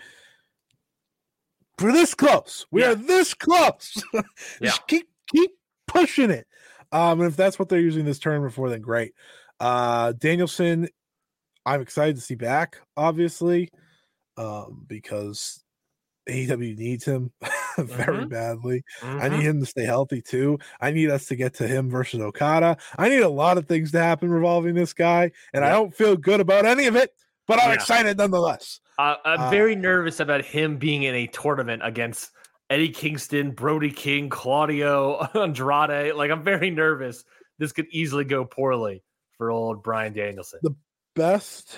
we're 1.81 1.91
this 1.91 2.13
close. 2.13 2.65
We 2.71 2.81
Yeah. 2.81 2.91
are 2.91 2.95
this 2.95 3.33
close. 3.33 4.01
Yeah. 4.61 4.71
Keep 4.87 5.09
keep 5.33 5.51
pushing 5.87 6.29
it. 6.29 6.45
Um, 6.91 7.19
and 7.21 7.29
if 7.29 7.35
that's 7.35 7.57
what 7.57 7.67
they're 7.69 7.79
using 7.79 8.05
this 8.05 8.19
tournament 8.19 8.53
for, 8.53 8.69
then 8.69 8.81
great. 8.81 9.13
Uh, 9.59 10.13
Danielson, 10.13 10.87
I'm 11.65 11.81
excited 11.81 12.15
to 12.17 12.21
see 12.21 12.35
back, 12.35 12.79
obviously, 12.95 13.71
um, 14.37 14.85
because 14.87 15.63
AEW 16.29 16.77
needs 16.77 17.03
him 17.05 17.31
very 17.83 18.25
Mhm. 18.25 18.29
badly. 18.29 18.83
I 19.01 19.05
Mhm. 19.27 19.31
need 19.31 19.41
him 19.43 19.59
to 19.61 19.65
stay 19.65 19.85
healthy 19.85 20.21
too. 20.21 20.57
I 20.81 20.91
need 20.91 21.09
us 21.09 21.25
to 21.27 21.35
get 21.35 21.53
to 21.55 21.67
him 21.67 21.89
versus 21.89 22.21
Okada. 22.21 22.77
I 22.97 23.09
need 23.09 23.21
a 23.21 23.29
lot 23.29 23.57
of 23.57 23.67
things 23.67 23.91
to 23.93 23.99
happen 23.99 24.29
revolving 24.29 24.75
this 24.75 24.93
guy, 24.93 25.31
and 25.53 25.63
I 25.65 25.69
don't 25.71 25.93
feel 25.93 26.15
good 26.15 26.39
about 26.39 26.65
any 26.65 26.87
of 26.87 26.95
it, 26.95 27.11
but 27.47 27.59
I'm 27.59 27.69
Yeah. 27.69 27.75
excited 27.75 28.17
nonetheless. 28.17 28.79
Uh, 28.97 29.15
I'm 29.25 29.39
uh, 29.41 29.49
very 29.49 29.75
nervous 29.75 30.19
about 30.19 30.45
him 30.45 30.77
being 30.77 31.03
in 31.03 31.15
a 31.15 31.27
tournament 31.27 31.81
against 31.85 32.31
Eddie 32.69 32.89
Kingston, 32.89 33.51
Brody 33.51 33.91
King, 33.91 34.29
Claudio 34.29 35.19
Andrade. 35.35 36.15
Like 36.15 36.31
I'm 36.31 36.43
very 36.43 36.69
nervous. 36.71 37.23
This 37.59 37.71
could 37.71 37.87
easily 37.91 38.23
go 38.25 38.45
poorly 38.45 39.03
for 39.37 39.51
old 39.51 39.83
Bryan 39.83 40.13
Danielson. 40.13 40.59
The 40.63 40.75
best, 41.15 41.77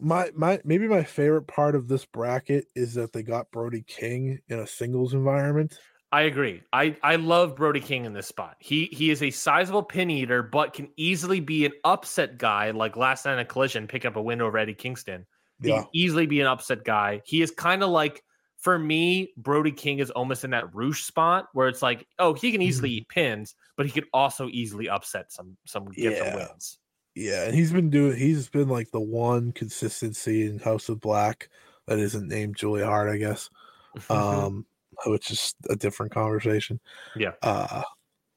my 0.00 0.30
my 0.34 0.60
maybe 0.64 0.88
my 0.88 1.04
favorite 1.04 1.46
part 1.46 1.74
of 1.74 1.88
this 1.88 2.04
bracket 2.04 2.66
is 2.74 2.94
that 2.94 3.12
they 3.12 3.22
got 3.22 3.50
Brody 3.50 3.82
King 3.82 4.40
in 4.48 4.58
a 4.58 4.66
singles 4.66 5.14
environment. 5.14 5.78
I 6.10 6.22
agree. 6.22 6.62
I 6.74 6.96
I 7.02 7.16
love 7.16 7.56
Brody 7.56 7.80
King 7.80 8.04
in 8.04 8.12
this 8.12 8.26
spot. 8.26 8.56
He 8.60 8.86
he 8.92 9.10
is 9.10 9.22
a 9.22 9.30
sizable 9.30 9.82
pin 9.82 10.10
eater, 10.10 10.42
but 10.42 10.74
can 10.74 10.92
easily 10.96 11.40
be 11.40 11.64
an 11.64 11.72
upset 11.84 12.36
guy. 12.36 12.70
Like 12.70 12.96
last 12.96 13.24
night 13.24 13.34
in 13.34 13.38
a 13.38 13.44
collision, 13.46 13.86
pick 13.86 14.04
up 14.04 14.16
a 14.16 14.22
win 14.22 14.42
over 14.42 14.58
Eddie 14.58 14.74
Kingston. 14.74 15.26
He 15.62 15.72
Yeah, 15.72 15.84
can 15.84 15.88
easily 15.94 16.26
be 16.26 16.40
an 16.40 16.46
upset 16.46 16.84
guy. 16.84 17.22
He 17.24 17.40
is 17.40 17.50
kind 17.50 17.82
of 17.82 17.88
like 17.90 18.22
for 18.58 18.78
me, 18.78 19.32
Brody 19.38 19.72
King 19.72 20.00
is 20.00 20.10
almost 20.10 20.44
in 20.44 20.50
that 20.50 20.72
Rush 20.74 21.02
spot 21.02 21.46
where 21.54 21.66
it's 21.68 21.82
like, 21.82 22.06
oh, 22.18 22.34
he 22.34 22.52
can 22.52 22.60
easily 22.62 22.90
Mhm. 22.90 22.92
eat 22.92 23.08
pins, 23.08 23.54
but 23.76 23.86
he 23.86 23.92
could 23.92 24.06
also 24.12 24.48
easily 24.50 24.88
upset 24.90 25.32
some 25.32 25.56
some 25.66 25.96
get 25.98 26.14
Yeah. 26.20 26.26
wins. 26.30 26.78
Yeah, 27.14 27.44
and 27.44 27.54
he's 27.54 27.72
been 27.72 27.90
doing. 27.90 28.16
He's 28.16 28.48
been 28.48 28.68
like 28.68 28.90
the 28.90 29.00
one 29.00 29.52
consistency 29.52 30.46
in 30.46 30.58
House 30.58 30.88
of 30.88 31.00
Black 31.00 31.48
that 31.86 31.98
isn't 31.98 32.28
named 32.28 32.56
Julia 32.56 32.86
Hart, 32.86 33.10
I 33.10 33.18
guess. 33.18 33.50
um, 34.10 34.66
which 35.06 35.30
is 35.30 35.54
a 35.68 35.76
different 35.76 36.12
conversation. 36.12 36.80
Yeah. 37.16 37.32
Uh, 37.42 37.82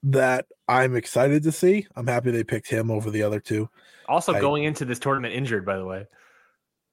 that 0.04 0.46
I'm 0.68 0.96
excited 0.96 1.44
to 1.44 1.52
see. 1.52 1.88
I'm 1.96 2.08
happy 2.08 2.32
they 2.32 2.44
picked 2.44 2.70
him 2.70 2.92
over 2.92 3.10
the 3.10 3.24
other 3.24 3.40
two. 3.40 3.70
also 4.08 4.34
I- 4.34 4.40
going 4.40 4.64
into 4.64 4.86
this 4.86 5.00
tournament 5.00 5.34
injured, 5.34 5.66
by 5.66 5.78
the 5.78 5.86
way. 5.86 6.06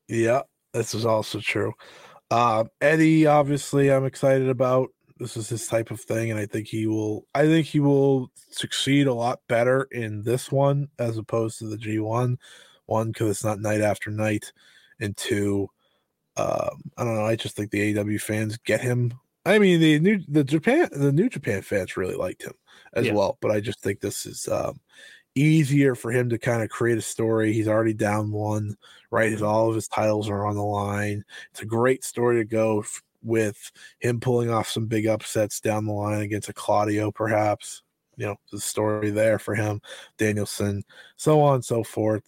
Yeah, 0.09 0.43
this 0.73 0.95
is 0.95 1.07
also 1.07 1.41
true. 1.41 1.73
Um, 2.31 2.69
Eddie, 2.81 3.27
obviously, 3.27 3.91
I'm 3.91 4.05
excited 4.05 4.49
about. 4.49 4.89
This 5.19 5.37
is 5.37 5.49
his 5.49 5.67
type 5.67 5.91
of 5.91 6.01
thing, 6.01 6.31
and 6.31 6.39
I 6.41 6.47
think 6.47 6.69
he 6.69 6.87
will. 6.87 7.27
I 7.35 7.43
think 7.47 7.67
he 7.67 7.81
will 7.81 8.31
succeed 8.51 9.07
a 9.07 9.15
lot 9.15 9.41
better 9.49 9.85
in 9.91 10.23
this 10.23 10.51
one 10.51 10.89
as 10.99 11.19
opposed 11.19 11.59
to 11.59 11.67
the 11.67 11.77
G1 11.77 12.39
one 12.87 13.09
because 13.09 13.31
it's 13.31 13.45
not 13.45 13.61
night 13.61 13.81
after 13.81 14.11
night, 14.11 14.53
and 15.01 15.17
two, 15.17 15.69
um, 16.37 16.91
I 16.97 17.05
don't 17.05 17.15
know. 17.17 17.27
I 17.27 17.37
just 17.37 17.57
think 17.57 17.71
the 17.71 17.99
AW 17.99 18.19
fans 18.19 18.57
get 18.59 18.81
him. 18.81 19.13
I 19.45 19.59
mean, 19.59 19.81
the 19.81 19.99
new 19.99 20.21
the 20.29 20.45
Japan 20.45 20.89
the 20.93 21.13
New 21.13 21.29
Japan 21.29 21.63
fans 21.63 21.97
really 21.97 22.15
liked 22.15 22.43
him 22.45 22.55
as 22.95 23.07
Yeah. 23.07 23.15
well, 23.15 23.39
but 23.41 23.51
I 23.51 23.61
just 23.61 23.81
think 23.81 24.01
this 24.01 24.27
is 24.27 24.49
um, 24.49 24.81
easier 25.35 25.95
for 25.95 26.11
him 26.13 26.29
to 26.31 26.39
kind 26.39 26.63
of 26.63 26.69
create 26.71 26.99
a 26.99 27.03
story. 27.03 27.53
He's 27.53 27.69
already 27.69 27.95
down 27.95 28.33
one 28.33 28.77
right? 29.11 29.31
His, 29.31 29.43
all 29.43 29.69
of 29.69 29.75
his 29.75 29.89
titles 29.89 30.31
are 30.31 30.47
on 30.47 30.57
the 30.57 30.63
line. 30.63 31.23
It's 31.51 31.61
a 31.61 31.67
great 31.67 32.03
story 32.03 32.37
to 32.39 32.45
go 32.47 32.83
with 33.23 33.70
him 34.01 34.20
pulling 34.20 34.51
off 34.51 34.69
some 34.69 34.86
big 34.86 35.07
upsets 35.07 35.61
down 35.61 35.86
the 35.86 35.93
line 35.93 36.20
against 36.23 36.49
a 36.49 36.53
Claudio, 36.53 37.11
perhaps. 37.11 37.82
You 38.16 38.27
know, 38.27 38.36
the 38.51 38.61
story 38.61 39.11
there 39.11 39.39
for 39.39 39.55
him, 39.55 39.81
Danielson, 40.19 40.82
so 41.16 41.40
on 41.40 41.57
and 41.57 41.65
so 41.65 41.82
forth. 41.82 42.24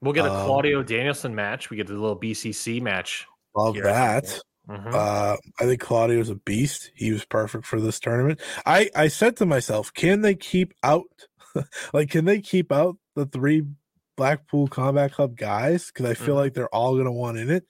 We'll 0.00 0.14
get 0.14 0.24
a 0.26 0.32
Um, 0.32 0.46
Claudio 0.46 0.82
Danielson 0.82 1.34
match. 1.34 1.68
We 1.70 1.76
get 1.76 1.90
a 1.90 1.92
little 1.92 2.16
BCC 2.18 2.80
match. 2.80 3.26
Love 3.54 3.74
Here, 3.74 3.84
that. 3.84 4.40
Mhm. 4.68 4.94
Uh, 4.94 5.36
I 5.60 5.64
think 5.64 5.80
Claudio's 5.80 6.30
a 6.30 6.34
beast. 6.36 6.90
He 6.94 7.10
was 7.12 7.24
perfect 7.24 7.66
for 7.66 7.80
this 7.80 7.98
tournament. 8.00 8.40
I 8.64 8.90
I 8.94 9.08
said 9.08 9.36
to 9.38 9.46
myself, 9.46 9.92
can 9.92 10.22
they 10.22 10.34
keep 10.34 10.72
out, 10.82 11.04
like, 11.92 12.10
can 12.10 12.24
they 12.24 12.40
keep 12.40 12.70
out 12.72 12.96
the 13.14 13.26
three 13.26 13.64
Blackpool 14.16 14.68
Combat 14.68 15.12
Club 15.12 15.36
guys? 15.36 15.88
Because 15.88 16.06
I 16.06 16.14
feel 16.14 16.34
Mhm. 16.34 16.38
like 16.38 16.54
they're 16.54 16.74
all 16.74 16.96
gonna 16.96 17.12
want 17.12 17.38
in 17.38 17.50
it. 17.50 17.64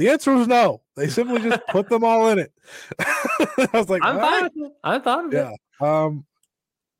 The 0.00 0.08
answer 0.08 0.32
was 0.32 0.48
no. 0.48 0.80
They 0.96 1.08
simply 1.08 1.42
just 1.42 1.60
put 1.68 1.90
them 1.90 2.04
all 2.04 2.30
in 2.30 2.38
it. 2.38 2.54
I 2.98 3.68
was 3.74 3.90
like, 3.90 4.00
I'm 4.02 4.18
"All 4.18 4.22
fine 4.22 4.46
it. 4.46 4.72
I'm 4.82 5.02
fine 5.02 5.30
Yeah. 5.30 5.52
Um, 5.78 6.24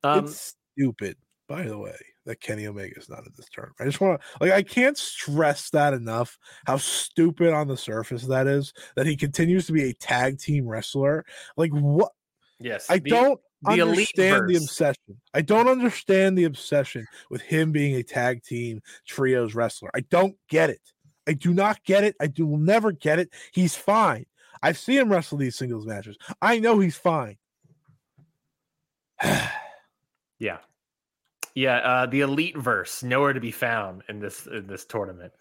Um, 0.05 0.27
it's 0.27 0.55
stupid, 0.77 1.17
by 1.49 1.63
the 1.63 1.79
way, 1.79 1.97
that 2.27 2.43
Kenny 2.43 2.67
Omega 2.67 2.99
is 2.99 3.09
not 3.09 3.21
in 3.21 3.33
this 3.39 3.49
tournament. 3.51 3.79
I 3.81 3.87
just 3.87 4.03
want 4.03 4.21
to 4.21 4.27
like 4.45 4.53
I 4.53 4.63
can't 4.63 4.99
stress 4.99 5.71
that 5.71 5.95
enough 5.95 6.37
how 6.67 6.77
stupid 6.77 7.55
on 7.55 7.69
the 7.69 7.77
surface 7.79 8.27
that 8.27 8.47
is 8.47 8.75
that 8.97 9.07
he 9.07 9.17
continues 9.17 9.67
to 9.69 9.73
be 9.73 9.85
a 9.89 9.95
tag 9.95 10.39
team 10.39 10.69
wrestler. 10.69 11.25
Like 11.57 11.71
what 11.71 12.13
yes. 12.59 12.85
I 12.91 12.99
the- 12.99 13.09
don't 13.09 13.41
the 13.63 13.81
understand 13.81 14.47
the 14.47 14.57
obsession. 14.57 15.21
I 15.33 15.41
don't 15.41 15.69
understand 15.69 16.37
the 16.37 16.45
obsession 16.45 17.07
with 17.31 17.41
him 17.41 17.73
being 17.73 17.97
a 17.97 18.03
tag 18.03 18.43
team 18.43 18.83
trios 19.07 19.55
wrestler. 19.55 19.91
I 19.95 20.01
don't 20.01 20.37
get 20.51 20.69
it. 20.69 20.81
I 21.29 21.33
do 21.35 21.53
not 21.55 21.83
get 21.85 22.05
it. 22.05 22.17
I 22.21 22.27
do 22.27 22.47
will 22.47 22.59
never 22.59 22.93
get 22.93 23.19
it. 23.19 23.33
He's 23.53 23.75
fine. 23.77 24.27
I've 24.63 24.79
seen 24.79 24.99
him 24.99 25.11
wrestle 25.11 25.39
these 25.39 25.57
singles 25.57 25.87
matches. 25.87 26.17
I 26.43 26.59
know 26.59 26.79
he's 26.79 26.97
fine. 26.97 27.37
Yeah. 30.39 30.59
Yeah, 31.55 31.77
uh, 31.79 32.07
the 32.07 32.21
elite 32.23 32.57
verse 32.57 33.03
nowhere 33.03 33.35
to 33.35 33.41
be 33.41 33.51
found 33.51 34.03
in 34.09 34.21
this 34.21 34.47
in 34.47 34.67
this 34.67 34.87
tournament, 34.87 35.33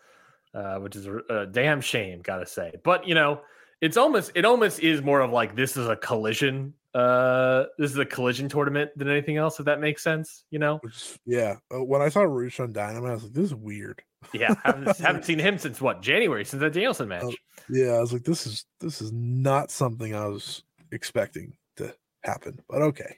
uh, 0.54 0.76
which 0.80 0.96
is 0.98 1.08
a, 1.08 1.20
a 1.30 1.46
damn 1.46 1.80
shame, 1.80 2.22
gotta 2.22 2.46
say. 2.46 2.74
But 2.84 3.08
you 3.08 3.16
know, 3.16 3.40
it's 3.80 3.96
almost 3.96 4.32
it 4.36 4.44
almost 4.44 4.82
is 4.82 5.02
more 5.02 5.22
of 5.22 5.32
like 5.32 5.56
this 5.56 5.78
is 5.78 5.88
a 5.88 5.96
collision. 5.96 6.74
Uh, 6.94 7.66
this 7.78 7.92
is 7.92 7.98
a 7.98 8.06
collision 8.06 8.50
tournament 8.50 8.92
than 8.98 9.08
anything 9.08 9.38
else. 9.38 9.60
If 9.60 9.68
that 9.68 9.80
makes 9.80 10.04
sense, 10.04 10.44
you 10.50 10.60
know. 10.60 10.82
Yeah. 11.26 11.58
uh, 11.74 11.84
When 11.84 12.02
I 12.02 12.10
saw 12.10 12.24
Rush 12.24 12.60
on 12.60 12.74
Dynamite, 12.74 13.12
I 13.12 13.14
was 13.14 13.24
like, 13.24 13.34
this 13.34 13.46
is 13.46 13.56
weird. 13.56 14.02
Yeah, 14.34 14.54
haven't, 14.64 14.98
haven't 14.98 15.26
seen 15.26 15.40
him 15.40 15.58
since 15.58 15.82
what 15.82 16.02
January 16.02 16.46
since 16.46 16.62
that 16.62 16.74
Danielson 16.74 17.08
match. 17.10 17.24
Oh, 17.24 17.34
Yeah, 17.70 17.94
I 17.94 18.00
was 18.00 18.14
like, 18.14 18.24
this 18.24 18.46
is 18.46 18.66
this 18.80 19.02
is 19.02 19.12
not 19.12 19.72
something 19.72 20.14
I 20.16 20.28
was 20.28 20.64
expecting 20.92 21.54
to 21.78 21.94
happen. 22.24 22.60
But 22.70 22.82
okay. 22.82 23.18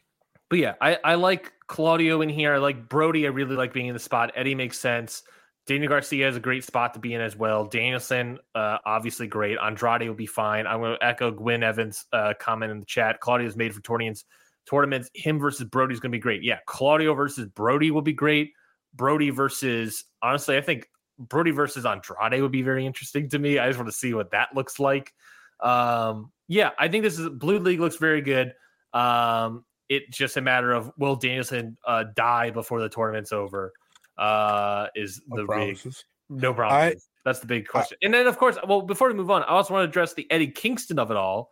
But 0.50 0.60
yeah, 0.60 0.74
I, 0.82 0.98
I 1.04 1.16
like 1.16 1.54
Claudio 1.68 2.22
in 2.22 2.30
here. 2.30 2.54
I 2.54 2.58
like 2.58 2.90
Brody. 2.90 3.26
I 3.26 3.30
really 3.30 3.56
like 3.56 3.74
being 3.74 3.88
in 3.88 3.94
the 3.94 4.00
spot. 4.00 4.32
Eddie 4.36 4.56
makes 4.56 4.78
sense. 4.78 5.24
Daniel 5.68 5.90
Garcia 5.90 6.28
is 6.28 6.36
a 6.36 6.42
great 6.42 6.66
spot 6.66 6.94
to 6.96 7.00
be 7.00 7.14
in 7.14 7.22
as 7.22 7.38
well. 7.38 7.66
Danielson, 7.66 8.40
uh, 8.56 8.80
obviously 8.86 9.28
great. 9.28 9.58
Andrade 9.64 10.08
will 10.08 10.16
be 10.16 10.26
fine. 10.26 10.68
I'm 10.68 10.82
going 10.82 10.98
to 10.98 11.06
echo 11.06 11.32
Gwen 11.32 11.64
Evans' 11.64 12.06
uh, 12.12 12.34
comment 12.40 12.72
in 12.72 12.80
the 12.80 12.86
chat. 12.86 13.22
Claudio's 13.22 13.56
made 13.56 13.74
for 13.74 13.82
tournaments. 13.82 14.26
Tournaments. 14.70 15.10
Him 15.14 15.40
versus 15.40 15.66
Brody 15.70 15.94
is 15.94 16.02
going 16.02 16.12
to 16.12 16.18
be 16.18 16.22
great. 16.22 16.44
Yeah, 16.44 16.58
Claudio 16.66 17.14
versus 17.14 17.48
Brody 17.48 17.92
will 17.92 18.02
be 18.02 18.12
great. 18.12 18.52
Brody 18.94 19.30
versus 19.30 20.04
honestly, 20.22 20.58
I 20.58 20.62
think 20.62 20.90
Brody 21.28 21.52
versus 21.52 21.86
Andrade 21.86 22.42
would 22.42 22.52
be 22.52 22.62
very 22.62 22.86
interesting 22.86 23.30
to 23.30 23.40
me. 23.40 23.60
I 23.60 23.68
just 23.68 23.80
want 23.80 23.90
to 23.90 23.98
see 23.98 24.14
what 24.14 24.32
that 24.32 24.50
looks 24.56 24.80
like. 24.80 25.14
Um, 25.62 26.32
yeah, 26.48 26.72
I 26.78 26.88
think 26.88 27.04
this 27.04 27.18
is 27.18 27.30
Blue 27.30 27.60
League 27.60 27.80
looks 27.80 27.98
very 27.98 28.22
good. 28.22 28.54
Um, 28.94 29.66
it's 29.90 30.18
just 30.18 30.38
a 30.38 30.42
matter 30.42 30.72
of 30.72 30.92
will 30.98 31.16
Danielson 31.16 31.78
uh, 31.86 32.06
die 32.16 32.50
before 32.50 32.82
the 32.82 32.90
tournament's 32.90 33.32
over? 33.32 33.74
Uh, 34.18 34.88
is 34.96 35.22
No 35.28 35.46
the 35.46 35.54
big 35.54 35.94
no 36.30 36.54
problem. 36.54 36.94
That's 37.24 37.40
the 37.40 37.48
big 37.48 37.68
question. 37.68 37.98
and 38.02 38.14
then, 38.14 38.26
of 38.26 38.38
course, 38.38 38.58
well, 38.68 38.82
before 38.82 39.08
we 39.08 39.14
move 39.14 39.30
on, 39.30 39.44
I 39.44 39.48
also 39.48 39.74
want 39.74 39.84
to 39.86 39.90
address 39.90 40.14
the 40.14 40.30
Eddie 40.32 40.48
Kingston 40.48 40.98
of 40.98 41.12
it 41.12 41.18
all. 41.18 41.52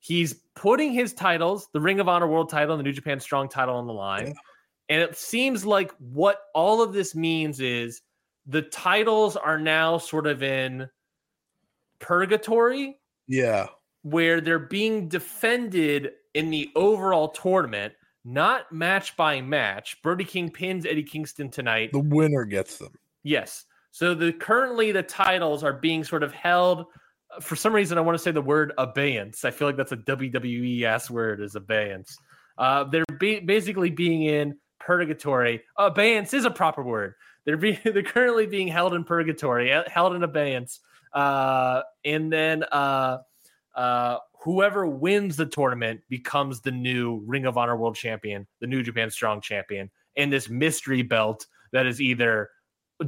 He's 0.00 0.34
putting 0.54 0.92
his 0.92 1.12
titles, 1.12 1.68
the 1.72 1.80
Ring 1.80 1.98
of 1.98 2.08
Honor 2.08 2.28
World 2.28 2.50
title 2.50 2.74
and 2.74 2.80
the 2.80 2.84
New 2.84 2.92
Japan 2.92 3.18
Strong 3.18 3.48
title 3.48 3.74
on 3.74 3.86
the 3.86 3.92
line. 3.92 4.28
Yeah. 4.28 4.32
And 4.90 5.02
it 5.02 5.16
seems 5.16 5.66
like 5.66 5.92
what 5.98 6.40
all 6.54 6.82
of 6.82 6.92
this 6.92 7.14
means 7.14 7.60
is 7.60 8.00
the 8.48 8.62
titles 8.62 9.36
are 9.36 9.58
now 9.58 9.98
sort 9.98 10.26
of 10.26 10.42
in 10.42 10.88
purgatory 12.00 12.98
Yeah. 13.26 13.66
where 14.02 14.40
they're 14.40 14.58
being 14.58 15.08
defended 15.08 16.12
in 16.34 16.50
the 16.50 16.70
overall 16.74 17.28
tournament, 17.28 17.94
not 18.24 18.70
match 18.72 19.16
by 19.16 19.40
match. 19.40 20.00
Brody 20.02 20.24
King 20.24 20.50
pins 20.50 20.86
Eddie 20.86 21.02
Kingston 21.02 21.50
tonight. 21.50 21.90
The 21.92 21.98
winner 22.00 22.44
gets 22.44 22.78
them. 22.78 22.92
Yes. 23.22 23.64
So 23.90 24.14
the 24.14 24.32
currently 24.32 24.92
the 24.92 25.02
titles 25.02 25.64
are 25.64 25.72
being 25.72 26.04
sort 26.04 26.22
of 26.22 26.32
held. 26.32 26.86
For 27.40 27.56
some 27.56 27.74
reason, 27.74 27.98
I 27.98 28.00
want 28.00 28.16
to 28.16 28.22
say 28.22 28.30
the 28.30 28.40
word 28.42 28.72
abeyance. 28.78 29.44
I 29.44 29.50
feel 29.50 29.68
like 29.68 29.76
that's 29.76 29.92
a 29.92 29.96
WWE 29.96 30.84
ass 30.84 31.10
word 31.10 31.40
is 31.40 31.54
abeyance. 31.54 32.16
Uh, 32.56 32.84
they're 32.84 33.04
be- 33.18 33.40
basically 33.40 33.90
being 33.90 34.22
in 34.22 34.56
purgatory. 34.80 35.62
Abeyance 35.76 36.32
is 36.32 36.44
a 36.44 36.50
proper 36.50 36.82
word. 36.82 37.14
They're 37.48 37.56
being 37.56 37.78
they're 37.84 38.02
currently 38.02 38.46
being 38.46 38.68
held 38.68 38.92
in 38.92 39.04
purgatory, 39.04 39.72
uh, 39.72 39.84
held 39.86 40.14
in 40.14 40.22
abeyance. 40.22 40.80
Uh, 41.14 41.80
and 42.04 42.30
then 42.30 42.62
uh, 42.64 43.18
uh, 43.74 44.18
whoever 44.44 44.86
wins 44.86 45.36
the 45.36 45.46
tournament 45.46 46.02
becomes 46.10 46.60
the 46.60 46.70
new 46.70 47.22
Ring 47.26 47.46
of 47.46 47.56
Honor 47.56 47.74
World 47.74 47.96
Champion, 47.96 48.46
the 48.60 48.66
New 48.66 48.82
Japan 48.82 49.10
Strong 49.10 49.40
Champion, 49.40 49.90
and 50.14 50.30
this 50.30 50.50
mystery 50.50 51.00
belt 51.00 51.46
that 51.72 51.86
is 51.86 52.02
either 52.02 52.50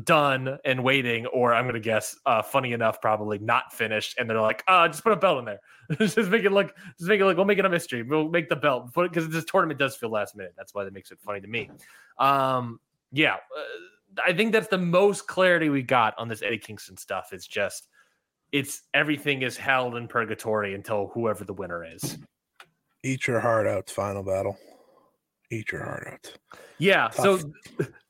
done 0.04 0.56
and 0.64 0.82
waiting, 0.82 1.26
or 1.26 1.52
I'm 1.52 1.66
gonna 1.66 1.78
guess, 1.78 2.16
uh, 2.24 2.40
funny 2.40 2.72
enough, 2.72 3.02
probably 3.02 3.38
not 3.40 3.74
finished, 3.74 4.14
and 4.18 4.30
they're 4.30 4.40
like, 4.40 4.64
uh, 4.66 4.88
just 4.88 5.02
put 5.02 5.12
a 5.12 5.16
belt 5.16 5.40
in 5.40 5.44
there. 5.44 5.60
just 5.98 6.16
make 6.16 6.44
it 6.44 6.52
look, 6.52 6.74
just 6.96 7.10
make 7.10 7.20
it 7.20 7.26
look. 7.26 7.36
We'll 7.36 7.44
make 7.44 7.58
it 7.58 7.66
a 7.66 7.68
mystery. 7.68 8.04
We'll 8.04 8.30
make 8.30 8.48
the 8.48 8.56
belt 8.56 8.94
because 8.94 9.28
this 9.28 9.44
tournament 9.44 9.78
does 9.78 9.96
feel 9.96 10.10
last 10.10 10.34
minute. 10.34 10.54
That's 10.56 10.72
why 10.72 10.84
that 10.84 10.94
makes 10.94 11.10
it 11.10 11.18
funny 11.20 11.42
to 11.42 11.46
me. 11.46 11.68
Um, 12.16 12.80
yeah, 13.12 13.34
uh, 13.34 13.62
I 14.24 14.32
think 14.32 14.52
that's 14.52 14.68
the 14.68 14.78
most 14.78 15.26
clarity 15.26 15.68
we 15.68 15.82
got 15.82 16.14
on 16.18 16.28
this 16.28 16.42
Eddie 16.42 16.58
Kingston 16.58 16.96
stuff. 16.96 17.32
It's 17.32 17.46
just, 17.46 17.88
it's 18.52 18.82
everything 18.94 19.42
is 19.42 19.56
held 19.56 19.96
in 19.96 20.08
purgatory 20.08 20.74
until 20.74 21.10
whoever 21.14 21.44
the 21.44 21.52
winner 21.52 21.84
is. 21.84 22.18
Eat 23.04 23.26
your 23.26 23.40
heart 23.40 23.66
out, 23.66 23.88
final 23.88 24.22
battle. 24.22 24.58
Eat 25.50 25.72
your 25.72 25.84
heart 25.84 26.06
out. 26.12 26.32
Yeah. 26.78 27.10
So 27.10 27.40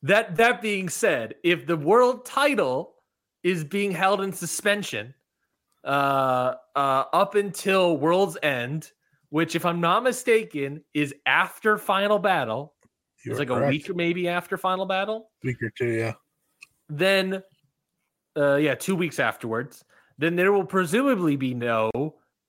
that 0.03 0.37
that 0.37 0.61
being 0.61 0.89
said, 0.89 1.35
if 1.43 1.67
the 1.67 1.77
world 1.77 2.25
title 2.25 2.95
is 3.43 3.65
being 3.65 3.93
held 3.93 4.21
in 4.21 4.33
suspension 4.33 5.15
uh 5.85 6.55
uh 6.77 7.05
up 7.13 7.35
until 7.37 7.97
world's 7.97 8.37
end, 8.43 8.93
which 9.31 9.55
if 9.55 9.65
I'm 9.65 9.81
not 9.81 10.03
mistaken 10.03 10.85
is 10.93 11.15
after 11.25 11.79
final 11.79 12.19
battle, 12.19 12.75
You 13.25 13.33
it's 13.33 13.39
like 13.39 13.51
a 13.51 13.67
week 13.69 13.89
or 13.91 13.95
maybe 13.95 14.29
after 14.29 14.57
final 14.57 14.87
battle, 14.87 15.31
week 15.43 15.63
or 15.63 15.71
two, 15.71 15.89
yeah. 15.89 16.13
then 16.89 17.43
uh 18.37 18.57
yeah, 18.57 18.75
2 18.75 18.97
weeks 18.97 19.19
afterwards, 19.19 19.85
then 20.19 20.37
there 20.37 20.53
will 20.53 20.65
presumably 20.65 21.37
be 21.37 21.53
no 21.55 21.91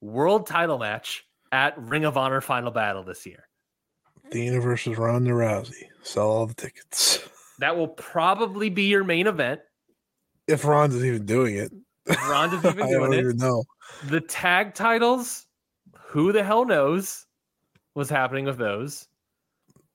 world 0.02 0.48
title 0.48 0.78
match 0.78 1.26
at 1.52 1.78
Ring 1.78 2.06
of 2.06 2.18
Honor 2.18 2.40
final 2.42 2.72
battle 2.72 3.04
this 3.04 3.26
year. 3.26 3.48
Athena 4.26 4.62
versus 4.62 4.98
Ronda 4.98 5.32
Rousey. 5.32 5.88
Sell 6.04 6.28
all 6.30 6.48
the 6.48 6.54
tickets. 6.54 7.20
That 7.60 7.76
will 7.76 7.90
probably 7.90 8.70
be 8.70 8.84
your 8.84 9.04
main 9.04 9.28
event. 9.28 9.60
If 10.48 10.64
Ronda's 10.66 11.04
even 11.04 11.26
doing 11.26 11.58
it. 11.58 11.72
Ronda's 12.28 12.64
even 12.66 12.88
doing 12.88 12.90
I 12.96 13.00
don't 13.00 13.14
it. 13.14 13.20
even 13.20 13.38
know. 13.38 13.64
the 14.08 14.22
tag 14.22 14.74
titles 14.74 15.46
who 16.08 16.32
the 16.32 16.44
hell 16.44 16.66
knows 16.66 17.26
what's 17.94 18.10
happening 18.10 18.46
with 18.46 18.58
those 18.58 19.08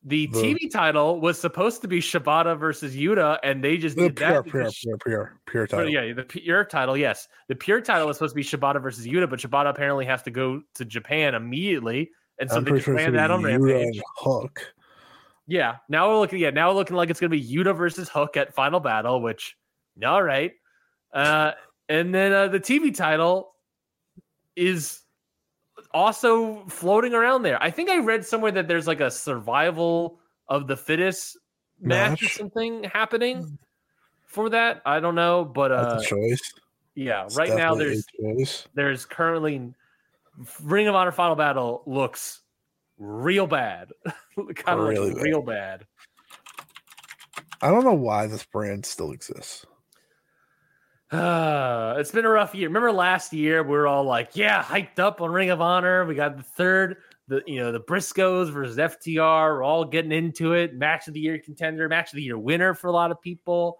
the 0.08 0.26
The- 0.28 0.38
tv 0.54 0.70
title 0.70 1.20
was 1.20 1.38
supposed 1.38 1.82
to 1.82 1.88
be 1.88 2.00
shibata 2.00 2.56
versus 2.56 2.94
yuta 2.94 3.38
and 3.42 3.62
they 3.62 3.76
just 3.76 3.96
The 3.96 4.02
did 4.04 4.16
pure, 4.16 4.28
that 4.42 4.44
pure, 4.44 4.70
pure, 4.70 4.98
pure, 5.04 5.40
pure 5.46 5.66
title. 5.66 5.88
yeah 5.90 6.12
the 6.12 6.22
pure 6.22 6.64
title 6.64 6.96
yes 6.96 7.26
the 7.48 7.56
pure 7.56 7.80
title 7.80 8.06
was 8.06 8.16
supposed 8.18 8.32
to 8.32 8.36
be 8.36 8.44
shibata 8.44 8.80
versus 8.80 9.04
yuta 9.06 9.28
but 9.28 9.40
shibata 9.40 9.68
apparently 9.68 10.04
has 10.06 10.22
to 10.22 10.30
go 10.30 10.62
to 10.74 10.84
japan 10.84 11.34
immediately 11.34 12.10
and 12.38 12.48
so 12.48 12.56
I'm 12.58 12.64
they 12.64 12.70
just 12.72 12.84
sure 12.84 12.94
ran 12.94 13.14
that 13.14 13.30
on 13.32 13.42
Yuta 13.42 13.58
rampage 13.60 13.96
and 13.96 14.02
Hook. 14.16 14.74
yeah 15.48 15.76
now 15.88 16.08
we're 16.08 16.18
looking 16.20 16.38
yeah 16.38 16.50
now 16.50 16.68
we're 16.68 16.76
looking 16.76 16.96
like 16.96 17.10
it's 17.10 17.18
going 17.18 17.30
to 17.32 17.36
be 17.36 17.44
yuta 17.44 17.76
versus 17.76 18.08
hook 18.08 18.36
at 18.36 18.54
final 18.54 18.78
battle 18.78 19.20
which 19.20 19.56
all 20.06 20.22
right 20.22 20.52
uh 21.14 21.50
and 21.88 22.14
then 22.14 22.32
uh, 22.32 22.46
the 22.48 22.60
tv 22.60 22.94
title 22.94 23.52
is 24.54 25.00
also 25.92 26.64
floating 26.68 27.14
around 27.14 27.42
there. 27.42 27.62
I 27.62 27.70
think 27.70 27.90
i 27.90 27.98
read 27.98 28.24
somewhere 28.24 28.52
that 28.52 28.68
there's 28.68 28.86
like 28.86 29.00
a 29.00 29.10
survival 29.10 30.18
of 30.48 30.66
the 30.66 30.76
fittest 30.76 31.36
match, 31.80 32.22
or 32.22 32.28
something 32.28 32.84
happening 32.84 33.58
for 34.26 34.50
that. 34.50 34.82
I 34.86 35.00
don't 35.00 35.14
know 35.14 35.44
but 35.44 35.72
uh 35.72 35.94
That's 35.94 36.06
a 36.06 36.08
choice. 36.08 36.52
yeah 36.94 37.24
It's 37.24 37.36
right 37.36 37.54
now 37.56 37.74
there's 37.74 38.06
there's 38.74 39.04
currently 39.04 39.74
ring 40.62 40.88
of 40.88 40.94
honor 40.94 41.12
final 41.12 41.36
battle 41.36 41.82
looks 41.86 42.42
real 42.98 43.46
bad. 43.46 43.90
Kind 44.36 44.80
of 44.80 44.86
Really 44.86 45.14
real 45.14 45.42
bad. 45.42 45.86
I 47.62 47.70
don't 47.70 47.84
know 47.84 47.94
why 47.94 48.26
this 48.26 48.44
brand 48.44 48.84
still 48.84 49.12
exists. 49.12 49.64
Uh, 51.10 51.94
it's 51.98 52.10
been 52.10 52.24
a 52.24 52.30
rough 52.30 52.54
year. 52.54 52.68
Remember 52.68 52.92
last 52.92 53.32
year 53.32 53.62
we 53.62 53.70
were 53.70 53.86
all 53.86 54.04
like, 54.04 54.30
yeah, 54.34 54.62
hyped 54.62 54.98
up 54.98 55.20
on 55.20 55.30
Ring 55.30 55.50
of 55.50 55.60
Honor. 55.60 56.04
We 56.04 56.14
got 56.14 56.36
the 56.36 56.42
third, 56.42 56.96
the 57.28 57.42
you 57.46 57.60
know, 57.60 57.72
the 57.72 57.80
Briscoes 57.80 58.50
versus 58.50 58.76
FTR. 58.76 59.56
We're 59.56 59.62
all 59.62 59.84
getting 59.84 60.12
into 60.12 60.52
it. 60.52 60.74
Match 60.74 61.08
of 61.08 61.14
the 61.14 61.20
year 61.20 61.38
contender, 61.38 61.88
match 61.88 62.12
of 62.12 62.16
the 62.16 62.22
year 62.22 62.38
winner 62.38 62.74
for 62.74 62.88
a 62.88 62.92
lot 62.92 63.10
of 63.10 63.20
people. 63.20 63.78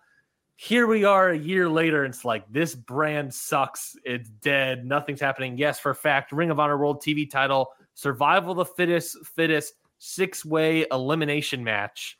Here 0.58 0.86
we 0.86 1.04
are 1.04 1.30
a 1.30 1.38
year 1.38 1.68
later, 1.68 2.04
and 2.04 2.14
it's 2.14 2.24
like 2.24 2.50
this 2.50 2.74
brand 2.74 3.34
sucks. 3.34 3.94
It's 4.04 4.30
dead. 4.30 4.86
Nothing's 4.86 5.20
happening. 5.20 5.58
Yes, 5.58 5.78
for 5.78 5.90
a 5.90 5.94
fact, 5.94 6.32
Ring 6.32 6.50
of 6.50 6.58
Honor 6.58 6.78
World 6.78 7.02
TV 7.02 7.28
title, 7.28 7.72
survival 7.92 8.54
the 8.54 8.64
fittest, 8.64 9.18
fittest 9.26 9.74
six-way 9.98 10.86
elimination 10.90 11.62
match 11.62 12.18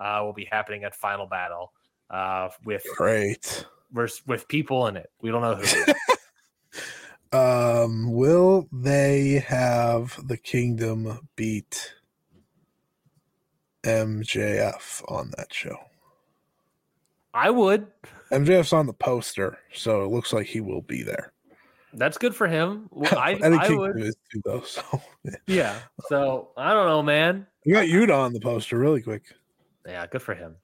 uh, 0.00 0.20
will 0.24 0.32
be 0.32 0.46
happening 0.50 0.82
at 0.82 0.96
Final 0.96 1.26
Battle 1.26 1.72
uh, 2.10 2.48
with 2.64 2.84
Great. 2.96 3.64
Versus 3.92 4.22
with 4.26 4.48
people 4.48 4.86
in 4.86 4.96
it. 4.96 5.10
We 5.20 5.30
don't 5.30 5.42
know 5.42 5.54
who. 5.56 5.92
Um, 7.32 8.12
will 8.12 8.68
they 8.72 9.44
have 9.46 10.18
the 10.26 10.36
kingdom 10.36 11.28
beat 11.34 11.92
MJF 13.82 15.02
on 15.08 15.32
that 15.36 15.52
show? 15.52 15.76
I 17.34 17.50
would. 17.50 17.88
MJF's 18.32 18.72
on 18.72 18.86
the 18.86 18.94
poster, 18.94 19.58
so 19.74 20.02
it 20.04 20.10
looks 20.10 20.32
like 20.32 20.46
he 20.46 20.60
will 20.60 20.82
be 20.82 21.02
there. 21.02 21.32
That's 21.92 22.16
good 22.16 22.34
for 22.34 22.46
him. 22.46 22.88
Well, 22.90 23.12
I, 23.18 23.32
I 23.32 23.38
think 23.38 23.62
I 23.62 23.70
would. 23.70 23.96
too, 24.32 24.42
though. 24.44 24.62
So 24.62 24.82
Yeah. 25.46 25.78
So 26.08 26.50
I 26.56 26.72
don't 26.72 26.86
know, 26.86 27.02
man. 27.02 27.46
you 27.64 27.74
got 27.74 27.86
Yuta 27.86 28.16
on 28.16 28.32
the 28.32 28.40
poster 28.40 28.78
really 28.78 29.02
quick. 29.02 29.24
Yeah, 29.86 30.06
good 30.06 30.22
for 30.22 30.34
him. 30.34 30.56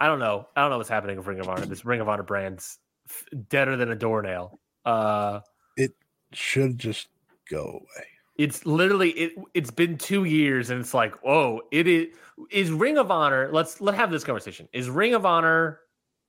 I 0.00 0.06
don't 0.06 0.18
know. 0.18 0.46
I 0.54 0.60
don't 0.62 0.70
know 0.70 0.76
what's 0.78 0.88
happening 0.90 1.16
with 1.16 1.26
Ring 1.26 1.40
of 1.40 1.48
Honor. 1.48 1.66
This 1.66 1.84
Ring 1.84 2.00
of 2.00 2.08
Honor 2.08 2.22
brand's 2.22 2.78
f- 3.08 3.24
deader 3.48 3.76
than 3.76 3.90
a 3.90 3.94
doornail. 3.96 4.60
Uh, 4.84 5.40
it 5.76 5.92
Should 6.32 6.78
just 6.78 7.08
go 7.50 7.62
away. 7.64 8.06
it's 8.36 8.66
literally 8.66 9.10
it. 9.10 9.32
It's 9.54 9.70
been 9.70 9.96
two 9.98 10.24
years, 10.24 10.70
and 10.70 10.80
it's 10.80 10.92
like, 10.94 11.14
whoa! 11.24 11.62
It 11.72 11.86
is 11.88 12.08
is 12.50 12.70
Ring 12.70 12.98
of 12.98 13.10
Honor. 13.10 13.48
Let's 13.52 13.80
let's 13.80 13.96
have 13.96 14.10
this 14.10 14.24
conversation. 14.24 14.68
Is 14.72 14.90
Ring 14.90 15.14
of 15.14 15.24
Honor 15.24 15.80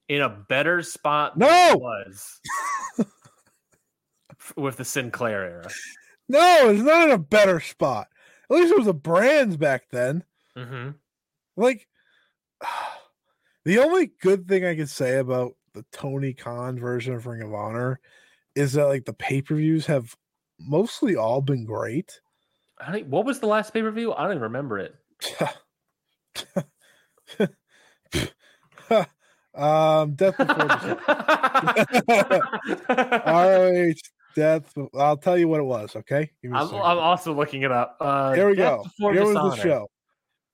in 0.07 0.21
a 0.21 0.29
better 0.29 0.81
spot? 0.81 1.37
than 1.37 1.47
No! 1.49 1.71
it 1.73 1.79
was 1.81 2.39
with 4.55 4.77
the 4.77 4.85
Sinclair 4.85 5.43
era. 5.43 5.69
No, 6.29 6.69
it's 6.69 6.81
not 6.83 7.03
in 7.07 7.11
a 7.11 7.17
better 7.17 7.59
spot. 7.59 8.07
At 8.49 8.55
least 8.55 8.71
it 8.71 8.77
was 8.77 8.85
the 8.87 8.93
brands 8.93 9.57
back 9.57 9.89
then. 9.91 10.23
hmm 10.55 10.91
Like 11.57 11.87
the 13.67 13.77
only 13.79 14.11
good 14.21 14.47
thing 14.47 14.63
I 14.63 14.77
could 14.77 14.89
say 14.89 15.17
about 15.17 15.51
the 15.73 15.83
Tony 15.91 16.33
Khan 16.33 16.79
version 16.79 17.13
of 17.13 17.27
Ring 17.27 17.41
of 17.41 17.53
Honor 17.53 17.99
is 18.55 18.71
that 18.73 18.85
like 18.85 19.03
the 19.03 19.11
pay-per-views 19.11 19.85
have 19.87 20.15
mostly 20.57 21.17
all 21.17 21.41
been 21.41 21.65
great. 21.65 22.21
I 22.79 22.93
think 22.93 23.07
what 23.07 23.25
was 23.25 23.41
the 23.41 23.47
last 23.47 23.73
pay 23.73 23.81
per 23.81 23.91
view? 23.91 24.13
I 24.13 24.23
don't 24.23 24.31
even 24.31 24.43
remember 24.43 24.79
it. 24.79 24.95
um 29.53 30.15
Death 30.15 30.37
Before 30.37 30.97
ROH 33.27 33.93
Death. 34.33 34.73
I'll 34.97 35.17
tell 35.17 35.37
you 35.37 35.49
what 35.49 35.59
it 35.59 35.63
was, 35.63 35.93
okay? 35.97 36.31
Give 36.41 36.51
me 36.51 36.57
a 36.57 36.61
I'm. 36.61 36.73
I'm 36.73 36.99
also 36.99 37.33
looking 37.33 37.63
it 37.63 37.73
up. 37.73 37.97
Uh, 37.99 38.33
Here 38.33 38.47
we 38.47 38.55
Death 38.55 38.85
go. 39.01 39.11
Here 39.11 39.25
was 39.25 39.33
the 39.33 39.55
show. 39.61 39.89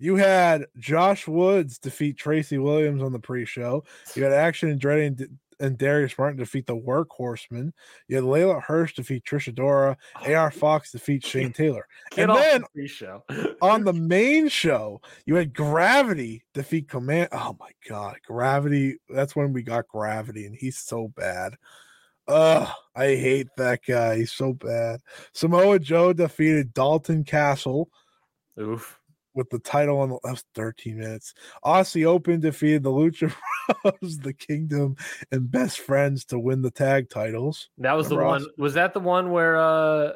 You 0.03 0.17
had 0.17 0.65
Josh 0.77 1.29
Woods 1.29 1.79
defeat 1.79 2.17
Tracy 2.17 2.57
Williams 2.57 3.01
on 3.01 3.13
the 3.13 3.19
pre-show. 3.19 3.85
You 4.15 4.23
had 4.25 4.33
Action 4.33 4.67
and 4.67 4.81
Andretti 4.81 5.07
and, 5.07 5.39
and 5.61 5.77
Darius 5.77 6.17
Martin 6.17 6.39
defeat 6.39 6.67
the 6.67 6.75
Workhorsemen. 6.75 7.71
You 8.09 8.17
had 8.17 8.25
Leyla 8.25 8.61
Hirsch 8.61 8.95
defeat 8.95 9.23
Trish 9.23 9.49
Adora. 9.49 9.95
Oh. 10.21 10.33
AR 10.33 10.51
Fox 10.51 10.91
defeat 10.91 11.25
Shane 11.25 11.53
Taylor. 11.53 11.87
And 12.17 12.29
then 12.31 12.63
the 12.63 12.67
pre-show. 12.73 13.23
on 13.61 13.85
the 13.85 13.93
main 13.93 14.49
show, 14.49 14.99
you 15.25 15.35
had 15.35 15.53
Gravity 15.53 16.43
defeat 16.53 16.89
Komander. 16.89 17.29
Oh 17.31 17.55
my 17.57 17.71
god, 17.87 18.17
Gravity! 18.27 18.97
That's 19.07 19.37
when 19.37 19.53
we 19.53 19.63
got 19.63 19.87
Gravity, 19.87 20.45
and 20.45 20.53
he's 20.53 20.79
so 20.79 21.13
bad. 21.15 21.55
Ugh, 22.27 22.67
I 22.93 23.05
hate 23.05 23.47
that 23.55 23.85
guy. 23.87 24.17
He's 24.17 24.33
so 24.33 24.51
bad. 24.51 24.99
Samoa 25.31 25.79
Joe 25.79 26.11
defeated 26.11 26.73
Dalton 26.73 27.23
Castle 27.23 27.89
Oof. 28.59 28.99
With 29.35 29.49
the 29.49 29.59
title 29.59 29.99
on 29.99 30.09
the 30.09 30.19
left 30.23 30.45
13 30.55 30.97
minutes. 30.99 31.33
Aussie 31.65 32.05
Open 32.05 32.39
defeated 32.39 32.83
the 32.83 32.91
Lucha 32.91 33.33
Bros, 33.83 34.19
the 34.19 34.33
Kingdom, 34.33 34.95
and 35.31 35.49
Best 35.49 35.79
Friends 35.79 36.25
to 36.25 36.37
win 36.37 36.61
the 36.61 36.69
tag 36.71 37.09
titles. 37.09 37.69
That 37.79 37.93
was 37.93 38.09
the 38.09 38.15
one. 38.15 38.41
Aus- 38.43 38.47
Was 38.57 38.73
that 38.75 38.93
the 38.93 38.99
one 38.99 39.31
where? 39.31 39.57
uh 39.57 40.13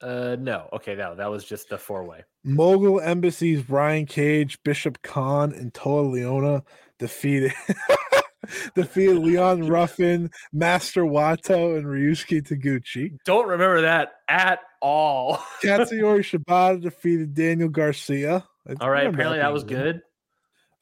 uh 0.00 0.36
No. 0.38 0.68
Okay. 0.74 0.94
No, 0.94 1.14
that 1.16 1.30
was 1.30 1.44
just 1.44 1.70
the 1.70 1.78
four 1.78 2.04
way. 2.04 2.22
Mogul 2.44 3.00
Embassy's, 3.00 3.62
Brian 3.62 4.06
Cage, 4.06 4.58
Bishop 4.62 5.02
Kaun, 5.02 5.52
and 5.52 5.74
Toa 5.74 6.04
Liona 6.04 6.62
defeated 6.98 7.52
defeated 8.74 9.18
Leon 9.18 9.66
Ruffin, 9.68 10.30
Master 10.52 11.02
Wato, 11.02 11.76
and 11.76 11.86
Ryusuke 11.86 12.42
Taguchi. 12.46 13.16
Don't 13.24 13.48
remember 13.48 13.80
that 13.82 14.12
at 14.28 14.60
all. 14.80 15.36
Katsuyori 15.62 16.20
Shibata 16.20 16.80
defeated 16.80 17.34
Daniel 17.34 17.68
Garcia. 17.68 18.46
All 18.80 18.90
right. 18.90 19.06
Apparently 19.06 19.38
that 19.38 19.52
was 19.52 19.62
a 19.62 19.66
win. 19.66 19.74
good. 19.76 20.02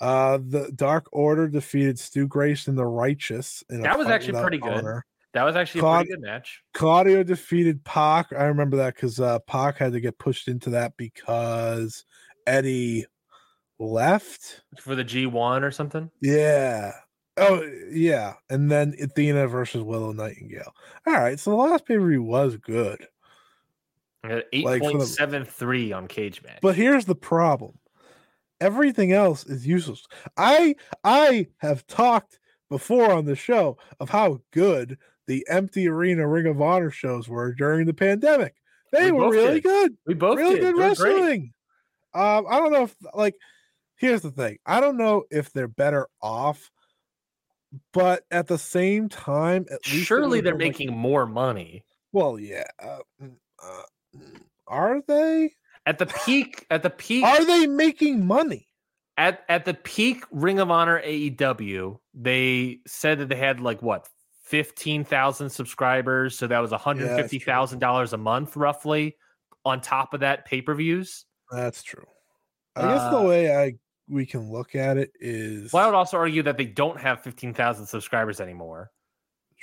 Uh, 0.00 0.38
the 0.38 0.72
Dark 0.74 1.06
Order 1.12 1.48
defeated 1.48 1.98
Stu 1.98 2.26
Grace 2.26 2.68
and 2.68 2.76
the 2.76 2.84
Righteous. 2.84 3.62
In 3.70 3.80
a 3.80 3.82
That 3.82 3.98
was 3.98 4.08
actually 4.08 4.32
without 4.32 4.42
pretty 4.42 4.58
good. 4.58 4.84
That 5.34 5.44
was 5.44 5.56
actually 5.56 5.80
a 5.80 5.82
Claude- 5.82 6.06
pretty 6.06 6.20
good 6.20 6.22
match 6.22 6.62
Claudio 6.74 7.22
defeated 7.24 7.84
Pac. 7.84 8.32
I 8.32 8.44
remember 8.44 8.76
that 8.78 8.94
because 8.94 9.18
uh, 9.18 9.38
Pac 9.40 9.78
had 9.78 9.92
to 9.92 10.00
get 10.00 10.18
pushed 10.18 10.46
into 10.48 10.70
that 10.70 10.96
because 10.96 12.04
Eddie 12.46 13.06
left. 13.78 14.62
for 14.78 14.94
the 14.94 15.04
G 15.04 15.26
one 15.26 15.64
or 15.64 15.70
something. 15.70 16.10
Yeah. 16.20 16.92
Oh, 17.36 17.68
yeah. 17.90 18.34
And 18.48 18.70
then 18.70 18.94
Athena 19.00 19.48
versus 19.48 19.82
Willow 19.82 20.12
Nightingale. 20.12 20.72
All 21.06 21.14
right. 21.14 21.38
So 21.38 21.50
the 21.50 21.56
last 21.56 21.84
pay 21.86 21.96
per 21.96 22.08
view 22.08 22.22
was 22.22 22.56
good. 22.56 23.06
Eight 24.52 24.64
Like, 24.64 24.80
point 24.82 25.02
seven 25.02 25.44
three 25.44 25.92
on 25.92 26.08
Cagematch. 26.08 26.60
But 26.62 26.76
here's 26.76 27.04
the 27.04 27.14
problem 27.14 27.78
everything 28.60 29.12
else 29.12 29.44
is 29.46 29.66
useless. 29.66 30.06
I 30.36 30.76
I 31.02 31.48
have 31.58 31.86
talked 31.86 32.38
before 32.70 33.12
on 33.12 33.24
the 33.26 33.36
show 33.36 33.76
of 34.00 34.08
how 34.10 34.40
good 34.52 34.96
the 35.26 35.46
empty 35.48 35.88
arena 35.88 36.26
Ring 36.26 36.46
of 36.46 36.60
Honor 36.62 36.90
shows 36.90 37.28
were 37.28 37.52
during 37.52 37.86
the 37.86 37.94
pandemic. 37.94 38.54
They 38.92 39.10
We 39.10 39.18
were 39.18 39.30
really 39.30 39.54
did. 39.54 39.62
good. 39.64 39.96
we 40.06 40.14
both 40.14 40.38
really 40.38 40.54
did. 40.60 40.74
good 40.74 40.76
They 40.76 40.88
were 40.88 40.94
great. 40.94 41.14
wrestling. 41.14 41.52
Um, 42.14 42.46
I 42.48 42.58
don't 42.58 42.72
know 42.72 42.84
if 42.84 42.96
like 43.12 43.34
here's 43.96 44.22
the 44.22 44.30
thing. 44.30 44.58
I 44.64 44.80
don't 44.80 44.96
know 44.96 45.24
if 45.30 45.52
they're 45.52 45.68
better 45.68 46.08
off, 46.22 46.70
but 47.92 48.24
at 48.30 48.46
the 48.46 48.58
same 48.58 49.08
time, 49.08 49.66
at 49.70 49.84
least 49.92 50.06
Surely 50.06 50.40
they're 50.40 50.54
been, 50.54 50.68
like- 50.68 50.78
making 50.78 50.96
more 50.96 51.26
money. 51.26 51.84
well, 52.12 52.38
yeah. 52.38 52.64
Uh, 52.80 52.98
mm, 53.22 53.34
uh, 53.62 53.82
are 54.66 55.02
they? 55.06 55.52
At 55.86 55.98
the 55.98 56.06
peak, 56.06 56.66
at 56.70 56.82
the 56.82 56.90
peak, 56.90 57.24
Are 57.24 57.44
they 57.44 57.66
making 57.66 58.26
money? 58.26 58.68
at 59.16 59.44
at 59.48 59.64
the 59.64 59.74
peak 59.74 60.24
Ring 60.30 60.58
of 60.58 60.70
Honor 60.70 61.00
AEW, 61.02 61.98
they 62.14 62.80
said 62.86 63.18
that 63.20 63.28
they 63.28 63.36
had 63.36 63.60
like 63.60 63.80
what 63.82 64.08
fifteen 64.42 65.04
thousand 65.04 65.50
subscribers, 65.50 66.36
so 66.36 66.46
that 66.46 66.58
was 66.58 66.70
one 66.70 66.80
hundred 66.80 67.14
fifty 67.16 67.38
thousand 67.38 67.78
dollars 67.80 68.12
a 68.12 68.16
month, 68.16 68.56
roughly. 68.56 69.16
On 69.66 69.80
top 69.80 70.14
of 70.14 70.20
that, 70.20 70.44
pay 70.46 70.60
per 70.62 70.74
views. 70.74 71.24
That's 71.50 71.82
true. 71.82 72.04
I 72.76 72.82
guess 72.82 73.10
the 73.10 73.18
Uh, 73.18 73.28
way 73.28 73.54
I 73.56 73.74
we 74.08 74.26
can 74.26 74.50
look 74.50 74.74
at 74.74 74.96
it 74.96 75.12
is 75.20 75.72
Well, 75.72 75.82
I 75.84 75.86
would 75.86 75.94
also 75.94 76.16
argue 76.18 76.42
that 76.42 76.56
they 76.58 76.66
don't 76.66 77.00
have 77.00 77.22
fifteen 77.22 77.54
thousand 77.54 77.86
subscribers 77.86 78.40
anymore. 78.40 78.90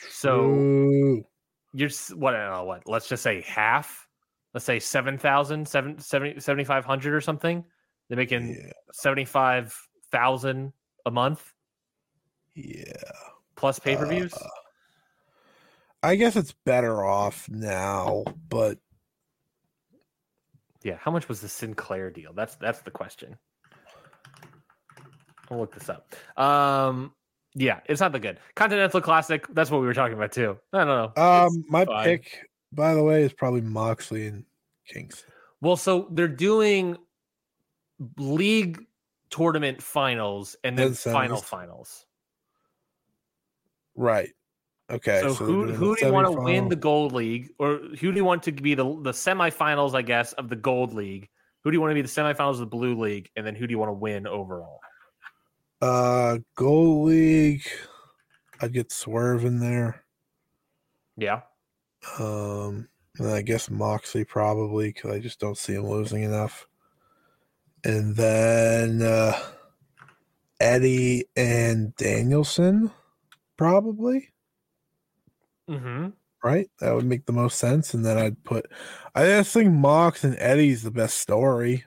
So 0.10 1.24
you're 1.74 1.90
what? 2.16 2.36
I 2.36 2.44
don't 2.46 2.52
know 2.52 2.64
what? 2.64 2.88
Let's 2.88 3.08
just 3.10 3.22
say 3.24 3.42
half. 3.42 4.08
Let's 4.54 4.66
say 4.66 4.80
7,000, 4.80 5.68
7, 5.68 6.00
70 6.00 6.40
7,500 6.40 7.14
or 7.14 7.22
something. 7.22 7.64
They're 8.12 8.18
making 8.18 8.50
yeah, 8.50 8.72
seventy 8.92 9.24
five 9.24 9.74
thousand 10.12 10.74
a 11.06 11.12
month 11.12 11.54
yeah. 12.56 12.92
plus 13.56 13.80
pay 13.80 13.96
per 13.96 14.06
views. 14.06 14.34
Uh, 14.34 14.50
I 16.04 16.16
guess 16.18 16.36
it's 16.36 16.54
better 16.66 17.06
off 17.06 17.48
now, 17.50 18.26
but 18.50 18.80
Yeah, 20.84 20.98
how 21.00 21.10
much 21.12 21.30
was 21.30 21.40
the 21.40 21.48
Sinclair 21.48 22.10
deal? 22.10 22.34
That's 22.34 22.56
that's 22.56 22.82
the 22.82 22.92
question. 22.92 23.38
I'll 25.50 25.60
look 25.60 25.74
this 25.74 25.90
up. 25.90 26.14
Um, 26.38 27.14
yeah, 27.56 27.80
it's 27.86 28.02
not 28.02 28.12
that 28.12 28.20
good. 28.20 28.40
Continental 28.56 29.00
Classic. 29.00 29.46
That's 29.54 29.72
what 29.72 29.80
we 29.80 29.88
were 29.88 29.94
talking 29.94 30.18
about 30.18 30.34
too. 30.34 30.58
I 30.74 30.80
don't 30.80 30.88
know. 30.88 31.12
It's 31.16 31.56
um, 31.56 31.64
my 31.70 31.86
fine. 31.86 32.04
pick, 32.04 32.50
by 32.72 32.94
the 32.94 33.04
way, 33.04 33.24
is 33.24 33.34
probably 33.34 33.62
Moxley 33.62 34.28
and 34.28 34.46
Kingston. 34.88 35.32
Well, 35.62 35.76
so 35.76 36.08
they're 36.12 36.28
doing 36.28 36.98
league 38.18 38.84
tournament 39.30 39.82
finals 39.82 40.56
and 40.64 40.78
then 40.78 40.94
final 40.94 41.38
finals. 41.38 42.06
Right. 43.96 44.30
Okay. 44.90 45.22
so, 45.22 45.34
they're 45.34 45.48
who 45.48 45.72
who 45.72 45.96
do 45.96 46.06
you 46.06 46.12
want 46.12 46.28
to 46.28 46.34
win 46.34 46.68
the 46.68 46.76
gold 46.76 47.14
league, 47.14 47.50
or 47.60 47.78
who 48.00 48.12
do 48.12 48.18
you 48.18 48.26
want 48.26 48.44
to 48.44 48.52
be 48.52 48.76
the 48.76 48.84
the 48.84 49.12
semifinals? 49.12 49.96
I 49.96 50.02
guess 50.02 50.34
of 50.34 50.50
the 50.50 50.56
gold 50.56 50.94
league. 50.94 51.30
Who 51.64 51.72
do 51.72 51.76
you 51.76 51.82
want 51.82 51.92
to 51.92 51.96
be 51.96 52.02
the 52.02 52.08
semifinals 52.08 52.54
of 52.54 52.60
the 52.60 52.66
blue 52.66 53.00
league, 53.00 53.30
and 53.36 53.46
then 53.46 53.56
who 53.56 53.68
do 53.68 53.72
you 53.72 53.80
want 53.80 53.90
to 53.90 53.94
win 53.94 54.28
overall? 54.28 54.80
Uh, 55.82 56.40
gold 56.56 57.08
league. 57.08 57.66
I'd 58.60 58.74
get 58.74 58.92
Swerve 58.92 59.46
in 59.46 59.60
there. 59.60 60.04
Yeah, 61.18 61.42
Um, 62.20 62.88
and 63.18 63.30
I 63.30 63.42
guess 63.42 63.70
Moxley 63.70 64.24
probably 64.24 64.90
because 64.90 65.12
I 65.12 65.20
just 65.20 65.40
don't 65.40 65.58
see 65.58 65.74
him 65.74 65.88
losing 65.88 66.24
enough. 66.24 66.68
And 67.84 68.16
then 68.16 69.02
uh, 69.02 69.40
Eddie 70.60 71.26
and 71.36 71.96
Danielson, 71.96 72.92
probably 73.58 74.30
mm-hmm. 75.70 76.10
right. 76.44 76.70
That 76.80 76.94
would 76.94 77.06
make 77.06 77.26
the 77.26 77.34
most 77.34 77.58
sense. 77.58 77.94
And 77.94 78.06
then 78.06 78.18
I'd 78.18 78.44
put, 78.44 78.72
I 79.16 79.26
just 79.26 79.54
think 79.54 79.72
Mox 79.72 80.24
and 80.24 80.38
Eddie's 80.40 80.84
the 80.84 80.92
best 80.92 81.18
story. 81.18 81.86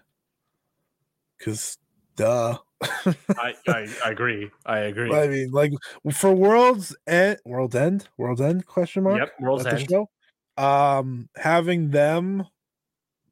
Because, 1.39 1.79
duh. 2.17 2.59
I, 2.83 3.55
I 3.69 3.89
I 4.05 4.11
agree. 4.11 4.51
I 4.67 4.79
agree. 4.81 5.13
I 5.13 5.29
mean, 5.29 5.51
like 5.51 5.73
for 6.13 6.33
World's 6.33 6.95
End, 7.07 7.39
World 7.45 7.75
End, 7.75 8.09
World's 8.19 8.41
End 8.41 8.67
question 8.67 9.05
mark. 9.05 9.19
Yep, 9.19 9.33
World's 9.41 9.67
End. 9.67 9.89
show. 9.91 10.11
Um, 10.57 11.29
having 11.37 11.91
them 11.91 12.47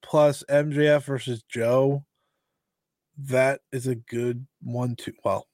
plus 0.03 0.43
MJF 0.49 1.05
versus 1.05 1.43
Joe, 1.49 2.05
that 3.17 3.61
is 3.71 3.87
a 3.87 3.95
good 3.95 4.47
one-two. 4.63 5.15
Well, 5.25 5.47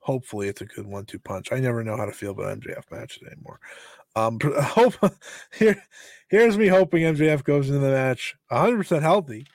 hopefully 0.00 0.48
it's 0.48 0.60
a 0.60 0.66
good 0.66 0.86
one-two 0.86 1.18
punch. 1.18 1.50
I 1.52 1.60
never 1.60 1.82
know 1.82 1.96
how 1.96 2.04
to 2.04 2.12
feel 2.12 2.32
about 2.32 2.60
MJF 2.60 2.90
matches 2.90 3.22
anymore. 3.26 3.58
Um, 4.16 4.38
but 4.38 4.56
I 4.58 4.62
hope 4.62 4.94
here, 5.58 5.82
here's 6.28 6.58
me 6.58 6.68
hoping 6.68 7.02
MJF 7.02 7.44
goes 7.44 7.68
into 7.68 7.80
the 7.80 7.90
match 7.90 8.34
100 8.48 8.76
percent 8.76 9.02
healthy 9.02 9.46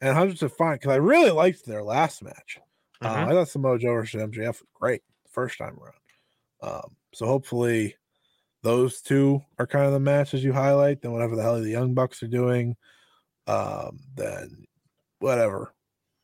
and 0.00 0.08
100 0.08 0.32
percent 0.32 0.52
fine 0.52 0.74
because 0.76 0.92
I 0.92 0.96
really 0.96 1.30
liked 1.30 1.66
their 1.66 1.82
last 1.82 2.22
match. 2.22 2.58
Uh, 3.00 3.14
Mhm. 3.16 3.28
I 3.28 3.32
thought 3.32 3.48
Samoa 3.48 3.78
Joe 3.78 3.94
versus 3.94 4.20
MJF 4.20 4.60
was 4.60 4.68
great 4.74 5.02
the 5.24 5.30
first 5.30 5.58
time 5.58 5.78
around. 5.78 5.94
Um, 6.60 6.96
so 7.14 7.26
hopefully 7.26 7.96
those 8.62 9.00
two 9.00 9.40
are 9.58 9.66
kind 9.66 9.86
of 9.86 9.92
the 9.92 10.00
matches 10.00 10.42
you 10.42 10.52
highlight. 10.52 11.00
Then 11.02 11.12
whatever 11.12 11.36
the 11.36 11.42
hell 11.42 11.60
the 11.60 11.70
Young 11.70 11.94
Bucks 11.94 12.22
are 12.22 12.28
doing, 12.28 12.76
um, 13.46 14.00
then 14.16 14.64
whatever 15.20 15.74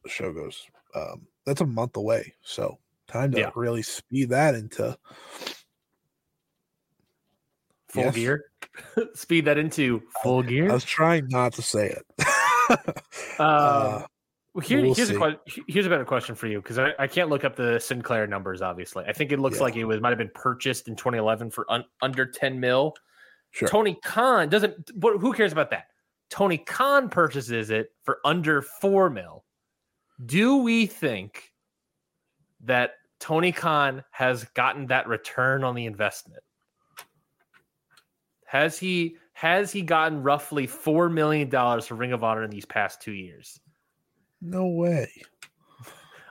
the 0.03 0.11
show 0.11 0.33
goes. 0.33 0.67
Um, 0.95 1.29
that's 1.47 1.61
a 1.61 1.67
month 1.67 1.97
away, 1.97 2.35
so 2.43 2.79
time 3.07 3.31
to 3.33 3.39
Yeah. 3.39 3.51
really 3.55 3.83
speed 3.83 4.31
that 4.31 4.55
into 4.57 4.99
full 7.89 8.03
Yes. 8.05 8.15
gear. 8.15 8.45
Speed 9.15 9.45
that 9.45 9.59
into 9.59 10.03
full 10.23 10.43
gear. 10.43 10.69
I 10.71 10.75
was 10.75 10.85
trying 10.85 11.29
not 11.29 11.53
to 11.55 11.63
say 11.63 11.91
it. 11.91 12.05
Um, 12.19 12.95
Uh, 13.39 14.07
well, 14.55 14.63
here, 14.65 14.81
we'll 14.81 14.95
here's 14.95 15.09
see. 15.09 15.15
a 15.15 15.19
question. 15.19 15.65
Here's 15.69 15.87
a 15.87 15.89
better 15.91 16.05
question 16.05 16.35
for 16.35 16.47
you 16.47 16.63
because 16.63 16.79
I, 16.79 16.93
I 16.99 17.07
can't 17.09 17.29
look 17.29 17.45
up 17.45 17.57
the 17.57 17.79
Sinclair 17.81 18.27
numbers. 18.27 18.63
Obviously, 18.63 19.05
I 19.07 19.13
think 19.13 19.33
it 19.33 19.41
looks 19.41 19.57
Yeah. 19.57 19.65
like 19.65 19.77
it 19.77 19.85
was 19.85 20.01
might 20.01 20.11
have 20.11 20.19
been 20.19 20.31
purchased 20.35 20.87
in 20.89 20.95
2011 20.97 21.51
for 21.51 21.71
un, 21.71 21.85
under 22.03 22.25
10 22.25 22.59
mil. 22.61 22.95
sure. 23.51 23.69
Tony 23.69 23.99
Khan 24.05 24.49
doesn't. 24.49 24.93
What, 24.95 25.21
who 25.21 25.33
cares 25.33 25.53
about 25.53 25.71
that? 25.71 25.89
Tony 26.31 26.59
Khan 26.59 27.09
purchases 27.09 27.71
it 27.71 27.91
for 28.05 28.19
under 28.25 28.63
four 28.63 29.11
mil. 29.11 29.45
Do 30.25 30.59
we 30.59 30.87
think 30.87 31.53
that 32.61 32.93
Tony 33.19 33.51
Khan 33.53 34.05
has 34.13 34.45
gotten 34.55 34.87
that 34.87 35.09
return 35.09 35.65
on 35.65 35.75
the 35.75 35.87
investment? 35.87 36.43
Has 38.47 38.79
he 38.79 39.17
has 39.33 39.73
he 39.73 39.83
gotten 39.83 40.23
roughly 40.23 40.67
four 40.69 41.09
million 41.09 41.49
dollars 41.49 41.87
for 41.89 41.97
Ring 41.97 42.13
of 42.13 42.23
Honor 42.23 42.45
in 42.45 42.51
these 42.51 42.65
past 42.65 43.03
two 43.03 43.13
years? 43.13 43.59
No 44.47 44.67
way. 44.67 45.11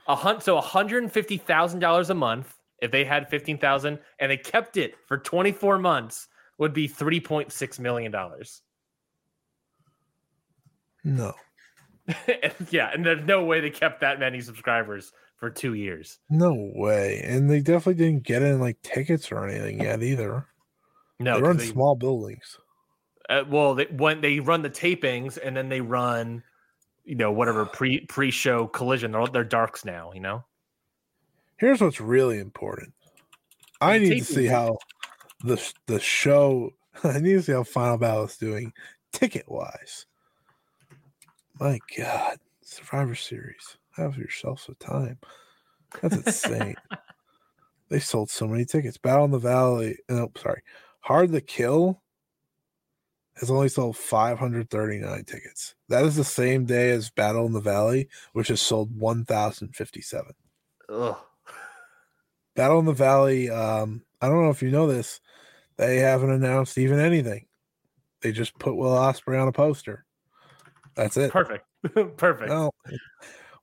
A 0.07 0.15
hun- 0.15 0.39
so 0.39 0.55
one 0.55 0.63
hundred 0.63 1.01
and 1.03 1.11
fifty 1.11 1.37
thousand 1.37 1.79
dollars 1.79 2.09
a 2.11 2.13
month 2.13 2.55
if 2.81 2.91
they 2.91 3.03
had 3.03 3.27
fifteen 3.27 3.57
thousand 3.57 3.97
and 4.19 4.29
they 4.31 4.37
kept 4.37 4.77
it 4.77 4.93
for 5.07 5.17
twenty 5.17 5.51
four 5.51 5.79
months 5.79 6.27
would 6.59 6.73
be 6.73 6.87
three 6.87 7.19
point 7.19 7.51
six 7.51 7.79
million 7.79 8.11
dollars. 8.11 8.61
No. 11.03 11.33
yeah, 12.69 12.91
and 12.93 13.05
there's 13.05 13.25
no 13.25 13.43
way 13.45 13.61
they 13.61 13.69
kept 13.69 14.01
that 14.01 14.19
many 14.19 14.41
subscribers 14.41 15.11
for 15.37 15.49
two 15.49 15.73
years. 15.73 16.19
No 16.29 16.53
way. 16.75 17.21
And 17.25 17.49
they 17.49 17.59
definitely 17.61 17.95
didn't 18.05 18.23
get 18.23 18.41
in 18.41 18.59
like 18.59 18.81
tickets 18.83 19.31
or 19.31 19.47
anything 19.47 19.81
yet 19.81 20.03
either. 20.03 20.45
No, 21.19 21.35
they 21.37 21.41
run 21.41 21.57
they- 21.57 21.65
small 21.65 21.95
buildings. 21.95 22.57
uh, 23.29 23.43
well, 23.49 23.75
they, 23.75 23.85
when 23.85 24.21
they 24.21 24.39
run 24.39 24.61
the 24.61 24.69
tapings 24.69 25.37
and 25.41 25.55
then 25.55 25.69
they 25.69 25.81
run, 25.81 26.43
you 27.03 27.15
know, 27.15 27.31
whatever 27.31 27.65
pre 27.73 28.01
pre 28.01 28.31
show 28.31 28.67
collision. 28.67 29.11
They're 29.11 29.27
they're 29.27 29.43
darks 29.43 29.85
now. 29.85 30.11
You 30.13 30.21
know. 30.21 30.43
Here's 31.57 31.81
what's 31.81 32.01
really 32.01 32.39
important. 32.39 32.93
I 33.79 33.97
need 33.97 34.19
to 34.19 34.25
see 34.25 34.45
how 34.45 34.77
the 35.43 35.73
the 35.87 35.99
show. 35.99 36.71
I 37.03 37.19
need 37.19 37.33
to 37.33 37.43
see 37.43 37.51
how 37.51 37.63
Final 37.63 37.97
Battle 37.97 38.25
is 38.25 38.37
doing 38.37 38.73
ticket 39.11 39.49
wise. 39.49 40.05
My 41.59 41.79
God, 41.97 42.37
Survivor 42.61 43.15
Series. 43.15 43.77
Have 43.95 44.17
yourself 44.17 44.61
some 44.61 44.75
time. 44.79 45.19
That's 46.01 46.15
insane. 46.15 46.75
they 47.89 47.99
sold 47.99 48.29
so 48.29 48.47
many 48.47 48.65
tickets. 48.65 48.97
Battle 48.97 49.25
in 49.25 49.31
the 49.31 49.39
Valley. 49.39 49.97
No, 50.09 50.31
sorry. 50.35 50.63
Hard 51.01 51.31
to 51.31 51.41
Kill 51.41 52.02
has 53.35 53.49
only 53.49 53.69
sold 53.69 53.97
539 53.97 55.23
tickets. 55.25 55.75
That 55.89 56.05
is 56.05 56.15
the 56.15 56.23
same 56.23 56.65
day 56.65 56.91
as 56.91 57.09
Battle 57.09 57.45
in 57.45 57.53
the 57.53 57.59
Valley, 57.59 58.09
which 58.33 58.49
has 58.49 58.61
sold 58.61 58.97
1,057. 58.97 60.33
Ugh. 60.89 61.17
Battle 62.55 62.79
in 62.79 62.85
the 62.85 62.93
Valley. 62.93 63.49
Um, 63.49 64.03
I 64.21 64.27
don't 64.27 64.43
know 64.43 64.51
if 64.51 64.61
you 64.61 64.69
know 64.69 64.87
this. 64.87 65.19
They 65.77 65.97
haven't 65.97 66.29
announced 66.29 66.77
even 66.77 66.99
anything. 66.99 67.47
They 68.21 68.31
just 68.31 68.57
put 68.59 68.75
Will 68.75 68.91
Ospreay 68.91 69.41
on 69.41 69.47
a 69.47 69.51
poster. 69.51 70.05
That's 70.95 71.17
it. 71.17 71.31
Perfect. 71.31 71.65
Perfect. 72.17 72.49
Well, 72.49 72.73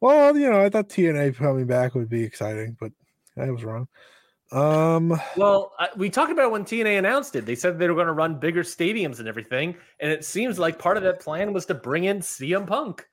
well, 0.01 0.37
you 0.37 0.51
know, 0.51 0.61
I 0.61 0.69
thought 0.69 0.89
TNA 0.89 1.37
coming 1.37 1.67
back 1.67 1.95
would 1.95 2.09
be 2.09 2.25
exciting, 2.25 2.77
but 2.81 2.93
I 3.37 3.51
was 3.51 3.65
wrong. 3.65 3.89
Um, 4.53 5.21
Well, 5.37 5.73
uh, 5.79 5.87
we 5.97 6.11
talked 6.11 6.33
about 6.33 6.51
when 6.51 6.65
TNA 6.65 6.99
announced 6.99 7.37
it. 7.37 7.47
They 7.47 7.55
said 7.55 7.79
they 7.79 7.89
were 7.89 7.95
going 7.95 8.09
to 8.09 8.13
run 8.13 8.39
bigger 8.41 8.63
stadiums 8.63 9.19
and 9.21 9.29
everything, 9.29 9.77
and 10.01 10.11
it 10.11 10.25
seems 10.25 10.59
like 10.59 10.79
part 10.79 10.97
of 10.97 11.03
that 11.05 11.21
plan 11.21 11.53
was 11.53 11.67
to 11.67 11.75
bring 11.75 12.05
in 12.05 12.19
CM 12.19 12.67
Punk, 12.67 13.07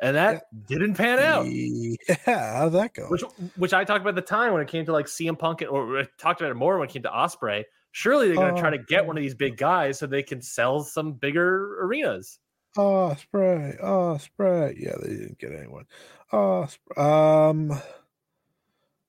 and 0.00 0.14
that 0.16 0.44
didn't 0.68 0.94
pan 0.94 1.18
out. 1.18 1.46
yeah, 1.46 2.58
how'd 2.58 2.72
that 2.72 2.94
go? 2.94 3.06
Which, 3.08 3.22
which 3.56 3.72
I 3.74 3.84
talked 3.84 4.02
about 4.02 4.10
at 4.10 4.14
the 4.14 4.22
time 4.22 4.52
when 4.52 4.62
it 4.62 4.68
came 4.68 4.84
to 4.86 4.92
like 4.92 5.06
CM 5.06 5.38
Punk, 5.38 5.62
or 5.68 5.98
I 6.00 6.08
talked 6.18 6.40
about 6.40 6.50
it 6.50 6.56
more 6.56 6.78
when 6.78 6.88
it 6.88 6.92
came 6.92 7.02
to 7.02 7.10
Ospreay. 7.10 7.64
Surely 7.90 8.28
they're 8.28 8.36
going 8.36 8.54
to 8.54 8.60
try 8.60 8.70
to 8.70 8.78
get 8.78 9.06
one 9.06 9.18
of 9.18 9.22
these 9.22 9.34
big 9.34 9.56
guys 9.58 9.98
so 9.98 10.06
they 10.06 10.22
can 10.22 10.40
sell 10.40 10.82
some 10.82 11.12
bigger 11.12 11.84
arenas. 11.84 12.38
Oh, 12.74 13.14
spray. 13.16 13.76
Oh, 13.82 14.16
spray. 14.16 14.74
Yeah, 14.78 14.94
they 15.02 15.08
didn't 15.10 15.38
get 15.38 15.52
anyone. 15.52 15.84
Oh, 16.32 16.64
sp- 16.72 16.96
um, 16.96 17.72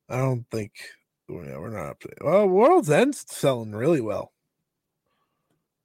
I 0.09 0.17
don't 0.17 0.45
think 0.51 0.73
we're 1.29 1.59
we're 1.59 1.69
not 1.69 1.89
up 1.89 1.99
to. 2.01 2.09
Well, 2.21 2.47
World's 2.47 2.89
End's 2.89 3.25
selling 3.27 3.73
really 3.73 4.01
well. 4.01 4.33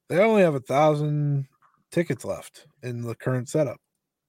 They 0.09 0.19
only 0.19 0.43
have 0.43 0.55
a 0.55 0.61
thousand 0.61 1.47
tickets 1.91 2.25
left 2.25 2.67
in 2.83 3.03
the 3.03 3.15
current 3.15 3.49
setup. 3.49 3.79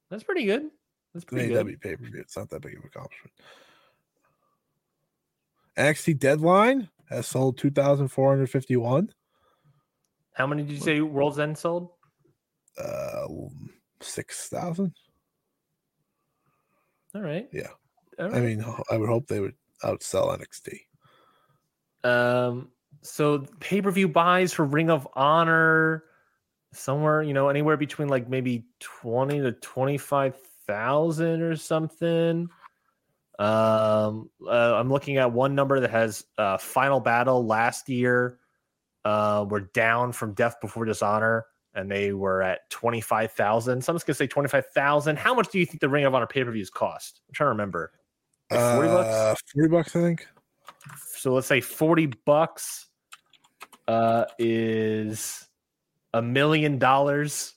That's 0.09 0.23
pretty 0.23 0.45
good. 0.45 0.69
That's 1.13 1.25
pretty 1.25 1.49
good. 1.49 1.65
AEW 1.65 1.81
pay 1.81 1.95
per 1.95 2.05
view. 2.05 2.19
It's 2.19 2.37
not 2.37 2.49
that 2.49 2.61
big 2.61 2.73
of 2.75 2.83
an 2.83 2.89
accomplishment. 2.93 3.33
NXT 5.77 6.19
Deadline 6.19 6.89
has 7.09 7.27
sold 7.27 7.57
two 7.57 7.71
thousand 7.71 8.09
four 8.09 8.29
hundred 8.29 8.49
fifty 8.49 8.75
one. 8.75 9.09
How 10.33 10.45
many 10.47 10.63
did 10.63 10.73
you 10.73 10.79
say 10.79 11.01
World's 11.01 11.39
End 11.39 11.57
sold? 11.57 11.89
Uh, 12.77 13.27
six 14.01 14.47
thousand. 14.47 14.93
All 17.15 17.21
right. 17.21 17.47
Yeah. 17.51 17.69
All 18.19 18.35
I 18.35 18.39
mean, 18.39 18.63
I 18.91 18.97
would 18.97 19.09
hope 19.09 19.27
they 19.27 19.39
would 19.39 19.55
outsell 19.83 20.37
NXT. 20.37 20.77
Um, 22.03 22.69
so 23.01 23.45
pay 23.59 23.81
per 23.81 23.91
view 23.91 24.07
buys 24.07 24.53
for 24.53 24.65
Ring 24.65 24.89
of 24.89 25.07
Honor, 25.13 26.03
somewhere 26.73 27.21
you 27.21 27.33
know 27.33 27.49
anywhere 27.49 27.77
between 27.77 28.09
like 28.09 28.29
maybe 28.29 28.65
twenty 28.79 29.39
to 29.39 29.51
twenty 29.53 29.97
five 29.97 30.35
thousand 30.67 31.41
or 31.41 31.55
something. 31.55 32.49
Um, 33.39 34.29
uh, 34.45 34.75
I'm 34.75 34.89
looking 34.89 35.17
at 35.17 35.31
one 35.31 35.55
number 35.55 35.79
that 35.79 35.91
has 35.91 36.25
uh, 36.37 36.57
Final 36.57 36.99
Battle 36.99 37.45
last 37.45 37.89
year. 37.89 38.39
Uh, 39.05 39.45
were 39.49 39.61
down 39.61 40.11
from 40.11 40.33
Death 40.33 40.57
Before 40.59 40.83
Dishonor, 40.83 41.45
and 41.73 41.89
they 41.89 42.11
were 42.11 42.41
at 42.43 42.69
twenty 42.69 42.99
five 42.99 43.31
thousand. 43.31 43.83
So 43.83 43.91
I'm 43.91 43.95
just 43.95 44.05
gonna 44.05 44.15
say 44.15 44.27
twenty 44.27 44.49
five 44.49 44.65
thousand. 44.67 45.17
How 45.17 45.33
much 45.33 45.49
do 45.51 45.57
you 45.57 45.65
think 45.65 45.79
the 45.79 45.89
Ring 45.89 46.03
of 46.03 46.13
Honor 46.13 46.27
pay 46.27 46.43
per 46.43 46.51
views 46.51 46.69
cost? 46.69 47.21
I'm 47.29 47.33
trying 47.33 47.45
to 47.45 47.51
remember. 47.51 47.93
Like 48.51 48.75
40 48.75 48.87
bucks? 48.89 49.09
Uh, 49.09 49.35
Forty 49.53 49.69
bucks, 49.69 49.95
I 49.95 50.01
think. 50.01 50.27
So 51.19 51.33
let's 51.33 51.47
say 51.47 51.59
40 51.59 52.07
bucks 52.25 52.87
uh, 53.87 54.25
is 54.37 55.47
a 56.13 56.21
million 56.21 56.77
dollars 56.77 57.53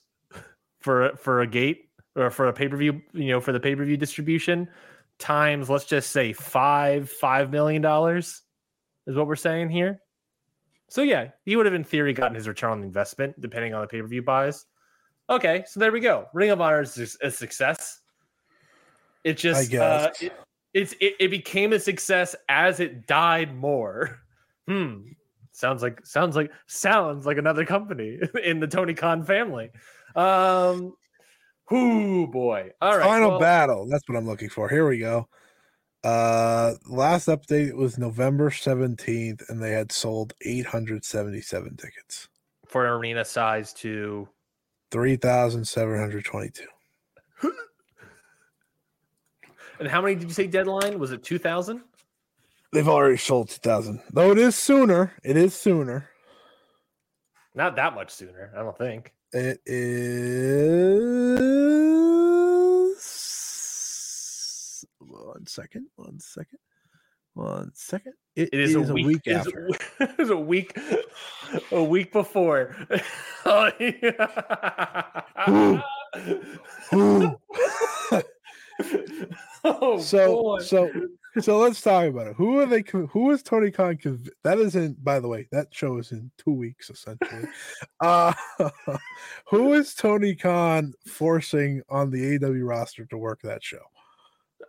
for 0.81 1.13
for 1.17 1.43
a 1.43 1.47
gate 1.47 1.91
or 2.17 2.31
for 2.31 2.49
a 2.49 2.53
pay 2.53 2.69
per 2.69 2.77
view. 2.77 3.03
You 3.13 3.29
know, 3.29 3.41
for 3.41 3.53
the 3.53 3.61
pay 3.61 3.77
per 3.77 3.85
view 3.85 3.97
distribution 3.97 4.69
times, 5.19 5.71
let's 5.71 5.85
just 5.85 6.11
say 6.11 6.33
five 6.33 7.09
five 7.11 7.51
million 7.51 7.83
dollars 7.83 8.43
is 9.07 9.15
what 9.15 9.27
we're 9.27 9.37
saying 9.37 9.71
here. 9.71 10.01
So 10.89 11.03
yeah, 11.03 11.29
he 11.45 11.55
would 11.55 11.67
have 11.67 11.75
in 11.75 11.85
theory 11.85 12.13
gotten 12.13 12.35
his 12.35 12.49
return 12.49 12.73
on 12.73 12.81
the 12.81 12.87
investment 12.87 13.41
depending 13.41 13.75
on 13.75 13.81
the 13.81 13.87
pay 13.87 14.01
per 14.01 14.09
view 14.09 14.23
buys. 14.23 14.67
Okay, 15.31 15.65
so 15.69 15.79
there 15.79 15.93
we 15.93 16.01
go. 16.01 16.27
Ring 16.35 16.51
of 16.51 16.61
Honor 16.61 16.83
is 16.83 17.17
a 17.23 17.31
success. 17.31 18.01
It 19.23 19.37
just 19.39 19.71
guess. 19.71 19.81
uh, 19.81 20.11
it, 20.21 20.33
it's 20.75 20.93
it, 21.01 21.15
it 21.21 21.29
became 21.31 21.73
a 21.73 21.79
success 21.81 22.35
as 22.49 22.81
it 22.81 23.07
died 23.07 23.55
more. 23.55 24.19
Hmm. 24.69 25.01
Sounds 25.51 25.83
like 25.83 26.07
sounds 26.07 26.37
like 26.37 26.53
sounds 26.69 27.27
like 27.27 27.37
another 27.37 27.65
company 27.67 28.21
in 28.45 28.61
the 28.61 28.69
Tony 28.69 28.95
Khan 28.95 29.25
family. 29.25 29.71
Um 30.15 30.95
whoo 31.69 32.29
boy. 32.29 32.71
All 32.81 32.97
right. 32.97 33.05
Final 33.05 33.31
well, 33.31 33.41
battle. 33.41 33.89
That's 33.91 34.09
what 34.09 34.17
I'm 34.17 34.27
looking 34.27 34.49
for. 34.51 34.69
Here 34.69 34.87
we 34.89 34.99
go. 34.99 35.29
Uh 36.05 36.75
last 36.89 37.27
update 37.27 37.75
was 37.75 37.99
November 37.99 38.51
17th, 38.51 39.49
and 39.49 39.61
they 39.61 39.73
had 39.73 39.91
sold 39.91 40.33
877 40.43 41.77
tickets. 41.77 42.29
for 42.69 42.87
an 42.87 42.93
arena 42.93 43.25
size 43.25 43.73
to 43.75 44.29
3,722. 44.93 46.63
and 49.83 49.91
how 49.91 50.01
many 50.01 50.15
did 50.15 50.29
you 50.29 50.35
say 50.35 50.47
deadline? 50.47 51.01
Was 51.01 51.11
it 51.11 51.25
2000? 51.25 51.83
They've 52.73 52.87
already 52.89 53.17
sold 53.17 53.49
2,000. 53.49 54.01
Though 54.13 54.31
it 54.31 54.39
is 54.39 54.55
sooner. 54.55 55.13
It 55.25 55.37
is 55.37 55.55
sooner. 55.55 56.09
Not 57.57 57.75
that 57.75 57.97
much 57.97 58.13
sooner, 58.13 58.53
I 58.57 58.61
don't 58.61 58.79
think. 58.79 59.13
It 59.33 59.61
is 59.67 60.47
one 64.99 65.47
second. 65.49 65.89
One 65.97 66.21
second. 66.21 66.59
One 67.35 67.73
second. 67.75 68.13
It 68.37 68.51
is, 68.53 68.77
a 68.77 68.83
week, 68.95 69.23
it 69.27 69.33
is 69.33 69.37
after. 69.49 69.67
a- 69.67 69.73
it 70.05 70.21
is 70.21 70.31
a 70.31 70.37
week 70.37 70.79
a 71.73 71.83
week 71.83 72.13
before. 72.13 72.77
Oh, 73.45 73.71
yeah. 73.81 75.23
Ooh. 76.95 77.37
oh, 79.81 79.99
so 80.01 80.43
boy. 80.43 80.59
so 80.61 80.91
so 81.41 81.59
let's 81.59 81.81
talk 81.81 82.07
about 82.07 82.27
it. 82.27 82.35
Who 82.37 82.59
are 82.61 82.67
they? 82.67 82.83
Who 83.11 83.31
is 83.31 83.43
Tony 83.43 83.71
Khan? 83.71 83.97
conv- 83.97 84.29
That 84.45 84.59
is 84.59 84.77
in. 84.77 84.97
By 85.03 85.21
the 85.21 85.29
way, 85.29 85.49
that 85.53 85.69
show 85.73 85.99
is 85.99 86.13
in 86.13 86.31
two 86.37 86.53
weeks 86.53 86.91
essentially. 86.91 87.45
uh 88.01 88.33
who 89.49 89.73
is 89.75 89.95
Tony 89.95 90.35
Khan 90.35 90.93
forcing 91.07 91.83
on 91.89 92.11
the 92.11 92.39
AEW 92.39 92.69
roster 92.69 93.07
to 93.07 93.17
work 93.17 93.41
that 93.43 93.63
show? 93.65 93.79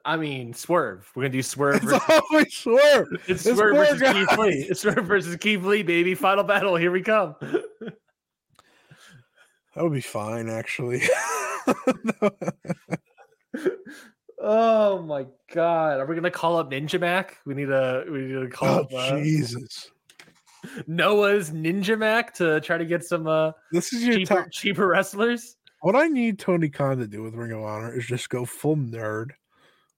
I 0.05 0.17
mean, 0.17 0.53
Swerve. 0.53 1.09
We're 1.15 1.23
gonna 1.23 1.33
do 1.33 1.41
Swerve. 1.43 1.75
It's 1.75 1.85
Versus, 1.85 2.21
always 2.31 2.53
Swerve. 2.53 3.07
it's 3.27 3.45
it's 3.45 3.57
Swerve 3.57 3.75
versus 3.75 4.01
guy. 4.01 4.13
Keith 4.13 4.37
Lee. 4.37 4.67
It's 4.69 4.81
Swerve 4.81 5.05
versus 5.05 5.35
Keith 5.37 5.63
Lee, 5.63 5.83
baby. 5.83 6.13
Final 6.15 6.43
battle. 6.43 6.75
Here 6.75 6.91
we 6.91 7.01
come. 7.01 7.35
That 9.75 9.81
would 9.83 9.93
be 9.93 10.01
fine, 10.01 10.49
actually. 10.49 11.01
Oh 14.45 15.01
my 15.01 15.25
god. 15.53 16.01
Are 16.01 16.05
we 16.05 16.15
gonna 16.15 16.29
call 16.29 16.57
up 16.57 16.69
Ninja 16.69 16.99
Mack? 16.99 17.37
We 17.45 17.53
need 17.53 17.69
a 17.69 18.03
we 18.11 18.19
need 18.23 18.41
to 18.41 18.49
call 18.49 18.67
oh 18.67 18.81
up 18.81 18.93
uh, 18.93 19.17
Jesus! 19.17 19.89
Noah's 20.85 21.51
Ninja 21.51 21.97
Mack 21.97 22.33
to 22.35 22.59
try 22.59 22.77
to 22.77 22.85
get 22.85 23.05
some 23.05 23.25
uh 23.25 23.53
This 23.71 23.93
is 23.93 24.03
your 24.03 24.17
cheaper 24.17 24.35
top. 24.35 24.51
cheaper 24.51 24.87
wrestlers. 24.87 25.55
What 25.79 25.95
I 25.95 26.07
need 26.07 26.39
Tony 26.39 26.67
Khan 26.67 26.97
to 26.97 27.07
do 27.07 27.23
with 27.23 27.35
Ring 27.35 27.53
of 27.53 27.63
Honor 27.63 27.97
is 27.97 28.05
just 28.05 28.29
go 28.29 28.43
full 28.43 28.75
nerd 28.75 29.29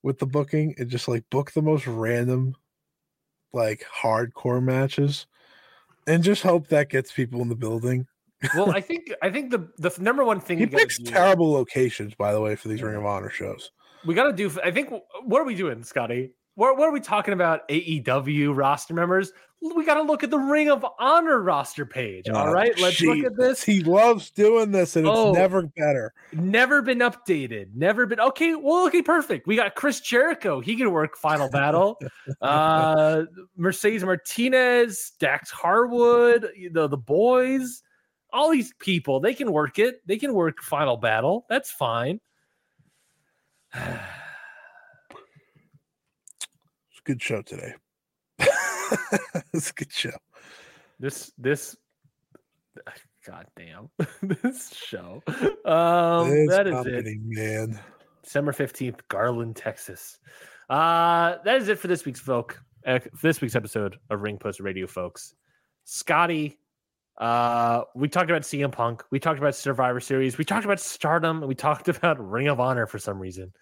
with 0.03 0.19
the 0.19 0.27
booking 0.27 0.76
and 0.77 0.89
just 0.89 1.07
like 1.07 1.23
book 1.31 1.51
the 1.51 1.63
most 1.63 1.88
random, 1.88 2.55
like 3.51 3.84
hardcore 4.03 4.61
matches, 4.61 5.26
and 6.05 6.23
just 6.23 6.43
hope 6.43 6.67
that 6.67 6.89
gets 6.89 7.11
people 7.11 7.41
in 7.41 7.49
the 7.49 7.55
building. 7.55 8.05
Well, 8.55 8.72
I 8.72 8.81
think 8.81 9.11
I 9.23 9.31
think 9.31 9.49
the 9.49 9.69
the 9.80 9.91
number 9.99 10.23
one 10.23 10.39
thing 10.39 10.59
He 10.59 10.67
picks 10.67 10.99
do, 10.99 11.05
terrible 11.05 11.51
locations, 11.51 12.13
by 12.13 12.31
the 12.31 12.41
way, 12.41 12.55
for 12.55 12.67
these 12.67 12.84
Ring 12.84 12.95
of 12.95 13.05
Honor 13.05 13.31
shows. 13.31 13.72
We 14.06 14.14
gotta 14.14 14.34
do. 14.34 14.52
I 14.64 14.72
think 14.72 14.91
what 15.23 15.41
are 15.41 15.45
we 15.45 15.56
doing, 15.56 15.84
Scotty? 15.84 16.32
What, 16.56 16.77
what 16.77 16.88
are 16.88 16.91
we 16.91 17.02
talking 17.02 17.34
about? 17.34 17.68
AEW 17.68 18.56
roster 18.56 18.94
members. 18.94 19.34
We 19.61 19.84
got 19.86 19.95
to 19.95 20.03
look 20.03 20.23
at 20.23 20.30
the 20.30 20.38
Ring 20.38 20.69
of 20.69 20.86
Honor 20.99 21.41
roster 21.41 21.86
page. 21.86 22.30
all 22.30 22.48
Oh, 22.48 22.52
right, 22.52 22.77
let's 22.80 23.02
look 23.02 23.26
at 23.26 23.36
this. 23.36 23.61
He 23.64 23.82
loves 23.84 24.30
doing 24.30 24.72
this, 24.72 24.95
and 24.95 25.06
it's 25.07 25.18
Oh. 25.18 25.32
never 25.34 25.64
better. 25.64 26.14
Never 26.32 26.82
been 26.82 26.99
updated. 26.99 27.69
Never 27.76 28.06
been. 28.06 28.19
Okay, 28.22 28.53
well, 28.56 28.86
okay, 28.88 29.02
perfect. 29.02 29.48
We 29.48 29.56
got 29.57 29.76
Chris 29.76 29.99
Jericho. 30.02 30.61
He 30.61 30.76
can 30.77 30.91
work 30.91 31.18
Final 31.18 31.49
Battle. 31.49 31.99
Uh, 32.41 33.23
Mercedes 33.57 34.03
Martinez, 34.03 35.11
Dax 35.19 35.49
Harwood, 35.52 36.49
the 36.72 36.88
the 36.88 36.98
boys, 36.98 37.82
all 38.32 38.49
these 38.52 38.73
people. 38.80 39.19
They 39.19 39.34
can 39.34 39.52
work 39.52 39.77
it. 39.80 40.06
They 40.07 40.18
can 40.18 40.34
work 40.34 40.61
Final 40.61 40.95
Battle. 40.98 41.45
That's 41.49 41.72
fine. 41.72 42.19
It's 46.91 46.99
a 46.99 47.03
good 47.03 47.22
show 47.22 47.41
today. 47.41 47.73
it's 49.53 49.69
a 49.69 49.73
good 49.73 49.91
show. 49.91 50.11
This 50.99 51.31
this. 51.38 51.76
God 53.26 53.45
damn 53.57 53.89
this 54.22 54.73
show. 54.73 55.22
Um, 55.65 56.30
This 56.30 56.49
that 56.49 56.68
is 56.68 56.85
it. 56.85 57.06
man. 57.23 57.80
December 58.23 58.53
15th, 58.53 58.99
Garland, 59.07 59.56
Texas. 59.56 60.18
Uh, 60.69 61.35
that 61.43 61.57
is 61.61 61.68
it 61.68 61.77
for 61.77 61.88
this 61.88 62.06
week's 62.06 62.19
folk, 62.19 62.60
for 62.84 63.02
this 63.22 63.39
week's 63.41 63.56
episode 63.56 63.97
of 64.10 64.22
Ring 64.22 64.38
Post 64.38 64.60
Radio, 64.60 64.88
folks. 64.88 65.35
Scotty, 65.84 66.60
uh, 67.17 67.83
we 67.95 68.07
talked 68.07 68.29
about 68.29 68.41
CM 68.41 68.71
Punk, 68.71 69.03
we 69.09 69.19
talked 69.19 69.39
about 69.39 69.55
Survivor 69.55 69.99
Series, 69.99 70.37
we 70.37 70.45
talked 70.45 70.65
about 70.65 70.79
Stardom, 70.79 71.41
we 71.47 71.55
talked 71.55 71.87
about 71.89 72.19
Ring 72.19 72.47
of 72.47 72.59
Honor 72.59 72.87
for 72.87 72.99
some 72.99 73.19
reason. 73.19 73.53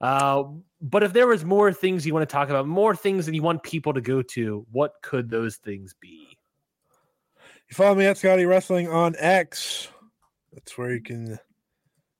Uh, 0.00 0.44
but 0.80 1.02
if 1.02 1.12
there 1.12 1.26
was 1.26 1.44
more 1.44 1.72
things 1.72 2.06
you 2.06 2.14
want 2.14 2.28
to 2.28 2.32
talk 2.32 2.48
about, 2.50 2.66
more 2.66 2.94
things 2.94 3.26
that 3.26 3.34
you 3.34 3.42
want 3.42 3.62
people 3.62 3.92
to 3.92 4.00
go 4.00 4.22
to, 4.22 4.64
what 4.70 4.92
could 5.02 5.28
those 5.28 5.56
things 5.56 5.94
be? 6.00 6.38
You 7.68 7.74
follow 7.74 7.94
me 7.94 8.06
at 8.06 8.16
Scotty 8.16 8.46
Wrestling 8.46 8.88
on 8.88 9.14
X. 9.18 9.88
That's 10.52 10.78
where 10.78 10.94
you 10.94 11.02
can 11.02 11.38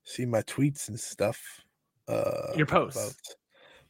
see 0.04 0.26
my 0.26 0.42
tweets 0.42 0.88
and 0.88 0.98
stuff. 0.98 1.40
Uh, 2.06 2.52
Your 2.56 2.66
posts. 2.66 3.36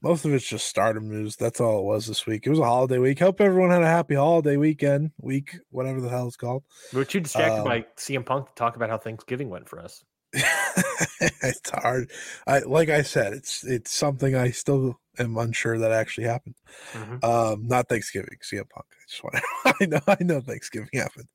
Most 0.01 0.25
of 0.25 0.33
it's 0.33 0.47
just 0.47 0.67
stardom 0.67 1.09
news. 1.11 1.37
That's 1.37 1.61
all 1.61 1.81
it 1.81 1.85
was 1.85 2.07
this 2.07 2.25
week. 2.27 2.47
It 2.47 2.51
was 2.51 2.59
a 2.61 2.65
holiday 2.65 2.99
week. 2.99 3.19
Hope 3.19 3.41
everyone 3.41 3.71
had 3.71 3.83
a 3.83 3.87
happy 3.87 4.15
holiday 4.15 4.57
weekend, 4.57 5.11
week, 5.21 5.57
whatever 5.71 6.01
the 6.01 6.09
hell 6.09 6.29
it's 6.29 6.37
called. 6.37 6.63
We 6.93 6.99
were 6.99 7.05
too 7.05 7.21
distracted 7.21 7.59
Um, 7.61 7.65
by 7.65 7.87
CM 7.97 8.25
Punk 8.25 8.47
to 8.49 8.55
talk 8.55 8.77
about 8.77 8.91
how 8.91 8.99
Thanksgiving 8.99 9.51
went 9.51 9.69
for 9.69 9.81
us. 9.81 10.05
it's 10.33 11.71
hard. 11.71 12.11
I 12.47 12.61
like 12.61 12.91
I 12.91 13.03
said, 13.03 13.33
it's 13.33 13.65
it's 13.65 13.91
something 13.91 14.37
I 14.37 14.51
still 14.51 15.01
am 15.19 15.37
unsure 15.39 15.79
that 15.79 15.91
actually 15.91 16.27
happened. 16.27 16.55
Mhm. 16.93 17.25
Um, 17.25 17.67
not 17.67 17.89
Thanksgiving, 17.89 18.37
CM 18.43 18.69
Punk. 18.69 18.87
I 18.93 19.05
just 19.09 19.25
want 19.25 19.37
I 19.81 19.87
know 19.87 20.01
I 20.07 20.17
know 20.21 20.41
Thanksgiving 20.43 20.91
happened. 20.93 21.29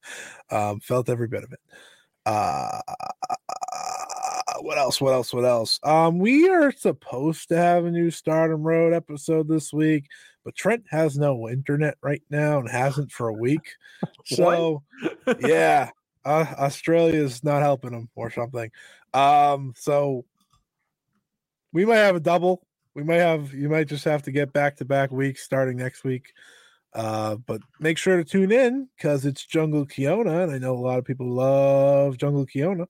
Um, 0.52 0.80
felt 0.80 1.10
every 1.10 1.27
bit 1.27 1.44
of 1.44 1.52
it. 1.52 1.60
Uh 2.26 2.80
what 4.61 4.77
else? 4.77 4.99
What 5.01 5.13
else? 5.13 5.34
What 5.34 5.45
else? 5.45 5.80
Um, 5.84 6.19
we 6.19 6.49
are 6.49 6.71
supposed 6.71 7.49
to 7.49 7.57
have 7.57 7.85
a 7.85 7.91
new 7.91 8.11
Stardom 8.11 8.63
Road 8.63 8.93
episode 8.93 9.47
this 9.47 9.71
week, 9.73 10.05
but 10.43 10.55
Trent 10.55 10.85
has 10.89 11.17
no 11.17 11.49
internet 11.49 11.97
right 12.01 12.21
now 12.30 12.59
and 12.59 12.69
hasn't 12.69 13.11
for 13.11 13.27
a 13.27 13.34
week. 13.34 13.75
So 14.25 14.84
yeah, 15.39 15.89
uh, 16.25 16.45
Australia 16.57 17.21
is 17.21 17.43
not 17.43 17.61
helping 17.61 17.93
him 17.93 18.09
or 18.15 18.31
something. 18.31 18.71
Um, 19.13 19.73
so 19.77 20.25
we 21.73 21.85
might 21.85 21.97
have 21.97 22.15
a 22.15 22.21
double. 22.21 22.65
We 22.95 23.03
might 23.03 23.15
have 23.15 23.53
you 23.53 23.69
might 23.69 23.88
just 23.88 24.05
have 24.05 24.23
to 24.23 24.31
get 24.31 24.53
back 24.53 24.77
to 24.77 24.85
back 24.85 25.11
weeks 25.11 25.43
starting 25.43 25.77
next 25.77 26.03
week. 26.03 26.34
Uh, 26.93 27.35
but 27.35 27.61
make 27.80 27.97
sure 27.97 28.17
to 28.17 28.23
tune 28.23 28.51
in 28.51 28.88
because 28.95 29.25
it's 29.25 29.45
Jungle 29.45 29.85
Kyona, 29.85 30.43
and 30.43 30.51
I 30.51 30.57
know 30.57 30.73
a 30.73 30.80
lot 30.80 30.99
of 30.99 31.05
people 31.05 31.30
love 31.30 32.17
Jungle 32.17 32.45
Kyona. 32.45 32.88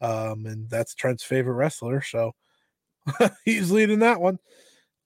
Um, 0.00 0.46
and 0.46 0.68
that's 0.70 0.94
Trent's 0.94 1.24
favorite 1.24 1.54
wrestler, 1.54 2.02
so 2.02 2.32
he's 3.44 3.70
leading 3.72 4.00
that 4.00 4.20
one. 4.20 4.38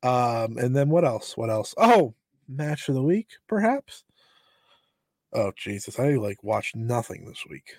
Um, 0.03 0.59
and 0.59 0.75
then 0.77 0.89
what 0.91 1.05
else? 1.05 1.37
What 1.37 1.51
else? 1.51 1.75
Oh, 1.79 2.15
match 2.49 2.89
of 2.89 2.95
the 2.95 3.03
week, 3.03 3.29
perhaps. 3.49 4.05
Oh 5.33 5.53
Jesus, 5.57 5.99
I 5.99 6.15
like 6.15 6.43
watched 6.43 6.75
nothing 6.75 7.27
this 7.27 7.45
week. 7.49 7.77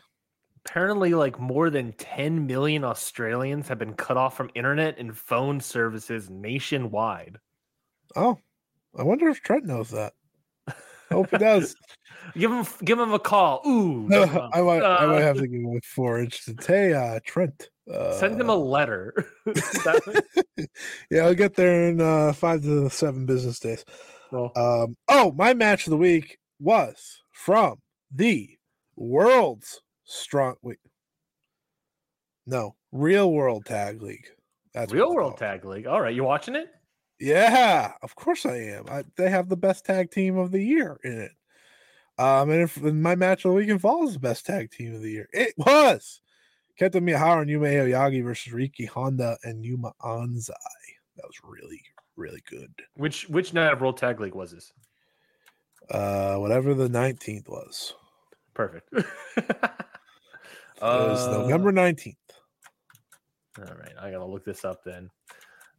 apparently 0.65 1.13
like 1.13 1.39
more 1.39 1.69
than 1.69 1.93
10 1.93 2.47
million 2.47 2.83
Australians 2.83 3.67
have 3.67 3.77
been 3.79 3.93
cut 3.93 4.17
off 4.17 4.35
from 4.35 4.49
internet 4.55 4.97
and 4.97 5.17
phone 5.17 5.59
services 5.59 6.29
nationwide. 6.29 7.37
Oh, 8.15 8.39
I 8.97 9.03
wonder 9.03 9.29
if 9.29 9.41
Trent 9.41 9.65
knows 9.65 9.89
that. 9.91 10.13
Hope 11.13 11.29
he 11.31 11.37
does. 11.37 11.75
give 12.37 12.51
him 12.51 12.65
give 12.83 12.99
him 12.99 13.13
a 13.13 13.19
call. 13.19 13.61
Ooh, 13.67 14.07
No, 14.09 14.23
uh, 14.23 14.49
I 14.53 14.61
might 14.61 14.83
I 14.83 15.05
might 15.05 15.15
uh, 15.17 15.21
have 15.21 15.37
to 15.37 15.47
give 15.47 15.61
him 15.61 15.77
a 15.77 15.81
four 15.85 16.19
inches. 16.19 16.53
Hey, 16.65 16.93
uh, 16.93 17.19
Trent. 17.25 17.69
Uh, 17.91 18.13
send 18.13 18.39
him 18.39 18.49
a 18.49 18.55
letter. 18.55 19.13
Yeah, 21.09 21.25
I'll 21.25 21.33
get 21.35 21.55
there 21.55 21.89
in 21.89 21.99
uh, 22.01 22.33
five 22.33 22.61
to 22.63 22.89
seven 22.89 23.25
business 23.25 23.59
days. 23.59 23.83
well, 24.31 24.51
Um, 24.55 24.95
oh, 25.09 25.31
my 25.33 25.53
match 25.53 25.85
of 25.85 25.91
the 25.91 25.97
week 25.97 26.37
was 26.59 27.21
from 27.31 27.79
the 28.11 28.49
world's 28.95 29.81
strong. 30.05 30.55
Wait, 30.61 30.77
no, 32.45 32.75
real 32.91 33.31
world 33.31 33.65
tag 33.65 34.01
league. 34.01 34.25
That's 34.73 34.91
real 34.93 35.13
world 35.13 35.31
called. 35.37 35.39
tag 35.39 35.65
league. 35.65 35.87
All 35.87 36.01
right, 36.01 36.15
you 36.15 36.23
watching 36.23 36.55
it? 36.55 36.67
Yeah, 37.23 37.93
of 38.01 38.15
course 38.15 38.45
I 38.45 38.57
am. 38.57 38.85
I, 38.89 39.03
they 39.15 39.29
have 39.29 39.47
the 39.47 39.55
best 39.55 39.85
tag 39.85 40.11
team 40.11 40.37
of 40.37 40.51
the 40.51 40.61
year 40.61 40.99
in 41.05 41.13
it. 41.21 41.31
Um, 42.17 42.49
and 42.49 42.61
if 42.63 42.75
and 42.77 43.01
my 43.01 43.15
match 43.15 43.45
of 43.45 43.51
the 43.51 43.55
week 43.55 43.69
involves 43.69 44.13
the 44.13 44.19
best 44.19 44.45
tag 44.45 44.71
team 44.71 44.93
of 44.93 45.01
the 45.01 45.09
year, 45.11 45.29
it 45.31 45.53
was 45.57 46.19
Kento 46.79 46.95
Miyahara 47.01 47.41
and 47.41 47.49
Yuma 47.49 47.67
Aoyagi 47.67 48.23
versus 48.23 48.51
Ryuki 48.53 48.87
Honda 48.89 49.37
and 49.43 49.63
Yuma 49.65 49.93
Anzai. 50.01 50.51
That 51.15 51.25
was 51.25 51.37
really, 51.43 51.81
really 52.17 52.41
good. 52.49 52.73
Which 52.97 53.29
which 53.29 53.53
night 53.53 53.71
of 53.71 53.79
World 53.79 53.95
Tag 53.97 54.19
League 54.19 54.35
was 54.35 54.51
this? 54.51 54.73
Uh, 55.89 56.35
whatever 56.35 56.73
the 56.73 56.89
nineteenth 56.89 57.47
was, 57.47 57.93
Perfect. 58.53 58.89
it 58.93 59.05
was 60.81 61.25
Uh, 61.27 61.39
November 61.43 61.71
nineteenth. 61.71 62.17
All 63.57 63.63
right, 63.65 63.93
I 63.99 64.11
gotta 64.11 64.25
look 64.25 64.43
this 64.43 64.65
up 64.65 64.83
then. 64.83 65.09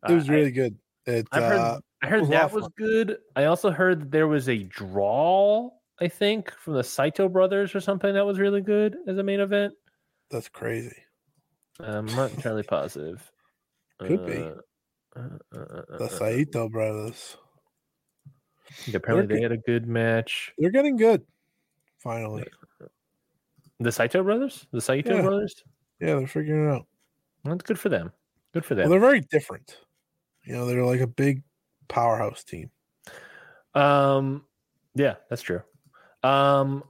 It 0.08 0.12
was 0.14 0.28
Uh, 0.28 0.32
I- 0.32 0.36
really 0.36 0.50
good. 0.50 0.76
It 1.06 1.26
I've 1.32 1.43
heard, 1.43 1.59
uh, 1.60 1.81
I 2.02 2.06
heard 2.09 2.20
was 2.20 2.31
that 2.31 2.52
was 2.52 2.68
good. 2.76 3.18
I 3.36 3.44
also 3.44 3.70
heard 3.70 4.01
that 4.01 4.10
there 4.10 4.28
was 4.28 4.48
a 4.48 4.62
draw, 4.64 5.70
I 6.01 6.09
think, 6.09 6.51
from 6.52 6.74
the 6.74 6.85
Saito 6.85 7.28
brothers 7.28 7.74
or 7.74 7.81
something 7.81 8.14
that 8.14 8.24
was 8.24 8.39
really 8.39 8.60
good 8.62 8.97
as 9.06 9.18
a 9.18 9.22
main 9.22 9.40
event. 9.40 9.74
that's 10.31 10.48
crazy. 10.48 10.97
I'm 11.81 12.06
not 12.06 12.31
entirely 12.32 12.62
positive. 12.76 13.31
Could 14.01 14.24
be. 14.26 14.39
Uh, 14.39 14.55
uh, 15.16 15.28
uh, 15.55 15.59
uh, 15.59 15.98
The 15.98 16.05
uh, 16.05 16.09
Saito 16.09 16.68
brothers. 16.68 17.36
yeah, 18.86 18.97
apparently 18.97 19.26
They're 19.26 19.36
they 19.36 19.43
had 19.43 19.52
a 19.52 19.62
good 19.62 19.86
match. 19.86 20.52
They're 20.59 20.70
getting 20.70 20.97
good. 20.97 21.22
Finally, 21.98 22.44
The 23.81 23.93
Saito 23.93 24.22
brothers? 24.22 24.66
The 24.72 24.81
Saito 24.81 25.16
Yeah. 25.16 25.22
brothers? 25.22 25.55
yeah, 26.01 26.14
they're 26.16 26.26
figuring 26.26 26.64
it 26.66 26.70
out. 26.72 26.86
Well, 27.44 27.55
that's 27.55 27.62
good 27.62 27.78
for 27.78 27.89
them. 27.90 28.12
Good 28.52 28.64
for 28.64 28.74
Well, 28.74 28.85
them. 28.85 28.90
they're 28.90 29.01
very 29.01 29.20
different. 29.20 29.78
You 30.44 30.54
know, 30.54 30.66
they're 30.66 30.84
like 30.84 31.00
a 31.00 31.06
big 31.06 31.42
powerhouse 31.88 32.44
team. 32.44 32.70
Um, 33.74 34.44
yeah, 34.94 35.16
that's 35.28 35.42
true. 35.42 35.62
Um, 36.22 36.84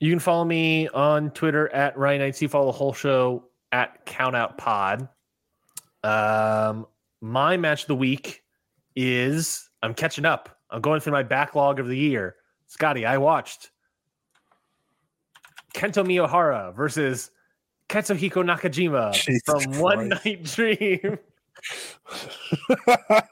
you 0.00 0.10
can 0.10 0.18
follow 0.18 0.44
me 0.44 0.88
on 0.88 1.30
Twitter 1.30 1.72
at 1.72 1.96
Ryan 1.96 2.20
Knights. 2.20 2.42
You 2.42 2.48
follow 2.48 2.66
the 2.66 2.72
whole 2.78 2.92
show 2.92 3.44
at 3.72 4.04
Countout 4.06 4.58
Pod. 4.58 5.08
Um, 6.02 6.86
my 7.20 7.56
match 7.56 7.82
of 7.82 7.88
the 7.88 7.96
week 7.96 8.42
is 8.94 9.68
I'm 9.82 9.94
catching 9.94 10.24
up. 10.24 10.58
I'm 10.70 10.80
going 10.80 11.00
through 11.00 11.12
my 11.12 11.22
backlog 11.22 11.80
of 11.80 11.88
the 11.88 11.96
year. 11.96 12.36
Scotty, 12.66 13.06
I 13.06 13.18
watched 13.18 13.70
Kento 15.74 16.04
Miyahara 16.04 16.74
versus 16.74 17.30
Katsuhiko 17.88 18.44
Nakajima 18.44 19.12
Jesus 19.24 19.42
from 19.44 19.78
One 19.78 20.08
Night 20.08 20.42
Dream. 20.44 21.18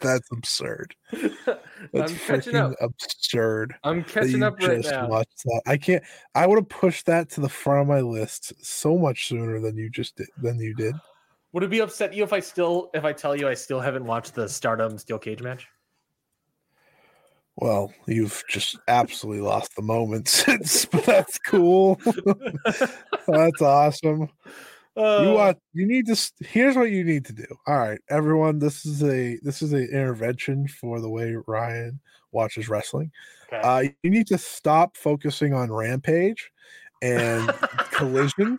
That's 0.00 0.28
absurd. 0.32 0.94
That's 1.12 2.12
I'm 2.12 2.18
catching 2.18 2.56
up. 2.56 2.72
absurd. 2.80 3.74
I'm 3.84 4.02
catching 4.02 4.42
up 4.42 4.60
right 4.60 4.82
now. 4.82 5.08
that. 5.08 5.62
I 5.66 5.76
can't. 5.76 6.02
I 6.34 6.46
would 6.46 6.58
have 6.58 6.68
pushed 6.68 7.06
that 7.06 7.30
to 7.30 7.40
the 7.40 7.48
front 7.48 7.82
of 7.82 7.86
my 7.86 8.00
list 8.00 8.52
so 8.64 8.98
much 8.98 9.28
sooner 9.28 9.60
than 9.60 9.76
you 9.76 9.88
just 9.90 10.16
did. 10.16 10.28
Than 10.42 10.58
you 10.58 10.74
did. 10.74 10.94
Would 11.52 11.62
it 11.62 11.70
be 11.70 11.80
upset 11.80 12.14
you 12.14 12.24
if 12.24 12.32
I 12.32 12.40
still 12.40 12.90
if 12.94 13.04
I 13.04 13.12
tell 13.12 13.36
you 13.36 13.46
I 13.48 13.54
still 13.54 13.80
haven't 13.80 14.04
watched 14.04 14.34
the 14.34 14.48
Stardom 14.48 14.98
Steel 14.98 15.18
Cage 15.18 15.42
match? 15.42 15.68
Well, 17.56 17.92
you've 18.06 18.42
just 18.48 18.78
absolutely 18.88 19.42
lost 19.42 19.76
the 19.76 19.82
moment 19.82 20.28
since, 20.28 20.84
but 20.86 21.04
that's 21.04 21.38
cool. 21.38 22.00
that's 23.28 23.62
awesome. 23.62 24.30
Uh, 24.96 25.22
you 25.24 25.32
want 25.32 25.58
you 25.72 25.86
need 25.86 26.06
to 26.06 26.32
here's 26.40 26.76
what 26.76 26.90
you 26.90 27.02
need 27.02 27.24
to 27.24 27.32
do 27.32 27.46
all 27.66 27.78
right 27.78 27.98
everyone 28.10 28.58
this 28.58 28.84
is 28.84 29.02
a 29.02 29.38
this 29.42 29.62
is 29.62 29.72
an 29.72 29.84
intervention 29.84 30.68
for 30.68 31.00
the 31.00 31.08
way 31.08 31.34
ryan 31.46 31.98
watches 32.32 32.68
wrestling 32.68 33.10
okay. 33.50 33.62
uh 33.66 33.78
you 34.02 34.10
need 34.10 34.26
to 34.26 34.36
stop 34.36 34.94
focusing 34.96 35.54
on 35.54 35.72
rampage 35.72 36.50
and 37.00 37.48
collision 37.90 38.58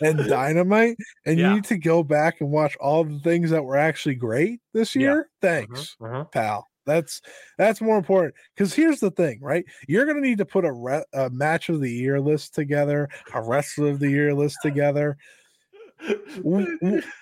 and 0.00 0.18
dynamite 0.26 0.96
and 1.26 1.38
Yeah. 1.38 1.50
you 1.50 1.54
need 1.56 1.64
to 1.64 1.76
go 1.76 2.02
back 2.02 2.40
and 2.40 2.50
watch 2.50 2.76
all 2.76 3.04
the 3.04 3.20
things 3.20 3.50
that 3.50 3.62
were 3.62 3.76
actually 3.76 4.14
great 4.14 4.60
this 4.72 4.94
Yeah. 4.96 5.00
year 5.02 5.30
thanks 5.42 5.96
mhm. 6.00 6.32
pal 6.32 6.66
that's 6.86 7.20
that's 7.58 7.80
more 7.82 7.98
important 7.98 8.34
because 8.56 8.72
here's 8.72 9.00
the 9.00 9.10
thing 9.10 9.38
right 9.42 9.66
you're 9.86 10.06
gonna 10.06 10.20
need 10.20 10.38
to 10.38 10.46
put 10.46 10.64
a, 10.64 10.72
re- 10.72 11.04
a 11.12 11.28
match 11.28 11.68
of 11.68 11.80
the 11.82 11.90
year 11.92 12.20
list 12.20 12.54
together 12.54 13.08
a 13.34 13.42
wrestler 13.42 13.90
of 13.90 13.98
the 14.00 14.08
year 14.10 14.32
list 14.34 14.56
together 14.62 15.16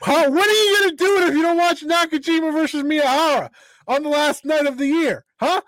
How, 0.02 0.30
what 0.30 0.48
are 0.48 0.52
you 0.52 0.78
gonna 0.80 0.96
do 0.96 1.18
it 1.18 1.28
if 1.28 1.34
you 1.34 1.42
don't 1.42 1.56
watch 1.56 1.82
Nakajima 1.82 2.52
versus 2.52 2.82
Miyahara 2.82 3.50
on 3.86 4.02
the 4.02 4.08
last 4.08 4.44
night 4.44 4.66
of 4.66 4.78
the 4.78 4.86
year? 4.86 5.24
Huh? 5.40 5.60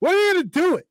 What 0.00 0.14
are 0.14 0.18
you 0.18 0.32
gonna 0.34 0.44
do 0.46 0.76
it? 0.76 0.86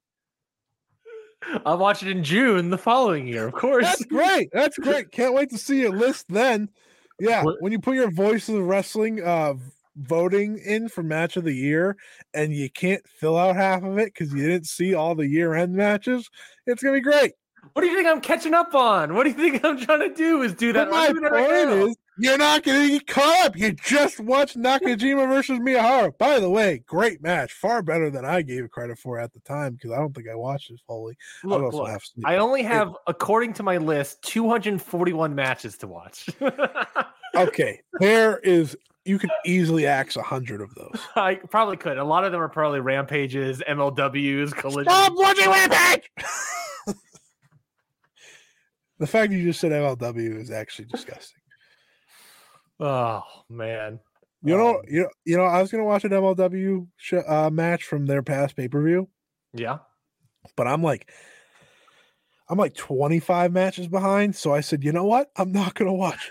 I'll 1.65 1.77
watch 1.77 2.03
it 2.03 2.09
in 2.09 2.23
June 2.23 2.69
the 2.69 2.77
following 2.77 3.27
year, 3.27 3.47
of 3.47 3.53
course. 3.53 3.83
That's 3.85 4.05
great. 4.05 4.49
That's 4.53 4.77
great. 4.77 5.11
Can't 5.11 5.33
wait 5.33 5.49
to 5.51 5.57
see 5.57 5.79
your 5.81 5.95
list 5.95 6.25
then. 6.29 6.69
Yeah, 7.19 7.43
What- 7.43 7.61
when 7.61 7.71
you 7.71 7.79
put 7.79 7.95
your 7.95 8.11
voice 8.11 8.49
of 8.49 8.61
wrestling 8.61 9.21
uh 9.23 9.53
voting 9.97 10.59
in 10.59 10.87
for 10.87 11.03
match 11.03 11.35
of 11.35 11.43
the 11.43 11.53
year 11.53 11.97
and 12.33 12.53
you 12.53 12.69
can't 12.69 13.05
fill 13.05 13.37
out 13.37 13.57
half 13.57 13.83
of 13.83 13.97
it 13.97 14.13
because 14.13 14.33
you 14.33 14.47
didn't 14.47 14.67
see 14.67 14.93
all 14.93 15.13
the 15.13 15.27
year 15.27 15.53
end 15.55 15.73
matches, 15.73 16.29
it's 16.65 16.81
gonna 16.81 16.95
be 16.95 17.01
great. 17.01 17.33
What 17.73 17.81
do 17.81 17.87
you 17.87 17.95
think 17.95 18.07
I'm 18.07 18.21
catching 18.21 18.53
up 18.53 18.73
on? 18.75 19.15
What 19.15 19.23
do 19.23 19.29
you 19.29 19.35
think 19.35 19.63
I'm 19.63 19.77
trying 19.77 20.07
to 20.09 20.13
do? 20.13 20.41
Is 20.41 20.53
do 20.53 20.73
that? 20.73 20.89
But 20.89 20.91
my 20.91 21.07
it 21.07 21.31
right 21.31 21.67
point 21.67 21.89
is, 21.89 21.95
you're 22.19 22.37
not 22.37 22.63
going 22.63 22.87
to 22.87 22.93
get 22.97 23.07
caught 23.07 23.45
up. 23.45 23.57
You 23.57 23.71
just 23.71 24.19
watched 24.19 24.57
Nakajima 24.57 25.27
versus 25.29 25.59
Miyahara. 25.59 26.17
By 26.17 26.39
the 26.39 26.49
way, 26.49 26.83
great 26.85 27.21
match, 27.21 27.53
far 27.53 27.81
better 27.81 28.09
than 28.09 28.25
I 28.25 28.41
gave 28.41 28.65
it 28.65 28.71
credit 28.71 28.99
for 28.99 29.19
at 29.19 29.33
the 29.33 29.39
time 29.39 29.73
because 29.73 29.91
I 29.91 29.97
don't 29.97 30.13
think 30.13 30.27
I 30.29 30.35
watched 30.35 30.69
it 30.69 30.79
fully. 30.85 31.15
I 31.43 31.47
look, 31.47 31.63
also 31.63 31.85
look. 31.85 32.01
I 32.25 32.35
only 32.37 32.63
have, 32.63 32.95
according 33.07 33.53
to 33.53 33.63
my 33.63 33.77
list, 33.77 34.21
241 34.23 35.33
matches 35.33 35.77
to 35.77 35.87
watch. 35.87 36.29
okay, 37.35 37.81
there 37.99 38.39
is. 38.39 38.77
You 39.05 39.17
could 39.17 39.31
easily 39.45 39.87
axe 39.87 40.17
a 40.17 40.21
hundred 40.21 40.61
of 40.61 40.75
those. 40.75 40.99
I 41.15 41.35
probably 41.35 41.77
could. 41.77 41.97
A 41.97 42.03
lot 42.03 42.25
of 42.25 42.33
them 42.33 42.41
are 42.41 42.49
probably 42.49 42.81
rampages, 42.81 43.63
MLWs, 43.67 44.53
collisions. 44.53 44.93
Stop 44.93 45.13
watching 45.15 45.49
Rampage. 45.49 46.11
the 48.99 49.07
fact 49.07 49.31
that 49.31 49.37
you 49.37 49.45
just 49.45 49.59
said 49.59 49.71
MLW 49.71 50.39
is 50.39 50.51
actually 50.51 50.85
disgusting. 50.85 51.41
Oh 52.79 53.23
man. 53.49 53.99
You 54.41 54.55
know, 54.55 54.75
Um, 54.79 54.81
you 54.87 55.01
know, 55.01 55.09
you 55.25 55.37
know. 55.37 55.43
I 55.43 55.61
was 55.61 55.71
gonna 55.71 55.83
watch 55.83 56.05
an 56.05 56.11
MLW 56.11 56.87
sh- 56.97 57.13
uh, 57.27 57.49
match 57.49 57.83
from 57.83 58.05
their 58.05 58.23
past 58.23 58.55
pay 58.55 58.67
per 58.69 58.81
view. 58.83 59.09
Yeah. 59.53 59.79
but 60.55 60.67
I'm 60.67 60.81
like, 60.81 61.11
I'm 62.49 62.57
like 62.57 62.73
25 62.75 63.51
matches 63.51 63.87
behind. 63.87 64.35
So 64.35 64.53
I 64.53 64.61
said, 64.61 64.83
you 64.83 64.91
know 64.93 65.03
what? 65.05 65.29
I'm 65.35 65.51
not 65.51 65.73
gonna 65.75 65.93
watch 65.93 66.29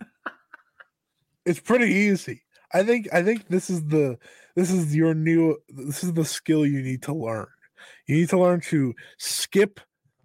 it's 1.46 1.60
pretty 1.60 1.92
easy. 1.92 2.42
I 2.72 2.82
think 2.82 3.08
I 3.12 3.22
think 3.22 3.48
this 3.48 3.70
is 3.70 3.84
the 3.86 4.18
this 4.56 4.70
is 4.70 4.94
your 4.94 5.14
new 5.14 5.56
this 5.68 6.02
is 6.04 6.12
the 6.12 6.24
skill 6.24 6.66
you 6.66 6.82
need 6.82 7.02
to 7.02 7.14
learn. 7.14 7.46
You 8.06 8.16
need 8.16 8.28
to 8.30 8.38
learn 8.38 8.60
to 8.62 8.94
skip 9.18 9.80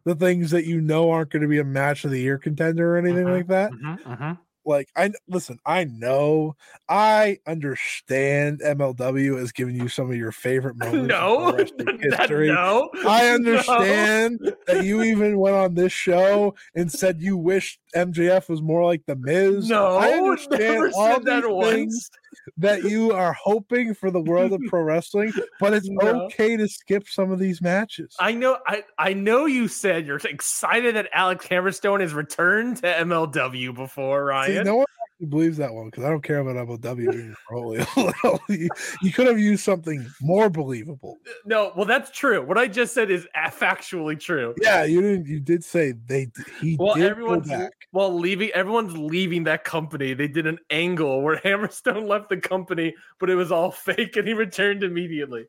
the 0.06 0.16
things 0.16 0.52
that 0.52 0.66
you 0.66 0.82
know 0.82 1.10
aren't 1.12 1.30
going 1.32 1.42
to 1.44 1.48
be 1.48 1.60
a 1.60 1.64
match 1.64 2.04
of 2.06 2.12
the 2.12 2.20
year 2.20 2.38
contender 2.38 2.96
or 2.96 2.98
anything 2.98 3.26
Mhm, 3.26 3.32
like 3.38 3.48
that. 3.48 3.72
Mhm, 3.72 4.00
mhm. 4.04 4.38
Like 4.66 4.88
I 4.96 5.12
listen, 5.28 5.60
I 5.66 5.84
know, 5.84 6.56
I 6.88 7.38
understand 7.46 8.62
MLW 8.62 9.38
has 9.38 9.52
given 9.52 9.76
you 9.76 9.90
some 9.90 10.10
of 10.10 10.16
your 10.16 10.32
favorite 10.32 10.76
moments. 10.78 11.00
in 11.02 11.08
No, 11.08 11.52
wrestling 11.54 11.98
that- 12.10 12.20
history. 12.22 12.48
no. 12.48 12.90
I 13.06 13.28
no. 13.28 13.36
understand 13.36 14.40
that 14.68 14.84
you 14.86 15.04
even 15.04 15.38
went 15.38 15.56
on 15.58 15.76
this 15.76 15.92
show 15.92 16.56
and 16.76 16.90
said 16.90 17.22
you 17.22 17.36
wish 17.36 17.78
MJF 17.96 18.50
was 18.50 18.62
more 18.62 18.84
like 18.86 19.06
the 19.06 19.16
Miz. 19.16 19.70
No, 19.70 19.98
I 19.98 20.12
understand 20.12 20.94
all 20.96 21.20
that 21.20 21.44
things 21.70 22.10
that 22.58 22.84
you 22.84 23.12
are 23.14 23.34
hoping 23.34 23.94
for 23.94 24.12
the 24.12 24.20
world 24.20 24.52
of 24.54 24.62
pro 24.68 24.82
wrestling, 24.82 25.32
but 25.60 25.74
it's 25.74 25.88
No. 25.90 26.24
okay 26.26 26.58
to 26.58 26.68
skip 26.68 27.08
some 27.08 27.32
of 27.32 27.40
these 27.40 27.62
matches. 27.62 28.16
I 28.20 28.34
know, 28.34 28.58
I, 28.68 28.84
I 28.98 29.14
know 29.14 29.46
you 29.46 29.68
said 29.68 30.06
you're 30.08 30.18
excited 30.18 30.96
that 30.96 31.10
Alex 31.14 31.48
Hammerstone 31.48 32.02
has 32.02 32.14
returned 32.14 32.78
to 32.78 32.88
MLW 32.88 33.74
before, 33.76 34.22
See, 34.26 34.30
Ryan. 34.30 34.66
no 34.66 34.76
one 34.78 34.86
believes 35.26 35.58
that 35.58 35.74
one 35.74 35.86
because 35.86 36.04
I 36.04 36.10
don't 36.10 36.24
care 36.24 36.40
about 36.40 36.56
MLW 36.56 37.12
being 37.12 37.36
oh, 38.24 38.40
you, 38.50 38.70
you 39.02 39.12
could 39.12 39.28
have 39.28 39.40
used 39.40 39.64
something 39.64 40.06
more 40.22 40.50
believable. 40.50 41.18
Uh, 41.26 41.32
no, 41.46 41.72
well, 41.76 41.86
that's 41.86 42.12
true. 42.12 42.42
What 42.42 42.58
I 42.58 42.68
just 42.68 42.94
said 42.94 43.12
is 43.12 43.28
factually 43.36 44.20
true. 44.20 44.54
Yeah, 44.62 44.84
you 44.84 45.02
didn't. 45.02 45.28
You 45.28 45.40
did 45.40 45.64
say 45.64 45.94
they. 45.94 46.32
He 46.60 46.78
Well, 46.80 46.96
did 46.96 47.06
everyone's 47.06 47.52
well 47.92 48.14
leaving. 48.18 48.50
Everyone's 48.52 48.98
leaving 48.98 49.44
that 49.46 49.64
company. 49.64 50.14
They 50.14 50.28
did 50.28 50.48
an 50.48 50.60
angle 50.70 51.22
where 51.22 51.38
Hammerstone 51.44 52.08
left 52.08 52.30
the 52.30 52.38
company, 52.38 52.96
but 53.20 53.30
it 53.30 53.36
was 53.36 53.52
all 53.52 53.72
fake, 53.72 54.16
and 54.18 54.28
he 54.28 54.34
returned 54.34 54.84
immediately. 54.84 55.46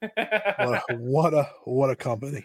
What 0.00 0.12
a, 0.60 0.82
what 0.96 1.34
a 1.34 1.48
what 1.64 1.90
a 1.90 1.96
company. 1.96 2.44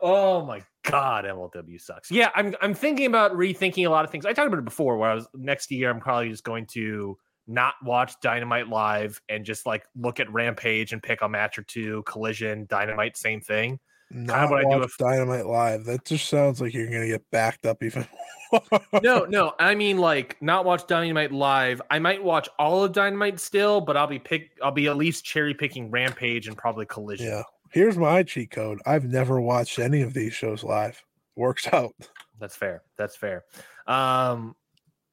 Oh 0.00 0.44
my 0.44 0.64
god, 0.90 1.24
MLW 1.24 1.80
sucks. 1.80 2.10
Yeah, 2.10 2.30
I'm 2.34 2.54
I'm 2.60 2.74
thinking 2.74 3.06
about 3.06 3.32
rethinking 3.32 3.86
a 3.86 3.90
lot 3.90 4.04
of 4.04 4.10
things. 4.10 4.26
I 4.26 4.32
talked 4.32 4.48
about 4.48 4.58
it 4.58 4.64
before 4.64 4.96
where 4.96 5.10
I 5.10 5.14
was 5.14 5.26
next 5.34 5.70
year 5.70 5.90
I'm 5.90 6.00
probably 6.00 6.28
just 6.30 6.44
going 6.44 6.66
to 6.72 7.16
not 7.46 7.74
watch 7.82 8.12
Dynamite 8.20 8.68
live 8.68 9.20
and 9.28 9.44
just 9.44 9.64
like 9.66 9.86
look 9.96 10.20
at 10.20 10.30
Rampage 10.32 10.92
and 10.92 11.02
pick 11.02 11.22
a 11.22 11.28
match 11.28 11.58
or 11.58 11.62
two, 11.62 12.02
Collision, 12.04 12.66
Dynamite, 12.68 13.16
same 13.16 13.40
thing. 13.40 13.78
Not 14.10 14.48
what 14.50 14.60
I 14.60 14.62
do 14.62 14.68
watch 14.80 14.84
if- 14.88 14.98
Dynamite 14.98 15.46
live. 15.46 15.84
That 15.84 16.04
just 16.04 16.28
sounds 16.28 16.60
like 16.60 16.72
you're 16.72 16.86
gonna 16.90 17.06
get 17.06 17.30
backed 17.30 17.66
up 17.66 17.82
even 17.82 18.06
more. 18.52 18.80
No, 19.02 19.24
no, 19.28 19.52
I 19.58 19.74
mean 19.74 19.98
like 19.98 20.40
not 20.40 20.64
watch 20.64 20.86
Dynamite 20.86 21.32
live. 21.32 21.82
I 21.90 21.98
might 21.98 22.22
watch 22.24 22.48
all 22.58 22.84
of 22.84 22.92
Dynamite 22.92 23.38
still, 23.38 23.82
but 23.82 23.96
I'll 23.98 24.06
be 24.06 24.18
pick 24.18 24.50
I'll 24.62 24.72
be 24.72 24.86
at 24.88 24.96
least 24.96 25.24
cherry 25.26 25.52
picking 25.52 25.90
Rampage 25.90 26.48
and 26.48 26.56
probably 26.56 26.86
Collision. 26.86 27.26
Yeah. 27.26 27.42
Here's 27.70 27.96
my 27.98 28.22
cheat 28.22 28.50
code. 28.50 28.80
I've 28.86 29.04
never 29.04 29.40
watched 29.40 29.78
any 29.78 30.02
of 30.02 30.14
these 30.14 30.32
shows 30.32 30.64
live. 30.64 31.02
Works 31.36 31.66
out. 31.72 31.92
That's 32.40 32.56
fair. 32.56 32.82
That's 32.96 33.16
fair. 33.16 33.44
Um, 33.86 34.54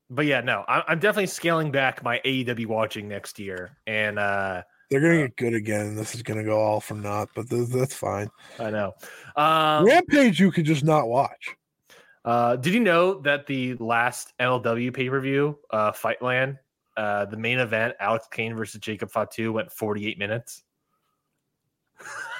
but 0.10 0.26
yeah, 0.26 0.42
no, 0.42 0.64
I, 0.68 0.84
I'm 0.88 1.00
definitely 1.00 1.28
scaling 1.28 1.72
back 1.72 2.04
my 2.04 2.22
AEW 2.26 2.68
watching 2.68 3.08
next 3.08 3.40
year, 3.40 3.78
and 3.88 4.20
uh, 4.20 4.62
They're 4.92 5.02
gonna 5.02 5.18
get 5.28 5.36
good 5.38 5.54
again. 5.56 5.96
This 5.96 6.14
is 6.14 6.22
gonna 6.22 6.44
go 6.44 6.60
all 6.62 6.80
for 6.80 6.94
naught, 6.94 7.30
but 7.36 7.50
th- 7.50 7.70
that's 7.70 7.96
fine. 7.96 8.30
I 8.60 8.70
know. 8.70 8.94
Um, 9.36 9.86
Rampage, 9.86 10.40
you 10.40 10.52
could 10.52 10.66
just 10.66 10.84
not 10.84 11.08
watch. 11.08 11.56
uh, 12.26 12.56
did 12.58 12.74
you 12.76 12.80
know 12.82 13.20
that 13.22 13.48
the 13.48 13.74
last 13.76 14.34
MLW 14.40 14.94
pay 14.94 15.10
per 15.10 15.20
view, 15.20 15.58
uh, 15.72 15.92
Fightland, 15.92 16.60
uh, 16.98 17.26
the 17.26 17.38
main 17.38 17.58
event, 17.58 17.96
Alex 18.00 18.28
Kane 18.32 18.56
versus 18.56 18.80
Jacob 18.80 19.10
Fatu, 19.10 19.52
went 19.54 19.72
48 19.72 20.20
minutes? 20.20 20.64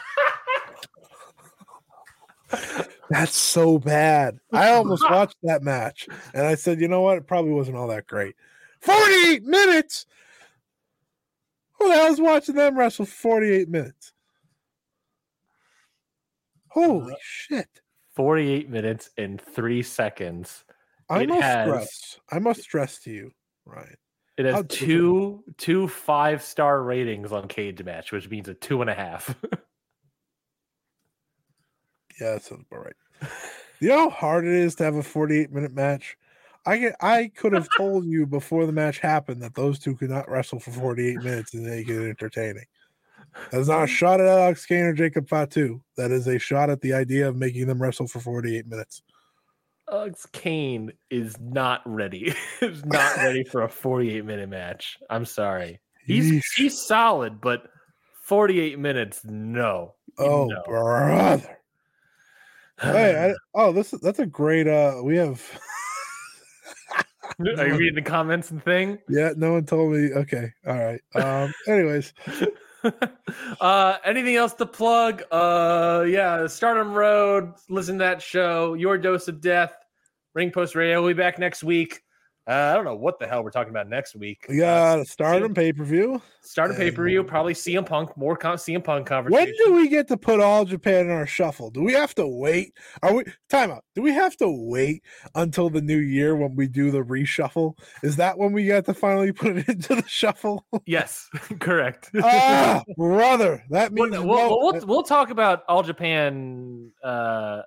That's 3.10 3.36
so 3.38 3.78
bad. 3.80 4.40
I 4.52 4.72
almost 4.72 5.04
watched 5.10 5.38
that 5.44 5.62
match, 5.64 6.08
and 6.34 6.46
I 6.46 6.56
said, 6.56 6.80
you 6.80 6.88
know 6.88 7.02
what? 7.02 7.18
It 7.18 7.28
probably 7.28 7.52
wasn't 7.52 7.78
all 7.78 7.88
that 7.90 8.08
great. 8.08 8.36
Forty-eight 8.82 9.44
minutes. 9.44 10.06
Who 11.80 11.90
the 11.90 11.96
hell's 11.96 12.22
watching 12.22 12.56
them 12.56 12.78
wrestle 12.78 13.06
forty-eight 13.06 13.70
minutes? 13.70 14.12
Holy 16.70 17.14
Uh, 17.14 17.18
shit! 17.22 17.70
48 18.16 18.70
minutes 18.70 19.10
and 19.18 19.42
three 19.42 19.82
seconds. 19.84 20.64
I 21.10 21.24
it 21.24 21.30
must 21.30 21.42
has- 21.42 21.68
stress. 21.68 22.20
I 22.32 22.40
must 22.40 22.62
stress 22.62 23.00
to 23.02 23.12
you, 23.12 23.32
Ryan. 23.66 23.96
It 24.38 24.46
has 24.46 24.56
How 24.56 24.62
different- 24.64 24.90
two 24.92 25.44
two 25.58 25.88
five 25.88 26.42
star 26.42 26.82
ratings 26.84 27.32
on 27.32 27.48
Cagematch, 27.48 28.12
which 28.12 28.30
means 28.30 28.48
a 28.50 28.54
two 28.54 28.82
and 28.82 28.90
a 28.90 28.94
half. 28.96 29.36
Yeah, 32.20 32.34
that 32.34 32.44
sounds 32.44 32.66
about 32.70 32.86
right. 32.86 33.30
You 33.80 33.90
know 33.90 34.10
how 34.10 34.16
hard 34.16 34.46
it 34.46 34.54
is 34.54 34.76
to 34.76 34.84
have 34.84 34.96
a 34.96 35.04
48 35.04 35.52
minute 35.52 35.74
match? 35.74 36.18
I 36.66 36.78
get, 36.78 36.96
I 37.02 37.32
could 37.36 37.54
have 37.54 37.68
told 37.78 38.06
you 38.06 38.26
before 38.26 38.66
the 38.66 38.72
match 38.72 39.00
happened 39.00 39.42
that 39.42 39.54
those 39.54 39.78
two 39.78 39.96
could 39.96 40.10
not 40.10 40.30
wrestle 40.30 40.60
for 40.60 40.72
48 40.72 41.18
minutes 41.18 41.54
and 41.54 41.64
make 41.64 41.88
it 41.88 42.10
entertaining. 42.10 42.66
That's 43.52 43.68
not 43.68 43.84
a 43.84 43.88
shot 43.88 44.20
at 44.20 44.28
Alex 44.28 44.66
Kane 44.66 44.86
or 44.86 44.94
Jacob 44.94 45.30
Fatu. 45.30 45.82
That 45.98 46.12
is 46.12 46.28
a 46.28 46.40
shot 46.40 46.70
at 46.70 46.82
the 46.82 46.94
idea 46.94 47.28
of 47.28 47.36
making 47.36 47.68
them 47.68 47.82
wrestle 47.82 48.08
for 48.08 48.20
48 48.20 48.66
minutes. 48.68 49.04
Alex 49.92 50.26
Kane 50.32 50.92
is 51.12 51.40
not 51.40 51.82
ready. 51.86 52.34
is 52.62 52.84
not 52.86 53.18
ready 53.18 53.44
for 53.44 53.62
a 53.62 53.70
48 53.70 54.26
minute 54.26 54.50
match. 54.50 54.98
I'm 55.10 55.26
sorry. 55.26 55.80
He's 56.04 56.32
Yeesh. 56.32 56.44
he's 56.56 56.82
solid, 56.82 57.42
but 57.42 57.68
48 58.24 58.80
minutes, 58.80 59.22
no. 59.24 59.94
oh, 60.18 60.46
no. 60.46 60.64
brother. 60.66 61.60
Hey, 62.82 63.32
I, 63.32 63.36
oh, 63.60 63.72
this 63.72 63.94
is 63.94 64.02
that's 64.02 64.20
a 64.20 64.26
great. 64.26 64.68
Uh, 64.68 65.02
we 65.04 65.18
have. 65.18 65.42
Are 67.40 67.68
you 67.68 67.78
reading 67.78 67.96
the 67.96 68.02
comments 68.02 68.52
and 68.52 68.64
thing? 68.64 69.00
yeah, 69.10 69.34
no 69.36 69.54
one 69.54 69.66
told 69.66 69.94
me. 69.94 70.12
Okay, 70.14 70.54
all 70.66 70.78
right. 70.78 71.02
Um, 71.16 71.54
anyways, 71.68 72.14
uh 73.62 73.98
anything 74.06 74.36
else 74.36 74.54
to 74.54 74.66
plug? 74.66 75.24
Uh 75.32 76.06
yeah, 76.08 76.48
Stardom 76.48 76.94
Road, 76.94 77.54
listen 77.70 77.98
to 77.98 78.04
that 78.04 78.22
show, 78.22 78.74
Your 78.76 78.98
Dose 78.98 79.28
of 79.28 79.42
Death, 79.42 79.76
Ring 80.34 80.52
Post 80.52 80.76
Radio. 80.76 81.02
We'll 81.02 81.14
be 81.14 81.18
back 81.18 81.40
next 81.40 81.64
week. 81.64 82.02
Uh, 82.48 82.52
I 82.72 82.76
don't 82.76 82.86
know 82.86 82.96
what 82.96 83.18
the 83.18 83.26
hell 83.28 83.44
we're 83.44 83.50
talking 83.50 83.72
about 83.72 83.90
next 83.90 84.16
week. 84.16 84.46
we 84.48 84.62
Uh, 84.62 84.66
got 84.66 85.00
a 85.00 85.06
Stardom 85.06 85.54
pay 85.56 85.74
per 85.74 85.84
view. 85.84 86.22
Start 86.42 86.70
a 86.70 86.74
pay 86.76 86.92
per 86.92 87.04
view, 87.06 87.24
probably 87.24 87.56
CM 87.56 87.84
Punk, 87.84 88.16
more 88.16 88.38
con- 88.38 88.58
CM 88.58 88.84
Punk 88.84 89.08
conversation. 89.08 89.52
When 89.58 89.66
do 89.66 89.74
we 89.74 89.88
get 89.90 90.08
to 90.10 90.18
put 90.18 90.40
all 90.40 90.64
Japan 90.64 91.08
in 91.08 91.12
our 91.12 91.26
shuffle? 91.26 91.72
Do 91.72 91.82
we 91.82 91.94
have 91.94 92.14
to 92.16 92.28
wait? 92.28 92.74
Are 93.02 93.16
we 93.16 93.24
time 93.50 93.72
out? 93.72 93.84
Do 93.96 94.04
we 94.04 94.14
have 94.14 94.38
to 94.38 94.48
wait 94.48 95.02
until 95.34 95.72
the 95.72 95.82
new 95.82 95.98
year 95.98 96.36
when 96.36 96.56
we 96.56 96.68
do 96.68 96.92
the 96.92 97.02
reshuffle? 97.02 97.74
Is 98.04 98.18
that 98.18 98.38
when 98.38 98.52
we 98.54 98.66
get 98.66 98.86
to 98.86 98.94
finally 98.94 99.32
put 99.32 99.58
it 99.58 99.68
into 99.68 99.96
the 99.96 100.08
shuffle? 100.08 100.68
yes, 100.86 101.28
correct. 101.60 102.12
ah, 102.22 102.84
brother, 102.96 103.64
that 103.72 103.92
We'll, 103.92 104.10
means 104.10 104.24
we'll, 104.24 104.60
we'll, 104.60 104.86
we'll 104.86 105.04
talk 105.04 105.32
about 105.32 105.64
All 105.68 105.82
Japan. 105.82 106.92
Uh, 107.04 107.64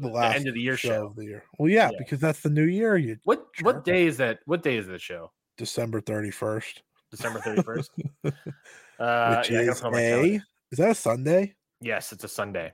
the 0.00 0.08
the 0.08 0.14
last 0.14 0.36
end 0.36 0.48
of 0.48 0.54
the 0.54 0.60
year 0.60 0.76
show. 0.76 1.06
of 1.06 1.16
the 1.16 1.24
year. 1.24 1.44
Well, 1.58 1.68
yeah, 1.70 1.90
Yeah. 1.90 1.98
because 1.98 2.20
that's 2.20 2.40
the 2.40 2.50
new 2.50 2.64
year. 2.66 2.96
You 2.96 3.16
what 3.24 3.46
what 3.62 3.84
day 3.84 4.06
is 4.06 4.16
that? 4.18 4.40
What 4.46 4.62
day 4.62 4.76
is 4.76 4.86
the 4.86 4.98
show? 4.98 5.32
December 5.56 6.00
thirty 6.00 6.30
first, 6.30 6.82
December 7.10 7.40
thirty 7.40 7.62
first. 7.62 7.90
uh, 8.24 9.36
which 9.36 9.50
yeah, 9.50 9.60
is 9.60 9.68
put 9.68 9.78
it 9.80 9.84
on 9.84 9.92
my 9.92 10.00
calendar. 10.00 10.34
a 10.36 10.42
is 10.72 10.78
that 10.78 10.90
a 10.90 10.94
Sunday? 10.94 11.54
Yes, 11.80 12.12
it's 12.12 12.24
a 12.24 12.28
Sunday. 12.28 12.72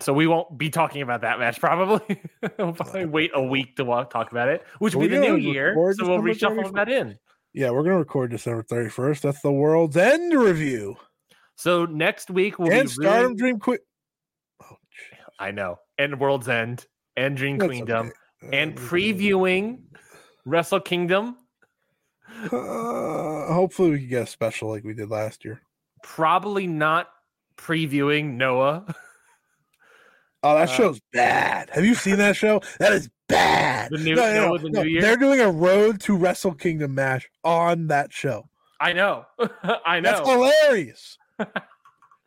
So 0.00 0.12
we 0.12 0.26
won't 0.26 0.58
be 0.58 0.68
talking 0.68 1.02
about 1.02 1.22
that 1.22 1.38
match 1.38 1.58
probably. 1.60 2.20
we'll 2.58 2.72
probably 2.72 3.06
wait 3.06 3.30
a 3.34 3.42
week 3.42 3.76
to 3.76 3.84
walk, 3.84 4.10
talk 4.10 4.30
about 4.30 4.48
it, 4.48 4.62
which 4.78 4.94
will 4.94 5.02
be 5.02 5.08
the 5.08 5.20
new 5.20 5.36
year. 5.36 5.72
So 5.96 6.06
we'll 6.06 6.22
December 6.22 6.62
reshuffle 6.64 6.74
that 6.74 6.88
in. 6.90 7.18
Yeah, 7.54 7.70
we're 7.70 7.82
gonna 7.82 7.98
record 7.98 8.30
December 8.30 8.62
thirty 8.62 8.90
first. 8.90 9.22
That's 9.22 9.40
the 9.40 9.52
World's 9.52 9.96
End 9.96 10.34
review 10.34 10.96
So 11.56 11.86
next 11.86 12.30
week 12.30 12.58
we'll 12.58 12.70
and 12.70 12.84
be 12.88 12.92
Stardom 12.92 13.28
really, 13.32 13.36
Dream 13.36 13.58
Quit. 13.58 13.80
Oh. 14.62 14.76
I 15.38 15.52
know, 15.52 15.78
and 15.98 16.18
World's 16.20 16.48
End 16.48 16.86
and 17.16 17.36
Dream 17.36 17.58
That's 17.58 17.68
Queendom 17.70 18.12
okay. 18.44 18.58
and 18.62 18.78
Uh, 18.78 18.82
previewing 18.82 19.80
Wrestle 20.44 20.80
Kingdom. 20.80 21.36
Uh, 22.44 23.52
hopefully, 23.52 23.90
we 23.90 23.98
can 24.00 24.08
get 24.08 24.22
a 24.24 24.26
special 24.26 24.68
like 24.70 24.84
we 24.84 24.94
did 24.94 25.10
last 25.10 25.44
year. 25.44 25.62
Probably 26.02 26.66
not 26.66 27.08
previewing 27.56 28.34
Noah. 28.34 28.84
Oh, 30.42 30.54
that 30.54 30.68
Uh, 30.68 30.72
show's 30.72 31.00
bad. 31.12 31.70
Have 31.72 31.84
you 31.84 31.94
seen 31.94 32.18
that 32.18 32.36
show? 32.36 32.60
That 32.78 32.92
is 32.92 33.08
bad. 33.28 33.90
The 33.90 33.98
new- 33.98 34.14
no, 34.14 34.58
the 34.58 34.68
new 34.68 34.82
year? 34.82 35.00
They're 35.00 35.16
doing 35.16 35.40
a 35.40 35.50
Road 35.50 36.00
to 36.02 36.16
Wrestle 36.16 36.54
Kingdom 36.54 36.94
match 36.94 37.28
on 37.42 37.86
that 37.88 38.12
show. 38.12 38.48
I 38.80 38.92
know, 38.92 39.24
I 39.86 40.00
know. 40.00 40.10
That's 40.10 40.28
hilarious. 40.28 41.18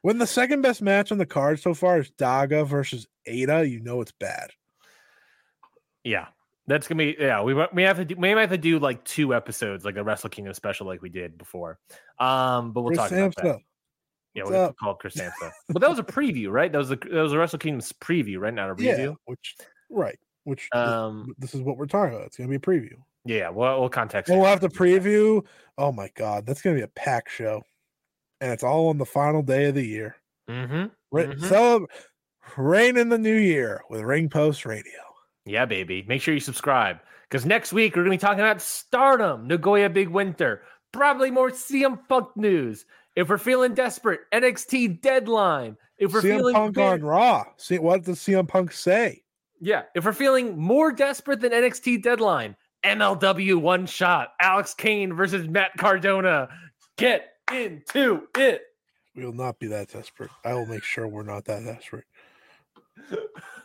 when 0.01 0.17
the 0.17 0.27
second 0.27 0.61
best 0.61 0.81
match 0.81 1.11
on 1.11 1.17
the 1.17 1.25
card 1.25 1.59
so 1.59 1.73
far 1.73 1.99
is 1.99 2.11
Daga 2.11 2.65
versus 2.65 3.07
Ada, 3.25 3.67
you 3.67 3.79
know 3.79 4.01
it's 4.01 4.11
bad. 4.13 4.51
Yeah, 6.03 6.27
that's 6.67 6.87
gonna 6.87 6.97
be 7.03 7.15
yeah. 7.19 7.41
We 7.43 7.53
we 7.73 7.83
have 7.83 7.97
to 7.97 8.05
do, 8.05 8.15
we 8.15 8.33
might 8.33 8.41
have 8.41 8.49
to 8.51 8.57
do 8.57 8.79
like 8.79 9.03
two 9.03 9.33
episodes, 9.35 9.83
like 9.85 9.97
a 9.97 10.03
Wrestle 10.03 10.29
Kingdom 10.29 10.53
special, 10.53 10.87
like 10.87 11.01
we 11.01 11.09
did 11.09 11.37
before. 11.37 11.77
Um, 12.19 12.71
but 12.71 12.81
we'll 12.81 12.89
Chris 12.95 13.09
talk 13.09 13.11
about 13.11 13.35
that. 13.35 13.57
Yeah, 14.35 14.43
What's 14.43 14.51
we'll 14.55 14.73
call 14.73 14.91
it 14.93 14.99
Chris 14.99 15.15
Samsa. 15.15 15.51
but 15.69 15.79
that 15.81 15.89
was 15.89 15.99
a 15.99 16.03
preview, 16.03 16.49
right? 16.51 16.71
That 16.71 16.77
was 16.77 16.91
a 16.91 16.95
that 16.95 17.11
was 17.21 17.33
a 17.33 17.37
Wrestle 17.37 17.59
Kingdom's 17.59 17.91
preview, 17.93 18.39
right? 18.39 18.53
Not 18.53 18.79
a 18.79 18.83
Yeah, 18.83 19.13
which 19.25 19.55
right, 19.89 20.19
which 20.43 20.69
this- 20.71 20.81
Um, 20.81 21.33
this 21.37 21.53
is 21.53 21.61
what 21.61 21.77
we're 21.77 21.87
talking 21.87 22.15
about. 22.15 22.27
It's 22.27 22.37
gonna 22.37 22.49
be 22.49 22.55
a 22.55 22.59
preview. 22.59 22.93
yeah, 23.25 23.49
we'll, 23.49 23.79
we'll 23.81 23.89
context. 23.89 24.31
We'll 24.31 24.45
have 24.45 24.61
to 24.61 24.69
preview. 24.69 25.43
Oh 25.77 25.91
my 25.91 26.09
god, 26.15 26.45
that's 26.45 26.61
gonna 26.61 26.75
be 26.77 26.83
a 26.83 26.87
pack 26.87 27.27
show, 27.27 27.61
and 28.41 28.51
it's 28.51 28.63
all 28.63 28.89
on 28.89 28.97
the 28.97 29.05
final 29.05 29.41
day 29.41 29.65
of 29.65 29.75
the 29.75 29.85
year. 29.85 30.15
Mhm. 30.49 30.91
Ra- 31.11 31.23
Mhm. 31.23 31.39
Celeb- 31.39 31.87
reign 32.57 32.97
in 32.97 33.09
the 33.09 33.17
new 33.17 33.35
year 33.35 33.81
with 33.89 34.01
Ring 34.01 34.29
Post 34.29 34.65
Radio. 34.65 34.99
Yeah, 35.45 35.65
baby. 35.65 36.03
Make 36.07 36.21
sure 36.21 36.33
you 36.33 36.39
subscribe 36.39 36.99
because 37.29 37.45
next 37.45 37.73
week 37.73 37.95
we're 37.95 38.03
gonna 38.03 38.11
be 38.15 38.17
talking 38.17 38.39
about 38.41 38.61
Stardom, 38.61 39.47
Nagoya 39.47 39.89
Big 39.89 40.09
Winter, 40.09 40.63
probably 40.91 41.31
more 41.31 41.49
CM 41.51 41.97
Punk 42.07 42.35
news. 42.35 42.85
If 43.15 43.29
we're 43.29 43.37
feeling 43.37 43.73
desperate, 43.73 44.21
NXT 44.31 44.87
deadline. 44.87 45.77
If 45.97 46.13
we're 46.13 46.21
CM 46.21 46.37
feeling 46.37 46.55
Punk 46.55 46.75
very- 46.75 46.87
on 46.87 47.01
Raw. 47.03 47.45
See 47.57 47.77
what 47.77 48.03
does 48.03 48.19
CM 48.19 48.47
Punk 48.47 48.71
say? 48.71 49.23
Yeah, 49.59 49.83
if 49.93 50.05
we're 50.05 50.13
feeling 50.13 50.57
more 50.57 50.91
desperate 50.91 51.41
than 51.41 51.51
NXT 51.51 51.97
deadline, 52.01 52.55
MLW 52.83 53.57
one 53.59 53.85
shot. 53.85 54.33
Alex 54.39 54.73
Kane 54.73 55.13
versus 55.13 55.47
Matt 55.49 55.71
Cardona. 55.77 56.47
Get 56.97 57.33
into 57.51 58.27
it. 58.37 58.61
We 59.15 59.25
will 59.25 59.33
not 59.33 59.59
be 59.59 59.67
that 59.67 59.89
desperate. 59.89 60.31
I 60.45 60.53
will 60.53 60.65
make 60.65 60.83
sure 60.83 61.07
we're 61.07 61.23
not 61.23 61.45
that 61.45 61.63
desperate. 61.63 62.05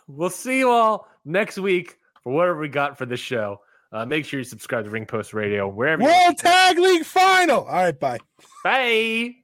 We'll 0.06 0.30
see 0.30 0.58
you 0.58 0.70
all 0.70 1.08
next 1.24 1.58
week 1.58 1.98
for 2.22 2.32
whatever 2.32 2.58
we 2.60 2.68
got 2.68 2.98
for 2.98 3.06
this 3.06 3.20
show. 3.20 3.60
Uh, 3.90 4.04
make 4.04 4.24
sure 4.24 4.38
you 4.38 4.44
subscribe 4.44 4.84
to 4.84 4.90
Ring 4.90 5.06
Post 5.06 5.32
Radio 5.32 5.68
wherever. 5.68 6.02
you 6.02 6.08
World. 6.08 6.36
Tag 6.36 6.78
League 6.78 7.04
Final. 7.04 7.60
All 7.64 7.72
right, 7.72 7.98
bye. 7.98 8.18
Bye. 8.62 9.36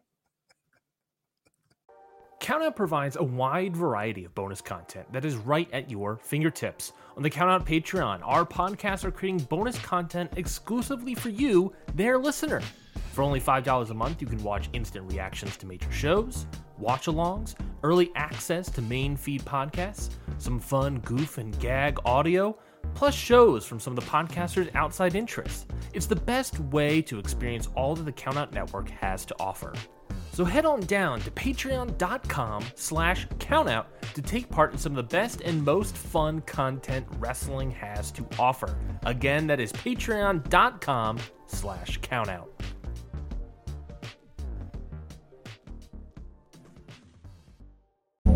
Countout 2.40 2.74
provides 2.74 3.16
a 3.16 3.22
wide 3.22 3.76
variety 3.76 4.24
of 4.24 4.34
bonus 4.34 4.60
content 4.60 5.10
that 5.12 5.24
is 5.24 5.36
right 5.36 5.70
at 5.72 5.90
your 5.90 6.18
fingertips. 6.22 6.92
On 7.16 7.22
the 7.22 7.30
Countout 7.30 7.66
Patreon, 7.66 8.20
our 8.24 8.44
podcasts 8.44 9.04
are 9.04 9.10
creating 9.10 9.46
bonus 9.46 9.78
content 9.78 10.30
exclusively 10.36 11.14
for 11.14 11.28
you, 11.28 11.72
their 11.94 12.18
listener. 12.18 12.62
For 13.12 13.22
only 13.22 13.40
$5 13.40 13.90
a 13.90 13.94
month, 13.94 14.20
you 14.20 14.26
can 14.26 14.42
watch 14.42 14.68
instant 14.72 15.10
reactions 15.10 15.56
to 15.58 15.66
major 15.66 15.90
shows, 15.90 16.46
watch 16.78 17.06
alongs, 17.06 17.54
early 17.82 18.10
access 18.14 18.70
to 18.70 18.82
main 18.82 19.16
feed 19.16 19.44
podcasts, 19.44 20.10
some 20.38 20.58
fun 20.58 21.00
goof 21.00 21.38
and 21.38 21.58
gag 21.60 21.98
audio, 22.04 22.56
plus 22.94 23.14
shows 23.14 23.66
from 23.66 23.80
some 23.80 23.96
of 23.96 24.04
the 24.04 24.10
podcasters' 24.10 24.74
outside 24.74 25.14
interests. 25.14 25.66
It's 25.92 26.06
the 26.06 26.16
best 26.16 26.58
way 26.58 27.02
to 27.02 27.18
experience 27.18 27.68
all 27.74 27.94
that 27.96 28.04
the 28.04 28.12
Countout 28.12 28.52
Network 28.52 28.88
has 28.90 29.24
to 29.26 29.36
offer. 29.40 29.72
So 30.32 30.44
head 30.44 30.64
on 30.64 30.80
down 30.80 31.20
to 31.22 31.30
patreon.com 31.32 32.64
slash 32.76 33.26
countout 33.38 33.86
to 34.14 34.22
take 34.22 34.48
part 34.48 34.72
in 34.72 34.78
some 34.78 34.92
of 34.92 34.96
the 34.96 35.14
best 35.14 35.40
and 35.40 35.62
most 35.64 35.96
fun 35.96 36.40
content 36.42 37.06
wrestling 37.18 37.70
has 37.72 38.10
to 38.12 38.26
offer. 38.38 38.76
Again, 39.04 39.46
that 39.48 39.60
is 39.60 39.72
patreon.com 39.72 41.18
slash 41.46 42.00
countout. 42.00 42.48